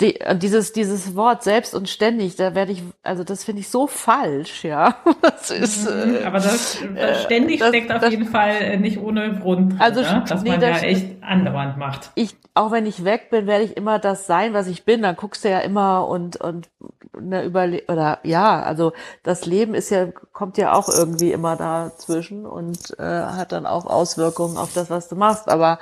die, 0.00 0.18
und 0.28 0.42
dieses 0.42 0.72
dieses 0.72 1.14
Wort 1.14 1.42
selbst 1.42 1.74
und 1.74 1.88
ständig, 1.88 2.36
da 2.36 2.54
werde 2.54 2.72
ich, 2.72 2.82
also 3.02 3.22
das 3.24 3.44
finde 3.44 3.60
ich 3.60 3.68
so 3.68 3.86
falsch, 3.86 4.64
ja. 4.64 4.96
Das 5.22 5.50
ist 5.50 5.86
äh, 5.86 6.22
Aber 6.24 6.38
das, 6.38 6.78
das 6.94 7.22
ständig 7.22 7.60
das- 7.60 7.68
steckt 7.68 7.92
auf 7.92 8.00
das- 8.00 8.10
jeden 8.10 8.26
Fall 8.26 8.54
äh, 8.60 8.76
nicht 8.78 8.98
ohne 8.98 9.38
Grund, 9.38 9.74
Also, 9.80 10.00
ne? 10.00 10.24
dass 10.26 10.42
nee, 10.42 10.50
man 10.50 10.60
das- 10.60 10.82
ja 10.82 10.88
echt 10.88 11.22
andauernd 11.22 11.76
macht. 11.76 12.10
ich, 12.14 12.34
auch 12.54 12.70
wenn 12.72 12.86
ich 12.86 13.04
weg 13.04 13.30
bin, 13.30 13.46
werde 13.46 13.64
ich 13.64 13.76
immer 13.76 13.98
das 13.98 14.26
sein, 14.26 14.54
was 14.54 14.66
ich 14.66 14.84
bin. 14.84 15.02
Dann 15.02 15.14
guckst 15.16 15.44
du 15.44 15.50
ja 15.50 15.60
immer 15.60 16.08
und, 16.08 16.36
und 16.36 16.68
eine 17.16 17.44
Überle 17.44 17.82
oder 17.88 18.18
ja, 18.24 18.62
also 18.62 18.92
das 19.22 19.46
Leben 19.46 19.74
ist 19.74 19.90
ja, 19.90 20.06
kommt 20.32 20.58
ja 20.58 20.72
auch 20.72 20.88
irgendwie 20.88 21.32
immer 21.32 21.56
dazwischen 21.56 22.46
und 22.46 22.98
äh, 22.98 23.02
hat 23.04 23.52
dann 23.52 23.66
auch 23.66 23.86
Auswirkungen 23.86 24.56
auf 24.56 24.72
das, 24.74 24.90
was 24.90 25.08
du 25.08 25.14
machst. 25.16 25.48
Aber 25.48 25.78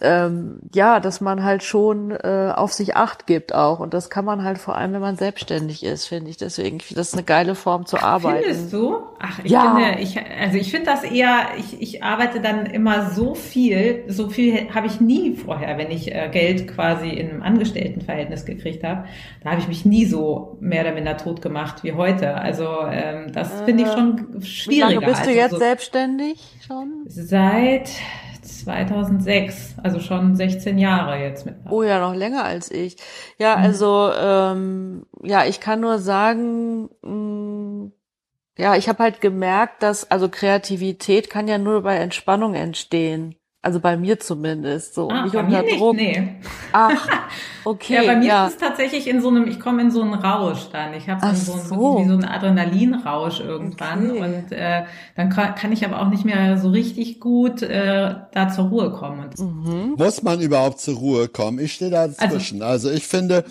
ähm, 0.00 0.60
ja, 0.74 1.00
dass 1.00 1.20
man 1.20 1.44
halt 1.44 1.62
schon 1.62 2.10
äh, 2.12 2.52
auf 2.54 2.72
sich 2.72 2.96
acht 2.96 3.26
gibt 3.26 3.54
auch. 3.54 3.80
Und 3.80 3.94
das 3.94 4.10
kann 4.10 4.24
man 4.24 4.44
halt 4.44 4.58
vor 4.58 4.76
allem, 4.76 4.92
wenn 4.94 5.00
man 5.00 5.16
selbstständig 5.16 5.84
ist, 5.84 6.06
finde 6.06 6.30
ich. 6.30 6.36
Deswegen, 6.36 6.78
ich 6.78 6.94
das 6.94 7.12
eine 7.12 7.22
geile 7.22 7.54
Form 7.54 7.86
zu 7.86 7.98
arbeiten. 8.02 8.44
Findest 8.44 8.72
du? 8.72 8.96
Ach, 9.18 9.40
ich 9.44 9.50
Ja. 9.50 9.74
finde, 9.76 10.00
ich, 10.00 10.18
also 10.40 10.56
ich 10.56 10.70
finde 10.70 10.86
das 10.86 11.04
eher, 11.04 11.48
ich, 11.58 11.80
ich 11.82 12.02
arbeite 12.02 12.40
dann 12.40 12.66
immer 12.66 13.10
so 13.10 13.34
viel, 13.34 14.04
so 14.08 14.28
viel 14.30 14.72
habe 14.74 14.86
ich 14.86 15.00
nie 15.00 15.34
vorher, 15.36 15.76
wenn 15.78 15.90
ich 15.90 16.10
äh, 16.14 16.28
Geld 16.32 16.66
quasi 16.68 17.10
in 17.10 17.30
einem 17.30 17.42
Angestelltenverhältnis 17.42 18.46
gekriegt 18.46 18.82
habe, 18.84 19.04
da 19.44 19.50
habe 19.50 19.60
ich 19.60 19.68
mich 19.68 19.84
nie 19.84 20.06
so 20.06 20.56
mehr 20.60 20.82
oder 20.82 20.92
minder 20.92 21.16
tot 21.16 21.42
gemacht 21.42 21.84
wie 21.84 21.92
heute. 21.92 22.34
Also 22.36 22.66
ähm, 22.90 23.32
das 23.32 23.60
finde 23.62 23.82
ich 23.84 23.92
schon 23.92 24.26
Wie 24.40 24.46
schwieriger. 24.46 24.94
lange 24.94 25.06
bist 25.06 25.26
du 25.26 25.28
also 25.28 25.40
jetzt 25.40 25.50
so 25.50 25.58
selbstständig 25.58 26.40
schon? 26.66 27.04
Seit 27.06 27.90
2006, 28.58 29.76
also 29.82 30.00
schon 30.00 30.36
16 30.36 30.78
Jahre 30.78 31.18
jetzt 31.18 31.46
mit. 31.46 31.56
Oh 31.70 31.82
ja, 31.82 32.00
noch 32.00 32.14
länger 32.14 32.44
als 32.44 32.70
ich. 32.70 32.96
Ja, 33.38 33.54
also 33.54 34.10
ähm, 34.12 35.06
ja, 35.22 35.44
ich 35.46 35.60
kann 35.60 35.80
nur 35.80 35.98
sagen, 35.98 36.88
mh, 37.02 37.90
ja, 38.58 38.76
ich 38.76 38.88
habe 38.88 39.02
halt 39.02 39.20
gemerkt, 39.20 39.82
dass 39.82 40.10
also 40.10 40.28
Kreativität 40.28 41.30
kann 41.30 41.48
ja 41.48 41.58
nur 41.58 41.82
bei 41.82 41.96
Entspannung 41.96 42.54
entstehen. 42.54 43.36
Also 43.62 43.78
bei 43.78 43.98
mir 43.98 44.18
zumindest 44.18 44.94
so 44.94 45.10
Ah, 45.10 45.24
nicht 45.24 45.34
bei 45.34 45.40
unter 45.40 45.58
mir 45.58 45.62
nicht, 45.62 45.78
Druck. 45.78 45.94
nee. 45.94 46.36
Ach, 46.72 47.06
okay, 47.66 47.96
Ja, 47.96 48.02
bei 48.04 48.16
mir 48.16 48.26
ja. 48.26 48.46
ist 48.46 48.54
es 48.54 48.58
tatsächlich 48.58 49.06
in 49.06 49.20
so 49.20 49.28
einem, 49.28 49.46
ich 49.46 49.60
komme 49.60 49.82
in 49.82 49.90
so 49.90 50.00
einen 50.00 50.14
Rausch 50.14 50.70
dann. 50.72 50.94
Ich 50.94 51.10
habe 51.10 51.36
so, 51.36 51.52
so, 51.58 51.58
so. 51.76 51.98
einen 51.98 52.24
Adrenalinrausch 52.24 53.40
irgendwann. 53.40 54.12
Okay. 54.12 54.20
Und 54.22 54.52
äh, 54.52 54.84
dann 55.14 55.28
kann, 55.28 55.54
kann 55.56 55.72
ich 55.72 55.84
aber 55.84 56.00
auch 56.00 56.08
nicht 56.08 56.24
mehr 56.24 56.56
so 56.56 56.70
richtig 56.70 57.20
gut 57.20 57.60
äh, 57.60 58.14
da 58.32 58.48
zur 58.48 58.64
Ruhe 58.68 58.92
kommen. 58.92 59.24
Und 59.24 59.38
Mhm. 59.38 59.94
Muss 59.98 60.22
man 60.22 60.40
überhaupt 60.40 60.80
zur 60.80 60.96
Ruhe 60.96 61.28
kommen? 61.28 61.58
Ich 61.58 61.74
stehe 61.74 61.90
dazwischen. 61.90 62.62
Also, 62.62 62.90
ich 62.90 63.06
finde, 63.06 63.44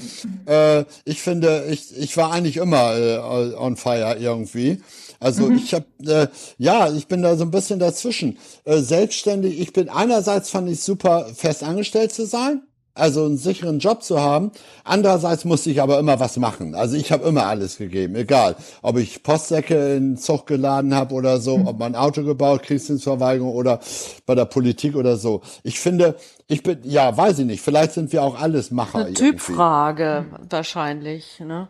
äh, 0.47 0.85
ich 1.05 1.21
finde, 1.21 1.65
ich, 1.69 1.95
ich 1.95 2.17
war 2.17 2.31
eigentlich 2.31 2.57
immer 2.57 2.95
äh, 2.97 3.53
on 3.55 3.75
fire 3.77 4.15
irgendwie. 4.19 4.81
Also 5.19 5.49
ich 5.49 5.73
habe, 5.73 5.85
äh, 6.05 6.27
ja, 6.57 6.91
ich 6.91 7.07
bin 7.07 7.21
da 7.21 7.35
so 7.35 7.43
ein 7.43 7.51
bisschen 7.51 7.79
dazwischen. 7.79 8.37
Äh, 8.63 8.77
selbstständig, 8.77 9.59
ich 9.59 9.73
bin 9.73 9.89
einerseits 9.89 10.49
fand 10.49 10.69
ich 10.69 10.81
super 10.81 11.25
fest 11.35 11.63
angestellt 11.63 12.13
zu 12.13 12.25
sein, 12.25 12.61
also 12.93 13.25
einen 13.25 13.37
sicheren 13.37 13.79
Job 13.79 14.01
zu 14.01 14.21
haben. 14.21 14.51
Andererseits 14.85 15.43
musste 15.43 15.71
ich 15.71 15.81
aber 15.81 15.99
immer 15.99 16.21
was 16.21 16.37
machen. 16.37 16.73
Also 16.73 16.95
ich 16.95 17.11
habe 17.11 17.27
immer 17.27 17.47
alles 17.47 17.77
gegeben, 17.77 18.15
egal, 18.15 18.55
ob 18.81 18.97
ich 18.97 19.21
Postsäcke 19.21 19.95
in 19.95 20.11
den 20.11 20.17
Zug 20.17 20.47
geladen 20.47 20.95
habe 20.95 21.13
oder 21.13 21.39
so, 21.39 21.55
ob 21.65 21.79
man 21.79 21.95
ein 21.95 22.01
Auto 22.01 22.23
gebaut, 22.23 22.63
Kriegsdienstverweigerung 22.63 23.53
oder 23.53 23.81
bei 24.25 24.35
der 24.35 24.45
Politik 24.45 24.95
oder 24.95 25.17
so. 25.17 25.41
Ich 25.63 25.81
finde, 25.81 26.15
ich 26.47 26.63
bin, 26.63 26.79
ja, 26.83 27.15
weiß 27.15 27.39
ich 27.39 27.45
nicht, 27.45 27.61
vielleicht 27.61 27.91
sind 27.91 28.13
wir 28.13 28.23
auch 28.23 28.39
alles 28.39 28.71
Macher. 28.71 28.99
Eine 28.99 29.09
irgendwie. 29.09 29.31
Typfrage 29.31 30.25
wahrscheinlich, 30.49 31.41
ne? 31.41 31.67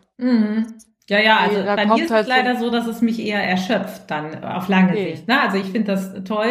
Ja, 1.10 1.18
ja, 1.20 1.36
also 1.38 1.62
da 1.62 1.76
bei 1.76 1.84
mir 1.86 2.04
ist 2.04 2.10
halt 2.10 2.22
es 2.22 2.28
leider 2.28 2.56
so- 2.56 2.70
dass 2.70 2.86
es 2.86 3.02
mich 3.02 3.24
eher 3.24 3.42
erschöpft 3.42 4.02
dann 4.10 4.42
auf 4.42 4.68
lange 4.68 4.92
Okay. 4.92 5.10
Sicht. 5.12 5.28
Ne? 5.28 5.38
Also 5.40 5.58
ich 5.58 5.66
finde 5.66 5.92
das 5.92 6.14
toll, 6.24 6.46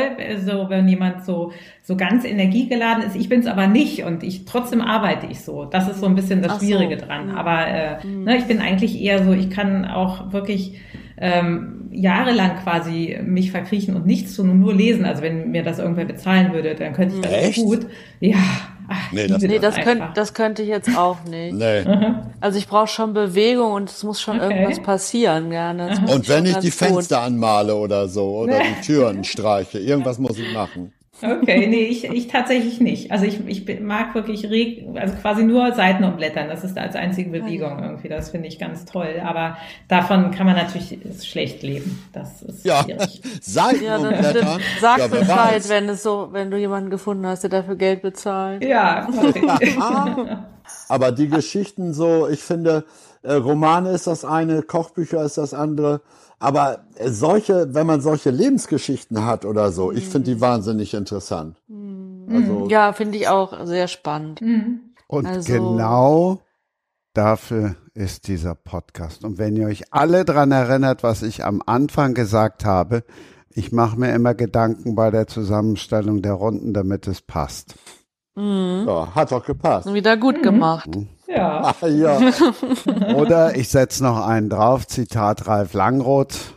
so 0.45 0.69
wenn 0.69 0.88
jemand 0.88 1.26
so 1.26 1.52
so 1.81 1.98
ganz 1.98 2.23
energiegeladen 2.26 3.03
ist. 3.03 3.15
Ich 3.15 3.30
bin 3.30 3.40
es 3.40 3.48
aber 3.48 3.65
nicht 3.68 4.03
und 4.03 4.22
ich 4.22 4.45
trotzdem 4.45 4.81
arbeite 4.81 5.26
ich 5.27 5.41
so. 5.41 5.65
Das 5.65 5.90
ist 5.90 5.99
so 6.02 6.06
ein 6.06 6.14
bisschen 6.15 6.44
das 6.44 6.52
Ach 6.52 6.60
so. 6.60 6.65
Schwierige 6.68 6.98
dran. 6.98 7.31
Aber 7.31 7.65
äh, 7.68 8.06
ne, 8.06 8.38
ich 8.38 8.45
bin 8.45 8.60
eigentlich 8.60 9.02
eher 9.02 9.23
so, 9.23 9.31
ich 9.34 9.49
kann 9.49 9.86
auch 9.86 10.31
wirklich 10.31 10.80
ähm, 11.18 11.88
jahrelang 11.91 12.57
quasi 12.64 13.18
mich 13.23 13.52
verkriechen 13.52 13.95
und 13.95 14.06
nichts 14.06 14.36
tun 14.36 14.49
und 14.52 14.60
nur 14.60 14.73
lesen. 14.76 15.06
Also 15.06 15.22
wenn 15.23 15.49
mir 15.52 15.64
das 15.64 15.80
irgendwer 15.80 16.06
bezahlen 16.06 16.53
würde, 16.53 16.76
dann 16.76 16.94
könnte 16.94 17.15
ich 17.15 17.22
das 17.22 17.31
Echt? 17.31 17.57
gut. 17.64 17.88
Ja. 18.19 18.38
Ach, 18.90 19.11
Nee, 19.11 19.28
das- 19.28 19.41
Nee, 19.41 19.60
das, 19.60 19.76
könnt, 19.76 20.03
das 20.16 20.34
könnte 20.34 20.61
ich 20.64 20.68
jetzt 20.70 20.95
auch 20.98 21.24
nicht. 21.24 21.53
Nee. 21.53 21.84
Also 22.41 22.57
ich 22.57 22.68
brauche 22.68 22.88
schon 22.88 23.14
Bewegung 23.14 23.72
und 23.74 23.90
es 23.90 24.03
muss 24.03 24.20
schon 24.22 24.40
Okay. 24.40 24.52
irgendwas 24.61 24.82
passieren, 24.84 25.49
gerne. 25.49 25.90
Das 25.90 26.02
muss 26.02 26.11
Und 26.16 26.30
wenn 26.30 26.45
ich 26.45 26.57
die 26.57 26.70
gut. 26.70 26.78
Fenster 26.78 27.22
anmale 27.22 27.76
oder 27.76 28.07
so 28.07 28.38
oder 28.40 28.60
die 28.60 28.82
Türen 28.86 29.24
streiche, 29.24 29.80
irgendwas 29.80 30.18
muss 30.20 30.38
ich 30.38 30.52
machen. 30.53 30.91
Okay, 31.22 31.68
nee, 31.68 31.84
ich, 31.84 32.06
ich 32.06 32.28
tatsächlich 32.28 32.80
nicht. 32.80 33.12
Also 33.12 33.26
ich, 33.26 33.46
ich 33.48 33.80
mag 33.82 34.16
wirklich 34.16 34.46
reg, 34.50 34.86
also 34.96 35.16
quasi 35.16 35.44
nur 35.44 35.74
Seiten 35.74 36.04
umblättern. 36.06 36.48
Das 36.48 36.64
ist 36.64 36.78
als 36.78 36.96
einzige 36.96 37.30
Bewegung 37.30 37.78
irgendwie. 37.84 38.08
Das 38.08 38.30
finde 38.32 38.48
ich 38.48 38.58
ganz 38.58 38.86
toll. 38.86 39.22
Aber 39.26 39.58
davon 39.90 40.32
kann 40.32 40.46
man 40.46 40.56
natürlich 40.56 40.98
schlecht 41.22 41.62
leben. 41.62 42.00
Das 42.14 42.41
ist 42.41 42.66
Ja, 42.66 42.84
schwierig. 42.84 43.22
Seiten 43.41 43.84
Ja, 43.84 43.98
dann, 43.98 44.14
umblättern. 44.14 44.62
sag 44.80 44.98
ja, 45.00 45.08
Bescheid, 45.08 45.68
wenn 45.68 45.90
es 45.90 46.04
so, 46.04 46.30
wenn 46.32 46.52
du 46.52 46.58
jemanden 46.58 46.90
gefunden 46.90 47.26
hast, 47.26 47.44
der 47.44 47.50
dafür 47.50 47.76
Geld 47.76 48.02
bezahlt. 48.02 48.64
Ja, 48.64 49.08
okay. 49.10 50.38
Aber 50.88 51.12
die 51.12 51.30
Geschichten 51.30 51.94
so, 51.94 52.28
ich 52.28 52.41
finde, 52.41 52.86
äh, 53.24 53.34
Romane 53.34 53.91
ist 53.91 54.08
das 54.08 54.26
eine, 54.26 54.62
Kochbücher 54.64 55.24
ist 55.24 55.38
das 55.38 55.54
andere. 55.54 56.02
Aber 56.40 56.86
äh, 56.95 57.10
solche, 57.10 57.74
wenn 57.74 57.86
man 57.86 58.02
solche 58.02 58.30
Lebensgeschichten 58.32 59.26
hat 59.26 59.44
oder 59.45 59.72
so, 59.72 59.91
ich 59.91 60.07
finde 60.07 60.34
die 60.34 60.41
wahnsinnig 60.41 60.94
interessant. 60.94 61.57
Also, 62.32 62.68
Ja, 62.70 62.94
finde 62.94 63.18
ich 63.18 63.28
auch 63.28 63.66
sehr 63.66 63.88
spannend. 63.88 64.41
Und 65.07 65.26
Also- 65.26 65.52
genau 65.52 66.40
dafür 67.14 67.76
ist 67.94 68.28
dieser 68.28 68.56
Podcast. 68.56 69.26
Und 69.26 69.38
wenn 69.38 69.56
ihr 69.57 69.68
euch 69.68 69.91
alle 69.91 70.24
dran 70.24 70.52
erinnert, 70.52 71.03
was 71.03 71.24
ich 71.24 71.44
am 71.44 71.61
Anfang 71.66 72.14
gesagt 72.14 72.64
habe, 72.64 73.03
ich 73.52 73.72
mache 73.72 73.99
mir 73.99 74.14
immer 74.14 74.34
Gedanken 74.36 74.95
bei 74.95 75.11
der 75.11 75.28
Zusammenstellung 75.28 76.22
der 76.22 76.34
Runden, 76.34 76.74
damit 76.74 77.07
es 77.07 77.22
passt. 77.22 77.76
ja, 78.38 79.14
hat 79.16 79.32
doch 79.34 79.44
gepasst. 79.45 79.94
Wieder 79.94 80.16
gut 80.16 80.41
gemacht. 80.41 80.88
Ja. 81.30 81.73
Ah, 81.81 81.88
ja. 81.88 82.19
Oder 83.15 83.56
ich 83.56 83.69
setze 83.69 84.03
noch 84.03 84.26
einen 84.26 84.49
drauf, 84.49 84.88
Zitat 84.88 85.47
Ralf 85.47 85.73
Langroth, 85.73 86.53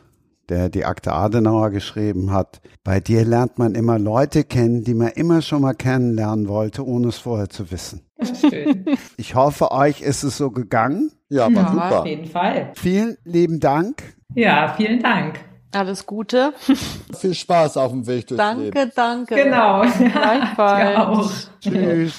der 0.49 0.69
die 0.69 0.85
Akte 0.85 1.12
Adenauer 1.12 1.70
geschrieben 1.70 2.32
hat. 2.32 2.61
Bei 2.85 3.01
dir 3.01 3.24
lernt 3.24 3.59
man 3.59 3.74
immer 3.74 3.99
Leute 3.99 4.44
kennen, 4.44 4.85
die 4.85 4.94
man 4.94 5.09
immer 5.09 5.43
schon 5.43 5.62
mal 5.62 5.74
kennenlernen 5.74 6.49
wollte, 6.49 6.85
ohne 6.86 7.09
es 7.09 7.19
vorher 7.19 7.49
zu 7.49 7.70
wissen. 7.70 8.03
Schön. 8.40 8.85
Ich 9.16 9.35
hoffe, 9.35 9.73
euch 9.73 10.01
ist 10.01 10.23
es 10.23 10.36
so 10.36 10.51
gegangen. 10.51 11.11
Ja, 11.28 11.44
war 11.47 11.51
Ja, 11.53 11.66
auf 11.66 11.73
super. 11.73 12.07
jeden 12.07 12.27
Fall. 12.27 12.70
Vielen 12.74 13.16
lieben 13.24 13.59
Dank. 13.61 14.03
Ja, 14.35 14.74
vielen 14.77 15.03
Dank. 15.03 15.40
Alles 15.74 16.05
Gute. 16.07 16.53
Viel 17.19 17.35
Spaß 17.35 17.78
auf 17.78 17.93
dem 17.93 18.07
Weg 18.07 18.27
durchs 18.27 18.44
Leben. 18.57 18.70
Danke, 18.73 18.93
danke. 18.94 19.35
Genau. 19.36 19.82
Ja, 19.85 19.90
Gleichfalls. 19.90 20.93
ja 20.94 21.09
auch. 21.09 21.31
Tschüss. 21.61 22.15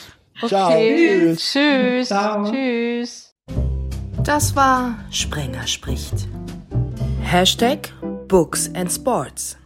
Ciao. 0.48 0.70
Okay. 0.70 1.36
Tschüss. 1.36 1.52
Tschüss. 1.52 2.08
Ciao. 2.08 2.52
Tschüss. 2.52 3.36
Das 4.24 4.56
war 4.56 5.00
Sprenger 5.12 5.68
spricht. 5.68 6.28
Hashtag 7.22 7.90
Books 8.28 8.70
and 8.74 8.92
Sports. 8.92 9.58